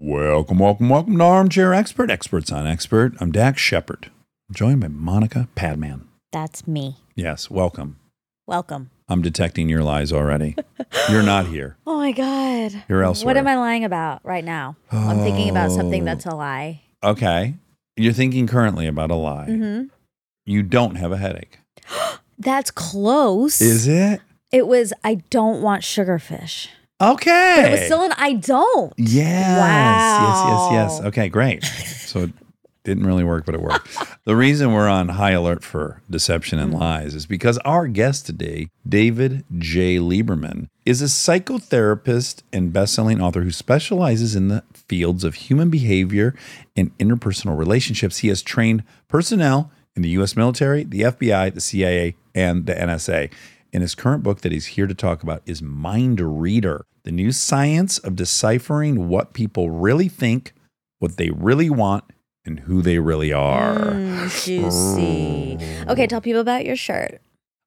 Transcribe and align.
Welcome, 0.00 0.58
welcome, 0.58 0.88
welcome 0.88 1.16
to 1.18 1.24
Armchair 1.24 1.72
Expert, 1.72 2.10
Experts 2.10 2.50
on 2.50 2.66
Expert. 2.66 3.12
I'm 3.20 3.30
Dax 3.32 3.60
Shepard, 3.60 4.10
joined 4.52 4.80
by 4.80 4.88
Monica 4.88 5.48
Padman. 5.54 6.08
That's 6.32 6.66
me. 6.66 6.96
Yes, 7.14 7.48
welcome. 7.48 7.98
Welcome. 8.46 8.90
I'm 9.08 9.22
detecting 9.22 9.68
your 9.68 9.82
lies 9.84 10.12
already. 10.12 10.56
You're 11.10 11.22
not 11.22 11.46
here. 11.46 11.76
Oh 11.86 11.98
my 11.98 12.12
God. 12.12 12.82
You're 12.88 13.02
elsewhere. 13.02 13.30
What 13.30 13.36
am 13.38 13.46
I 13.46 13.56
lying 13.56 13.82
about 13.84 14.20
right 14.24 14.44
now? 14.44 14.76
I'm 14.92 15.20
thinking 15.20 15.48
about 15.48 15.70
something 15.70 16.02
Oh. 16.02 16.04
that's 16.04 16.26
a 16.26 16.34
lie. 16.34 16.82
Okay. 17.02 17.54
You're 17.96 18.12
thinking 18.12 18.46
currently 18.46 18.86
about 18.86 19.10
a 19.10 19.14
lie. 19.14 19.46
hmm 19.46 19.82
You 20.44 20.62
don't 20.62 20.96
have 20.96 21.12
a 21.12 21.16
headache. 21.16 21.60
That's 22.38 22.70
close. 22.70 23.60
Is 23.62 23.86
it? 23.86 24.20
it 24.52 24.66
was, 24.66 24.92
I 25.02 25.14
don't 25.30 25.62
want 25.62 25.82
sugarfish. 25.82 26.68
Okay. 27.12 27.54
But 27.56 27.66
it 27.66 27.70
was 27.72 27.84
still 27.84 28.02
an 28.02 28.12
I 28.16 28.34
don't. 28.34 28.92
Yes. 28.96 29.60
Wow. 29.60 30.70
yes, 30.70 30.72
yes, 30.72 30.98
yes. 31.00 31.06
Okay, 31.08 31.28
great. 31.28 31.64
So 31.64 32.20
it 32.20 32.30
didn't 32.84 33.06
really 33.06 33.24
work, 33.24 33.46
but 33.46 33.54
it 33.54 33.60
worked. 33.60 33.88
the 34.24 34.36
reason 34.36 34.72
we're 34.72 34.88
on 34.88 35.08
high 35.08 35.32
alert 35.32 35.64
for 35.64 36.02
deception 36.08 36.58
and 36.58 36.72
mm. 36.72 36.78
lies 36.78 37.14
is 37.14 37.26
because 37.26 37.58
our 37.58 37.88
guest 37.88 38.26
today, 38.26 38.68
David 38.86 39.44
J. 39.58 39.96
Lieberman, 39.96 40.68
is 40.84 41.00
a 41.00 41.06
psychotherapist 41.06 42.42
and 42.52 42.72
best-selling 42.72 43.20
author 43.20 43.42
who 43.42 43.50
specializes 43.50 44.36
in 44.36 44.48
the 44.48 44.62
fields 44.72 45.24
of 45.24 45.34
human 45.34 45.70
behavior 45.70 46.34
and 46.76 46.96
interpersonal 46.98 47.58
relationships. 47.58 48.18
He 48.18 48.28
has 48.28 48.42
trained 48.42 48.84
personnel 49.08 49.72
in 49.96 50.02
the 50.02 50.10
US 50.10 50.36
military, 50.36 50.84
the 50.84 51.02
FBI, 51.02 51.54
the 51.54 51.60
CIA, 51.60 52.16
and 52.34 52.66
the 52.66 52.74
NSA. 52.74 53.32
And 53.72 53.82
his 53.82 53.94
current 53.94 54.22
book 54.22 54.42
that 54.42 54.52
he's 54.52 54.66
here 54.66 54.86
to 54.86 54.94
talk 54.94 55.22
about 55.22 55.42
is 55.46 55.62
Mind 55.62 56.20
Reader 56.20 56.84
The 57.04 57.12
New 57.12 57.32
Science 57.32 57.98
of 57.98 58.16
Deciphering 58.16 59.08
What 59.08 59.34
People 59.34 59.68
Really 59.68 60.08
Think, 60.08 60.54
What 61.00 61.18
They 61.18 61.28
Really 61.28 61.68
Want, 61.68 62.04
and 62.46 62.60
Who 62.60 62.80
They 62.80 62.98
Really 62.98 63.30
Are. 63.30 63.90
Mm, 63.90 64.44
juicy. 64.44 65.58
Okay, 65.86 66.06
tell 66.06 66.22
people 66.22 66.40
about 66.40 66.64
your 66.64 66.76
shirt. 66.76 67.20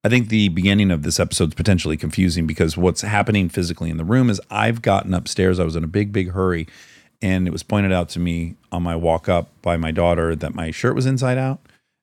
I 0.03 0.09
think 0.09 0.29
the 0.29 0.49
beginning 0.49 0.89
of 0.89 1.03
this 1.03 1.19
episode 1.19 1.49
is 1.49 1.53
potentially 1.53 1.97
confusing 1.97 2.47
because 2.47 2.77
what's 2.77 3.01
happening 3.01 3.47
physically 3.47 3.91
in 3.91 3.97
the 3.97 4.03
room 4.03 4.31
is 4.31 4.41
I've 4.49 4.81
gotten 4.81 5.13
upstairs. 5.13 5.59
I 5.59 5.65
was 5.65 5.75
in 5.75 5.83
a 5.83 5.87
big, 5.87 6.11
big 6.11 6.31
hurry. 6.31 6.65
And 7.21 7.47
it 7.47 7.51
was 7.51 7.61
pointed 7.61 7.91
out 7.91 8.09
to 8.09 8.19
me 8.19 8.55
on 8.71 8.81
my 8.81 8.95
walk 8.95 9.29
up 9.29 9.49
by 9.61 9.77
my 9.77 9.91
daughter 9.91 10.35
that 10.35 10.55
my 10.55 10.71
shirt 10.71 10.95
was 10.95 11.05
inside 11.05 11.37
out. 11.37 11.59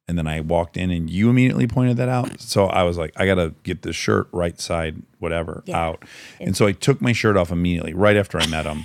And 0.06 0.18
then 0.18 0.26
I 0.26 0.40
walked 0.40 0.76
in 0.76 0.90
and 0.90 1.08
you 1.08 1.30
immediately 1.30 1.66
pointed 1.66 1.96
that 1.96 2.10
out. 2.10 2.38
So 2.40 2.66
I 2.66 2.82
was 2.82 2.98
like, 2.98 3.12
I 3.16 3.24
got 3.24 3.36
to 3.36 3.54
get 3.62 3.82
this 3.82 3.96
shirt 3.96 4.28
right 4.32 4.60
side, 4.60 5.02
whatever, 5.18 5.62
Yeah. 5.66 5.78
out. 5.82 6.04
And 6.40 6.54
so 6.56 6.66
I 6.66 6.72
took 6.72 7.00
my 7.00 7.12
shirt 7.12 7.36
off 7.38 7.50
immediately, 7.50 7.94
right 7.94 8.16
after 8.16 8.38
I 8.38 8.46
met 8.46 8.66
him, 8.66 8.84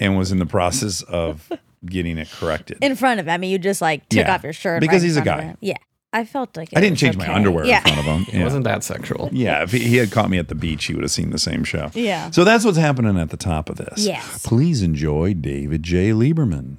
and 0.00 0.16
was 0.16 0.32
in 0.32 0.38
the 0.38 0.46
process 0.46 1.02
of 1.02 1.52
getting 1.84 2.16
it 2.16 2.30
corrected. 2.30 2.78
In 2.80 2.96
front 2.96 3.20
of 3.20 3.26
him. 3.26 3.32
I 3.34 3.36
mean, 3.36 3.50
you 3.50 3.58
just 3.58 3.82
like 3.82 4.08
took 4.08 4.20
Yeah, 4.26 4.34
off 4.34 4.42
your 4.42 4.54
shirt. 4.54 4.80
because 4.80 5.02
right 5.02 5.06
he's 5.08 5.16
a 5.18 5.22
guy. 5.22 5.54
Yeah. 5.60 5.76
I 6.10 6.24
felt 6.24 6.56
like 6.56 6.70
I 6.74 6.80
didn't 6.80 6.92
was 6.92 7.00
change 7.00 7.18
my 7.18 7.30
underwear 7.30 7.66
Yeah. 7.66 7.80
in 7.80 7.82
front 7.94 7.98
of 7.98 8.04
him. 8.06 8.26
It 8.40 8.42
wasn't 8.42 8.64
that 8.64 8.82
sexual. 8.82 9.28
Yeah, 9.30 9.62
if 9.64 9.72
he, 9.72 9.80
he 9.80 9.96
had 9.98 10.10
caught 10.10 10.30
me 10.30 10.38
at 10.38 10.48
the 10.48 10.54
beach, 10.54 10.86
he 10.86 10.94
would 10.94 11.02
have 11.02 11.10
seen 11.10 11.28
the 11.28 11.38
same 11.38 11.62
show. 11.64 11.90
Yeah. 11.92 12.30
So 12.30 12.44
that's 12.44 12.64
what's 12.64 12.78
happening 12.78 13.18
at 13.18 13.28
the 13.28 13.36
top 13.36 13.68
of 13.68 13.76
this. 13.76 14.06
Yes. 14.06 14.46
Please 14.46 14.82
enjoy 14.82 15.34
David 15.34 15.82
J. 15.82 16.12
Lieberman. 16.12 16.78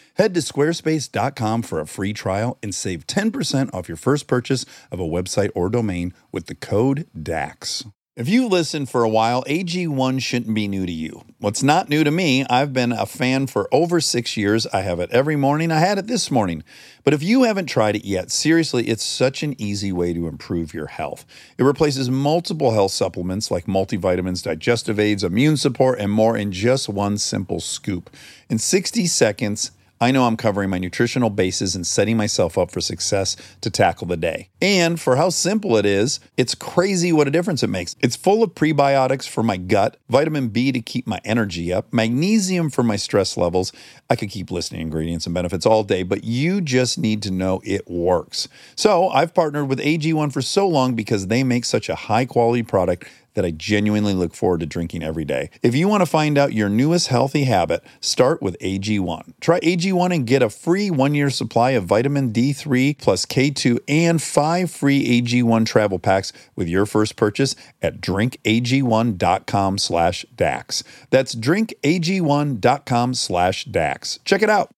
Head 0.15 0.33
to 0.33 0.41
squarespace.com 0.41 1.61
for 1.63 1.79
a 1.79 1.87
free 1.87 2.13
trial 2.13 2.57
and 2.61 2.75
save 2.75 3.07
10% 3.07 3.73
off 3.73 3.87
your 3.87 3.97
first 3.97 4.27
purchase 4.27 4.65
of 4.91 4.99
a 4.99 5.03
website 5.03 5.51
or 5.55 5.69
domain 5.69 6.13
with 6.31 6.47
the 6.47 6.55
code 6.55 7.07
DAX. 7.21 7.85
If 8.17 8.27
you 8.27 8.49
listen 8.49 8.85
for 8.85 9.05
a 9.05 9.09
while, 9.09 9.41
AG1 9.45 10.21
shouldn't 10.21 10.53
be 10.53 10.67
new 10.67 10.85
to 10.85 10.91
you. 10.91 11.23
What's 11.39 11.63
not 11.63 11.87
new 11.87 12.03
to 12.03 12.11
me, 12.11 12.45
I've 12.49 12.73
been 12.73 12.91
a 12.91 13.05
fan 13.05 13.47
for 13.47 13.73
over 13.73 14.01
six 14.01 14.35
years. 14.35 14.67
I 14.67 14.81
have 14.81 14.99
it 14.99 15.09
every 15.11 15.37
morning. 15.37 15.71
I 15.71 15.79
had 15.79 15.97
it 15.97 16.07
this 16.07 16.29
morning. 16.29 16.65
But 17.05 17.13
if 17.13 17.23
you 17.23 17.43
haven't 17.43 17.67
tried 17.67 17.95
it 17.95 18.03
yet, 18.03 18.29
seriously, 18.29 18.89
it's 18.89 19.03
such 19.03 19.43
an 19.43 19.55
easy 19.59 19.93
way 19.93 20.13
to 20.13 20.27
improve 20.27 20.73
your 20.73 20.87
health. 20.87 21.25
It 21.57 21.63
replaces 21.63 22.09
multiple 22.09 22.71
health 22.71 22.91
supplements 22.91 23.49
like 23.49 23.65
multivitamins, 23.65 24.43
digestive 24.43 24.99
aids, 24.99 25.23
immune 25.23 25.55
support, 25.55 25.97
and 25.97 26.11
more 26.11 26.35
in 26.35 26.51
just 26.51 26.89
one 26.89 27.17
simple 27.17 27.61
scoop. 27.61 28.09
In 28.49 28.59
60 28.59 29.07
seconds, 29.07 29.71
I 30.01 30.09
know 30.09 30.25
I'm 30.25 30.35
covering 30.35 30.71
my 30.71 30.79
nutritional 30.79 31.29
bases 31.29 31.75
and 31.75 31.85
setting 31.85 32.17
myself 32.17 32.57
up 32.57 32.71
for 32.71 32.81
success 32.81 33.37
to 33.61 33.69
tackle 33.69 34.07
the 34.07 34.17
day. 34.17 34.49
And 34.59 34.99
for 34.99 35.15
how 35.15 35.29
simple 35.29 35.77
it 35.77 35.85
is, 35.85 36.19
it's 36.37 36.55
crazy 36.55 37.13
what 37.13 37.27
a 37.27 37.31
difference 37.31 37.61
it 37.61 37.67
makes. 37.67 37.95
It's 37.99 38.15
full 38.15 38.41
of 38.41 38.55
prebiotics 38.55 39.29
for 39.29 39.43
my 39.43 39.57
gut, 39.57 39.97
vitamin 40.09 40.47
B 40.47 40.71
to 40.71 40.81
keep 40.81 41.05
my 41.05 41.21
energy 41.23 41.71
up, 41.71 41.93
magnesium 41.93 42.71
for 42.71 42.81
my 42.81 42.95
stress 42.95 43.37
levels. 43.37 43.71
I 44.09 44.15
could 44.15 44.31
keep 44.31 44.49
listing 44.49 44.81
ingredients 44.81 45.27
and 45.27 45.35
benefits 45.35 45.67
all 45.67 45.83
day, 45.83 46.01
but 46.01 46.23
you 46.23 46.61
just 46.61 46.97
need 46.97 47.21
to 47.21 47.31
know 47.31 47.61
it 47.63 47.87
works. 47.87 48.47
So 48.75 49.07
I've 49.09 49.35
partnered 49.35 49.69
with 49.69 49.79
AG1 49.79 50.33
for 50.33 50.41
so 50.41 50.67
long 50.67 50.95
because 50.95 51.27
they 51.27 51.43
make 51.43 51.63
such 51.63 51.89
a 51.89 51.95
high 51.95 52.25
quality 52.25 52.63
product 52.63 53.07
that 53.33 53.45
I 53.45 53.51
genuinely 53.51 54.13
look 54.13 54.33
forward 54.33 54.59
to 54.61 54.65
drinking 54.65 55.03
every 55.03 55.25
day. 55.25 55.49
If 55.61 55.75
you 55.75 55.87
want 55.87 56.01
to 56.01 56.05
find 56.05 56.37
out 56.37 56.53
your 56.53 56.69
newest 56.69 57.07
healthy 57.07 57.45
habit, 57.45 57.83
start 57.99 58.41
with 58.41 58.57
AG1. 58.59 59.33
Try 59.39 59.59
AG1 59.59 60.13
and 60.13 60.27
get 60.27 60.41
a 60.41 60.49
free 60.49 60.89
one 60.89 61.15
year 61.15 61.29
supply 61.29 61.71
of 61.71 61.85
vitamin 61.85 62.31
D3 62.31 62.97
plus 62.97 63.25
K2 63.25 63.79
and 63.87 64.21
five 64.21 64.69
free 64.71 65.21
AG1 65.21 65.65
travel 65.65 65.99
packs 65.99 66.33
with 66.55 66.67
your 66.67 66.85
first 66.85 67.15
purchase 67.15 67.55
at 67.81 68.01
drinkag1.com 68.01 69.77
slash 69.77 70.25
DAX. 70.35 70.83
That's 71.09 71.35
drinkag1.com 71.35 73.13
slash 73.13 73.65
DAX. 73.65 74.19
Check 74.25 74.41
it 74.41 74.49
out. 74.49 74.71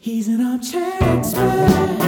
He's 0.00 0.28
an 0.28 0.40
armchair 0.40 0.96
expert. 1.00 2.07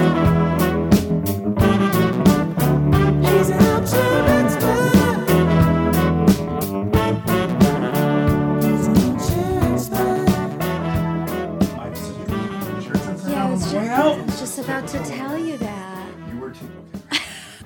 About 14.70 14.88
to 14.88 14.98
tell 15.00 15.36
you 15.36 15.58
that. 15.58 16.08
You 16.32 16.38
were 16.38 16.50
too. 16.50 16.68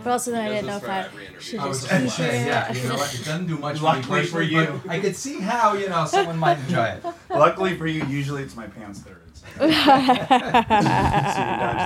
But 0.02 0.10
also 0.10 0.32
then 0.32 0.44
I 0.44 0.48
didn't 0.48 0.66
know 0.66 0.76
if 0.76 0.88
I 0.88 1.08
should 1.38 1.60
just 1.60 1.88
keep 1.88 1.98
it. 1.98 2.46
yeah, 2.46 2.70
you 2.70 2.88
know, 2.88 2.94
it 2.96 2.98
doesn't 3.24 3.46
do 3.46 3.56
much 3.56 3.80
Luckily 3.80 4.26
for 4.26 4.40
me 4.40 4.50
personally, 4.50 4.80
but 4.84 4.90
I 4.90 5.00
could 5.00 5.16
see 5.16 5.40
how, 5.40 5.72
you 5.72 5.88
know, 5.88 6.04
someone 6.04 6.36
might 6.36 6.58
enjoy 6.58 6.84
it. 6.84 7.04
Luckily 7.30 7.74
for 7.78 7.86
you, 7.86 8.04
usually 8.04 8.42
it's 8.42 8.54
my 8.54 8.66
pants 8.66 8.98
that 9.00 9.12
are 9.12 9.16
inside. 9.16 9.23
So 9.34 9.64
you 9.64 9.70
dodged 9.70 10.30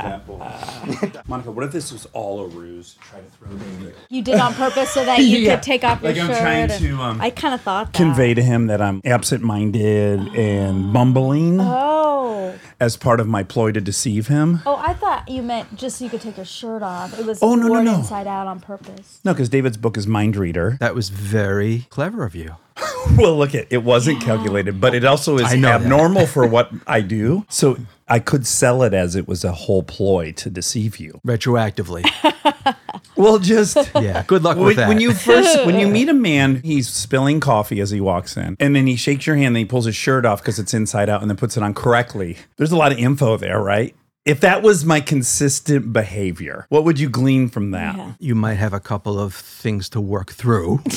that 0.05 0.27
bullet. 0.27 1.29
Monica, 1.29 1.51
what 1.51 1.65
if 1.65 1.73
this 1.73 1.93
was 1.93 2.07
all 2.13 2.41
a 2.41 2.47
ruse 2.49 2.97
try 3.01 3.21
to 3.21 3.27
throw 3.31 3.49
David? 3.57 3.95
You 4.09 4.23
did 4.23 4.37
on 4.37 4.55
purpose 4.55 4.91
so 4.91 5.05
that 5.05 5.19
you 5.21 5.39
Yeah. 5.39 5.55
could 5.57 5.63
take 5.63 5.85
off 5.85 6.03
your 6.03 6.13
Like 6.13 6.21
I'm 6.21 6.27
shirt. 6.29 6.39
trying 6.41 6.69
to 6.69 7.03
um, 7.03 7.21
I 7.21 7.31
kind 7.31 7.55
of 7.55 7.61
thought 7.61 7.93
that. 7.93 7.97
convey 7.99 8.35
to 8.35 8.43
him 8.43 8.67
that 8.69 8.81
I'm 8.81 9.01
absent-minded 9.05 10.35
and 10.37 10.93
bumbling 10.93 11.59
Oh. 11.61 12.55
as 12.81 12.97
part 12.97 13.21
of 13.21 13.27
my 13.27 13.43
ploy 13.43 13.73
to 13.73 13.81
deceive 13.81 14.29
him. 14.29 14.61
Oh, 14.67 14.77
I 14.77 14.93
thought 14.95 15.29
you 15.29 15.43
meant 15.43 15.77
just 15.77 15.99
so 15.99 16.05
you 16.05 16.11
could 16.11 16.21
take 16.21 16.37
your 16.37 16.47
shirt 16.47 16.83
off. 16.83 17.19
It 17.19 17.27
was 17.27 17.43
Oh, 17.43 17.55
no, 17.55 17.65
no, 17.65 17.69
worn 17.71 17.85
no. 17.85 17.95
inside 17.97 18.27
out 18.27 18.47
on 18.47 18.61
purpose. 18.61 19.21
No, 19.25 19.33
because 19.33 19.49
David's 19.49 19.77
book 19.77 19.97
is 19.97 20.07
Mind 20.07 20.37
Reader. 20.37 20.77
That 20.81 20.95
was 20.95 21.09
very 21.11 21.87
clever 21.91 22.25
of 22.25 22.35
you. 22.35 22.57
well, 23.17 23.37
look 23.37 23.55
it, 23.55 23.69
it 23.71 23.83
wasn't 23.83 24.21
calculated, 24.23 24.81
but 24.81 24.95
it 24.95 25.05
also 25.05 25.37
is 25.39 25.53
I 25.53 25.57
know 25.57 25.69
that. 25.69 25.83
abnormal 25.83 26.27
for 26.27 26.47
what 26.47 26.71
I 26.87 27.01
do. 27.01 27.45
So 27.49 27.79
I 28.09 28.19
could 28.19 28.47
sell 28.47 28.83
it 28.83 28.95
as 28.95 29.17
it 29.17 29.27
was 29.29 29.45
a 29.45 29.53
whole 29.53 29.83
ploy 29.83 30.33
to 30.33 30.51
deceive 30.51 30.99
you. 30.99 31.21
Retroactively. 31.27 32.05
Well, 33.17 33.41
just 33.41 33.77
Yeah. 33.97 34.23
Good 34.29 34.45
luck 34.45 34.57
when, 34.57 34.67
with 34.67 34.77
that. 34.77 34.89
when 34.89 35.01
you 35.01 35.13
first 35.13 35.67
when 35.67 35.77
you 35.81 35.89
meet 35.89 36.09
a 36.09 36.15
man, 36.15 36.61
he's 36.63 36.89
spilling 36.89 37.41
coffee 37.41 37.81
as 37.81 37.91
he 37.91 38.01
walks 38.01 38.37
in, 38.37 38.57
and 38.61 38.77
then 38.77 38.87
he 38.87 38.95
shakes 38.95 39.27
your 39.27 39.35
hand, 39.35 39.49
and 39.49 39.57
he 39.57 39.65
pulls 39.65 39.87
his 39.87 39.97
shirt 39.97 40.25
off 40.25 40.41
because 40.41 40.61
it's 40.61 40.73
inside 40.73 41.09
out, 41.09 41.21
and 41.21 41.29
then 41.29 41.37
puts 41.37 41.57
it 41.57 41.63
on 41.65 41.75
correctly. 41.75 42.37
There's 42.59 42.71
a 42.71 42.77
lot 42.77 42.93
of 42.93 42.99
info 42.99 43.37
there, 43.37 43.61
right? 43.61 43.95
If 44.29 44.41
that 44.41 44.63
was 44.63 44.85
my 44.85 45.01
consistent 45.01 45.91
behavior, 45.93 46.67
what 46.69 46.85
would 46.85 47.01
you 47.01 47.09
glean 47.09 47.49
from 47.49 47.71
that? 47.71 47.97
Yeah. 47.97 48.13
You 48.19 48.35
might 48.35 48.55
have 48.57 48.75
a 48.75 48.81
couple 48.81 49.19
of 49.19 49.33
things 49.35 49.89
to 49.91 50.01
work 50.01 50.33
through. 50.33 50.81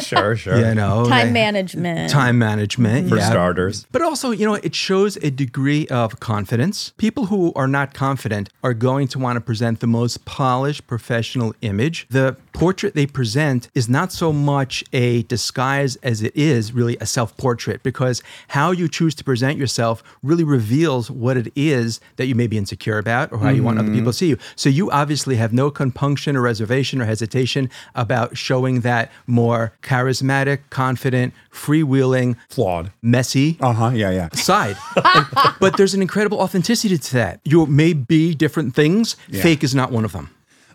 Sure, 0.00 0.36
sure. 0.36 0.58
You 0.58 0.74
know, 0.74 1.06
Time 1.08 1.28
they- 1.28 1.32
management. 1.32 2.10
time 2.10 2.38
management 2.38 3.08
For 3.08 3.16
yeah. 3.16 3.28
starters. 3.30 3.86
But 3.90 4.02
also, 4.02 4.30
you 4.30 4.44
know, 4.46 4.54
it 4.54 4.74
shows 4.74 5.16
a 5.16 5.30
degree 5.30 5.86
of 5.88 6.20
confidence. 6.20 6.92
People 6.98 7.26
who 7.26 7.52
are 7.56 7.66
not 7.66 7.94
confident 7.94 8.50
are 8.62 8.74
going 8.74 9.08
to 9.08 9.18
want 9.18 9.36
to 9.36 9.40
present 9.40 9.80
the 9.80 9.86
most 9.86 10.24
polished 10.26 10.86
professional 10.86 11.54
image. 11.62 12.06
The 12.10 12.36
portrait 12.56 12.94
they 12.94 13.06
present 13.06 13.68
is 13.74 13.86
not 13.86 14.10
so 14.10 14.32
much 14.32 14.82
a 14.94 15.22
disguise 15.24 15.96
as 15.96 16.22
it 16.22 16.34
is 16.34 16.72
really 16.72 16.96
a 17.02 17.06
self 17.06 17.36
portrait 17.36 17.82
because 17.82 18.22
how 18.48 18.70
you 18.70 18.88
choose 18.88 19.14
to 19.14 19.22
present 19.22 19.58
yourself 19.58 20.02
really 20.22 20.42
reveals 20.44 21.10
what 21.10 21.36
it 21.36 21.52
is 21.54 22.00
that 22.16 22.26
you 22.26 22.34
may 22.34 22.46
be 22.46 22.56
insecure 22.56 22.96
about 22.98 23.30
or 23.30 23.38
how 23.38 23.50
you 23.50 23.62
want 23.62 23.78
other 23.78 23.90
people 23.92 24.10
to 24.10 24.16
see 24.16 24.28
you. 24.28 24.38
So 24.56 24.70
you 24.70 24.90
obviously 24.90 25.36
have 25.36 25.52
no 25.52 25.70
compunction 25.70 26.34
or 26.34 26.40
reservation 26.40 27.00
or 27.02 27.04
hesitation 27.04 27.68
about 27.94 28.38
showing 28.38 28.80
that 28.80 29.12
more 29.26 29.72
charismatic, 29.82 30.60
confident, 30.70 31.34
freewheeling, 31.52 32.36
Flawed. 32.48 32.90
messy 33.02 33.58
Uh 33.60 33.72
huh. 33.74 33.90
Yeah, 33.94 34.10
yeah. 34.10 34.28
side. 34.32 34.76
And- 35.04 35.26
but 35.60 35.76
there's 35.76 35.92
an 35.94 36.00
incredible 36.02 36.40
authenticity 36.40 36.96
to 36.96 37.12
that. 37.14 37.40
You 37.44 37.66
may 37.66 37.92
be 37.92 38.34
different 38.34 38.74
things. 38.74 39.14
Fake 39.30 39.62
is 39.62 39.74
not 39.74 39.92
one 39.92 40.04
of 40.04 40.12
them. 40.12 40.30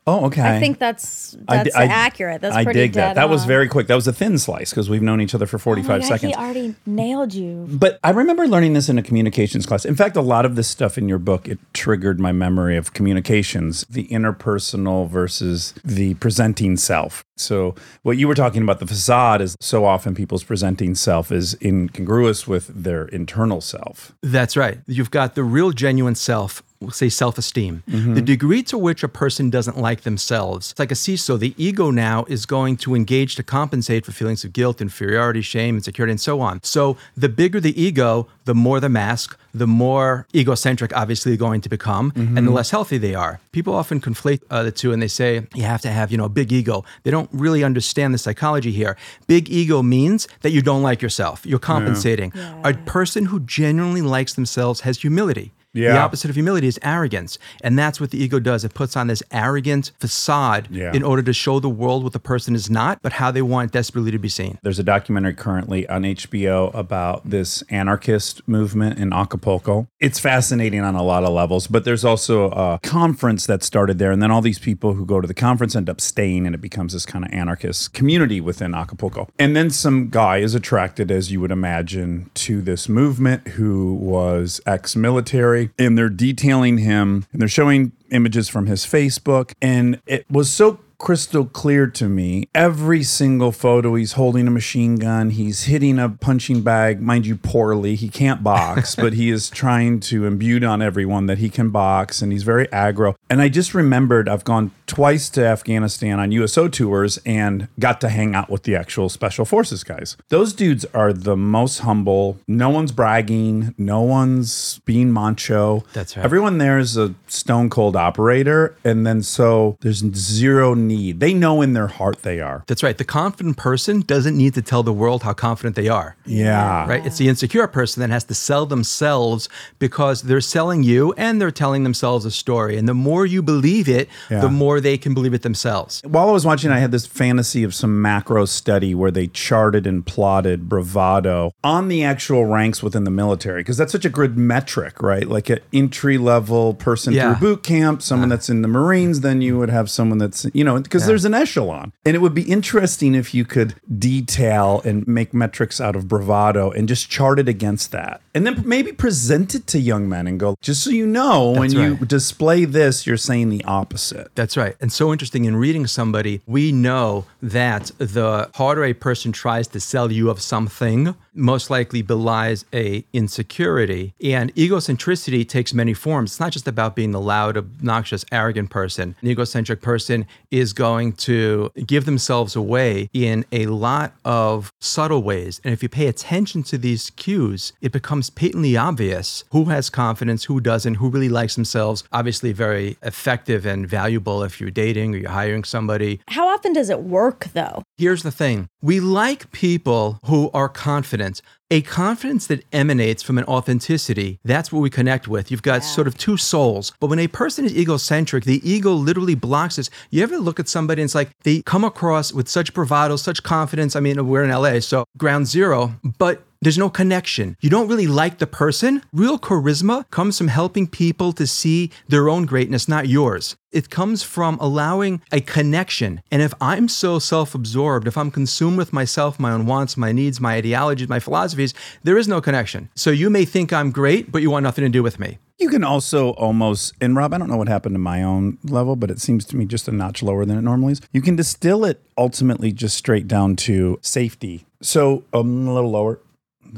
Oh, 0.08 0.26
okay. 0.26 0.42
I 0.42 0.60
think 0.60 0.80
that's 0.80 1.38
that's 1.48 1.74
di- 1.74 1.80
I- 1.80 1.86
accurate. 1.86 2.42
That's 2.42 2.56
I 2.56 2.64
pretty 2.64 2.80
dig 2.80 2.94
that. 2.94 3.10
dead 3.10 3.18
That 3.18 3.30
was 3.30 3.46
very 3.46 3.68
quick. 3.68 3.86
That 3.86 3.96
was 3.96 4.08
a 4.08 4.14
thin 4.14 4.40
slice 4.40 4.72
because 4.72 4.90
we've 4.90 5.02
known 5.02 5.22
each 5.22 5.36
other 5.36 5.46
for 5.46 5.58
Oh 5.58 5.76
my 5.76 5.84
45 5.84 6.06
seconds. 6.06 6.36
He 6.36 6.42
already 6.42 6.76
nailed 6.88 7.36
you. 7.36 7.68
But 7.70 8.00
I 8.04 8.10
remember 8.10 8.48
learning 8.48 8.74
this 8.74 8.90
in 8.90 8.98
a 8.98 9.04
communications 9.04 9.68
class. 9.68 9.86
In 9.86 9.96
fact, 9.96 10.16
a 10.16 10.22
lot 10.22 10.44
of 10.46 10.56
this 10.56 10.68
stuff 10.68 10.98
in 10.98 11.08
your 11.08 11.20
book 11.20 11.48
it 11.48 11.60
triggered 11.74 12.20
my 12.20 12.32
memory 12.32 12.78
of 12.78 12.94
communications, 12.94 13.86
the 13.90 14.08
interpersonal 14.08 15.08
versus 15.08 15.76
the 15.84 16.16
presenting 16.16 16.78
self. 16.78 17.24
So 17.38 17.76
what 18.02 18.18
you 18.18 18.28
were 18.28 18.36
talking 18.36 18.64
about 18.64 18.80
the 18.80 18.88
facade 18.88 19.42
is 19.42 19.56
so 19.60 19.86
often 19.86 20.16
people's 20.16 20.44
presenting 20.44 20.96
self 20.96 21.32
is 21.32 21.56
incongruous 21.62 22.48
with 22.48 22.68
their 22.84 23.06
internal 23.06 23.62
self. 23.62 24.14
That's 24.24 24.58
right. 24.58 24.80
You've 24.88 25.12
got 25.12 25.36
the 25.36 25.44
real 25.44 25.72
genuine 25.72 26.16
self, 26.16 26.62
we'll 26.62 26.71
say 26.90 27.10
self 27.10 27.38
esteem. 27.38 27.84
The 27.88 28.22
degree 28.22 28.64
to 28.64 28.78
which 28.78 29.04
a 29.04 29.08
person 29.08 29.50
doesn't 29.50 29.78
like 29.78 30.02
themselves, 30.02 30.72
it's 30.72 30.80
like 30.80 30.92
a 30.92 30.96
seesaw. 30.96 31.38
The 31.38 31.54
ego 31.58 31.92
now 31.92 32.26
is 32.28 32.46
going 32.46 32.78
to 32.78 32.96
engage 32.96 33.36
to 33.36 33.44
compensate 33.44 34.06
for 34.06 34.12
feelings 34.12 34.44
of 34.44 34.54
guilt, 34.54 34.82
inferiority, 34.82 35.42
shame, 35.42 35.76
insecurity, 35.76 36.12
and 36.12 36.22
so 36.22 36.42
on. 36.42 36.62
So 36.64 36.98
the 37.16 37.30
bigger 37.30 37.60
the 37.60 37.80
ego, 37.82 38.28
the 38.46 38.56
more 38.56 38.80
the 38.80 38.90
mask, 38.90 39.38
the 39.54 39.68
more 39.68 40.26
egocentric, 40.34 40.96
obviously, 40.96 41.32
they're 41.32 41.38
going 41.38 41.62
to 41.62 41.70
become, 41.70 42.14
and 42.16 42.48
the 42.48 42.52
less 42.52 42.70
healthy 42.72 42.98
they 42.98 43.14
are. 43.16 43.40
People 43.52 43.74
often 43.76 44.00
conflate 44.00 44.42
uh, 44.50 44.64
the 44.64 44.72
two 44.72 44.94
and 44.94 45.02
they 45.02 45.08
say 45.10 45.46
you 45.54 45.64
have 45.64 45.82
to 45.82 45.90
have, 45.92 46.10
you 46.12 46.18
know, 46.18 46.26
a 46.26 46.30
big 46.30 46.52
ego. 46.54 46.84
They 47.04 47.12
don't 47.12 47.30
really 47.34 47.64
understand 47.64 48.14
the 48.14 48.18
psychology 48.18 48.72
here. 48.72 48.96
Big 49.28 49.50
ego 49.50 49.84
means 49.84 50.28
that 50.42 50.52
you 50.52 50.62
don't 50.62 50.82
like 50.82 51.02
yourself. 51.02 51.46
You're 51.46 51.60
compensating. 51.60 52.32
A 52.64 52.74
person 52.86 53.26
who 53.26 53.42
genuinely 53.42 54.02
likes 54.02 54.34
themselves 54.34 54.82
has 54.82 55.00
humility. 55.02 55.52
The 55.74 55.98
opposite 55.98 56.30
of 56.30 56.36
humility 56.36 56.68
is 56.68 56.80
arrogance. 56.84 57.38
And 57.64 57.78
that's 57.80 58.00
what 58.02 58.12
the 58.12 58.22
ego 58.22 58.40
does. 58.40 58.64
It 58.66 58.74
puts 58.74 58.98
on 58.98 59.08
this 59.08 59.24
arrogant 59.32 59.92
facade 60.00 60.68
Yeah. 60.70 60.92
in 60.94 61.02
order 61.04 61.22
to 61.24 61.34
show 61.34 61.60
the 61.60 61.70
world 61.70 62.04
what 62.04 62.14
the 62.14 62.20
person 62.20 62.56
is 62.56 62.70
not, 62.70 63.00
but 63.02 63.14
how 63.14 63.32
they 63.32 63.42
want 63.42 63.72
desperately 63.72 64.12
to 64.12 64.20
be 64.20 64.28
seen. 64.30 64.58
There's 64.64 64.80
a 64.80 64.84
documentary 64.84 65.34
currently 65.34 65.88
on 65.88 66.04
HBO 66.04 66.72
about 66.74 67.30
this 67.30 67.64
anarchist 67.70 68.42
movement 68.48 69.00
in 69.00 69.14
Acapulco. 69.14 69.88
It's 70.00 70.20
fascinating 70.20 70.82
on 70.82 70.96
a 70.96 71.04
lot 71.04 71.24
of 71.24 71.30
levels, 71.34 71.68
but 71.68 71.86
there's 71.86 72.04
also 72.04 72.50
a 72.52 72.80
conference 72.84 73.46
that 73.46 73.64
started 73.64 73.98
there. 73.98 74.12
And 74.12 74.22
then 74.22 74.32
all 74.32 74.42
these 74.42 74.60
people 74.60 74.94
who 74.96 75.06
go 75.06 75.22
to 75.22 75.28
the 75.28 75.34
conference 75.34 75.76
end 75.76 75.90
up 75.90 76.02
staying, 76.02 76.46
and 76.46 76.54
it 76.56 76.62
becomes 76.62 76.94
this 76.94 77.06
kind 77.06 77.24
of 77.24 77.32
anarchist 77.32 77.94
community 77.94 78.42
within 78.42 78.74
Acapulco. 78.74 79.30
And 79.40 79.56
then 79.56 79.70
some 79.70 80.10
guy 80.10 80.38
is 80.38 80.54
attracted, 80.56 81.12
as 81.12 81.32
you 81.32 81.40
would 81.40 81.52
imagine, 81.52 82.30
to 82.36 82.62
this 82.62 82.90
movement 82.90 83.48
who 83.50 83.94
was 83.94 84.60
ex 84.66 84.96
military. 84.96 85.61
And 85.78 85.98
they're 85.98 86.10
detailing 86.10 86.80
him 86.80 87.26
and 87.32 87.42
they're 87.42 87.50
showing 87.50 87.92
images 88.10 88.50
from 88.50 88.68
his 88.68 88.86
Facebook. 88.86 89.54
And 89.62 90.02
it 90.06 90.26
was 90.30 90.50
so 90.50 90.80
crystal 91.02 91.46
clear 91.46 91.88
to 91.88 92.08
me. 92.08 92.48
Every 92.54 93.02
single 93.02 93.52
photo, 93.52 93.96
he's 93.96 94.14
holding 94.14 94.48
a 94.48 94.52
machine 94.52 94.98
gun, 94.98 95.32
he's 95.32 95.64
hitting 95.64 95.98
a 95.98 96.10
punching 96.10 96.62
bag, 96.62 97.02
mind 97.02 97.26
you, 97.26 97.36
poorly. 97.36 97.96
He 97.96 98.08
can't 98.08 98.44
box, 98.44 98.96
but 99.06 99.14
he 99.14 99.32
is 99.32 99.50
trying 99.50 100.00
to 100.02 100.28
imbue 100.28 100.64
on 100.64 100.82
everyone 100.82 101.26
that 101.26 101.40
he 101.40 101.50
can 101.50 101.72
box, 101.72 102.22
and 102.22 102.32
he's 102.32 102.44
very 102.44 102.68
aggro. 102.68 103.16
And 103.32 103.42
I 103.42 103.50
just 103.50 103.74
remembered 103.74 104.30
I've 104.30 104.44
gone 104.44 104.72
twice 104.92 105.30
to 105.30 105.46
Afghanistan 105.46 106.20
on 106.20 106.32
USO 106.34 106.68
tours 106.68 107.18
and 107.26 107.68
got 107.80 108.02
to 108.02 108.10
hang 108.10 108.36
out 108.36 108.50
with 108.50 108.64
the 108.64 108.76
actual 108.76 109.08
special 109.08 109.46
forces 109.46 109.84
guys. 109.86 110.18
Those 110.28 110.52
dudes 110.54 110.84
are 110.94 111.14
the 111.14 111.38
most 111.38 111.80
humble. 111.80 112.38
No 112.46 112.70
one's 112.70 112.92
bragging, 112.92 113.74
no 113.78 114.02
one's 114.02 114.80
being 114.86 115.10
macho. 115.12 115.86
That's 115.94 116.18
right. 116.18 116.26
Everyone 116.26 116.58
there 116.58 116.78
is 116.78 116.98
a 116.98 117.16
stone 117.28 117.70
cold 117.70 117.96
operator, 117.96 118.76
and 118.84 119.08
then 119.08 119.24
so 119.24 119.78
there's 119.80 120.00
zero 120.16 120.74
need. 120.74 121.22
They 121.22 121.34
know 121.34 121.62
in 121.62 121.72
their 121.72 121.88
heart 121.88 122.24
they 122.24 122.42
are. 122.42 122.64
That's 122.68 122.84
right. 122.84 122.98
The 122.98 123.06
confident 123.06 123.56
person 123.56 124.02
doesn't 124.02 124.36
need 124.36 124.54
to 124.56 124.62
tell 124.62 124.84
the 124.84 124.94
world 124.94 125.24
how 125.24 125.32
confident 125.34 125.76
they 125.78 125.88
are. 125.88 126.18
Yeah. 126.26 126.86
Right? 126.88 127.06
It's 127.06 127.18
the 127.18 127.30
insecure 127.30 127.68
person 127.68 128.02
that 128.02 128.10
has 128.10 128.26
to 128.26 128.34
sell 128.34 128.66
themselves 128.66 129.48
because 129.80 130.24
they're 130.24 130.42
selling 130.42 130.84
you 130.84 131.14
and 131.18 131.40
they're 131.40 131.52
telling 131.52 131.84
themselves 131.84 132.26
a 132.26 132.32
story. 132.32 132.78
And 132.78 132.88
the 132.90 132.94
more 132.94 133.26
you 133.26 133.42
believe 133.42 133.88
it, 133.88 134.10
Yeah. 134.30 134.42
the 134.42 134.50
more 134.50 134.81
they 134.82 134.98
can 134.98 135.14
believe 135.14 135.34
it 135.34 135.44
themselves. 135.44 136.02
While 136.04 136.28
I 136.28 136.32
was 136.32 136.46
watching, 136.46 136.72
I 136.72 136.80
had 136.80 136.92
this 136.92 137.06
fantasy 137.06 137.64
of 137.64 137.74
some 137.74 138.02
macro 138.02 138.46
study 138.46 138.94
where 138.94 139.12
they 139.12 139.28
charted 139.28 139.88
and 139.88 140.06
plotted 140.06 140.68
bravado 140.68 141.54
on 141.64 141.88
the 141.88 142.04
actual 142.04 142.46
ranks 142.46 142.84
within 142.84 143.04
the 143.06 143.12
military, 143.12 143.62
because 143.62 143.78
that's 143.78 143.92
such 143.92 144.06
a 144.06 144.10
good 144.10 144.38
metric, 144.38 145.02
right? 145.02 145.28
Like 145.28 145.50
an 145.50 145.60
entry 145.72 146.18
level 146.18 146.74
person 146.74 147.14
Yeah. 147.14 147.36
through 147.36 147.56
boot 147.56 147.64
camp, 147.64 148.02
someone 148.02 148.30
that's 148.30 148.50
in 148.50 148.62
the 148.62 148.68
Marines, 148.68 149.22
then 149.22 149.42
you 149.42 149.58
would 149.58 149.70
have 149.70 149.90
someone 149.90 150.18
that's, 150.18 150.46
you 150.54 150.64
know, 150.64 150.80
because 150.80 151.06
there's 151.06 151.26
an 151.26 151.34
echelon. 151.34 151.94
And 152.06 152.16
it 152.16 152.20
would 152.20 152.34
be 152.34 152.44
interesting 152.44 153.16
if 153.16 153.34
you 153.34 153.46
could 153.46 153.76
detail 154.00 154.82
and 154.84 155.08
make 155.08 155.34
metrics 155.34 155.80
out 155.80 155.96
of 155.96 156.08
bravado 156.08 156.72
and 156.72 156.88
just 156.88 157.10
chart 157.10 157.40
it 157.40 157.48
against 157.48 157.92
that. 157.92 158.22
And 158.34 158.46
then 158.46 158.64
maybe 158.66 158.92
present 158.92 159.56
it 159.56 159.68
to 159.68 159.80
young 159.80 160.08
men 160.10 160.28
and 160.28 160.40
go, 160.40 160.56
just 160.62 160.84
so 160.84 160.90
you 160.90 161.06
know, 161.06 161.52
when 161.52 161.70
That's 161.70 161.74
you 161.74 162.06
display 162.06 162.66
this, 162.66 163.06
you're 163.06 163.18
saying 163.18 163.50
the 163.50 163.64
opposite. 163.66 164.32
That's 164.36 164.58
right. 164.58 164.71
And 164.80 164.92
so 164.92 165.12
interesting 165.12 165.46
in 165.46 165.56
reading 165.56 165.88
somebody, 165.88 166.42
we 166.46 166.72
know 166.72 167.26
that 167.42 167.92
the 167.98 168.50
harder 168.56 168.84
a 168.86 168.94
person 168.94 169.32
tries 169.32 169.68
to 169.70 169.80
sell 169.80 170.12
you 170.12 170.30
of 170.30 170.42
something, 170.42 171.16
most 171.34 171.70
likely 171.70 172.02
belies 172.02 172.66
a 172.74 173.06
insecurity. 173.14 174.14
And 174.24 174.54
egocentricity 174.56 175.48
takes 175.48 175.74
many 175.74 175.94
forms. 175.94 176.32
It's 176.32 176.40
not 176.40 176.52
just 176.52 176.68
about 176.68 176.96
being 176.96 177.12
the 177.12 177.22
loud, 177.22 177.58
obnoxious, 177.58 178.26
arrogant 178.32 178.70
person. 178.70 179.16
An 179.22 179.28
egocentric 179.28 179.82
person 179.82 180.26
is 180.50 180.74
going 180.74 181.14
to 181.14 181.72
give 181.86 182.06
themselves 182.06 182.56
away 182.56 183.10
in 183.14 183.46
a 183.52 183.68
lot 183.68 184.14
of 184.26 184.72
subtle 184.80 185.24
ways. 185.24 185.62
And 185.64 185.74
if 185.74 185.82
you 185.82 185.90
pay 185.90 186.08
attention 186.08 186.64
to 186.64 186.78
these 186.78 187.10
cues, 187.12 187.74
it 187.82 187.92
becomes 187.92 188.30
patently 188.30 188.76
obvious 188.76 189.44
who 189.52 189.66
has 189.66 189.90
confidence, 189.90 190.46
who 190.46 190.60
doesn't, 190.60 190.96
who 190.96 191.10
really 191.10 191.30
likes 191.30 191.56
themselves. 191.56 192.04
Obviously, 192.12 192.52
very 192.52 192.98
effective 193.04 193.66
and 193.66 193.88
valuable 193.88 194.44
if 194.44 194.60
you're 194.60 194.72
dating 194.72 195.16
or 195.16 195.18
you're 195.20 195.30
hiring 195.30 195.64
somebody. 195.64 196.20
How 196.28 196.48
often 196.48 196.74
does 196.74 196.90
it 196.90 197.02
work 197.02 197.48
though? 197.54 197.84
Here's 197.98 198.24
the 198.24 198.32
thing 198.32 198.68
we 198.82 199.00
like 199.00 199.52
people 199.52 200.20
who 200.26 200.50
are 200.54 200.70
confident 200.70 201.21
evidence 201.22 201.42
a 201.74 201.82
confidence 201.84 202.48
that 202.48 202.66
emanates 202.74 203.24
from 203.24 203.38
an 203.38 203.46
authenticity, 203.46 204.42
that's 204.44 204.74
what 204.74 204.82
we 204.82 204.90
connect 204.90 205.30
with. 205.30 205.50
You've 205.50 205.62
got 205.62 205.86
sort 205.86 206.06
of 206.06 206.18
two 206.18 206.36
souls. 206.36 206.92
But 207.00 207.08
when 207.08 207.18
a 207.18 207.30
person 207.30 207.64
is 207.64 207.74
egocentric, 207.74 208.44
the 208.44 208.60
ego 208.70 208.92
literally 208.92 209.36
blocks 209.36 209.78
this. 209.78 209.90
You 210.10 210.22
ever 210.22 210.38
look 210.38 210.60
at 210.60 210.68
somebody 210.68 211.02
and 211.02 211.08
it's 211.08 211.16
like 211.16 211.30
they 211.44 211.62
come 211.62 211.86
across 211.86 212.34
with 212.34 212.50
such 212.50 212.74
bravado, 212.74 213.16
such 213.16 213.44
confidence. 213.44 213.96
I 213.96 214.02
mean, 214.02 214.28
we're 214.28 214.44
in 214.44 214.50
LA, 214.50 214.82
so 214.82 215.06
ground 215.18 215.48
zero, 215.48 215.96
but 216.04 216.44
there's 216.64 216.78
no 216.78 216.92
connection. 216.92 217.58
You 217.60 217.72
don't 217.72 217.88
really 217.88 218.06
like 218.06 218.38
the 218.38 218.46
person. 218.46 219.02
Real 219.12 219.40
charisma 219.40 220.08
comes 220.12 220.38
from 220.38 220.50
helping 220.50 220.86
people 220.86 221.34
to 221.34 221.48
see 221.48 221.90
their 222.08 222.30
own 222.30 222.46
greatness, 222.46 222.88
not 222.88 223.10
yours. 223.10 223.56
It 223.72 223.90
comes 223.90 224.22
from 224.22 224.60
allowing 224.60 225.22
a 225.32 225.42
connection. 225.42 226.22
And 226.30 226.42
if 226.44 226.54
I'm 226.62 226.88
so 226.88 227.18
self 227.18 227.56
absorbed, 227.56 228.08
if 228.08 228.16
I'm 228.16 228.30
consumed 228.30 228.78
with 228.78 228.94
myself, 228.94 229.40
my 229.40 229.52
own 229.52 229.66
wants, 229.66 229.98
my 229.98 230.12
needs, 230.12 230.40
my 230.40 230.56
ideologies, 230.56 231.10
my 231.10 231.20
philosophies, 231.62 232.00
there 232.04 232.18
is 232.18 232.28
no 232.28 232.42
connection. 232.42 232.90
So 232.96 233.12
you 233.12 233.30
may 233.30 233.46
think 233.46 233.74
I'm 233.74 233.92
great, 233.92 234.32
but 234.32 234.42
you 234.42 234.50
want 234.50 234.64
nothing 234.64 234.84
to 234.84 234.90
do 234.90 235.04
with 235.04 235.20
me. 235.20 235.40
You 235.60 235.70
can 235.70 235.84
also 235.84 236.32
almost, 236.32 236.94
and 237.00 237.16
Rob, 237.16 237.34
I 237.34 237.38
don't 237.38 237.50
know 237.50 237.58
what 237.58 237.68
happened 237.68 237.94
to 237.96 238.00
my 238.00 238.24
own 238.24 238.58
level, 238.64 238.96
but 238.96 239.12
it 239.12 239.20
seems 239.22 239.46
to 239.46 239.56
me 239.56 239.66
just 239.66 239.88
a 239.88 239.92
notch 239.92 240.24
lower 240.24 240.46
than 240.46 240.58
it 240.58 240.62
normally 240.62 240.94
is. 240.94 241.02
You 241.12 241.22
can 241.22 241.36
distill 241.36 241.86
it 241.86 242.02
ultimately 242.18 242.72
just 242.72 242.98
straight 242.98 243.28
down 243.28 243.56
to 243.58 244.00
safety. 244.02 244.66
So 244.82 245.24
um, 245.34 245.68
a 245.68 245.74
little 245.74 245.92
lower. 245.92 246.20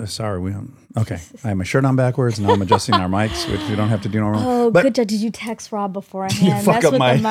sorry, 0.05 0.39
we 0.39 0.51
don't. 0.51 0.75
Okay, 0.95 1.19
I 1.43 1.47
have 1.49 1.57
my 1.57 1.63
shirt 1.63 1.85
on 1.85 1.95
backwards. 1.95 2.39
Now 2.39 2.51
I'm 2.51 2.61
adjusting 2.61 2.93
our 2.95 3.07
mics, 3.07 3.49
which 3.49 3.61
we 3.69 3.75
don't 3.75 3.89
have 3.89 4.01
to 4.01 4.09
do 4.09 4.19
normally. 4.19 4.43
Oh, 4.45 4.69
But 4.69 4.83
good 4.83 4.95
job. 4.95 5.07
Did 5.07 5.21
you 5.21 5.31
text 5.31 5.71
Rob 5.71 5.93
beforehand? 5.93 6.39
you 6.41 6.53
fuck 6.61 6.83
Mess 6.83 6.85
up 6.85 6.91
with 6.91 6.99
my. 6.99 7.15
the 7.15 7.21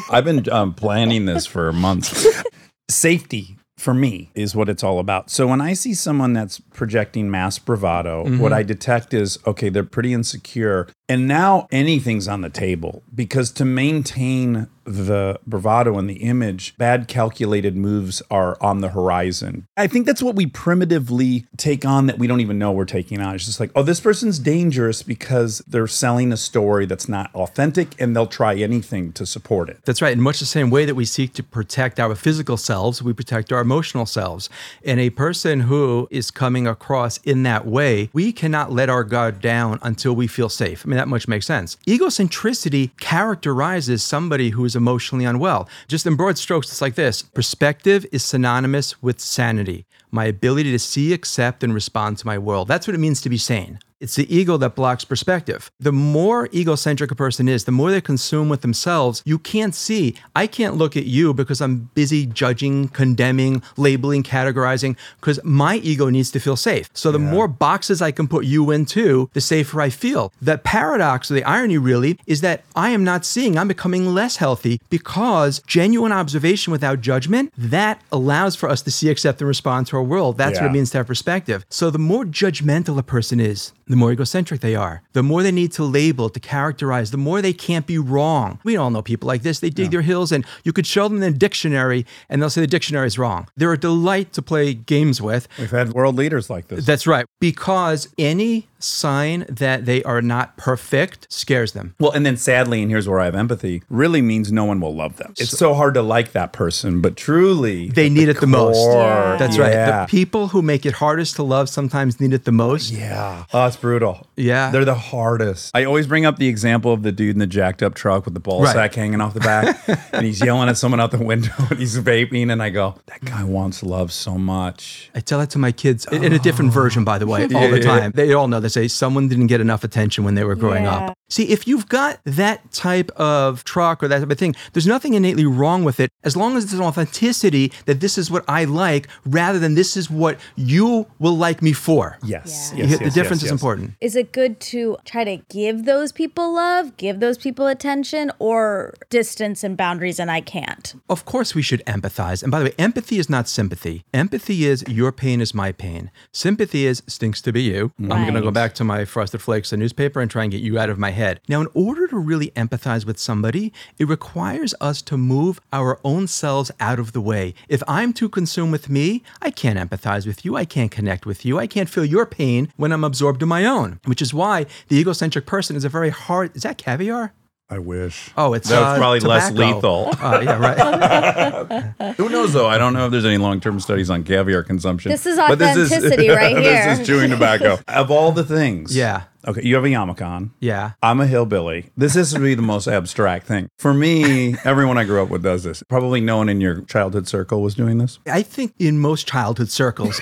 mic. 0.00 0.02
I've 0.10 0.24
been 0.24 0.50
um, 0.50 0.74
planning 0.74 1.26
this 1.26 1.46
for 1.46 1.72
months. 1.72 2.26
Safety 2.90 3.56
for 3.76 3.94
me 3.94 4.30
is 4.34 4.54
what 4.54 4.68
it's 4.68 4.84
all 4.84 4.98
about. 4.98 5.30
So 5.30 5.46
when 5.46 5.60
I 5.60 5.72
see 5.72 5.94
someone 5.94 6.32
that's 6.32 6.60
projecting 6.60 7.30
mass 7.30 7.58
bravado, 7.58 8.24
mm-hmm. 8.24 8.38
what 8.38 8.52
I 8.52 8.62
detect 8.62 9.14
is 9.14 9.38
okay, 9.46 9.68
they're 9.68 9.84
pretty 9.84 10.12
insecure. 10.12 10.88
And 11.08 11.26
now 11.26 11.68
anything's 11.72 12.28
on 12.28 12.42
the 12.42 12.50
table 12.50 13.02
because 13.14 13.50
to 13.52 13.64
maintain 13.64 14.68
the 14.84 15.38
bravado 15.46 15.98
and 15.98 16.08
the 16.08 16.22
image, 16.22 16.76
bad 16.76 17.08
calculated 17.08 17.76
moves 17.76 18.22
are 18.30 18.56
on 18.60 18.80
the 18.80 18.88
horizon. 18.88 19.66
I 19.76 19.86
think 19.86 20.06
that's 20.06 20.22
what 20.22 20.34
we 20.34 20.46
primitively 20.46 21.46
take 21.56 21.84
on 21.84 22.06
that 22.06 22.18
we 22.18 22.26
don't 22.26 22.40
even 22.40 22.58
know 22.58 22.72
we're 22.72 22.84
taking 22.84 23.20
on. 23.20 23.34
It's 23.34 23.46
just 23.46 23.60
like, 23.60 23.70
oh, 23.74 23.82
this 23.82 24.00
person's 24.00 24.38
dangerous 24.38 25.02
because 25.02 25.58
they're 25.66 25.86
selling 25.86 26.32
a 26.32 26.36
story 26.36 26.86
that's 26.86 27.08
not 27.08 27.34
authentic 27.34 28.00
and 28.00 28.14
they'll 28.14 28.26
try 28.26 28.54
anything 28.54 29.12
to 29.12 29.26
support 29.26 29.68
it. 29.68 29.80
That's 29.84 30.02
right. 30.02 30.12
In 30.12 30.20
much 30.20 30.40
the 30.40 30.46
same 30.46 30.70
way 30.70 30.84
that 30.84 30.94
we 30.94 31.04
seek 31.04 31.34
to 31.34 31.42
protect 31.42 32.00
our 32.00 32.14
physical 32.14 32.56
selves, 32.56 33.02
we 33.02 33.12
protect 33.12 33.52
our 33.52 33.60
emotional 33.60 34.06
selves. 34.06 34.48
And 34.84 35.00
a 35.00 35.10
person 35.10 35.60
who 35.60 36.08
is 36.10 36.30
coming 36.30 36.66
across 36.66 37.18
in 37.18 37.42
that 37.44 37.66
way, 37.66 38.10
we 38.12 38.32
cannot 38.32 38.72
let 38.72 38.88
our 38.88 39.04
guard 39.04 39.40
down 39.40 39.78
until 39.82 40.14
we 40.14 40.26
feel 40.26 40.48
safe. 40.48 40.84
I 40.84 40.88
mean, 40.88 40.96
that 40.96 41.08
much 41.08 41.28
makes 41.28 41.46
sense. 41.46 41.76
Egocentricity 41.86 42.90
characterizes 42.98 44.02
somebody 44.02 44.50
who 44.50 44.64
is 44.64 44.71
emotionally 44.76 45.24
unwell. 45.24 45.68
Just 45.88 46.06
in 46.06 46.16
broad 46.16 46.38
strokes, 46.38 46.68
it's 46.68 46.80
like 46.80 46.94
this 46.94 47.22
perspective 47.22 48.06
is 48.12 48.22
synonymous 48.22 49.02
with 49.02 49.20
sanity, 49.20 49.86
my 50.10 50.24
ability 50.26 50.70
to 50.72 50.78
see, 50.78 51.12
accept, 51.12 51.62
and 51.62 51.74
respond 51.74 52.18
to 52.18 52.26
my 52.26 52.38
world. 52.38 52.68
That's 52.68 52.86
what 52.86 52.94
it 52.94 52.98
means 53.00 53.20
to 53.22 53.28
be 53.28 53.38
sane. 53.38 53.78
It's 54.02 54.16
the 54.16 54.34
ego 54.34 54.56
that 54.56 54.74
blocks 54.74 55.04
perspective. 55.04 55.70
The 55.78 55.92
more 55.92 56.48
egocentric 56.52 57.12
a 57.12 57.14
person 57.14 57.48
is, 57.48 57.66
the 57.66 57.70
more 57.70 57.92
they 57.92 58.00
consume 58.00 58.48
with 58.48 58.62
themselves, 58.62 59.22
you 59.24 59.38
can't 59.38 59.76
see. 59.76 60.16
I 60.34 60.48
can't 60.48 60.74
look 60.74 60.96
at 60.96 61.06
you 61.06 61.32
because 61.32 61.60
I'm 61.60 61.88
busy 61.94 62.26
judging, 62.26 62.88
condemning, 62.88 63.62
labeling, 63.76 64.24
categorizing, 64.24 64.96
because 65.20 65.38
my 65.44 65.76
ego 65.76 66.08
needs 66.08 66.32
to 66.32 66.40
feel 66.40 66.56
safe. 66.56 66.90
So 66.94 67.12
the 67.12 67.20
more 67.20 67.46
boxes 67.46 68.02
I 68.02 68.10
can 68.10 68.26
put 68.26 68.44
you 68.44 68.72
into, 68.72 69.30
the 69.34 69.40
safer 69.40 69.80
I 69.80 69.88
feel. 69.88 70.32
The 70.42 70.58
paradox 70.58 71.30
or 71.30 71.34
the 71.34 71.44
irony 71.44 71.78
really 71.78 72.18
is 72.26 72.40
that 72.40 72.64
I 72.74 72.90
am 72.90 73.04
not 73.04 73.24
seeing, 73.24 73.56
I'm 73.56 73.68
becoming 73.68 74.12
less 74.12 74.38
healthy 74.38 74.80
because 74.90 75.62
genuine 75.68 76.10
observation 76.10 76.72
without 76.72 77.02
judgment, 77.02 77.52
that 77.56 78.02
allows 78.10 78.56
for 78.56 78.68
us 78.68 78.82
to 78.82 78.90
see, 78.90 79.10
accept, 79.10 79.40
and 79.40 79.46
respond 79.46 79.86
to 79.86 79.96
our 79.96 80.02
world. 80.02 80.38
That's 80.38 80.58
what 80.58 80.70
it 80.70 80.72
means 80.72 80.90
to 80.90 80.98
have 80.98 81.06
perspective. 81.06 81.64
So 81.70 81.88
the 81.88 82.00
more 82.00 82.24
judgmental 82.24 82.98
a 82.98 83.04
person 83.04 83.38
is, 83.38 83.72
the 83.92 83.96
more 83.96 84.10
egocentric 84.10 84.62
they 84.62 84.74
are. 84.74 85.02
The 85.12 85.22
more 85.22 85.42
they 85.42 85.52
need 85.52 85.70
to 85.72 85.84
label, 85.84 86.30
to 86.30 86.40
characterize, 86.40 87.10
the 87.10 87.18
more 87.18 87.42
they 87.42 87.52
can't 87.52 87.86
be 87.86 87.98
wrong. 87.98 88.58
We 88.64 88.74
all 88.74 88.88
know 88.88 89.02
people 89.02 89.26
like 89.26 89.42
this. 89.42 89.60
They 89.60 89.68
dig 89.68 89.90
their 89.90 90.00
heels 90.00 90.32
and 90.32 90.46
you 90.64 90.72
could 90.72 90.86
show 90.86 91.08
them 91.08 91.20
the 91.20 91.30
dictionary 91.30 92.06
and 92.30 92.40
they'll 92.40 92.48
say 92.48 92.62
the 92.62 92.66
dictionary 92.66 93.06
is 93.06 93.18
wrong. 93.18 93.48
They're 93.54 93.74
a 93.74 93.78
delight 93.78 94.32
to 94.32 94.40
play 94.40 94.72
games 94.72 95.20
with. 95.20 95.46
We've 95.58 95.70
had 95.70 95.92
world 95.92 96.16
leaders 96.16 96.48
like 96.48 96.68
this. 96.68 96.86
That's 96.86 97.06
right. 97.06 97.26
Because 97.38 98.08
any 98.16 98.66
sign 98.84 99.44
that 99.48 99.84
they 99.86 100.02
are 100.04 100.20
not 100.22 100.56
perfect 100.56 101.26
scares 101.32 101.72
them. 101.72 101.94
well, 101.98 102.12
and 102.12 102.24
then 102.26 102.36
sadly, 102.36 102.82
and 102.82 102.90
here's 102.90 103.08
where 103.08 103.20
I 103.20 103.24
have 103.26 103.34
empathy, 103.34 103.82
really 103.88 104.22
means 104.22 104.50
no 104.52 104.64
one 104.64 104.80
will 104.80 104.94
love 104.94 105.16
them. 105.16 105.34
It's 105.38 105.50
so 105.56 105.74
hard 105.74 105.94
to 105.94 106.02
like 106.02 106.32
that 106.32 106.52
person, 106.52 107.00
but 107.00 107.16
truly, 107.16 107.88
They 107.88 108.06
at 108.06 108.12
need 108.12 108.28
it 108.28 108.40
the 108.40 108.46
most. 108.46 108.76
core, 108.76 109.36
That's 109.38 109.56
yeah. 109.56 109.62
right. 109.62 110.06
The 110.06 110.10
people 110.10 110.48
who 110.48 110.62
make 110.62 110.84
it 110.86 110.94
hardest 110.94 111.36
to 111.36 111.42
love 111.42 111.68
sometimes 111.68 112.20
need 112.20 112.32
it 112.32 112.44
the 112.44 112.52
most. 112.52 112.90
Yeah. 112.90 113.44
Oh, 113.52 113.66
it's 113.66 113.76
brutal. 113.76 114.26
Yeah. 114.36 114.70
They're 114.70 114.84
the 114.84 114.94
hardest. 114.94 115.70
I 115.74 115.84
always 115.84 116.06
bring 116.06 116.24
up 116.26 116.36
the 116.38 116.48
example 116.48 116.92
of 116.92 117.02
the 117.02 117.12
dude 117.12 117.34
in 117.36 117.38
the 117.38 117.46
jacked 117.46 117.82
up 117.82 117.94
truck 117.94 118.24
with 118.24 118.34
the 118.34 118.40
ball 118.40 118.62
Right. 118.62 118.72
sack 118.72 118.94
hanging 118.94 119.20
off 119.20 119.34
the 119.34 119.40
back. 119.40 119.78
and 120.12 120.24
he's 120.26 120.40
yelling 120.44 120.68
at 120.68 120.76
someone 120.76 121.00
out 121.00 121.10
the 121.10 121.18
window 121.18 121.52
and 121.70 121.78
he's 121.78 121.98
vaping. 121.98 122.50
And 122.52 122.62
I 122.62 122.70
go, 122.70 122.96
that 123.06 123.24
guy 123.24 123.44
wants 123.44 123.82
love 123.82 124.12
so 124.12 124.36
much. 124.38 125.10
I 125.14 125.20
tell 125.20 125.38
that 125.38 125.50
to 125.50 125.58
my 125.58 125.72
kids 125.72 126.06
in 126.10 126.22
in 126.24 126.32
a 126.32 126.36
oh. 126.36 126.38
different 126.38 126.72
version, 126.72 127.04
by 127.04 127.18
the 127.18 127.26
way, 127.26 127.42
all 127.42 127.48
the 127.48 127.72
Oh. 127.72 127.74
Yeah. 127.76 127.80
time. 128.00 128.12
They 128.14 128.32
all 128.32 128.48
know 128.48 128.60
they 128.74 128.82
say 128.82 128.88
someone 128.88 129.28
didn't 129.28 129.46
get 129.48 129.60
enough 129.60 129.84
attention 129.84 130.24
when 130.24 130.34
they 130.34 130.44
were 130.44 130.54
growing 130.54 130.84
Yeah. 130.84 130.96
up. 130.96 131.18
See, 131.28 131.44
if 131.48 131.66
you've 131.66 131.88
got 131.88 132.20
that 132.24 132.70
type 132.72 133.10
of 133.12 133.64
truck 133.64 134.02
or 134.02 134.08
that 134.08 134.18
type 134.20 134.30
of 134.30 134.38
thing, 134.38 134.54
there's 134.72 134.86
nothing 134.86 135.14
innately 135.14 135.46
wrong 135.46 135.82
with 135.84 135.98
it 135.98 136.10
as 136.24 136.36
long 136.36 136.56
as 136.56 136.66
there's 136.66 136.78
an 136.78 136.84
authenticity 136.84 137.72
that 137.86 138.00
this 138.00 138.18
is 138.18 138.30
what 138.30 138.44
I 138.48 138.64
like 138.64 139.08
rather 139.24 139.58
than 139.58 139.74
this 139.74 139.96
is 139.96 140.10
what 140.10 140.38
you 140.56 141.06
will 141.18 141.36
like 141.36 141.62
me 141.62 141.72
for. 141.72 142.18
Yes. 142.22 142.72
Yeah. 142.74 142.84
yes, 142.84 142.98
the 142.98 143.04
yes, 143.06 143.14
difference 143.14 143.42
yes, 143.42 143.46
is 143.46 143.52
important. 143.52 143.94
Is 144.00 144.14
it 144.16 144.32
good 144.32 144.60
to 144.72 144.96
try 145.04 145.24
to 145.24 145.36
give 145.48 145.84
those 145.84 146.12
people 146.12 146.54
love, 146.54 146.96
give 146.96 147.20
those 147.20 147.38
people 147.38 147.66
attention, 147.66 148.30
or 148.38 148.94
distance 149.10 149.64
and 149.64 149.76
boundaries 149.76 150.18
and 150.20 150.30
I 150.30 150.40
can't? 150.42 150.94
Of 151.08 151.24
course, 151.24 151.54
we 151.54 151.62
should 151.62 151.82
empathize. 151.86 152.42
And 152.42 152.50
by 152.52 152.58
the 152.58 152.64
way, 152.66 152.74
empathy 152.78 153.18
is 153.18 153.30
not 153.30 153.48
sympathy. 153.48 154.04
Empathy 154.12 154.66
is 154.66 154.84
your 154.86 155.12
pain 155.12 155.40
is 155.40 155.54
my 155.54 155.72
pain. 155.72 156.10
Sympathy 156.32 156.86
is 156.86 157.02
stinks 157.06 157.40
to 157.42 157.52
be 157.52 157.62
you. 157.62 157.92
I'm 157.98 158.08
going 158.08 158.34
to 158.34 158.40
go 158.40 158.46
Right. 158.52 158.54
Back 158.62 158.74
to 158.74 158.84
my 158.84 159.04
Frosted 159.04 159.42
Flakes, 159.42 159.70
the 159.70 159.76
newspaper, 159.76 160.20
and 160.20 160.30
try 160.30 160.44
and 160.44 160.52
get 160.52 160.60
you 160.60 160.78
out 160.78 160.88
of 160.88 160.96
my 160.96 161.10
head. 161.10 161.40
Now, 161.48 161.60
in 161.62 161.66
order 161.74 162.06
to 162.06 162.16
really 162.16 162.50
empathize 162.50 163.04
with 163.04 163.18
somebody, 163.18 163.72
it 163.98 164.06
requires 164.06 164.72
us 164.80 165.02
to 165.02 165.16
move 165.16 165.60
our 165.72 165.98
own 166.04 166.28
selves 166.28 166.70
out 166.78 167.00
of 167.00 167.10
the 167.10 167.20
way. 167.20 167.54
If 167.68 167.82
I'm 167.88 168.12
too 168.12 168.28
consumed 168.28 168.70
with 168.70 168.88
me, 168.88 169.24
I 169.40 169.50
can't 169.50 169.80
empathize 169.80 170.28
with 170.28 170.44
you. 170.44 170.54
I 170.54 170.64
can't 170.64 170.92
connect 170.92 171.26
with 171.26 171.44
you. 171.44 171.58
I 171.58 171.66
can't 171.66 171.88
feel 171.88 172.04
your 172.04 172.24
pain 172.24 172.72
when 172.76 172.92
I'm 172.92 173.02
absorbed 173.02 173.42
in 173.42 173.48
my 173.48 173.64
own, 173.64 173.98
which 174.04 174.22
is 174.22 174.32
why 174.32 174.66
the 174.86 174.96
egocentric 174.96 175.44
person 175.44 175.74
is 175.74 175.84
a 175.84 175.88
very 175.88 176.10
hard. 176.10 176.54
Is 176.54 176.62
that 176.62 176.78
caviar? 176.78 177.32
I 177.72 177.78
wish. 177.78 178.30
Oh, 178.36 178.52
it's 178.52 178.68
That 178.68 178.80
was 178.80 178.88
uh, 178.88 178.98
probably 178.98 179.20
less 179.20 179.50
lethal. 179.50 180.10
Uh, 180.22 180.40
yeah, 180.44 180.58
right. 180.58 182.14
Who 182.16 182.28
knows 182.28 182.52
though? 182.52 182.68
I 182.68 182.76
don't 182.76 182.92
know 182.92 183.06
if 183.06 183.12
there's 183.12 183.24
any 183.24 183.38
long-term 183.38 183.80
studies 183.80 184.10
on 184.10 184.24
caviar 184.24 184.62
consumption. 184.62 185.10
This 185.10 185.24
is 185.26 185.36
But 185.36 185.52
authenticity 185.52 186.28
right 186.28 186.56
here. 186.56 186.84
This 186.92 187.00
is 187.00 187.06
chewing 187.06 187.30
tobacco. 187.30 187.78
of 187.88 188.10
all 188.10 188.30
the 188.30 188.44
things. 188.44 188.94
Yeah. 188.94 189.22
Okay, 189.46 189.62
you 189.62 189.74
have 189.74 189.84
a 189.84 189.88
yarmulke 189.88 190.24
on. 190.26 190.52
Yeah. 190.60 190.92
I'm 191.02 191.20
a 191.20 191.26
hillbilly. 191.26 191.90
This 191.96 192.14
is 192.16 192.32
to 192.32 192.38
be 192.40 192.54
the 192.54 192.62
most 192.62 192.86
abstract 192.86 193.46
thing. 193.46 193.68
For 193.78 193.92
me, 193.92 194.54
everyone 194.64 194.98
I 194.98 195.04
grew 195.04 195.22
up 195.22 195.30
with 195.30 195.42
does 195.42 195.64
this. 195.64 195.82
Probably 195.88 196.20
no 196.20 196.36
one 196.36 196.48
in 196.48 196.60
your 196.60 196.82
childhood 196.82 197.26
circle 197.26 197.60
was 197.62 197.74
doing 197.74 197.98
this. 197.98 198.18
I 198.26 198.42
think 198.42 198.74
in 198.78 198.98
most 199.00 199.26
childhood 199.26 199.68
circles, 199.70 200.20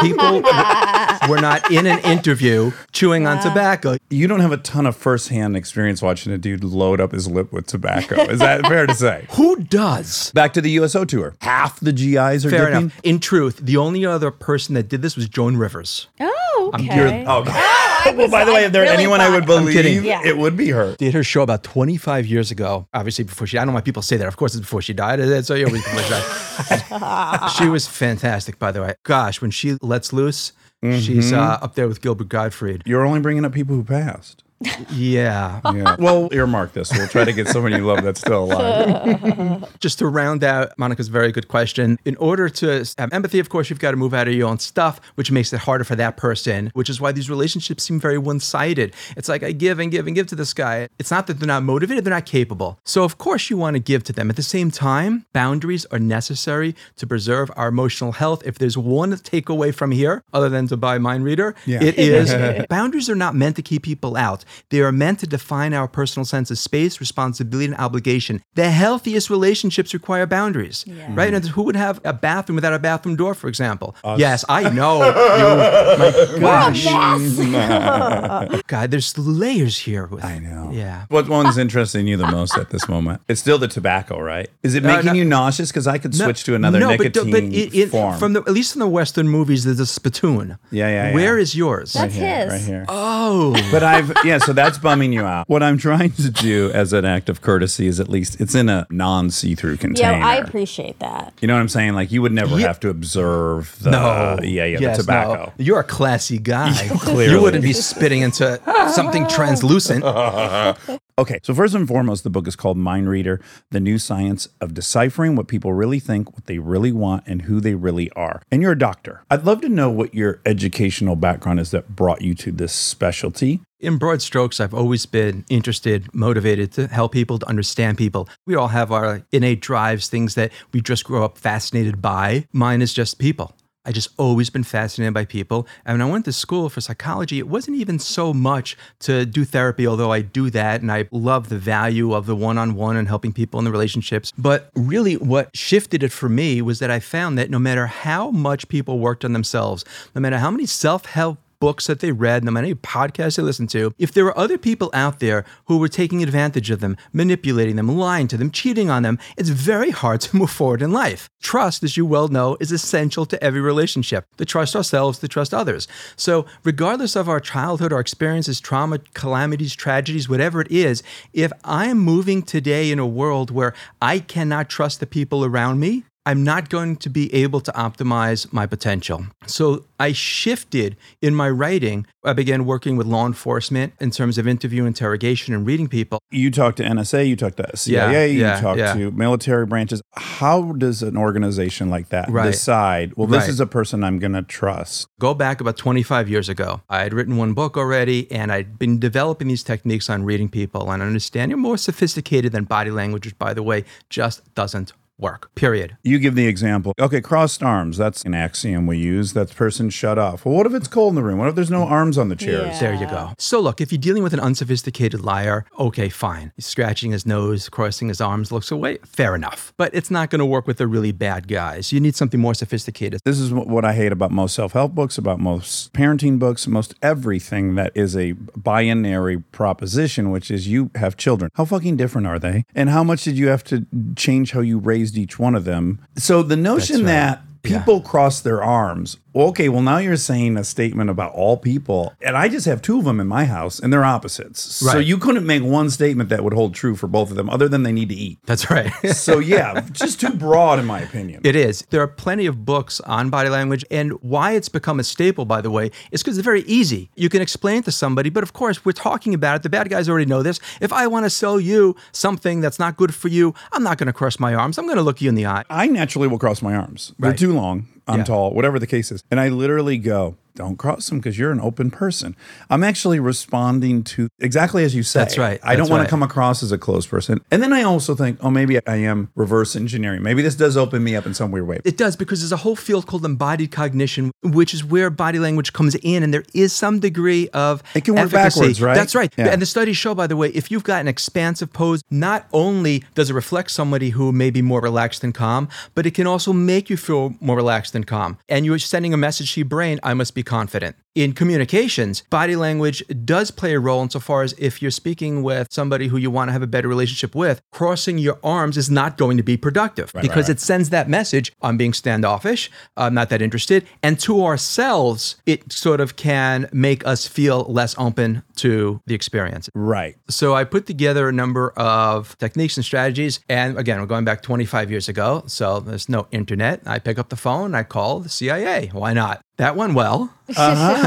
people 0.00 0.42
were 1.28 1.40
not 1.40 1.70
in 1.70 1.86
an 1.86 1.98
interview 2.00 2.72
chewing 2.92 3.26
on 3.26 3.42
tobacco. 3.42 3.96
You 4.10 4.26
don't 4.26 4.40
have 4.40 4.52
a 4.52 4.56
ton 4.58 4.86
of 4.86 4.96
firsthand 4.96 5.56
experience 5.56 6.00
watching 6.00 6.32
a 6.32 6.38
dude 6.38 6.64
load 6.64 7.00
up 7.00 7.12
his 7.12 7.28
lip 7.28 7.52
with 7.52 7.66
tobacco. 7.66 8.22
Is 8.22 8.38
that 8.38 8.66
fair 8.66 8.86
to 8.86 8.94
say? 8.94 9.26
Who 9.32 9.56
does? 9.64 10.30
Back 10.32 10.52
to 10.54 10.60
the 10.60 10.70
USO 10.72 11.04
tour. 11.04 11.34
Half 11.40 11.80
the 11.80 11.92
GIs 11.92 12.46
are 12.46 12.50
Fair 12.50 12.66
dipping. 12.66 12.80
enough. 12.84 13.00
In 13.02 13.18
truth, 13.20 13.58
the 13.58 13.76
only 13.76 14.06
other 14.06 14.30
person 14.30 14.74
that 14.76 14.88
did 14.88 15.02
this 15.02 15.16
was 15.16 15.28
Joan 15.28 15.56
Rivers. 15.56 16.06
Oh, 16.20 16.70
okay. 16.74 16.86
dear- 16.86 17.24
Oh, 17.26 17.44
I 17.46 17.48
ah, 17.48 17.85
well, 18.14 18.28
by 18.30 18.44
the 18.44 18.52
way, 18.52 18.64
if 18.64 18.72
there 18.72 18.82
really 18.82 18.94
anyone 18.94 19.20
I 19.20 19.28
would 19.30 19.46
thought- 19.46 19.60
believe, 19.60 19.74
kidding. 19.74 20.04
Yeah. 20.04 20.20
it 20.24 20.36
would 20.36 20.56
be 20.56 20.68
her. 20.70 20.94
Did 20.96 21.14
her 21.14 21.24
show 21.24 21.42
about 21.42 21.62
25 21.64 22.26
years 22.26 22.50
ago. 22.50 22.86
Obviously, 22.94 23.24
before 23.24 23.46
she, 23.46 23.56
I 23.58 23.60
don't 23.62 23.68
know 23.68 23.74
why 23.74 23.80
people 23.80 24.02
say 24.02 24.16
that. 24.16 24.28
Of 24.28 24.36
course, 24.36 24.54
it's 24.54 24.60
before 24.60 24.82
she 24.82 24.92
died. 24.92 25.20
It's 25.20 25.50
always 25.50 25.72
before 25.72 26.00
she 26.02 26.10
died. 26.10 27.48
she 27.58 27.68
was 27.68 27.86
fantastic, 27.86 28.58
by 28.58 28.72
the 28.72 28.82
way. 28.82 28.94
Gosh, 29.02 29.40
when 29.40 29.50
she 29.50 29.76
lets 29.82 30.12
loose, 30.12 30.52
she's 30.82 31.32
uh, 31.32 31.58
up 31.62 31.74
there 31.74 31.88
with 31.88 32.00
Gilbert 32.00 32.28
Gottfried. 32.28 32.82
You're 32.86 33.04
only 33.06 33.20
bringing 33.20 33.44
up 33.44 33.52
people 33.52 33.74
who 33.74 33.84
passed. 33.84 34.42
Yeah. 34.90 35.60
Yeah. 35.74 35.96
well, 35.98 36.28
earmark 36.32 36.72
this. 36.72 36.90
We'll 36.96 37.08
try 37.08 37.24
to 37.24 37.32
get 37.32 37.48
someone 37.48 37.72
you 37.72 37.84
love 37.84 38.02
that's 38.02 38.20
still 38.20 38.44
alive. 38.44 39.76
just 39.80 39.98
to 39.98 40.06
round 40.06 40.42
out 40.44 40.76
Monica's 40.78 41.08
very 41.08 41.30
good 41.32 41.48
question, 41.48 41.98
in 42.04 42.16
order 42.16 42.48
to 42.48 42.84
have 42.98 43.12
empathy, 43.12 43.38
of 43.38 43.48
course, 43.48 43.68
you've 43.68 43.78
got 43.80 43.90
to 43.90 43.96
move 43.96 44.14
out 44.14 44.28
of 44.28 44.34
your 44.34 44.48
own 44.48 44.58
stuff, 44.58 45.00
which 45.16 45.30
makes 45.30 45.52
it 45.52 45.58
harder 45.60 45.84
for 45.84 45.94
that 45.96 46.16
person, 46.16 46.70
which 46.74 46.88
is 46.88 47.00
why 47.00 47.12
these 47.12 47.28
relationships 47.28 47.84
seem 47.84 48.00
very 48.00 48.18
one 48.18 48.40
sided. 48.40 48.94
It's 49.16 49.28
like 49.28 49.42
I 49.42 49.52
give 49.52 49.78
and 49.78 49.90
give 49.90 50.06
and 50.06 50.14
give 50.16 50.26
to 50.28 50.34
this 50.34 50.54
guy. 50.54 50.88
It's 50.98 51.10
not 51.10 51.26
that 51.26 51.38
they're 51.38 51.46
not 51.46 51.62
motivated, 51.62 52.04
they're 52.04 52.14
not 52.14 52.26
capable. 52.26 52.78
So, 52.84 53.04
of 53.04 53.18
course, 53.18 53.50
you 53.50 53.56
want 53.58 53.74
to 53.74 53.80
give 53.80 54.04
to 54.04 54.12
them. 54.12 54.30
At 54.30 54.36
the 54.36 54.42
same 54.42 54.70
time, 54.70 55.26
boundaries 55.32 55.84
are 55.86 55.98
necessary 55.98 56.74
to 56.96 57.06
preserve 57.06 57.50
our 57.56 57.68
emotional 57.68 58.12
health. 58.12 58.42
If 58.46 58.58
there's 58.58 58.78
one 58.78 59.12
takeaway 59.12 59.74
from 59.74 59.90
here, 59.90 60.22
other 60.32 60.48
than 60.48 60.66
to 60.68 60.76
buy 60.76 60.98
Mind 60.98 61.24
Reader, 61.24 61.54
Yeah. 61.66 61.82
it 61.82 61.98
is 61.98 62.66
boundaries 62.70 63.10
are 63.10 63.14
not 63.14 63.34
meant 63.34 63.56
to 63.56 63.62
keep 63.62 63.82
people 63.82 64.16
out. 64.16 64.44
They 64.70 64.80
are 64.80 64.92
meant 64.92 65.20
to 65.20 65.26
define 65.26 65.74
our 65.74 65.88
personal 65.88 66.24
sense 66.24 66.50
of 66.50 66.58
space, 66.58 67.00
responsibility, 67.00 67.66
and 67.66 67.76
obligation. 67.76 68.42
The 68.54 68.70
healthiest 68.70 69.30
relationships 69.30 69.92
require 69.94 70.26
boundaries, 70.26 70.84
right? 71.10 71.32
And 71.34 71.44
who 71.46 71.62
would 71.64 71.76
have 71.76 72.00
a 72.04 72.12
bathroom 72.12 72.56
without 72.56 72.72
a 72.74 72.78
bathroom 72.78 73.16
door, 73.16 73.34
for 73.34 73.48
example? 73.48 73.94
Yes, 74.16 74.44
I 74.48 74.68
know. 74.70 74.96
you, 76.36 76.40
my 76.40 77.68
gosh. 77.70 78.62
God, 78.66 78.90
there's 78.90 79.16
layers 79.18 79.78
here. 79.78 80.06
With, 80.06 80.24
I 80.24 80.38
know. 80.38 80.70
Yeah. 80.72 81.04
What 81.08 81.28
one's 81.28 81.58
interesting 81.58 82.06
you 82.06 82.16
the 82.16 82.26
most 82.30 82.56
at 82.56 82.70
this 82.70 82.88
moment? 82.88 83.20
It's 83.28 83.40
still 83.40 83.58
the 83.58 83.68
tobacco, 83.68 84.20
right? 84.20 84.48
Is 84.62 84.74
it 84.74 84.84
Uh, 84.84 84.88
making 84.88 85.06
no- 85.06 85.12
you 85.14 85.24
nauseous? 85.24 85.70
Because 85.70 85.86
I 85.86 85.98
could 85.98 86.14
switch 86.14 86.44
to 86.44 86.54
another 86.54 86.78
no, 86.80 86.90
nicotine 86.90 87.30
but, 87.30 87.42
but 87.42 87.52
it, 87.52 87.74
it, 87.74 87.88
form. 87.90 88.18
from 88.18 88.32
the 88.32 88.40
at 88.40 88.52
least 88.52 88.74
in 88.76 88.80
the 88.80 88.86
Western 88.88 89.28
movies, 89.28 89.64
there's 89.64 89.80
a 89.80 89.86
spittoon. 89.86 90.58
Yeah, 90.70 90.88
yeah, 90.88 91.08
yeah. 91.08 91.14
Where 91.14 91.38
is 91.38 91.54
yours? 91.54 91.92
That's 91.94 92.14
here, 92.14 92.44
his. 92.44 92.52
right 92.52 92.60
here. 92.60 92.84
oh, 92.88 93.52
But 93.70 93.82
I've 93.82 94.12
yeah, 94.24 94.35
so 94.38 94.52
that's 94.52 94.78
bumming 94.78 95.12
you 95.12 95.22
out. 95.24 95.48
What 95.48 95.62
I'm 95.62 95.78
trying 95.78 96.12
to 96.12 96.30
do 96.30 96.70
as 96.72 96.92
an 96.92 97.04
act 97.04 97.28
of 97.28 97.40
courtesy 97.42 97.86
is 97.86 98.00
at 98.00 98.08
least 98.08 98.40
it's 98.40 98.54
in 98.54 98.68
a 98.68 98.86
non-see-through 98.90 99.76
container. 99.78 100.18
Yeah. 100.18 100.26
I 100.26 100.36
appreciate 100.36 100.98
that. 101.00 101.32
you 101.40 101.48
know 101.48 101.54
what 101.54 101.60
I'm 101.60 101.68
saying? 101.68 101.94
Like 101.94 102.10
you 102.12 102.22
would 102.22 102.32
never 102.32 102.58
Yeah. 102.58 102.66
have 102.68 102.80
to 102.80 102.88
observe 102.88 103.76
the 103.82 103.90
no. 103.90 104.38
yeah, 104.42 104.64
yeah, 104.64 104.78
Yes, 104.80 104.96
the 104.98 105.02
tobacco. 105.02 105.34
no. 105.46 105.52
You're 105.58 105.80
a 105.80 105.84
classy 105.84 106.38
guy. 106.38 106.72
Clearly. 107.00 107.32
You 107.34 107.42
wouldn't 107.42 107.62
be 107.64 107.72
spitting 107.72 108.22
into 108.22 108.60
something 108.92 109.26
translucent. 109.28 110.04
Okay, 111.18 111.40
so 111.42 111.54
first 111.54 111.74
and 111.74 111.88
foremost, 111.88 112.24
the 112.24 112.30
book 112.30 112.46
is 112.46 112.56
called 112.56 112.76
Mind 112.76 113.08
Reader 113.08 113.40
The 113.70 113.80
New 113.80 113.96
Science 113.98 114.50
of 114.60 114.74
Deciphering 114.74 115.34
What 115.34 115.48
People 115.48 115.72
Really 115.72 115.98
Think, 115.98 116.34
What 116.34 116.44
They 116.44 116.58
Really 116.58 116.92
Want, 116.92 117.24
and 117.26 117.40
Who 117.42 117.58
They 117.58 117.74
Really 117.74 118.10
Are. 118.10 118.42
And 118.52 118.60
you're 118.60 118.72
a 118.72 118.78
doctor. 118.78 119.22
I'd 119.30 119.46
love 119.46 119.62
to 119.62 119.70
know 119.70 119.88
what 119.88 120.14
your 120.14 120.40
educational 120.44 121.16
background 121.16 121.58
is 121.58 121.70
that 121.70 121.96
brought 121.96 122.20
you 122.20 122.34
to 122.34 122.52
this 122.52 122.74
specialty. 122.74 123.60
In 123.78 123.98
broad 123.98 124.22
strokes, 124.22 124.58
I've 124.58 124.72
always 124.72 125.04
been 125.04 125.44
interested, 125.50 126.14
motivated 126.14 126.72
to 126.72 126.86
help 126.86 127.12
people, 127.12 127.38
to 127.38 127.46
understand 127.46 127.98
people. 127.98 128.26
We 128.46 128.54
all 128.54 128.68
have 128.68 128.90
our 128.90 129.22
innate 129.32 129.60
drives, 129.60 130.08
things 130.08 130.34
that 130.34 130.50
we 130.72 130.80
just 130.80 131.04
grow 131.04 131.24
up 131.24 131.36
fascinated 131.36 132.00
by. 132.00 132.46
Mine 132.52 132.80
is 132.80 132.94
just 132.94 133.18
people. 133.18 133.54
I 133.84 133.92
just 133.92 134.08
always 134.16 134.48
been 134.48 134.64
fascinated 134.64 135.12
by 135.12 135.26
people. 135.26 135.68
And 135.84 135.94
when 135.98 136.08
I 136.08 136.10
went 136.10 136.24
to 136.24 136.32
school 136.32 136.70
for 136.70 136.80
psychology, 136.80 137.38
it 137.38 137.48
wasn't 137.48 137.76
even 137.76 137.98
so 137.98 138.32
much 138.32 138.78
to 139.00 139.26
do 139.26 139.44
therapy, 139.44 139.86
although 139.86 140.10
I 140.10 140.22
do 140.22 140.48
that 140.50 140.80
and 140.80 140.90
I 140.90 141.06
love 141.12 141.50
the 141.50 141.58
value 141.58 142.14
of 142.14 142.24
the 142.24 142.34
one 142.34 142.56
on 142.56 142.74
one 142.74 142.96
and 142.96 143.06
helping 143.06 143.32
people 143.32 143.60
in 143.60 143.64
the 143.64 143.70
relationships. 143.70 144.32
But 144.38 144.70
really, 144.74 145.18
what 145.18 145.54
shifted 145.54 146.02
it 146.02 146.12
for 146.12 146.30
me 146.30 146.62
was 146.62 146.78
that 146.78 146.90
I 146.90 146.98
found 146.98 147.36
that 147.38 147.50
no 147.50 147.58
matter 147.58 147.86
how 147.86 148.30
much 148.30 148.68
people 148.68 148.98
worked 148.98 149.24
on 149.24 149.34
themselves, 149.34 149.84
no 150.14 150.20
matter 150.20 150.38
how 150.38 150.50
many 150.50 150.66
self 150.66 151.04
help 151.04 151.38
books 151.58 151.86
that 151.86 152.00
they 152.00 152.12
read, 152.12 152.44
no 152.44 152.50
matter 152.50 152.66
any 152.66 152.74
podcasts 152.74 153.36
they 153.36 153.42
listened 153.42 153.70
to, 153.70 153.94
if 153.98 154.12
there 154.12 154.24
were 154.24 154.38
other 154.38 154.58
people 154.58 154.90
out 154.92 155.20
there 155.20 155.44
who 155.66 155.78
were 155.78 155.88
taking 155.88 156.22
advantage 156.22 156.70
of 156.70 156.80
them, 156.80 156.96
manipulating 157.12 157.76
them, 157.76 157.88
lying 157.88 158.28
to 158.28 158.36
them, 158.36 158.50
cheating 158.50 158.90
on 158.90 159.02
them, 159.02 159.18
it's 159.36 159.48
very 159.48 159.90
hard 159.90 160.20
to 160.22 160.36
move 160.36 160.50
forward 160.50 160.82
in 160.82 160.92
life. 160.92 161.28
Trust, 161.42 161.82
as 161.82 161.96
you 161.96 162.04
well 162.06 162.28
know, 162.28 162.56
is 162.60 162.72
essential 162.72 163.26
to 163.26 163.42
every 163.42 163.60
relationship 163.60 164.26
to 164.36 164.44
trust 164.44 164.74
ourselves, 164.74 165.18
to 165.18 165.28
trust 165.28 165.54
others. 165.54 165.88
So, 166.16 166.46
regardless 166.64 167.16
of 167.16 167.28
our 167.28 167.40
childhood, 167.40 167.92
our 167.92 168.00
experiences, 168.00 168.60
trauma, 168.60 168.98
calamities, 169.14 169.74
tragedies, 169.74 170.28
whatever 170.28 170.60
it 170.60 170.70
is, 170.70 171.02
if 171.32 171.52
I 171.64 171.86
am 171.86 171.98
moving 171.98 172.42
today 172.42 172.90
in 172.90 172.98
a 172.98 173.06
world 173.06 173.50
where 173.50 173.74
I 174.00 174.18
cannot 174.18 174.68
trust 174.68 175.00
the 175.00 175.06
people 175.06 175.44
around 175.44 175.80
me, 175.80 176.04
I'm 176.26 176.42
not 176.42 176.70
going 176.70 176.96
to 176.96 177.08
be 177.08 177.32
able 177.32 177.60
to 177.60 177.70
optimize 177.72 178.52
my 178.52 178.66
potential. 178.66 179.26
So 179.46 179.84
I 180.00 180.10
shifted 180.10 180.96
in 181.22 181.36
my 181.36 181.48
writing. 181.48 182.04
I 182.24 182.32
began 182.32 182.66
working 182.66 182.96
with 182.96 183.06
law 183.06 183.26
enforcement 183.26 183.92
in 184.00 184.10
terms 184.10 184.36
of 184.36 184.48
interview, 184.48 184.86
interrogation, 184.86 185.54
and 185.54 185.64
reading 185.64 185.86
people. 185.86 186.18
You 186.32 186.50
talk 186.50 186.74
to 186.76 186.82
NSA, 186.82 187.28
you 187.28 187.36
talk 187.36 187.54
to 187.56 187.76
CIA, 187.76 188.32
yeah, 188.32 188.56
you 188.56 188.60
talk 188.60 188.76
yeah. 188.76 188.94
to 188.94 189.12
military 189.12 189.66
branches. 189.66 190.02
How 190.16 190.72
does 190.72 191.00
an 191.04 191.16
organization 191.16 191.90
like 191.90 192.08
that 192.08 192.28
Right. 192.28 192.50
decide, 192.50 193.12
well, 193.16 193.28
this 193.28 193.42
Right. 193.42 193.50
is 193.50 193.60
a 193.60 193.66
person 193.66 194.02
I'm 194.02 194.18
going 194.18 194.32
to 194.32 194.42
trust? 194.42 195.06
Go 195.20 195.32
back 195.32 195.60
about 195.60 195.76
25 195.76 196.28
years 196.28 196.48
ago. 196.48 196.80
I 196.90 197.02
had 197.02 197.14
written 197.14 197.36
one 197.36 197.52
book 197.52 197.76
already, 197.76 198.30
and 198.32 198.50
I'd 198.50 198.80
been 198.80 198.98
developing 198.98 199.46
these 199.46 199.62
techniques 199.62 200.10
on 200.10 200.24
reading 200.24 200.48
people 200.48 200.90
and 200.90 201.00
understanding 201.04 201.58
more 201.60 201.78
sophisticated 201.78 202.50
than 202.50 202.64
body 202.64 202.90
language, 202.90 203.26
which, 203.26 203.38
by 203.38 203.54
the 203.54 203.62
way, 203.62 203.84
just 204.10 204.42
doesn't 204.56 204.92
work. 205.18 205.54
Period. 205.54 205.96
You 206.02 206.18
give 206.18 206.34
the 206.34 206.46
example. 206.46 206.92
Okay, 207.00 207.20
crossed 207.20 207.62
arms. 207.62 207.96
That's 207.96 208.22
an 208.22 208.34
axiom 208.34 208.86
we 208.86 208.98
use. 208.98 209.32
That 209.32 209.54
person 209.54 209.90
shut 209.90 210.18
off. 210.18 210.44
Well, 210.44 210.54
what 210.54 210.66
if 210.66 210.74
it's 210.74 210.88
cold 210.88 211.12
in 211.12 211.14
the 211.16 211.22
room? 211.22 211.38
What 211.38 211.48
if 211.48 211.54
there's 211.54 211.70
no 211.70 211.84
arms 211.84 212.18
on 212.18 212.28
the 212.28 212.36
chairs? 212.36 212.74
Yeah. 212.74 212.80
There 212.80 212.94
you 212.94 213.06
go. 213.06 213.32
So, 213.38 213.60
look, 213.60 213.80
if 213.80 213.90
you're 213.92 214.00
dealing 214.00 214.22
with 214.22 214.34
an 214.34 214.40
unsophisticated 214.40 215.20
liar, 215.22 215.64
okay, 215.78 216.08
fine. 216.08 216.52
He's 216.56 216.66
scratching 216.66 217.12
his 217.12 217.26
nose, 217.26 217.68
crossing 217.68 218.08
his 218.08 218.20
arms, 218.20 218.52
looks 218.52 218.70
away, 218.70 218.98
fair 219.04 219.34
enough. 219.34 219.72
But 219.76 219.94
it's 219.94 220.10
not 220.10 220.30
going 220.30 220.40
to 220.40 220.46
work 220.46 220.66
with 220.66 220.78
the 220.78 220.86
really 220.86 221.12
bad 221.12 221.48
guys. 221.48 221.92
You 221.92 222.00
need 222.00 222.14
something 222.16 222.40
more 222.40 222.54
sophisticated. 222.54 223.20
This 223.24 223.38
is 223.38 223.52
what 223.52 223.84
I 223.84 223.94
hate 223.94 224.12
about 224.12 224.30
most 224.30 224.54
self 224.54 224.72
help 224.72 224.94
books, 224.94 225.18
about 225.18 225.40
most 225.40 225.92
parenting 225.92 226.38
books, 226.38 226.66
most 226.66 226.94
everything 227.02 227.74
that 227.76 227.92
is 227.94 228.16
a 228.16 228.32
binary 228.32 229.38
proposition, 229.38 230.30
which 230.30 230.50
is 230.50 230.68
you 230.68 230.90
have 230.94 231.16
children. 231.16 231.50
How 231.54 231.64
fucking 231.64 231.96
different 231.96 232.26
are 232.26 232.38
they? 232.38 232.64
And 232.74 232.90
how 232.90 233.02
much 233.02 233.24
did 233.24 233.38
you 233.38 233.48
have 233.48 233.64
to 233.64 233.86
change 234.16 234.52
how 234.52 234.60
you 234.60 234.78
raised 235.06 235.18
each 235.18 235.38
one 235.38 235.54
of 235.54 235.64
them? 235.64 236.00
So 236.16 236.42
the 236.42 236.56
notion 236.56 236.98
right. 236.98 237.06
that 237.06 237.42
people 237.68 238.00
cross 238.00 238.40
their 238.40 238.62
arms. 238.62 239.18
Okay, 239.34 239.68
well, 239.68 239.82
now 239.82 239.98
you're 239.98 240.16
saying 240.16 240.56
a 240.56 240.64
statement 240.64 241.10
about 241.10 241.30
all 241.34 241.58
people. 241.58 242.14
And 242.22 242.38
I 242.38 242.48
just 242.48 242.64
have 242.64 242.80
two 242.80 242.98
of 242.98 243.04
them 243.04 243.20
in 243.20 243.26
my 243.26 243.44
house, 243.44 243.78
and 243.78 243.92
they're 243.92 244.02
opposites. 244.04 244.62
So 244.62 244.96
you 244.98 245.18
couldn't 245.18 245.44
make 245.44 245.62
one 245.62 245.90
statement 245.90 246.30
that 246.30 246.42
would 246.42 246.54
hold 246.54 246.74
true 246.74 246.96
for 246.96 247.06
both 247.06 247.28
of 247.30 247.36
them, 247.36 247.50
other 247.50 247.68
than 247.68 247.82
they 247.82 247.92
need 247.92 248.08
to 248.08 248.14
eat. 248.14 248.38
That's 248.46 248.70
right. 248.70 248.90
So 249.26 249.38
yeah, 249.40 249.80
just 249.92 250.20
too 250.20 250.30
broad, 250.30 250.78
in 250.78 250.86
my 250.86 251.00
opinion. 251.00 251.42
It 251.44 251.54
is. 251.54 251.84
There 251.90 252.00
are 252.00 252.06
plenty 252.08 252.46
of 252.46 252.64
books 252.64 252.98
on 253.00 253.28
body 253.28 253.50
language, 253.50 253.84
and 253.90 254.12
why 254.22 254.52
it's 254.52 254.68
become 254.70 254.98
a 255.00 255.04
staple, 255.04 255.44
by 255.44 255.60
the 255.60 255.70
way, 255.70 255.90
is 256.12 256.22
because 256.22 256.38
it's 256.38 256.44
very 256.44 256.62
easy. 256.62 257.10
You 257.14 257.28
can 257.28 257.42
explain 257.42 257.78
it 257.80 257.84
to 257.86 257.92
somebody, 257.92 258.30
but 258.30 258.42
of 258.42 258.52
course, 258.54 258.84
we're 258.86 258.92
talking 258.92 259.34
about 259.34 259.56
it. 259.56 259.62
The 259.64 259.68
bad 259.68 259.90
guys 259.90 260.08
already 260.08 260.26
know 260.26 260.42
this. 260.42 260.60
If 260.80 260.92
I 260.94 261.06
want 261.08 261.26
to 261.26 261.30
sell 261.30 261.60
you 261.60 261.94
something 262.12 262.60
that's 262.62 262.78
not 262.78 262.96
good 262.96 263.14
for 263.14 263.28
you, 263.28 263.54
I'm 263.72 263.82
not 263.82 263.98
going 263.98 264.06
to 264.06 264.12
cross 264.14 264.38
my 264.40 264.54
arms. 264.54 264.78
I'm 264.78 264.86
going 264.86 264.96
to 264.96 265.02
look 265.02 265.20
you 265.20 265.28
in 265.28 265.34
the 265.34 265.44
eye. 265.46 265.64
I 265.68 265.88
naturally 265.88 266.28
will 266.28 266.38
cross 266.38 266.62
my 266.62 266.74
arms. 266.74 267.12
They're 267.18 267.30
Right. 267.32 267.38
too 267.38 267.52
long. 267.56 267.86
I'm 268.06 268.18
Yeah. 268.18 268.24
tall, 268.24 268.52
whatever 268.54 268.78
the 268.78 268.86
case 268.86 269.10
is. 269.10 269.24
And 269.30 269.40
I 269.40 269.48
literally 269.48 269.98
go, 269.98 270.36
don't 270.56 270.76
cross 270.76 271.08
them 271.08 271.18
because 271.18 271.38
you're 271.38 271.52
an 271.52 271.60
open 271.60 271.90
person. 271.90 272.34
I'm 272.68 272.82
actually 272.82 273.20
responding 273.20 274.02
to 274.04 274.28
exactly 274.40 274.84
as 274.84 274.94
you 274.94 275.02
say. 275.02 275.20
That's 275.20 275.38
right. 275.38 275.60
I 275.62 275.76
don't 275.76 275.88
want 275.88 276.00
right. 276.00 276.06
to 276.06 276.10
come 276.10 276.22
across 276.22 276.62
as 276.62 276.72
a 276.72 276.78
closed 276.78 277.08
person. 277.08 277.40
And 277.50 277.62
then 277.62 277.72
I 277.72 277.82
also 277.82 278.14
think, 278.14 278.38
oh, 278.42 278.50
maybe 278.50 278.84
I 278.86 278.96
am 278.96 279.30
reverse 279.34 279.76
engineering. 279.76 280.22
Maybe 280.22 280.42
this 280.42 280.56
does 280.56 280.76
open 280.76 281.04
me 281.04 281.14
up 281.14 281.26
in 281.26 281.34
some 281.34 281.50
weird 281.50 281.66
way. 281.66 281.80
It 281.84 281.96
does 281.96 282.16
because 282.16 282.40
there's 282.40 282.52
a 282.52 282.56
whole 282.56 282.76
field 282.76 283.06
called 283.06 283.24
embodied 283.24 283.70
cognition, 283.70 284.32
which 284.42 284.74
is 284.74 284.84
where 284.84 285.10
body 285.10 285.38
language 285.38 285.72
comes 285.72 285.94
in, 285.96 286.22
and 286.22 286.32
there 286.32 286.44
is 286.54 286.72
some 286.72 286.98
degree 286.98 287.48
of 287.50 287.82
It 287.94 288.04
can 288.04 288.14
work 288.14 288.26
efficacy. 288.26 288.60
backwards, 288.60 288.82
right? 288.82 288.94
That's 288.94 289.14
right. 289.14 289.32
Yeah. 289.36 289.48
And 289.48 289.60
the 289.60 289.66
studies 289.66 289.96
show, 289.96 290.14
by 290.14 290.26
the 290.26 290.36
way, 290.36 290.48
if 290.48 290.70
you've 290.70 290.84
got 290.84 291.00
an 291.00 291.08
expansive 291.08 291.72
pose, 291.72 292.02
not 292.10 292.46
only 292.52 293.04
does 293.14 293.30
it 293.30 293.34
reflect 293.34 293.70
somebody 293.70 294.10
who 294.10 294.32
may 294.32 294.50
be 294.50 294.62
more 294.62 294.80
relaxed 294.80 295.22
and 295.22 295.34
calm, 295.34 295.68
but 295.94 296.06
it 296.06 296.12
can 296.12 296.26
also 296.26 296.52
make 296.52 296.88
you 296.88 296.96
feel 296.96 297.34
more 297.40 297.56
relaxed 297.56 297.94
and 297.94 298.06
calm. 298.06 298.38
And 298.48 298.64
you're 298.64 298.78
sending 298.78 299.12
a 299.12 299.16
message 299.16 299.54
to 299.54 299.60
your 299.60 299.68
brain: 299.68 300.00
I 300.02 300.14
must 300.14 300.34
be 300.34 300.42
confident. 300.46 300.96
In 301.16 301.32
communications, 301.32 302.24
body 302.28 302.56
language 302.56 303.02
does 303.24 303.50
play 303.50 303.72
a 303.72 303.80
role 303.80 304.02
insofar 304.02 304.42
as 304.42 304.52
if 304.58 304.82
you're 304.82 304.90
speaking 304.90 305.42
with 305.42 305.66
somebody 305.70 306.08
who 306.08 306.18
you 306.18 306.30
want 306.30 306.48
to 306.48 306.52
have 306.52 306.60
a 306.60 306.66
better 306.66 306.88
relationship 306.88 307.34
with, 307.34 307.62
crossing 307.72 308.18
your 308.18 308.38
arms 308.44 308.76
is 308.76 308.90
not 308.90 309.16
going 309.16 309.38
to 309.38 309.42
be 309.42 309.56
productive 309.56 310.12
because 310.20 310.50
it 310.50 310.60
sends 310.60 310.90
that 310.90 311.08
message 311.08 311.52
I'm 311.62 311.78
being 311.78 311.94
standoffish, 311.94 312.70
I'm 312.98 313.14
not 313.14 313.30
that 313.30 313.40
interested. 313.40 313.86
And 314.02 314.20
to 314.20 314.44
ourselves, 314.44 315.36
it 315.46 315.72
sort 315.72 316.02
of 316.02 316.16
can 316.16 316.68
make 316.70 317.06
us 317.06 317.26
feel 317.26 317.62
less 317.62 317.94
open 317.96 318.42
to 318.56 319.00
the 319.06 319.14
experience. 319.14 319.70
Right. 319.74 320.16
So 320.28 320.54
I 320.54 320.64
put 320.64 320.84
together 320.84 321.30
a 321.30 321.32
number 321.32 321.70
of 321.78 322.36
techniques 322.36 322.76
and 322.76 322.84
strategies. 322.84 323.40
And 323.48 323.78
again, 323.78 324.00
we're 324.00 324.06
going 324.06 324.26
back 324.26 324.42
25 324.42 324.90
years 324.90 325.08
ago. 325.08 325.44
So 325.46 325.80
there's 325.80 326.10
no 326.10 326.26
internet. 326.30 326.82
I 326.84 326.98
pick 326.98 327.18
up 327.18 327.30
the 327.30 327.36
phone, 327.36 327.74
I 327.74 327.84
call 327.84 328.20
the 328.20 328.28
CIA. 328.28 328.90
Why 328.92 329.14
not? 329.14 329.40
That 329.56 329.76
went 329.76 329.94
well. 329.94 330.34
Uh-huh. 330.54 331.05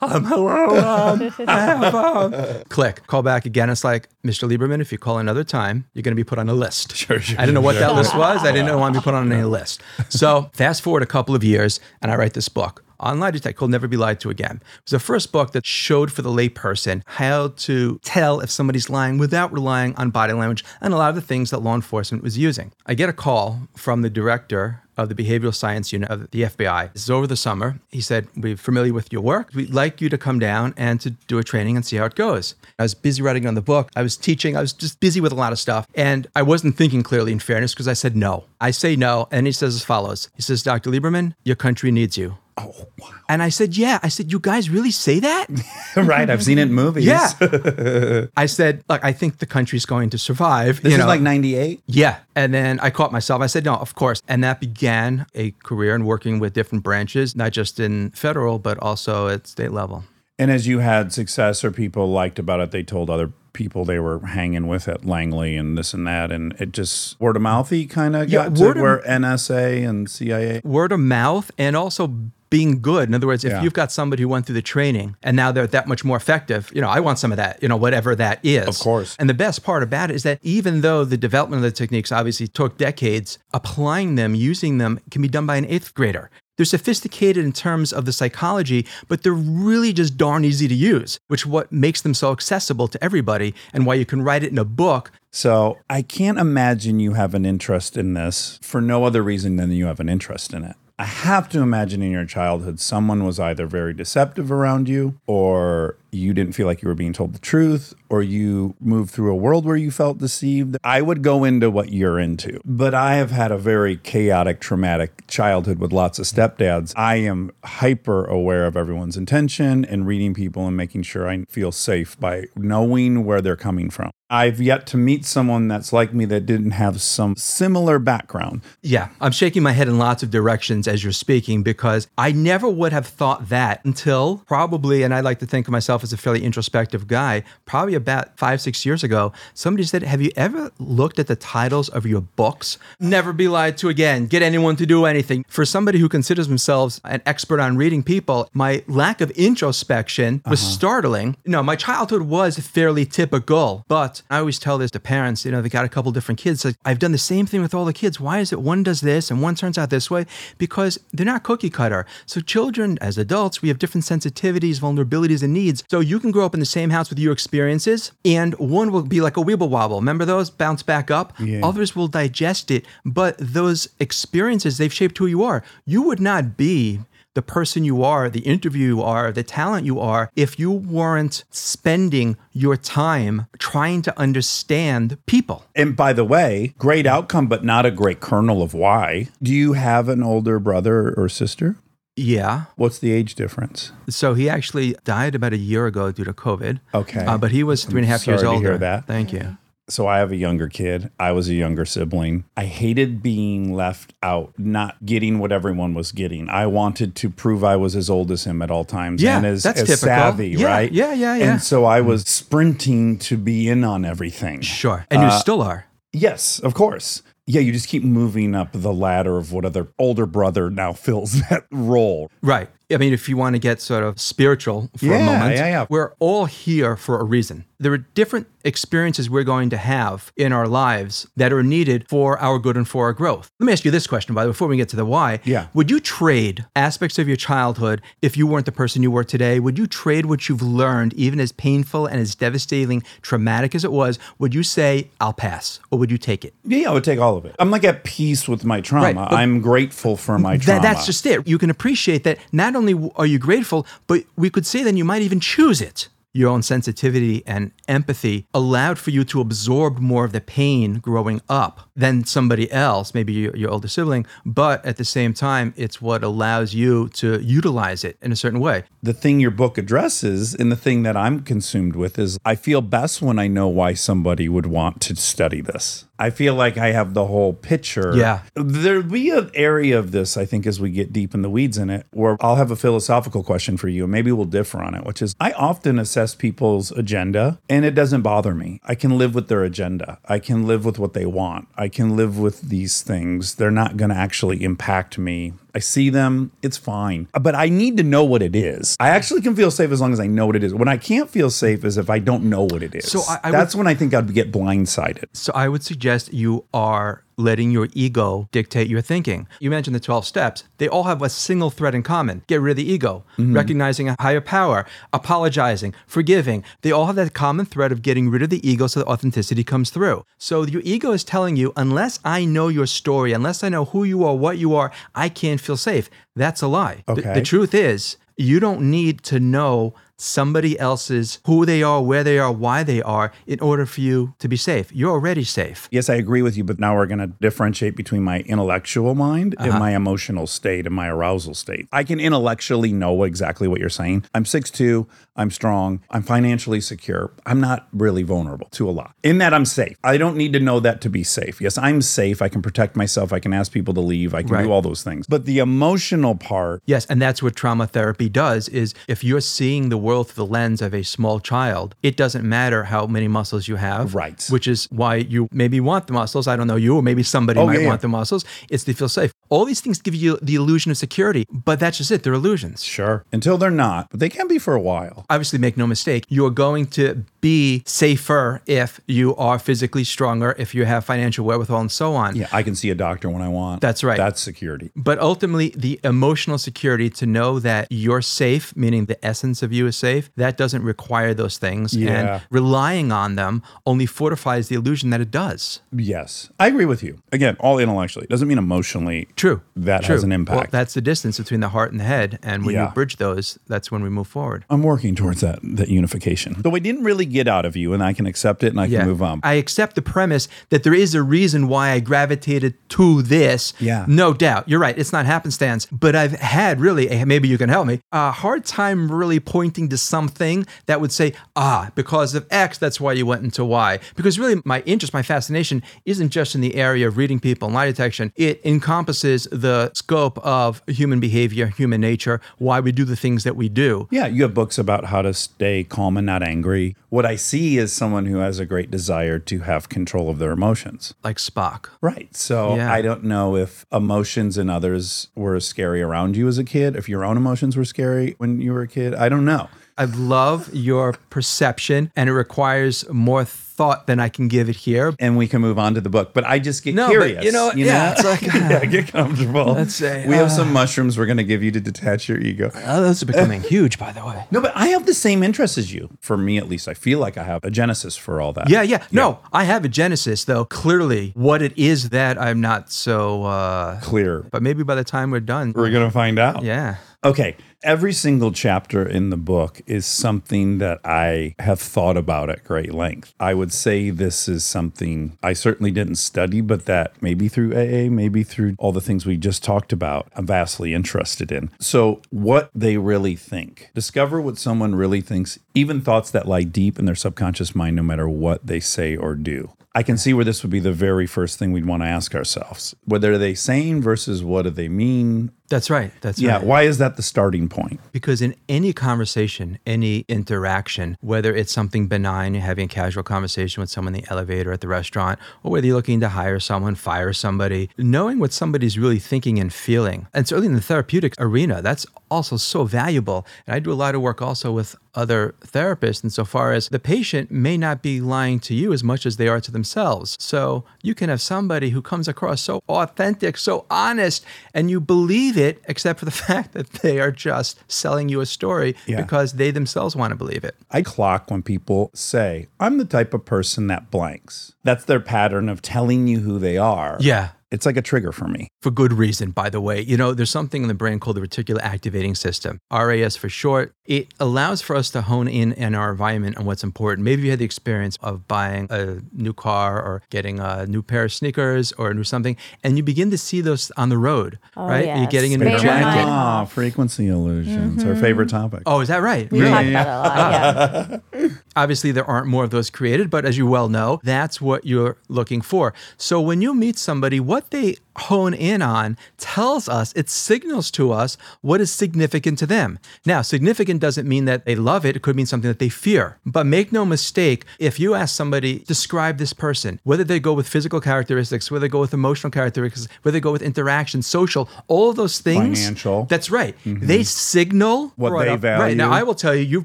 Um, 0.00 0.24
hello. 0.24 0.68
Um, 0.68 1.32
I 1.46 1.60
have, 1.60 1.94
um, 1.94 2.34
Click. 2.68 3.06
Call 3.06 3.22
back 3.22 3.46
again. 3.46 3.70
It's 3.70 3.84
like, 3.84 4.08
Mr. 4.24 4.48
Lieberman, 4.48 4.80
if 4.80 4.92
you 4.92 4.98
call 4.98 5.18
another 5.18 5.44
time, 5.44 5.86
you're 5.94 6.02
going 6.02 6.12
to 6.12 6.16
be 6.16 6.24
put 6.24 6.38
on 6.38 6.48
a 6.48 6.54
list. 6.54 6.94
Sure, 7.04 7.20
sure, 7.20 7.38
I 7.38 7.42
didn't 7.42 7.54
know 7.54 7.60
what 7.60 7.74
sure. 7.74 7.80
that 7.80 7.94
list 7.94 8.16
was. 8.16 8.42
I 8.44 8.52
didn't 8.52 8.66
know 8.66 8.74
I 8.74 8.76
want 8.76 8.94
to 8.94 9.00
be 9.00 9.04
put 9.04 9.14
on 9.14 9.30
any 9.30 9.42
list. 9.42 9.82
So 10.08 10.48
fast 10.54 10.80
forward 10.80 11.02
a 11.02 11.06
couple 11.06 11.34
of 11.34 11.44
years, 11.44 11.80
and 12.00 12.10
I 12.10 12.16
write 12.16 12.32
this 12.32 12.48
book 12.48 12.84
on 13.00 13.20
lie 13.20 13.30
detector 13.30 13.58
called 13.58 13.70
Never 13.70 13.86
Be 13.86 13.96
Lied 13.96 14.20
to 14.20 14.30
Again. 14.30 14.60
It 14.62 14.84
was 14.84 14.92
the 14.92 14.98
first 14.98 15.32
book 15.32 15.52
that 15.52 15.66
showed 15.66 16.10
for 16.10 16.22
the 16.22 16.30
layperson 16.30 17.02
how 17.06 17.48
to 17.48 18.00
tell 18.02 18.40
if 18.40 18.50
somebody's 18.50 18.88
lying 18.88 19.18
without 19.18 19.52
relying 19.52 19.94
on 19.96 20.10
body 20.10 20.32
language 20.32 20.64
and 20.80 20.94
a 20.94 20.96
lot 20.96 21.10
of 21.10 21.14
the 21.14 21.20
things 21.20 21.50
that 21.50 21.58
law 21.58 21.74
enforcement 21.74 22.22
was 22.22 22.38
using. 22.38 22.72
I 22.86 22.94
get 22.94 23.08
a 23.08 23.12
call 23.12 23.68
from 23.76 24.02
the 24.02 24.10
director 24.10 24.80
of 24.96 25.08
the 25.08 25.14
behavioral 25.14 25.54
science 25.54 25.92
unit 25.92 26.10
of 26.10 26.30
the 26.30 26.42
FBI. 26.42 26.92
This 26.92 27.04
is 27.04 27.10
over 27.10 27.26
the 27.26 27.36
summer. 27.36 27.80
He 27.90 28.00
said, 28.00 28.28
We're 28.36 28.56
familiar 28.56 28.92
with 28.92 29.12
your 29.12 29.22
work. 29.22 29.50
We'd 29.54 29.74
like 29.74 30.00
you 30.00 30.08
to 30.08 30.18
come 30.18 30.38
down 30.38 30.74
and 30.76 31.00
to 31.00 31.10
do 31.10 31.38
a 31.38 31.44
training 31.44 31.76
and 31.76 31.84
see 31.84 31.96
how 31.96 32.06
it 32.06 32.14
goes. 32.14 32.54
I 32.78 32.82
was 32.82 32.94
busy 32.94 33.22
writing 33.22 33.46
on 33.46 33.54
the 33.54 33.62
book. 33.62 33.90
I 33.96 34.02
was 34.02 34.16
teaching. 34.16 34.56
I 34.56 34.60
was 34.60 34.72
just 34.72 35.00
busy 35.00 35.20
with 35.20 35.32
a 35.32 35.36
lot 35.36 35.52
of 35.52 35.58
stuff. 35.58 35.86
And 35.94 36.26
I 36.34 36.42
wasn't 36.42 36.76
thinking 36.76 37.02
clearly 37.02 37.32
in 37.32 37.38
fairness 37.38 37.74
because 37.74 37.88
I 37.88 37.92
said 37.92 38.16
no. 38.16 38.44
I 38.60 38.70
say 38.70 38.96
no. 38.96 39.28
And 39.30 39.46
he 39.46 39.52
says 39.52 39.74
as 39.74 39.84
follows 39.84 40.28
He 40.34 40.42
says, 40.42 40.62
Dr. 40.62 40.90
Lieberman, 40.90 41.34
your 41.44 41.56
country 41.56 41.90
needs 41.90 42.16
you. 42.16 42.38
Oh, 42.56 42.86
wow. 43.00 43.08
And 43.28 43.42
I 43.42 43.48
said, 43.48 43.76
Yeah. 43.76 43.98
I 44.02 44.08
said, 44.08 44.30
You 44.30 44.38
guys 44.38 44.70
really 44.70 44.90
say 44.92 45.18
that? 45.20 45.46
right. 45.96 46.30
I've 46.30 46.42
seen 46.44 46.58
it 46.58 46.62
in 46.68 46.72
movies. 46.72 47.04
yeah. 47.04 47.30
I 48.36 48.46
said, 48.46 48.84
Look, 48.88 49.04
I 49.04 49.12
think 49.12 49.38
the 49.38 49.46
country's 49.46 49.84
going 49.86 50.10
to 50.10 50.18
survive. 50.18 50.80
This 50.82 50.90
you 50.92 50.96
is 50.98 51.00
know. 51.00 51.06
like 51.08 51.20
98. 51.20 51.80
Yeah. 51.86 52.18
And 52.36 52.54
then 52.54 52.78
I 52.80 52.90
caught 52.90 53.12
myself. 53.12 53.42
I 53.42 53.46
said, 53.46 53.64
no, 53.64 53.74
of 53.74 53.94
course. 53.94 54.22
And 54.28 54.42
that 54.44 54.60
began 54.60 55.26
a 55.34 55.50
career 55.62 55.94
in 55.94 56.04
working 56.04 56.38
with 56.38 56.52
different 56.52 56.84
branches, 56.84 57.34
not 57.34 57.52
just 57.52 57.80
in 57.80 58.10
federal, 58.10 58.58
but 58.58 58.78
also 58.78 59.28
at 59.28 59.46
state 59.46 59.72
level. 59.72 60.04
And 60.38 60.50
as 60.50 60.66
you 60.66 60.80
had 60.80 61.12
success 61.12 61.64
or 61.64 61.70
people 61.70 62.08
liked 62.10 62.38
about 62.40 62.60
it, 62.60 62.70
they 62.72 62.82
told 62.82 63.08
other 63.08 63.30
people 63.52 63.84
they 63.84 64.00
were 64.00 64.18
hanging 64.26 64.66
with 64.66 64.88
at 64.88 65.04
Langley 65.04 65.56
and 65.56 65.78
this 65.78 65.94
and 65.94 66.04
that. 66.08 66.32
And 66.32 66.54
it 66.60 66.72
just 66.72 67.20
word 67.20 67.36
of 67.36 67.42
mouthy 67.42 67.86
kind 67.86 68.16
of 68.16 68.28
Yeah, 68.28 68.48
got 68.48 68.56
to 68.56 68.68
of- 68.70 68.76
where 68.76 68.98
NSA 69.02 69.88
and 69.88 70.10
CIA. 70.10 70.60
Word 70.64 70.90
of 70.90 70.98
mouth 71.00 71.52
and 71.56 71.76
also 71.76 72.12
being 72.50 72.80
good. 72.80 73.08
In 73.08 73.14
other 73.14 73.26
words, 73.26 73.44
if 73.44 73.52
Yeah. 73.52 73.62
you've 73.62 73.72
got 73.72 73.90
somebody 73.90 74.22
who 74.22 74.28
went 74.28 74.46
through 74.46 74.54
the 74.54 74.62
training 74.62 75.16
and 75.22 75.36
now 75.36 75.50
they're 75.52 75.66
that 75.66 75.88
much 75.88 76.04
more 76.04 76.16
effective, 76.16 76.70
you 76.74 76.80
know, 76.80 76.88
I 76.88 77.00
want 77.00 77.18
some 77.18 77.32
of 77.32 77.36
that, 77.36 77.62
you 77.62 77.68
know, 77.68 77.76
whatever 77.76 78.14
that 78.14 78.38
is. 78.42 78.68
Of 78.68 78.78
course. 78.78 79.16
And 79.18 79.28
the 79.28 79.34
best 79.34 79.64
part 79.64 79.82
about 79.82 80.10
it 80.10 80.16
is 80.16 80.22
that 80.22 80.38
even 80.42 80.80
though 80.82 81.04
the 81.04 81.16
development 81.16 81.64
of 81.64 81.70
the 81.70 81.76
techniques 81.76 82.12
obviously 82.12 82.46
took 82.46 82.78
decades, 82.78 83.38
applying 83.52 84.14
them, 84.14 84.34
using 84.34 84.78
them 84.78 85.00
can 85.10 85.22
be 85.22 85.28
done 85.28 85.46
by 85.46 85.56
an 85.56 85.64
eighth 85.66 85.94
grader. 85.94 86.30
They're 86.56 86.64
sophisticated 86.64 87.44
in 87.44 87.50
terms 87.52 87.92
of 87.92 88.04
the 88.04 88.12
psychology, 88.12 88.86
but 89.08 89.24
they're 89.24 89.32
really 89.32 89.92
just 89.92 90.16
darn 90.16 90.44
easy 90.44 90.68
to 90.68 90.74
use, 90.74 91.18
which 91.26 91.44
what 91.44 91.72
makes 91.72 92.00
them 92.02 92.14
so 92.14 92.30
accessible 92.30 92.86
to 92.88 93.02
everybody 93.02 93.56
and 93.72 93.86
why 93.86 93.94
you 93.94 94.06
can 94.06 94.22
write 94.22 94.44
it 94.44 94.52
in 94.52 94.58
a 94.58 94.64
book. 94.64 95.10
So 95.32 95.78
I 95.90 96.02
can't 96.02 96.38
imagine 96.38 97.00
you 97.00 97.14
have 97.14 97.34
an 97.34 97.44
interest 97.44 97.96
in 97.96 98.14
this 98.14 98.60
for 98.62 98.80
no 98.80 99.04
other 99.04 99.20
reason 99.20 99.56
than 99.56 99.72
you 99.72 99.86
have 99.86 99.98
an 99.98 100.08
interest 100.08 100.52
in 100.54 100.62
it. 100.62 100.76
I 100.98 101.04
have 101.04 101.48
to 101.50 101.60
imagine 101.60 102.02
in 102.02 102.12
your 102.12 102.24
childhood, 102.24 102.78
someone 102.78 103.24
was 103.24 103.40
either 103.40 103.66
very 103.66 103.92
deceptive 103.92 104.52
around 104.52 104.88
you, 104.88 105.18
or 105.26 105.96
you 106.14 106.32
didn't 106.32 106.52
feel 106.52 106.66
like 106.66 106.82
you 106.82 106.88
were 106.88 106.94
being 106.94 107.12
told 107.12 107.34
the 107.34 107.38
truth, 107.38 107.94
or 108.08 108.22
you 108.22 108.74
moved 108.80 109.10
through 109.10 109.32
a 109.32 109.36
world 109.36 109.64
where 109.64 109.76
you 109.76 109.90
felt 109.90 110.18
deceived. 110.18 110.76
I 110.84 111.02
would 111.02 111.22
go 111.22 111.44
into 111.44 111.70
what 111.70 111.92
you're 111.92 112.18
into, 112.18 112.60
but 112.64 112.94
I 112.94 113.16
have 113.16 113.30
had 113.30 113.50
a 113.50 113.58
very 113.58 113.96
chaotic, 113.96 114.60
traumatic 114.60 115.26
childhood 115.26 115.78
with 115.78 115.92
lots 115.92 116.18
of 116.18 116.26
stepdads. 116.26 116.92
I 116.96 117.16
am 117.16 117.50
hyper 117.64 118.24
aware 118.24 118.66
of 118.66 118.76
everyone's 118.76 119.16
intention 119.16 119.84
and 119.84 120.06
reading 120.06 120.34
people 120.34 120.66
and 120.66 120.76
making 120.76 121.02
sure 121.02 121.28
I 121.28 121.44
feel 121.48 121.72
safe 121.72 122.18
by 122.18 122.46
knowing 122.56 123.24
where 123.24 123.40
they're 123.40 123.56
coming 123.56 123.90
from. 123.90 124.10
I've 124.30 124.60
yet 124.60 124.86
to 124.88 124.96
meet 124.96 125.24
someone 125.24 125.68
that's 125.68 125.92
like 125.92 126.14
me 126.14 126.24
that 126.24 126.46
didn't 126.46 126.72
have 126.72 127.00
some 127.00 127.36
similar 127.36 127.98
background. 127.98 128.62
Yeah, 128.82 129.10
I'm 129.20 129.32
shaking 129.32 129.62
my 129.62 129.72
head 129.72 129.86
in 129.86 129.98
lots 129.98 130.22
of 130.22 130.30
directions 130.30 130.88
as 130.88 131.04
you're 131.04 131.12
speaking 131.12 131.62
because 131.62 132.08
I 132.16 132.32
never 132.32 132.68
would 132.68 132.92
have 132.92 133.06
thought 133.06 133.50
that 133.50 133.84
until 133.84 134.38
probably, 134.46 135.02
and 135.02 135.12
I 135.12 135.20
like 135.20 135.40
to 135.40 135.46
think 135.46 135.68
of 135.68 135.72
myself 135.72 136.02
as 136.04 136.12
a 136.12 136.16
fairly 136.16 136.44
introspective 136.44 137.08
guy, 137.08 137.42
probably 137.64 137.94
about 137.94 138.38
five, 138.38 138.60
six 138.60 138.86
years 138.86 139.02
ago, 139.02 139.32
somebody 139.54 139.82
said, 139.84 140.02
Have 140.02 140.22
you 140.22 140.30
ever 140.36 140.70
looked 140.78 141.18
at 141.18 141.26
the 141.26 141.36
titles 141.36 141.88
of 141.88 142.06
your 142.06 142.20
books? 142.20 142.78
Never 143.00 143.32
be 143.32 143.48
lied 143.48 143.76
to 143.78 143.88
again, 143.88 144.26
get 144.26 144.42
anyone 144.42 144.76
to 144.76 144.86
do 144.86 145.04
anything. 145.04 145.44
For 145.48 145.64
somebody 145.64 145.98
who 145.98 146.08
considers 146.08 146.46
themselves 146.46 147.00
an 147.04 147.22
expert 147.26 147.58
on 147.58 147.76
reading 147.76 148.02
people, 148.02 148.48
my 148.52 148.84
lack 148.86 149.20
of 149.20 149.30
introspection 149.32 150.42
was 150.46 150.62
uh-huh. 150.62 150.72
startling. 150.72 151.36
No, 151.44 151.62
my 151.62 151.76
childhood 151.76 152.22
was 152.22 152.58
fairly 152.58 153.06
typical, 153.06 153.84
but 153.88 154.22
I 154.30 154.38
always 154.38 154.58
tell 154.58 154.78
this 154.78 154.90
to 154.92 155.00
parents, 155.00 155.44
you 155.44 155.50
know, 155.50 155.62
they 155.62 155.68
got 155.68 155.84
a 155.84 155.88
couple 155.88 156.12
different 156.12 156.38
kids. 156.38 156.64
Like, 156.64 156.76
I've 156.84 156.98
done 156.98 157.12
the 157.12 157.18
same 157.18 157.46
thing 157.46 157.62
with 157.62 157.74
all 157.74 157.84
the 157.84 157.92
kids. 157.92 158.20
Why 158.20 158.40
is 158.40 158.52
it 158.52 158.60
one 158.60 158.82
does 158.82 159.00
this 159.00 159.30
and 159.30 159.42
one 159.42 159.54
turns 159.54 159.78
out 159.78 159.90
this 159.90 160.10
way? 160.10 160.26
Because 160.58 160.98
they're 161.12 161.26
not 161.26 161.42
cookie 161.42 161.70
cutter. 161.70 162.06
So, 162.26 162.40
children, 162.40 162.98
as 163.00 163.16
adults, 163.16 163.62
we 163.62 163.68
have 163.68 163.78
different 163.78 164.04
sensitivities, 164.04 164.80
vulnerabilities, 164.80 165.42
and 165.42 165.54
needs. 165.54 165.82
So, 165.94 166.00
you 166.00 166.18
can 166.18 166.32
grow 166.32 166.44
up 166.44 166.54
in 166.54 166.58
the 166.58 166.66
same 166.66 166.90
house 166.90 167.08
with 167.08 167.20
your 167.20 167.32
experiences, 167.32 168.10
and 168.24 168.54
one 168.54 168.90
will 168.90 169.04
be 169.04 169.20
like 169.20 169.36
a 169.36 169.40
weeble 169.40 169.68
wobble. 169.68 170.00
Remember 170.00 170.24
those? 170.24 170.50
Bounce 170.50 170.82
back 170.82 171.08
up. 171.08 171.32
Others 171.62 171.94
will 171.94 172.08
digest 172.08 172.72
it, 172.72 172.84
but 173.04 173.36
those 173.38 173.86
experiences, 174.00 174.76
they've 174.76 174.92
shaped 174.92 175.16
who 175.18 175.26
you 175.26 175.44
are. 175.44 175.62
You 175.86 176.02
would 176.02 176.18
not 176.18 176.56
be 176.56 176.98
the 177.34 177.42
person 177.42 177.84
you 177.84 178.02
are, 178.02 178.28
the 178.28 178.40
interview 178.40 178.88
you 178.88 179.02
are, 179.02 179.30
the 179.30 179.44
talent 179.44 179.86
you 179.86 180.00
are, 180.00 180.32
if 180.34 180.58
you 180.58 180.72
weren't 180.72 181.44
spending 181.52 182.36
your 182.52 182.76
time 182.76 183.46
trying 183.60 184.02
to 184.02 184.18
understand 184.18 185.16
people. 185.26 185.64
And 185.76 185.94
by 185.94 186.12
the 186.12 186.24
way, 186.24 186.74
great 186.76 187.06
outcome, 187.06 187.46
but 187.46 187.62
not 187.62 187.86
a 187.86 187.92
great 187.92 188.18
kernel 188.18 188.62
of 188.62 188.74
why. 188.74 189.28
Do 189.40 189.52
you 189.52 189.74
have 189.74 190.08
an 190.08 190.24
older 190.24 190.58
brother 190.58 191.14
or 191.16 191.28
sister? 191.28 191.76
Yeah. 192.16 192.64
What's 192.76 192.98
the 192.98 193.12
age 193.12 193.34
difference? 193.34 193.90
So 194.08 194.34
he 194.34 194.48
actually 194.48 194.96
died 195.04 195.34
about 195.34 195.52
a 195.52 195.56
year 195.58 195.86
ago 195.86 196.12
due 196.12 196.24
to 196.24 196.32
COVID. 196.32 196.80
Okay. 196.94 197.24
Uh, 197.24 197.38
but 197.38 197.50
he 197.50 197.62
was 197.64 197.84
three 197.84 198.00
and 198.02 198.08
a 198.08 198.12
half 198.12 198.26
years 198.26 198.42
older. 198.42 198.68
hear 198.70 198.78
that. 198.78 199.06
Thank 199.06 199.32
you. 199.32 199.56
So 199.86 200.06
I 200.06 200.16
have 200.18 200.32
a 200.32 200.36
younger 200.36 200.68
kid. 200.68 201.10
I 201.20 201.32
was 201.32 201.48
a 201.50 201.54
younger 201.54 201.84
sibling. 201.84 202.44
I 202.56 202.64
hated 202.64 203.22
being 203.22 203.74
left 203.74 204.14
out, 204.22 204.54
not 204.56 205.04
getting 205.04 205.38
what 205.38 205.52
everyone 205.52 205.92
was 205.92 206.10
getting. 206.10 206.48
I 206.48 206.66
wanted 206.66 207.14
to 207.16 207.28
prove 207.28 207.62
I 207.62 207.76
was 207.76 207.94
as 207.94 208.08
old 208.08 208.30
as 208.30 208.44
him 208.44 208.62
at 208.62 208.70
all 208.70 208.86
times 208.86 209.20
Yeah, 209.22 209.36
and 209.36 209.44
as, 209.44 209.62
that's 209.64 209.82
as 209.82 209.88
typical. 209.88 210.06
savvy, 210.06 210.48
Yeah, 210.50 210.66
right? 210.66 210.90
yeah, 210.90 211.12
yeah, 211.12 211.36
yeah. 211.36 211.52
And 211.52 211.62
so 211.62 211.84
I 211.84 212.00
was 212.00 212.22
sprinting 212.22 213.18
to 213.18 213.36
be 213.36 213.68
in 213.68 213.84
on 213.84 214.06
everything. 214.06 214.62
Sure. 214.62 215.04
And 215.10 215.20
you 215.20 215.28
Uh, 215.28 215.38
still 215.38 215.60
are. 215.60 215.84
Yes, 216.14 216.60
of 216.60 216.72
course. 216.72 217.22
Yeah, 217.46 217.60
you 217.60 217.72
just 217.72 217.88
keep 217.88 218.02
moving 218.02 218.54
up 218.54 218.70
the 218.72 218.92
ladder 218.92 219.36
of 219.36 219.52
what 219.52 219.64
other 219.66 219.88
older 219.98 220.24
brother 220.24 220.70
now 220.70 220.92
fills 220.94 221.40
that 221.50 221.64
role. 221.70 222.30
Right. 222.42 222.68
I 222.90 222.96
mean, 222.96 223.12
if 223.12 223.28
you 223.28 223.36
want 223.36 223.54
to 223.54 223.58
get 223.58 223.80
sort 223.80 224.02
of 224.04 224.20
spiritual 224.20 224.90
for 224.96 225.06
Yeah, 225.06 225.16
a 225.18 225.26
moment, 225.26 225.56
yeah, 225.56 225.66
yeah. 225.66 225.86
we're 225.90 226.14
all 226.20 226.44
here 226.46 226.96
for 226.96 227.18
a 227.20 227.24
reason. 227.24 227.64
There 227.78 227.92
are 227.92 227.98
different 227.98 228.46
experiences 228.64 229.28
we're 229.28 229.44
going 229.44 229.70
to 229.70 229.76
have 229.76 230.32
in 230.36 230.52
our 230.52 230.66
lives 230.66 231.28
that 231.36 231.52
are 231.52 231.62
needed 231.62 232.06
for 232.08 232.38
our 232.38 232.58
good 232.58 232.76
and 232.76 232.88
for 232.88 233.04
our 233.04 233.12
growth. 233.12 233.50
Let 233.60 233.66
me 233.66 233.72
ask 233.72 233.84
you 233.84 233.90
this 233.90 234.06
question, 234.06 234.34
by 234.34 234.42
the 234.44 234.48
way, 234.48 234.52
before 234.52 234.68
we 234.68 234.76
get 234.76 234.88
to 234.90 234.96
the 234.96 235.04
why. 235.04 235.40
Yeah. 235.44 235.66
Would 235.74 235.90
you 235.90 236.00
trade 236.00 236.64
aspects 236.74 237.18
of 237.18 237.28
your 237.28 237.36
childhood 237.36 238.00
if 238.22 238.36
you 238.36 238.46
weren't 238.46 238.66
the 238.66 238.72
person 238.72 239.02
you 239.02 239.10
were 239.10 239.24
today? 239.24 239.60
Would 239.60 239.78
you 239.78 239.86
trade 239.86 240.26
what 240.26 240.48
you've 240.48 240.62
learned, 240.62 241.12
even 241.14 241.40
as 241.40 241.52
painful 241.52 242.06
and 242.06 242.20
as 242.20 242.34
devastating, 242.34 243.02
traumatic 243.22 243.74
as 243.74 243.84
it 243.84 243.92
was? 243.92 244.18
Would 244.38 244.54
you 244.54 244.62
say, 244.62 245.10
I'll 245.20 245.32
pass, 245.32 245.80
or 245.90 245.98
would 245.98 246.10
you 246.10 246.18
take 246.18 246.44
it? 246.44 246.54
Yeah, 246.64 246.90
I 246.90 246.92
would 246.94 247.04
take 247.04 247.18
all 247.18 247.36
of 247.36 247.44
it. 247.44 247.54
I'm 247.58 247.70
like 247.70 247.84
at 247.84 248.04
peace 248.04 248.48
with 248.48 248.64
my 248.64 248.80
trauma. 248.80 249.22
Right, 249.22 249.32
I'm 249.32 249.60
grateful 249.60 250.16
for 250.16 250.38
my 250.38 250.56
trauma. 250.56 250.80
that's 250.80 251.06
just 251.06 251.26
it. 251.26 251.46
You 251.46 251.58
can 251.58 251.70
appreciate 251.70 252.24
that 252.24 252.38
not 252.52 252.74
only 252.76 253.10
are 253.16 253.26
you 253.26 253.38
grateful, 253.38 253.86
but 254.06 254.24
we 254.36 254.48
could 254.48 254.64
say 254.64 254.82
then 254.82 254.96
you 254.96 255.04
might 255.04 255.22
even 255.22 255.40
choose 255.40 255.80
it. 255.80 256.08
Your 256.36 256.50
own 256.50 256.62
sensitivity 256.62 257.44
and 257.46 257.70
empathy 257.86 258.48
allowed 258.52 258.98
for 258.98 259.10
you 259.10 259.22
to 259.26 259.40
absorb 259.40 260.00
more 260.00 260.24
of 260.24 260.32
the 260.32 260.40
pain 260.40 260.94
growing 260.94 261.40
up 261.48 261.88
than 261.96 262.24
somebody 262.24 262.70
else, 262.72 263.14
maybe 263.14 263.32
your, 263.32 263.56
your 263.56 263.70
older 263.70 263.88
sibling, 263.88 264.26
but 264.44 264.84
at 264.84 264.96
the 264.96 265.04
same 265.04 265.32
time, 265.32 265.72
it's 265.76 266.02
what 266.02 266.24
allows 266.24 266.74
you 266.74 267.08
to 267.10 267.40
utilize 267.40 268.04
it 268.04 268.16
in 268.20 268.32
a 268.32 268.36
certain 268.36 268.60
way. 268.60 268.84
the 269.02 269.12
thing 269.12 269.38
your 269.38 269.50
book 269.50 269.76
addresses 269.76 270.54
and 270.54 270.72
the 270.72 270.76
thing 270.76 271.02
that 271.02 271.16
I'm 271.16 271.40
consumed 271.40 271.94
with 271.94 272.18
is 272.18 272.38
I 272.44 272.54
feel 272.54 272.80
best 272.80 273.20
when 273.20 273.38
I 273.38 273.46
know 273.48 273.68
why 273.68 273.92
somebody 273.94 274.48
would 274.48 274.66
want 274.66 275.00
to 275.02 275.14
study 275.14 275.60
this. 275.60 276.06
I 276.18 276.30
feel 276.30 276.54
like 276.54 276.78
I 276.78 276.92
have 276.92 277.12
the 277.12 277.26
whole 277.26 277.52
picture. 277.52 278.16
Yeah. 278.16 278.42
There'll 278.54 279.02
be 279.02 279.30
an 279.30 279.50
area 279.52 279.98
of 279.98 280.12
this, 280.12 280.36
I 280.36 280.44
think, 280.44 280.64
as 280.66 280.80
we 280.80 280.90
get 280.90 281.12
deep 281.12 281.34
in 281.34 281.42
the 281.42 281.50
weeds 281.50 281.76
in 281.76 281.90
it, 281.90 282.06
where 282.12 282.36
I'll 282.40 282.56
have 282.56 282.70
a 282.70 282.76
philosophical 282.76 283.42
question 283.42 283.76
for 283.76 283.88
you, 283.88 284.04
and 284.04 284.12
maybe 284.12 284.30
we'll 284.30 284.46
differ 284.46 284.80
on 284.80 284.94
it, 284.94 285.04
which 285.04 285.20
is 285.20 285.34
I 285.40 285.52
often 285.52 285.98
assess 285.98 286.34
people's 286.34 286.92
agenda 286.92 287.58
and 287.68 287.84
it 287.84 287.94
doesn't 287.94 288.22
bother 288.22 288.54
me. 288.54 288.80
I 288.84 288.94
can 288.94 289.18
live 289.18 289.34
with 289.34 289.48
their 289.48 289.64
agenda. 289.64 290.18
I 290.24 290.38
can 290.38 290.66
live 290.66 290.84
with 290.84 290.98
what 290.98 291.14
they 291.14 291.26
want. 291.26 291.68
I 291.76 291.83
can 291.88 292.16
live 292.16 292.38
with 292.38 292.60
these 292.62 293.02
things. 293.02 293.56
They're 293.56 293.70
not 293.70 293.96
going 293.96 294.10
to 294.10 294.16
actually 294.16 294.62
impact 294.62 295.18
me 295.18 295.52
I 295.74 295.80
see 295.80 296.08
them, 296.10 296.52
it's 296.62 296.76
fine. 296.76 297.28
Uh, 297.34 297.40
but 297.40 297.54
I 297.54 297.68
need 297.68 297.96
to 297.96 298.02
know 298.04 298.24
what 298.24 298.42
it 298.42 298.54
is. 298.54 298.96
I 299.00 299.08
actually 299.08 299.40
can 299.42 299.56
feel 299.56 299.70
safe 299.70 299.90
as 299.90 300.00
long 300.00 300.12
as 300.12 300.20
I 300.20 300.26
know 300.26 300.46
what 300.46 300.56
it 300.56 300.62
is. 300.62 300.72
When 300.72 300.88
I 300.88 300.96
can't 300.96 301.28
feel 301.28 301.50
safe 301.50 301.84
is 301.84 301.98
if 301.98 302.08
I 302.08 302.20
don't 302.20 302.44
know 302.44 302.62
what 302.62 302.82
it 302.82 302.94
is. 302.94 303.10
So 303.10 303.22
I- 303.28 303.40
I 303.44 303.50
That's 303.50 303.74
when 303.74 303.86
I 303.86 303.94
think 303.94 304.14
I'd 304.14 304.32
get 304.32 304.52
blindsided. 304.52 305.24
So 305.32 305.52
I 305.54 305.68
would 305.68 305.82
suggest 305.82 306.32
you 306.32 306.64
are 306.72 307.24
letting 307.36 307.70
your 307.70 307.88
ego 307.92 308.48
dictate 308.52 308.88
your 308.88 309.00
thinking. 309.00 309.46
You 309.60 309.70
mentioned 309.70 309.94
the 309.94 310.00
12 310.00 310.26
steps. 310.26 310.64
They 310.78 310.88
all 310.88 311.04
have 311.04 311.22
a 311.22 311.28
single 311.28 311.70
thread 311.70 311.94
in 311.94 312.02
common. 312.02 312.42
Get 312.46 312.60
rid 312.60 312.72
of 312.72 312.76
the 312.76 312.90
ego, 312.90 313.24
mm-hmm. 313.36 313.54
recognizing 313.54 314.08
a 314.08 314.16
higher 314.20 314.40
power, 314.40 314.86
apologizing, 315.12 315.94
forgiving. 316.06 316.64
They 316.82 316.92
all 316.92 317.06
have 317.06 317.16
that 317.16 317.34
common 317.34 317.66
thread 317.66 317.92
of 317.92 318.02
getting 318.02 318.30
rid 318.30 318.42
of 318.42 318.50
the 318.50 318.66
ego 318.68 318.86
so 318.86 319.00
that 319.00 319.06
authenticity 319.06 319.64
comes 319.64 319.90
through. 319.90 320.24
So 320.38 320.64
your 320.64 320.82
ego 320.84 321.12
is 321.12 321.24
telling 321.24 321.56
you, 321.56 321.72
unless 321.76 322.20
I 322.24 322.44
know 322.44 322.68
your 322.68 322.86
story, 322.86 323.32
unless 323.32 323.64
I 323.64 323.68
know 323.68 323.86
who 323.86 324.04
you 324.04 324.24
are, 324.24 324.34
what 324.34 324.58
you 324.58 324.74
are, 324.74 324.92
I 325.14 325.28
can't 325.28 325.60
feel 325.64 325.76
safe. 325.76 326.08
That's 326.36 326.62
a 326.62 326.68
lie. 326.68 327.02
The- 327.06 327.32
the 327.34 327.42
truth 327.42 327.74
is, 327.74 328.16
you 328.36 328.58
don't 328.58 328.80
need 328.90 329.22
to 329.24 329.38
know 329.38 329.94
somebody 330.16 330.78
else's 330.78 331.38
who 331.46 331.66
they 331.66 331.82
are, 331.82 332.00
where 332.02 332.24
they 332.24 332.38
are, 332.38 332.50
why 332.52 332.82
they 332.82 333.02
are 333.02 333.32
in 333.46 333.60
order 333.60 333.84
for 333.84 334.00
you 334.00 334.34
to 334.38 334.48
be 334.48 334.56
safe. 334.56 334.92
You're 334.92 335.10
already 335.10 335.44
safe. 335.44 335.88
Yes, 335.90 336.08
I 336.08 336.14
agree 336.14 336.40
with 336.42 336.56
you, 336.56 336.64
but 336.64 336.78
now 336.78 336.94
we're 336.96 337.06
going 337.06 337.18
to 337.18 337.26
differentiate 337.40 337.94
between 337.96 338.22
my 338.22 338.40
intellectual 338.40 339.14
mind 339.14 339.54
Uh-huh. 339.58 339.70
and 339.70 339.78
my 339.78 339.94
emotional 339.94 340.46
state 340.46 340.86
and 340.86 340.94
my 340.94 341.08
arousal 341.08 341.54
state. 341.54 341.88
I 341.92 342.04
can 342.04 342.18
intellectually 342.20 342.92
know 342.92 343.24
exactly 343.24 343.66
what 343.68 343.80
you're 343.80 343.88
saying. 343.88 344.24
I'm 344.34 344.44
6'2, 344.44 345.06
I'm 345.36 345.50
strong, 345.50 346.00
I'm 346.10 346.22
financially 346.22 346.80
secure. 346.80 347.32
I'm 347.44 347.60
not 347.60 347.88
really 347.92 348.22
vulnerable 348.22 348.68
to 348.72 348.88
a 348.88 348.92
lot. 348.92 349.14
In 349.22 349.38
that, 349.38 349.52
I'm 349.52 349.64
safe. 349.64 349.96
I 350.04 350.16
don't 350.16 350.36
need 350.36 350.52
to 350.52 350.60
know 350.60 350.78
that 350.80 351.00
to 351.02 351.10
be 351.10 351.24
safe. 351.24 351.60
Yes, 351.60 351.76
I'm 351.76 352.02
safe. 352.02 352.40
I 352.40 352.48
can 352.48 352.62
protect 352.62 352.94
myself. 352.96 353.32
I 353.32 353.40
can 353.40 353.52
ask 353.52 353.72
people 353.72 353.94
to 353.94 354.00
leave. 354.00 354.32
I 354.34 354.42
can 354.42 354.52
Right. 354.52 354.64
do 354.64 354.70
all 354.72 354.82
those 354.82 355.02
things. 355.02 355.26
But 355.26 355.44
the 355.44 355.58
emotional 355.58 356.34
part, 356.36 356.82
Yes, 356.86 357.06
and 357.06 357.20
that's 357.20 357.42
what 357.42 357.56
trauma 357.56 357.86
therapy 357.86 358.28
does 358.28 358.68
is 358.68 358.94
if 359.08 359.24
you're 359.24 359.40
seeing 359.40 359.88
the 359.88 359.96
world 359.98 360.28
through 360.28 360.46
the 360.46 360.52
lens 360.52 360.80
of 360.80 360.94
a 360.94 361.02
small 361.02 361.40
child, 361.40 361.94
it 362.02 362.16
doesn't 362.16 362.44
matter 362.48 362.84
how 362.84 363.06
many 363.06 363.26
muscles 363.28 363.66
you 363.66 363.76
have. 363.76 364.14
Right. 364.14 364.44
Which 364.50 364.68
is 364.68 364.86
why 364.90 365.16
you 365.16 365.48
maybe 365.50 365.80
want 365.80 366.06
the 366.06 366.12
muscles. 366.12 366.46
I 366.46 366.54
don't 366.56 366.66
know 366.68 366.76
you, 366.76 366.96
or 366.96 367.02
maybe 367.02 367.22
somebody 367.24 367.58
Oh, 367.58 367.66
might 367.66 367.80
yeah, 367.80 367.86
want 367.88 367.98
yeah. 367.98 368.02
the 368.02 368.08
muscles. 368.08 368.44
It's 368.70 368.84
to 368.84 368.92
feel 368.94 369.08
safe. 369.08 369.32
All 369.48 369.64
these 369.64 369.80
things 369.80 370.00
give 370.00 370.14
you 370.14 370.38
the 370.42 370.54
illusion 370.54 370.90
of 370.90 370.96
security, 370.96 371.44
but 371.50 371.80
that's 371.80 371.98
just 371.98 372.10
it. 372.10 372.22
They're 372.22 372.32
illusions. 372.34 372.82
sure, 372.84 373.24
until 373.32 373.58
they're 373.58 373.70
not, 373.70 374.08
but 374.10 374.20
they 374.20 374.28
can 374.28 374.46
be 374.48 374.58
for 374.58 374.74
a 374.74 374.80
while. 374.80 375.23
Obviously, 375.30 375.58
make 375.58 375.76
no 375.76 375.86
mistake, 375.86 376.24
you're 376.28 376.50
going 376.50 376.86
to 376.88 377.24
be 377.40 377.82
safer 377.86 378.62
if 378.66 379.00
you 379.06 379.34
are 379.36 379.58
physically 379.58 380.04
stronger, 380.04 380.54
if 380.58 380.74
you 380.74 380.84
have 380.84 381.04
financial 381.04 381.44
wherewithal, 381.44 381.80
and 381.80 381.92
so 381.92 382.14
on. 382.14 382.34
Yeah, 382.36 382.48
I 382.52 382.62
can 382.62 382.74
see 382.74 382.90
a 382.90 382.94
doctor 382.94 383.28
when 383.28 383.42
I 383.42 383.48
want. 383.48 383.80
That's 383.80 384.02
right. 384.02 384.16
That's 384.16 384.40
security. 384.40 384.90
But 384.96 385.18
ultimately, 385.18 385.70
the 385.76 386.00
emotional 386.04 386.58
security 386.58 387.10
to 387.10 387.26
know 387.26 387.58
that 387.60 387.88
you're 387.90 388.22
safe, 388.22 388.74
meaning 388.76 389.06
the 389.06 389.22
essence 389.24 389.62
of 389.62 389.72
you 389.72 389.86
is 389.86 389.96
safe, 389.96 390.30
that 390.36 390.56
doesn't 390.56 390.82
require 390.82 391.34
those 391.34 391.58
things. 391.58 391.94
Yeah. 391.94 392.10
And 392.36 392.42
relying 392.50 393.12
on 393.12 393.36
them 393.36 393.62
only 393.86 394.06
fortifies 394.06 394.68
the 394.68 394.74
illusion 394.76 395.10
that 395.10 395.20
it 395.20 395.30
does. 395.30 395.80
Yes, 395.92 396.50
I 396.58 396.68
agree 396.68 396.86
with 396.86 397.02
you. 397.02 397.20
Again, 397.32 397.56
all 397.60 397.78
intellectually 397.78 398.26
doesn't 398.26 398.48
mean 398.48 398.58
emotionally. 398.58 399.28
True. 399.36 399.60
That 399.76 400.04
True. 400.04 400.14
has 400.14 400.24
an 400.24 400.32
impact. 400.32 400.56
Well, 400.56 400.66
that's 400.70 400.94
the 400.94 401.00
distance 401.00 401.38
between 401.38 401.60
the 401.60 401.68
heart 401.70 401.90
and 401.90 402.00
the 402.00 402.04
head. 402.04 402.38
And 402.42 402.64
when 402.64 402.74
Yeah. 402.74 402.88
you 402.88 402.94
bridge 402.94 403.16
those, 403.16 403.58
that's 403.68 403.90
when 403.90 404.02
we 404.02 404.08
move 404.08 404.26
forward. 404.28 404.64
I'm 404.70 404.82
working 404.82 405.13
towards 405.14 405.40
that 405.40 405.58
that 405.62 405.88
unification. 405.88 406.56
Though 406.58 406.74
I 406.74 406.78
didn't 406.78 407.04
really 407.04 407.26
get 407.26 407.48
out 407.48 407.64
of 407.64 407.76
you, 407.76 407.92
and 407.92 408.02
I 408.02 408.12
can 408.12 408.26
accept 408.26 408.62
it 408.62 408.68
and 408.68 408.80
I 408.80 408.88
can 408.88 409.06
move 409.06 409.22
on. 409.22 409.40
I 409.42 409.54
accept 409.54 409.94
the 409.96 410.02
premise 410.02 410.48
that 410.70 410.82
there 410.82 410.94
is 410.94 411.14
a 411.14 411.22
reason 411.22 411.68
why 411.68 411.90
I 411.90 412.00
gravitated 412.00 412.74
to 412.90 413.22
this. 413.22 413.72
Yeah. 413.80 414.04
No 414.08 414.32
doubt. 414.32 414.68
You're 414.68 414.78
right. 414.80 414.96
It's 414.98 415.12
not 415.12 415.26
happenstance. 415.26 415.86
But 415.90 416.14
I've 416.16 416.32
had 416.32 416.80
really, 416.80 417.08
a- 417.08 417.24
maybe 417.26 417.48
you 417.48 417.58
can 417.58 417.68
help 417.68 417.86
me, 417.86 418.00
a 418.12 418.30
hard 418.30 418.64
time 418.64 419.10
really 419.10 419.40
pointing 419.40 419.88
to 419.88 419.96
something 419.98 420.66
that 420.86 421.00
would 421.00 421.12
say, 421.12 421.32
ah, 421.56 421.90
because 421.94 422.34
of 422.34 422.46
X, 422.50 422.78
that's 422.78 423.00
why 423.00 423.12
you 423.12 423.26
went 423.26 423.42
into 423.44 423.64
Y. 423.64 423.98
Because 424.16 424.38
really, 424.38 424.60
my 424.64 424.80
interest, 424.82 425.12
my 425.12 425.22
fascination 425.22 425.82
isn't 426.04 426.30
just 426.30 426.54
in 426.54 426.60
the 426.60 426.74
area 426.76 427.06
of 427.08 427.16
reading 427.16 427.40
people 427.40 427.66
and 427.68 427.74
lie 427.74 427.86
detection, 427.86 428.32
it 428.36 428.60
encompasses 428.64 429.48
the 429.50 429.90
scope 429.94 430.38
of 430.38 430.82
human 430.86 431.20
behavior, 431.20 431.66
human 431.66 432.00
nature, 432.00 432.40
why 432.58 432.80
we 432.80 432.92
do 432.92 433.04
the 433.04 433.16
things 433.16 433.44
that 433.44 433.56
we 433.56 433.68
do. 433.68 434.06
yeah, 434.10 434.26
you 434.26 434.42
have 434.42 434.54
books 434.54 434.78
about 434.78 435.03
how 435.06 435.22
to 435.22 435.32
stay 435.34 435.84
calm 435.84 436.16
and 436.16 436.26
not 436.26 436.42
angry. 436.42 436.96
What 437.08 437.24
I 437.26 437.36
see 437.36 437.78
is 437.78 437.92
someone 437.92 438.26
who 438.26 438.38
has 438.38 438.58
a 438.58 438.66
great 438.66 438.90
desire 438.90 439.38
to 439.38 439.60
have 439.60 439.88
control 439.88 440.30
of 440.30 440.38
their 440.38 440.52
emotions. 440.52 441.14
Like 441.22 441.36
Spock. 441.36 441.86
Right. 442.00 442.34
So 442.36 442.76
Yeah. 442.76 442.92
I 442.92 443.02
don't 443.02 443.24
know 443.24 443.56
if 443.56 443.86
emotions 443.92 444.58
in 444.58 444.68
others 444.68 445.28
were 445.34 445.58
scary 445.60 446.02
around 446.02 446.36
you 446.36 446.48
as 446.48 446.58
a 446.58 446.64
kid, 446.64 446.96
if 446.96 447.08
your 447.08 447.24
own 447.24 447.36
emotions 447.36 447.76
were 447.76 447.84
scary 447.84 448.34
when 448.38 448.60
you 448.60 448.72
were 448.72 448.82
a 448.82 448.88
kid. 448.88 449.14
I 449.14 449.28
don't 449.28 449.44
know. 449.44 449.68
I 449.96 450.06
love 450.06 450.72
your 450.74 451.14
perception, 451.30 452.10
and 452.16 452.28
it 452.28 452.32
requires 452.32 453.08
more 453.10 453.44
thought 453.44 454.06
than 454.06 454.20
I 454.20 454.28
can 454.28 454.46
give 454.48 454.68
it 454.68 454.76
here. 454.76 455.14
And 455.18 455.36
we 455.36 455.48
can 455.48 455.60
move 455.60 455.78
on 455.80 455.94
to 455.94 456.00
the 456.00 456.08
book. 456.08 456.32
But 456.32 456.44
I 456.44 456.58
just 456.60 456.84
get 456.84 456.94
No, 456.94 457.06
but, 457.06 457.10
curious. 457.12 457.44
you 457.44 457.50
know, 457.52 457.72
yeah, 457.74 458.12
it's 458.12 458.24
like- 458.24 458.42
yeah, 458.54 458.84
get 458.84 459.08
comfortable. 459.08 459.72
Let's 459.74 459.94
say, 459.96 460.26
we 460.28 460.34
have 460.34 460.46
uh, 460.46 460.50
some 460.50 460.72
mushrooms 460.72 461.18
we're 461.18 461.26
going 461.26 461.38
to 461.38 461.44
give 461.44 461.62
you 461.62 461.70
to 461.72 461.80
detach 461.80 462.28
your 462.28 462.38
ego. 462.38 462.70
Oh, 462.72 463.02
those 463.02 463.22
are 463.22 463.26
becoming 463.26 463.60
huge, 463.74 463.98
by 463.98 464.12
the 464.12 464.24
way. 464.24 464.46
No, 464.52 464.60
but 464.60 464.72
I 464.76 464.86
have 464.88 465.06
the 465.06 465.14
same 465.14 465.42
interests 465.42 465.76
as 465.78 465.92
you. 465.92 466.08
For 466.20 466.36
me, 466.36 466.56
at 466.58 466.68
least, 466.68 466.86
I 466.88 466.94
feel 466.94 467.18
like 467.18 467.36
I 467.36 467.42
have 467.44 467.64
a 467.64 467.70
genesis 467.70 468.16
for 468.16 468.40
all 468.40 468.52
that. 468.52 468.68
Yeah, 468.68 468.82
yeah. 468.82 469.04
No, 469.10 469.40
I 469.52 469.64
have 469.64 469.84
a 469.84 469.88
genesis, 469.88 470.44
though. 470.44 470.64
Clearly, 470.64 471.32
what 471.34 471.60
it 471.62 471.76
is 471.76 472.10
that 472.10 472.40
I'm 472.40 472.60
not 472.60 472.90
so. 472.92 473.44
uh 473.44 474.00
Clear. 474.00 474.46
But 474.50 474.62
maybe 474.62 474.82
by 474.84 474.94
the 474.94 475.04
time 475.04 475.30
we're 475.32 475.40
done, 475.40 475.72
We're 475.74 475.90
going 475.90 476.06
to 476.06 476.12
find 476.12 476.38
out. 476.38 476.62
yeah. 476.64 476.96
Okay. 477.24 477.56
Every 477.82 478.12
single 478.14 478.50
chapter 478.50 479.06
in 479.06 479.28
the 479.28 479.36
book 479.36 479.80
is 479.86 480.06
something 480.06 480.78
that 480.78 481.00
I 481.04 481.54
have 481.58 481.80
thought 481.80 482.16
about 482.16 482.48
at 482.48 482.64
great 482.64 482.94
length. 482.94 483.34
I 483.38 483.52
would 483.52 483.72
say 483.72 484.08
this 484.08 484.48
is 484.48 484.64
something 484.64 485.36
I 485.42 485.52
certainly 485.52 485.90
didn't 485.90 486.16
study, 486.16 486.62
but 486.62 486.86
that 486.86 487.12
maybe 487.20 487.48
through 487.48 487.72
AA, 487.72 488.10
maybe 488.10 488.42
through 488.42 488.76
all 488.78 488.92
the 488.92 489.02
things 489.02 489.26
we 489.26 489.36
just 489.36 489.62
talked 489.62 489.92
about, 489.92 490.28
I'm 490.34 490.46
vastly 490.46 490.94
interested 490.94 491.52
in. 491.52 491.70
So, 491.78 492.22
what 492.30 492.70
they 492.74 492.96
really 492.96 493.36
think. 493.36 493.90
Discover 493.94 494.40
what 494.40 494.56
someone 494.56 494.94
really 494.94 495.20
thinks, 495.20 495.58
even 495.74 496.00
thoughts 496.00 496.30
that 496.30 496.48
lie 496.48 496.62
deep 496.62 496.98
in 496.98 497.04
their 497.04 497.14
subconscious 497.14 497.74
mind, 497.74 497.96
no 497.96 498.02
matter 498.02 498.28
what 498.28 498.66
they 498.66 498.80
say 498.80 499.14
or 499.14 499.34
do. 499.34 499.70
I 499.96 500.02
can 500.02 500.18
see 500.18 500.34
where 500.34 500.44
this 500.44 500.64
would 500.64 500.72
be 500.72 500.80
the 500.80 500.92
very 500.92 501.26
first 501.26 501.56
thing 501.56 501.70
we'd 501.70 501.86
want 501.86 502.02
to 502.02 502.08
ask 502.08 502.34
ourselves. 502.34 502.96
What 503.04 503.22
are 503.24 503.38
they 503.38 503.54
saying 503.54 504.02
versus 504.02 504.42
what 504.42 504.62
do 504.62 504.70
they 504.70 504.88
mean? 504.88 505.52
That's 505.68 505.88
right. 505.88 506.12
That's 506.20 506.38
Yeah, 506.38 506.52
right. 506.52 506.62
Yeah. 506.62 506.68
Why 506.68 506.82
is 506.82 506.98
that 506.98 507.16
the 507.16 507.22
starting 507.22 507.68
point? 507.68 508.00
Because 508.12 508.42
in 508.42 508.54
any 508.68 508.92
conversation, 508.92 509.78
any 509.86 510.24
interaction, 510.28 511.16
whether 511.20 511.54
it's 511.54 511.72
something 511.72 512.06
benign, 512.06 512.54
you're 512.54 512.62
having 512.62 512.84
a 512.84 512.88
casual 512.88 513.22
conversation 513.22 513.80
with 513.80 513.88
someone 513.90 514.14
in 514.14 514.22
the 514.22 514.30
elevator 514.30 514.72
at 514.72 514.82
the 514.82 514.88
restaurant, 514.88 515.38
or 515.62 515.72
whether 515.72 515.86
you're 515.86 515.96
looking 515.96 516.20
to 516.20 516.28
hire 516.28 516.60
someone, 516.60 516.94
fire 516.94 517.32
somebody, 517.32 517.88
knowing 517.96 518.38
what 518.38 518.52
somebody's 518.52 518.98
really 518.98 519.18
thinking 519.18 519.58
and 519.58 519.72
feeling, 519.72 520.26
and 520.34 520.46
certainly 520.46 520.68
in 520.68 520.74
the 520.74 520.82
therapeutic 520.82 521.34
arena, 521.38 521.80
that's 521.80 522.06
also 522.30 522.56
so 522.56 522.84
valuable. 522.84 523.46
And 523.66 523.74
I 523.74 523.78
do 523.78 523.92
a 523.92 523.94
lot 523.94 524.14
of 524.14 524.20
work 524.20 524.42
also 524.42 524.70
with 524.72 524.96
other 525.14 525.54
therapists 525.60 526.24
insofar 526.24 526.72
as 526.72 526.88
the 526.88 526.98
patient 526.98 527.50
may 527.50 527.76
not 527.76 528.02
be 528.02 528.20
lying 528.20 528.58
to 528.58 528.74
you 528.74 528.92
as 528.92 529.04
much 529.04 529.24
as 529.24 529.36
they 529.36 529.46
are 529.46 529.60
to 529.60 529.70
themselves. 529.70 530.36
So 530.40 530.84
you 531.02 531.14
can 531.14 531.28
have 531.28 531.40
somebody 531.40 531.90
who 531.90 532.02
comes 532.02 532.26
across 532.26 532.60
so 532.62 532.82
authentic, 532.88 533.56
so 533.56 533.86
honest, 533.90 534.44
and 534.74 534.90
you 534.90 535.00
believe 535.00 535.53
it, 535.56 535.82
except 535.88 536.18
for 536.18 536.24
the 536.24 536.30
fact 536.48 536.72
that 536.72 536.88
they 537.02 537.20
are 537.20 537.30
just 537.30 537.78
selling 537.90 538.28
you 538.28 538.40
a 538.40 538.46
story 538.46 538.94
Yeah. 539.06 539.20
because 539.20 539.54
they 539.54 539.70
themselves 539.70 540.14
want 540.16 540.30
to 540.32 540.36
believe 540.36 540.64
it. 540.64 540.76
I 540.90 541.02
clock 541.02 541.50
when 541.50 541.62
people 541.62 542.10
say, 542.14 542.68
I'm 542.80 542.98
the 542.98 543.04
type 543.04 543.34
of 543.34 543.44
person 543.44 543.86
that 543.88 544.10
blanks. 544.10 544.74
That's 544.84 545.04
their 545.04 545.20
pattern 545.20 545.68
of 545.68 545.82
telling 545.82 546.26
you 546.26 546.40
who 546.40 546.58
they 546.58 546.76
are. 546.76 547.16
Yeah. 547.20 547.50
It's 547.70 547.86
like 547.86 547.96
a 547.96 548.02
trigger 548.02 548.32
for 548.32 548.46
me. 548.48 548.68
For 548.82 548.90
good 548.90 549.12
reason, 549.12 549.50
by 549.50 549.70
the 549.70 549.80
way. 549.80 550.00
You 550.00 550.16
know, 550.16 550.34
there's 550.34 550.50
something 550.50 550.82
in 550.82 550.88
the 550.88 550.94
brain 550.94 551.18
called 551.20 551.36
the 551.36 551.40
reticular 551.40 551.80
activating 551.80 552.34
system, 552.34 552.78
RAS 552.92 553.36
for 553.36 553.48
short. 553.48 553.92
It 554.04 554.28
allows 554.38 554.82
for 554.82 554.94
us 554.96 555.10
to 555.10 555.22
hone 555.22 555.48
in 555.48 555.72
in 555.72 555.94
our 555.94 556.10
environment 556.10 556.56
on 556.58 556.66
what's 556.66 556.84
important. 556.84 557.24
Maybe 557.24 557.42
you 557.42 557.50
had 557.50 557.58
the 557.58 557.64
experience 557.64 558.18
of 558.20 558.46
buying 558.46 558.86
a 558.90 559.18
new 559.32 559.52
car 559.54 560.00
or 560.00 560.22
getting 560.30 560.60
a 560.60 560.86
new 560.86 561.02
pair 561.02 561.24
of 561.24 561.32
sneakers 561.32 561.92
or 561.92 562.10
a 562.10 562.14
new 562.14 562.24
something, 562.24 562.56
and 562.82 562.96
you 562.98 563.02
begin 563.02 563.30
to 563.30 563.38
see 563.38 563.60
those 563.62 563.90
on 563.96 564.10
the 564.10 564.18
road, 564.18 564.58
Oh, 564.76 564.86
right? 564.86 565.06
You're 565.16 565.26
getting 565.26 565.54
a 565.54 565.58
new 565.58 565.78
jacket. 565.78 565.86
line. 566.26 566.28
Ah, 566.28 566.64
frequency 566.66 567.28
illusions, 567.28 568.04
our 568.04 568.14
favorite 568.14 568.50
topic. 568.50 568.82
Oh, 568.86 569.00
is 569.00 569.08
that 569.08 569.22
right? 569.22 569.50
We 569.50 569.60
Really? 569.62 569.92
talk 569.92 570.04
about 570.06 570.06
it 570.06 571.08
a 571.08 571.10
lot. 571.12 571.22
Yeah. 571.34 571.48
Obviously, 571.76 572.12
there 572.12 572.24
aren't 572.24 572.46
more 572.46 572.62
of 572.64 572.70
those 572.70 572.88
created, 572.90 573.30
but 573.30 573.44
as 573.44 573.58
you 573.58 573.66
well 573.66 573.88
know, 573.88 574.20
that's 574.22 574.60
what 574.60 574.84
you're 574.86 575.16
looking 575.28 575.60
for. 575.60 575.92
So 576.16 576.40
when 576.40 576.62
you 576.62 576.72
meet 576.74 576.96
somebody, 576.98 577.40
what 577.40 577.63
they 577.70 577.96
hone 578.16 578.54
in 578.54 578.82
on 578.82 579.16
tells 579.38 579.88
us, 579.88 580.12
it 580.14 580.28
signals 580.30 580.90
to 580.92 581.12
us 581.12 581.36
what 581.62 581.80
is 581.80 581.90
significant 581.90 582.58
to 582.58 582.66
them. 582.66 582.98
Now, 583.26 583.42
significant 583.42 584.00
doesn't 584.00 584.28
mean 584.28 584.44
that 584.44 584.64
they 584.64 584.74
love 584.76 585.04
it, 585.04 585.16
it 585.16 585.22
could 585.22 585.36
mean 585.36 585.46
something 585.46 585.68
that 585.68 585.78
they 585.78 585.88
fear. 585.88 586.38
But 586.46 586.66
make 586.66 586.92
no 586.92 587.04
mistake, 587.04 587.64
if 587.78 587.98
you 587.98 588.14
ask 588.14 588.34
somebody, 588.34 588.80
describe 588.80 589.38
this 589.38 589.52
person, 589.52 590.00
whether 590.04 590.24
they 590.24 590.40
go 590.40 590.52
with 590.52 590.68
physical 590.68 591.00
characteristics, 591.00 591.70
whether 591.70 591.80
they 591.84 591.88
go 591.88 592.00
with 592.00 592.14
emotional 592.14 592.50
characteristics, 592.50 593.08
whether 593.22 593.36
they 593.36 593.40
go 593.40 593.52
with 593.52 593.62
interaction, 593.62 594.22
social, 594.22 594.68
all 594.88 595.10
of 595.10 595.16
those 595.16 595.40
things. 595.40 595.80
Financial. 595.80 596.24
That's 596.24 596.50
right. 596.50 596.74
Mm-hmm. 596.84 597.06
They 597.06 597.22
signal 597.24 598.12
What 598.16 598.38
they 598.42 598.48
up- 598.50 598.62
Right. 598.64 598.96
Now. 598.96 599.10
I 599.10 599.22
will 599.22 599.34
tell 599.34 599.54
you, 599.54 599.62
you've 599.62 599.84